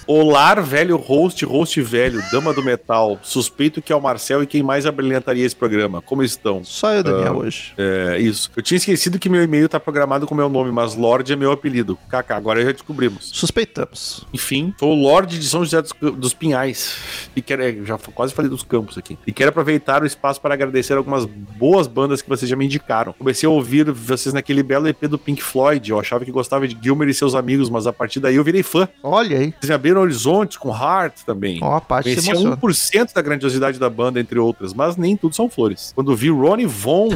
Olar, 0.06 0.62
velho 0.62 0.96
host, 0.96 1.44
host 1.44 1.80
velho, 1.80 2.20
dama 2.30 2.52
do 2.52 2.62
metal. 2.62 3.18
Suspeito 3.22 3.80
que 3.80 3.92
é 3.92 3.96
o 3.96 4.00
Marcel 4.00 4.42
e 4.42 4.46
quem 4.46 4.62
mais 4.62 4.86
abrilhantaria 4.86 5.44
esse 5.44 5.56
programa. 5.56 6.02
Como 6.02 6.22
estão? 6.22 6.62
Só 6.64 6.92
eu, 6.92 7.02
Daniel, 7.02 7.34
Ah. 7.34 7.38
hoje. 7.38 7.72
É, 7.78 8.18
isso. 8.18 8.50
Eu 8.56 8.62
tinha 8.62 8.76
esquecido 8.76 9.18
que 9.18 9.28
meu 9.28 9.42
e-mail 9.42 9.68
tá 9.68 9.80
programado 9.80 10.26
com 10.26 10.34
meu 10.34 10.48
nome, 10.48 10.70
mas 10.70 10.94
Lorde 10.94 11.32
é 11.32 11.36
meu 11.36 11.52
apelido. 11.52 11.96
KK, 12.08 12.32
agora 12.34 12.62
já 12.64 12.72
descobrimos. 12.72 13.30
Suspeitamos. 13.32 14.26
Enfim, 14.32 14.74
sou 14.78 14.92
o 14.92 14.94
Lorde 14.94 15.38
de 15.38 15.46
São 15.46 15.64
José 15.64 15.80
dos, 15.82 15.92
dos 16.16 16.34
Pinhais. 16.34 16.96
E 17.34 17.40
quero, 17.42 17.62
é, 17.62 17.72
já 17.84 17.96
quase 17.98 18.34
falei 18.34 18.50
dos 18.50 18.62
campos 18.62 18.98
aqui. 18.98 19.18
E 19.26 19.32
quero 19.32 19.50
aproveitar 19.50 20.02
o 20.02 20.06
espaço 20.06 20.40
para 20.40 20.54
agradecer 20.54 20.94
algumas 20.94 21.24
boas 21.24 21.86
bandas 21.86 22.20
que 22.20 22.28
vocês 22.28 22.48
já 22.48 22.56
me 22.56 22.64
indicaram. 22.64 23.12
Comecei 23.14 23.46
a 23.46 23.50
ouvir 23.50 23.90
vocês 23.90 24.32
naquele 24.32 24.62
belo 24.62 24.86
EP 24.88 25.02
do 25.08 25.18
Pink 25.18 25.42
Floyd. 25.42 25.90
Eu 25.90 25.98
achava 25.98 26.24
que 26.24 26.30
gostava 26.30 26.66
de 26.68 26.76
Gilmer 26.80 27.08
e 27.08 27.14
seus 27.14 27.34
amigos, 27.34 27.70
mas 27.70 27.86
a 27.86 27.92
partir 27.92 28.20
daí 28.20 28.36
eu 28.36 28.44
virei 28.44 28.62
fã. 28.62 28.88
Olha 29.02 29.38
aí. 29.38 29.54
Vocês 29.60 29.68
me 29.68 29.74
abriram 29.74 29.93
horizontes 30.00 30.56
com 30.56 30.70
Heart 30.70 31.22
também. 31.24 31.58
Ó, 31.62 31.76
a 31.76 31.80
parte 31.80 32.10
se 32.10 32.16
Conheci 32.16 32.30
emociona. 32.30 32.56
1% 32.56 33.12
da 33.14 33.22
grandiosidade 33.22 33.78
da 33.78 33.90
banda, 33.90 34.20
entre 34.20 34.38
outras, 34.38 34.72
mas 34.72 34.96
nem 34.96 35.16
tudo 35.16 35.34
são 35.34 35.48
flores. 35.48 35.92
Quando 35.94 36.14
vi 36.14 36.30
Ronnie 36.30 36.66
Von 36.66 37.10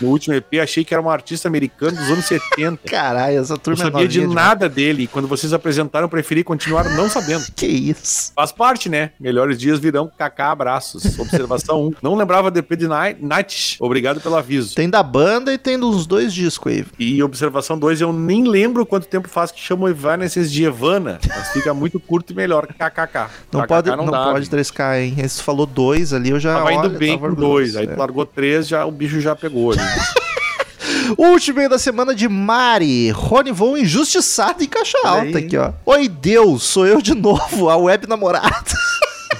no 0.00 0.08
último 0.08 0.34
EP, 0.34 0.54
achei 0.62 0.84
que 0.84 0.94
era 0.94 1.02
um 1.02 1.10
artista 1.10 1.48
americano 1.48 1.96
dos 1.96 2.10
anos 2.10 2.24
70. 2.24 2.88
Caralho, 2.88 3.38
essa 3.38 3.54
Não 3.54 3.58
turma 3.58 3.82
é 3.82 3.84
sabia 3.84 4.08
de 4.08 4.18
novinha 4.18 4.28
demais. 4.28 4.48
nada 4.48 4.68
dele. 4.68 5.04
e 5.04 5.06
Quando 5.06 5.28
vocês 5.28 5.52
apresentaram, 5.52 6.08
preferi 6.08 6.42
continuar 6.42 6.84
não 6.90 7.08
sabendo. 7.08 7.44
Que 7.60 7.66
isso? 7.66 8.32
Faz 8.34 8.52
parte, 8.52 8.88
né? 8.88 9.10
Melhores 9.20 9.58
dias 9.58 9.78
virão 9.78 10.10
Kaká 10.16 10.50
abraços. 10.50 11.18
Observação 11.18 11.88
1. 11.88 11.92
Não 12.02 12.14
lembrava 12.14 12.50
do 12.50 12.58
EP 12.58 12.72
de 12.74 12.88
Night. 12.88 13.76
Obrigado 13.80 14.20
pelo 14.20 14.36
aviso. 14.36 14.74
Tem 14.74 14.88
da 14.88 15.02
banda 15.02 15.52
e 15.52 15.58
tem 15.58 15.78
dos 15.78 16.06
dois 16.06 16.32
discos 16.32 16.72
aí. 16.72 16.86
E 16.98 17.22
observação 17.22 17.78
2, 17.78 18.00
eu 18.00 18.12
nem 18.12 18.46
lembro 18.48 18.86
quanto 18.86 19.06
tempo 19.06 19.28
faz 19.28 19.50
que 19.50 19.60
chamam 19.60 19.88
Evanescence 19.88 20.50
de 20.50 20.64
Evana, 20.64 21.18
mas 21.28 21.48
fica 21.52 21.74
muito 21.74 22.00
curto 22.00 22.32
e 22.32 22.36
melhor. 22.36 22.66
KKK. 22.66 23.30
Não 23.52 23.60
KKK 23.60 23.68
pode, 23.68 23.90
não, 23.90 24.06
dá, 24.06 24.24
pode 24.24 24.48
3K, 24.48 25.00
hein? 25.00 25.14
Esse 25.18 25.42
falou 25.42 25.66
dois 25.66 26.12
ali, 26.12 26.30
eu 26.30 26.40
já. 26.40 26.54
Tava 26.54 26.72
indo 26.72 26.80
olha, 26.80 26.98
bem 26.98 27.10
tava 27.10 27.20
com 27.20 27.26
orgulhoso, 27.26 27.52
dois. 27.52 27.76
Aí 27.76 27.84
é. 27.84 27.94
tu 27.94 27.98
largou 27.98 28.24
três, 28.26 28.68
já, 28.68 28.86
o 28.86 28.90
bicho 28.90 29.20
já 29.20 29.36
pegou 29.36 29.59
ali. 29.68 29.80
O 31.16 31.26
último 31.32 31.68
da 31.68 31.78
semana 31.78 32.14
de 32.14 32.28
Mari. 32.28 33.10
Rony 33.10 33.52
Von 33.52 33.76
injustiçado 33.76 34.62
em 34.62 34.68
caixa 34.68 34.98
alta 35.04 35.38
aqui, 35.38 35.56
ó. 35.56 35.72
Oi, 35.84 36.08
Deus, 36.08 36.62
sou 36.62 36.86
eu 36.86 37.02
de 37.02 37.14
novo, 37.14 37.68
a 37.68 37.76
web 37.76 38.06
namorada. 38.06 38.50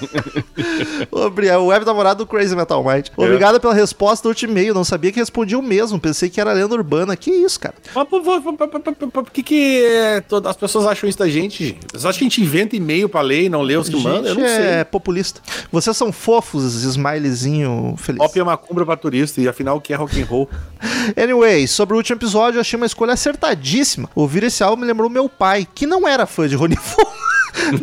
Obri- 1.10 1.50
o 1.50 1.66
web 1.66 1.84
namorado 1.84 2.24
do 2.24 2.26
Crazy 2.26 2.54
Metal 2.54 2.82
Mind. 2.82 3.08
É. 3.08 3.22
Obrigado 3.22 3.60
pela 3.60 3.74
resposta 3.74 4.22
do 4.22 4.28
último 4.30 4.52
e-mail. 4.52 4.74
Não 4.74 4.84
sabia 4.84 5.10
que 5.12 5.18
respondia 5.18 5.58
o 5.58 5.62
mesmo. 5.62 5.98
Pensei 6.00 6.30
que 6.30 6.40
era 6.40 6.52
lenda 6.52 6.74
urbana. 6.74 7.16
Que 7.16 7.30
isso, 7.30 7.58
cara? 7.58 7.74
Mas 7.94 8.06
por, 8.08 9.30
que, 9.30 9.42
que 9.42 9.84
é, 9.84 10.20
todas 10.20 10.50
as 10.50 10.56
pessoas 10.56 10.86
acham 10.86 11.08
isso 11.08 11.18
da 11.18 11.28
gente? 11.28 11.40
gente? 11.40 11.78
Vocês 11.90 12.04
acham 12.04 12.18
que 12.18 12.24
a 12.24 12.28
gente 12.28 12.42
inventa 12.42 12.76
e-mail 12.76 13.08
pra 13.08 13.20
ler 13.20 13.44
e 13.44 13.48
não 13.48 13.62
lê 13.62 13.76
os 13.76 13.88
que 13.88 13.96
mandam? 13.96 14.26
Eu 14.26 14.34
não 14.34 14.44
é 14.44 14.74
sei. 14.74 14.84
populista. 14.84 15.40
Vocês 15.70 15.96
são 15.96 16.12
fofos, 16.12 16.82
smilezinho 16.84 17.94
feliz. 17.96 18.18
Pop 18.18 18.38
é 18.38 18.44
macumba 18.44 18.84
pra 18.84 18.96
turista 18.96 19.40
e 19.40 19.48
afinal 19.48 19.76
o 19.76 19.80
que 19.80 19.92
é 19.92 19.96
rock 19.96 20.20
and 20.20 20.26
roll? 20.26 20.48
Anyway, 21.16 21.66
sobre 21.66 21.94
o 21.94 21.96
último 21.96 22.18
episódio, 22.18 22.58
eu 22.58 22.60
achei 22.60 22.76
uma 22.76 22.84
escolha 22.86 23.14
acertadíssima. 23.14 24.08
Ouvir 24.14 24.44
esse 24.44 24.62
álbum 24.62 24.82
me 24.82 24.86
lembrou 24.86 25.08
meu 25.08 25.28
pai, 25.28 25.66
que 25.74 25.86
não 25.86 26.06
era 26.06 26.26
fã 26.26 26.46
de 26.46 26.54
Rony 26.54 26.76
Von. 26.76 27.19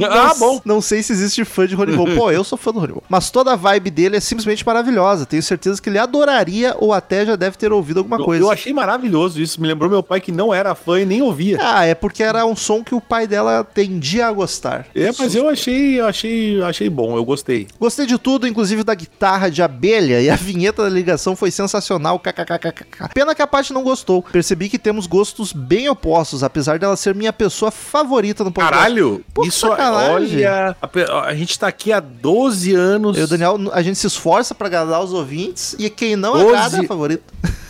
Ah, 0.09 0.27
Não- 0.33 0.39
bom. 0.39 0.61
Não 0.65 0.81
sei 0.81 1.01
se 1.03 1.11
existe 1.13 1.43
fã 1.45 1.65
de 1.67 1.75
Von. 1.75 1.85
Pô, 2.15 2.31
eu 2.31 2.43
sou 2.43 2.57
fã 2.57 2.71
do 2.71 2.79
Von. 2.79 3.01
Mas 3.09 3.29
toda 3.29 3.53
a 3.53 3.55
vibe 3.55 3.89
dele 3.89 4.17
é 4.17 4.19
simplesmente 4.19 4.65
maravilhosa. 4.65 5.25
Tenho 5.25 5.41
certeza 5.43 5.81
que 5.81 5.89
ele 5.89 5.97
adoraria 5.97 6.75
ou 6.79 6.93
até 6.93 7.25
já 7.25 7.35
deve 7.35 7.57
ter 7.57 7.71
ouvido 7.71 7.99
alguma 7.99 8.17
Eu, 8.17 8.25
coisa. 8.25 8.43
eu 8.43 8.51
achei 8.51 8.73
maravilhoso 8.73 9.41
isso. 9.41 9.59
Me 9.61 9.67
lembrou 9.67 9.89
meu 9.89 10.03
pai 10.03 10.19
que 10.21 10.31
não 10.31 10.53
era 10.53 10.75
fã 10.75 10.99
e 11.01 11.05
nem 11.05 11.21
ouvia. 11.21 11.57
Ah, 11.61 11.85
é 11.85 11.93
porque 11.95 12.23
era 12.23 12.45
um 12.45 12.55
som 12.55 12.83
que 12.83 12.93
o 12.95 13.01
pai 13.01 13.27
dela 13.27 13.63
tendia 13.63 14.27
a 14.27 14.31
gostar. 14.31 14.85
É, 14.95 15.11
mas 15.17 15.35
eu 15.35 15.47
achei, 15.49 15.99
eu 15.99 16.05
achei, 16.05 16.61
achei 16.61 16.89
bom, 16.89 17.15
eu 17.17 17.25
gostei. 17.25 17.67
Gostei 17.79 18.05
de 18.05 18.17
tudo, 18.17 18.47
inclusive 18.47 18.83
da 18.83 18.93
guitarra 18.95 19.49
de 19.49 19.61
abelha 19.61 20.21
e 20.21 20.29
a 20.29 20.35
vinheta 20.35 20.83
da 20.83 20.89
ligação 20.89 21.35
foi 21.35 21.51
sensacional. 21.51 22.19
kkkk. 22.19 23.09
Pena 23.13 23.33
que 23.35 23.41
a 23.41 23.47
Paty 23.47 23.73
não 23.73 23.83
gostou. 23.83 24.21
Percebi 24.23 24.69
que 24.69 24.77
temos 24.79 25.07
gostos 25.07 25.51
bem 25.53 25.89
opostos, 25.89 26.43
apesar 26.43 26.79
dela 26.79 26.95
ser 26.95 27.15
minha 27.15 27.33
pessoa 27.33 27.71
favorita 27.71 28.43
no 28.43 28.51
podcast. 28.51 28.77
Caralho, 28.77 29.23
Pô, 29.33 29.45
isso 29.45 29.56
é, 29.65 29.69
sacanagem. 29.69 30.37
olha, 30.45 30.75
a, 30.81 31.21
a 31.27 31.35
gente 31.35 31.57
tá 31.57 31.67
aqui 31.67 31.91
há 31.91 31.99
12 31.99 32.73
anos. 32.75 33.15
Eu 33.17 33.23
e 33.23 33.25
o 33.25 33.27
Daniel, 33.27 33.57
a 33.73 33.81
gente 33.81 33.97
se 33.97 34.07
esforça 34.07 34.53
pra 34.53 34.67
agradar 34.67 35.03
os 35.03 35.13
ouvintes 35.13 35.75
e 35.79 35.89
quem 35.89 36.15
não 36.15 36.33
Doze- 36.33 36.45
agrada 36.47 36.77
é 36.77 36.79
a 36.81 36.87
favorita. 36.87 37.23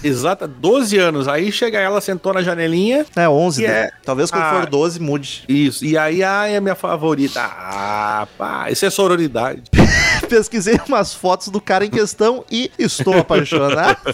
Exata, 0.03 0.48
12 0.48 0.98
anos. 0.98 1.28
Aí 1.28 1.52
chega 1.52 1.80
ela, 1.80 1.99
sentou 2.02 2.34
na 2.34 2.41
janelinha. 2.41 3.06
É 3.15 3.28
11, 3.28 3.64
E 3.64 3.68
né? 3.68 3.74
é- 3.74 3.91
Talvez 4.06 4.30
quando 4.32 4.44
Ah. 4.44 4.53
for 4.61 4.65
12 4.69 4.99
mude. 4.99 5.44
Isso. 5.49 5.84
E 5.86 5.98
aí, 5.98 6.24
ai, 6.24 6.56
é 6.56 6.60
minha 6.61 6.76
favorita. 6.76 7.41
Ah, 7.41 8.28
pá, 8.38 8.69
isso 8.72 8.86
é 8.86 8.90
sororidade. 8.90 9.64
Pesquisei 10.30 10.80
umas 10.88 11.14
fotos 11.14 11.48
do 11.49 11.60
cara 11.61 11.86
em 11.86 11.90
questão 11.90 12.44
e 12.52 12.72
estou 12.78 13.18
apaixonado. 13.18 13.98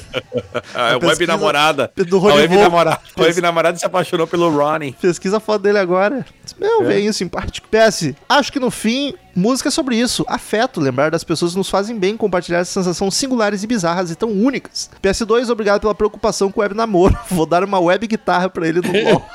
Ah, 0.75 0.91
é 0.91 0.95
web 1.05 1.27
namorada. 1.27 1.91
do 1.95 2.17
a 2.17 2.19
Rony 2.19 2.35
web 2.41 2.57
namorada. 2.57 2.99
A 3.17 3.21
web 3.21 3.41
namorada 3.41 3.77
se 3.77 3.85
apaixonou 3.85 4.25
pelo 4.27 4.49
Ronnie. 4.55 4.93
Pesquisa 4.99 5.37
a 5.37 5.39
foto 5.39 5.61
dele 5.63 5.77
agora. 5.77 6.25
Meu, 6.59 6.81
É. 6.83 6.85
velhinho 6.85 7.13
simpático. 7.13 7.67
PS, 7.69 8.15
acho 8.27 8.51
que 8.51 8.59
no 8.59 8.71
fim, 8.71 9.13
música 9.35 9.69
é 9.69 9.71
sobre 9.71 9.95
isso. 9.95 10.23
Afeto, 10.27 10.79
lembrar 10.79 11.11
das 11.11 11.23
pessoas 11.23 11.55
nos 11.55 11.69
fazem 11.69 11.97
bem, 11.97 12.15
compartilhar 12.17 12.59
essas 12.59 12.73
sensações 12.73 13.13
singulares 13.15 13.63
e 13.63 13.67
bizarras 13.67 14.11
e 14.11 14.15
tão 14.15 14.29
únicas. 14.29 14.89
PS2, 15.01 15.49
obrigado 15.49 15.81
pela 15.81 15.95
preocupação 15.95 16.51
com 16.51 16.59
o 16.59 16.63
web 16.63 16.75
namoro. 16.75 17.17
Vou 17.29 17.45
dar 17.45 17.63
uma 17.63 17.79
web 17.79 18.05
guitarra 18.07 18.49
pra 18.49 18.67
ele 18.67 18.81
no 18.81 18.91
LOL. 19.11 19.25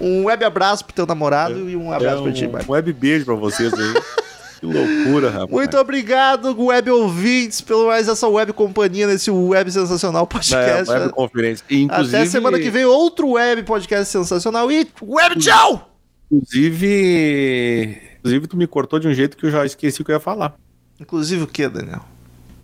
Um 0.00 0.24
web 0.24 0.44
abraço 0.44 0.84
pro 0.84 0.94
teu 0.94 1.06
namorado 1.06 1.68
e 1.68 1.76
um 1.76 1.92
abraço 1.92 2.18
É 2.20 2.22
pra 2.22 2.32
ti, 2.32 2.46
um, 2.46 2.50
um 2.70 2.72
web 2.72 2.92
beijo 2.92 3.24
pra 3.24 3.34
vocês 3.34 3.72
aí. 3.72 3.94
que 4.60 4.66
loucura, 4.66 5.30
rapaz. 5.30 5.50
Muito 5.50 5.76
obrigado, 5.78 6.54
web 6.64 6.90
ouvintes, 6.90 7.60
pelo 7.60 7.86
mais 7.86 8.08
essa 8.08 8.28
web 8.28 8.52
companhia 8.52 9.06
nesse 9.06 9.30
web 9.30 9.70
sensacional 9.70 10.24
É, 10.24 10.26
podcast. 10.26 10.90
web 10.90 11.12
conferência. 11.12 11.64
E, 11.70 11.82
Inclusive, 11.82 12.16
Até 12.16 12.26
semana 12.26 12.58
que 12.58 12.70
vem, 12.70 12.84
outro 12.84 13.30
web 13.30 13.62
podcast 13.62 14.10
sensacional. 14.12 14.70
E 14.70 14.86
web 15.02 15.38
tchau! 15.38 15.87
Inclusive, 16.30 17.98
inclusive, 18.18 18.46
tu 18.46 18.56
me 18.56 18.66
cortou 18.66 18.98
de 18.98 19.08
um 19.08 19.14
jeito 19.14 19.36
que 19.36 19.46
eu 19.46 19.50
já 19.50 19.64
esqueci 19.64 20.02
o 20.02 20.04
que 20.04 20.10
eu 20.10 20.16
ia 20.16 20.20
falar. 20.20 20.54
Inclusive 21.00 21.42
o 21.44 21.46
que, 21.46 21.68
Daniel? 21.68 22.00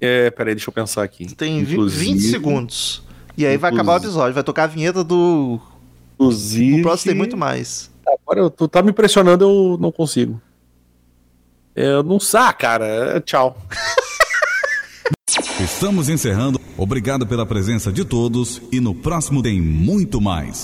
É, 0.00 0.30
peraí, 0.30 0.54
deixa 0.54 0.68
eu 0.68 0.72
pensar 0.74 1.02
aqui. 1.02 1.34
Tem 1.34 1.62
vi- 1.64 1.74
Inclusive- 1.74 2.04
20 2.12 2.20
segundos. 2.30 3.02
E 3.36 3.46
aí 3.46 3.56
vai 3.56 3.72
acabar 3.72 3.94
o 3.94 3.96
episódio. 3.96 4.34
Vai 4.34 4.42
tocar 4.44 4.64
a 4.64 4.66
vinheta 4.66 5.02
do. 5.02 5.58
Inclusive. 6.14 6.80
O 6.80 6.82
próximo 6.82 7.10
tem 7.12 7.18
muito 7.18 7.36
mais. 7.36 7.90
Agora 8.06 8.40
eu- 8.40 8.50
tu 8.50 8.68
tá 8.68 8.82
me 8.82 8.92
pressionando, 8.92 9.44
eu 9.44 9.78
não 9.80 9.90
consigo. 9.90 10.40
Eu 11.74 12.02
não 12.02 12.20
sei, 12.20 12.52
cara. 12.58 12.84
é, 13.16 13.20
Tchau. 13.20 13.56
Estamos 15.60 16.08
encerrando. 16.08 16.60
Obrigado 16.76 17.26
pela 17.26 17.46
presença 17.46 17.92
de 17.92 18.04
todos 18.04 18.60
e 18.70 18.80
no 18.80 18.94
próximo 18.94 19.42
tem 19.42 19.60
muito 19.60 20.20
mais. 20.20 20.62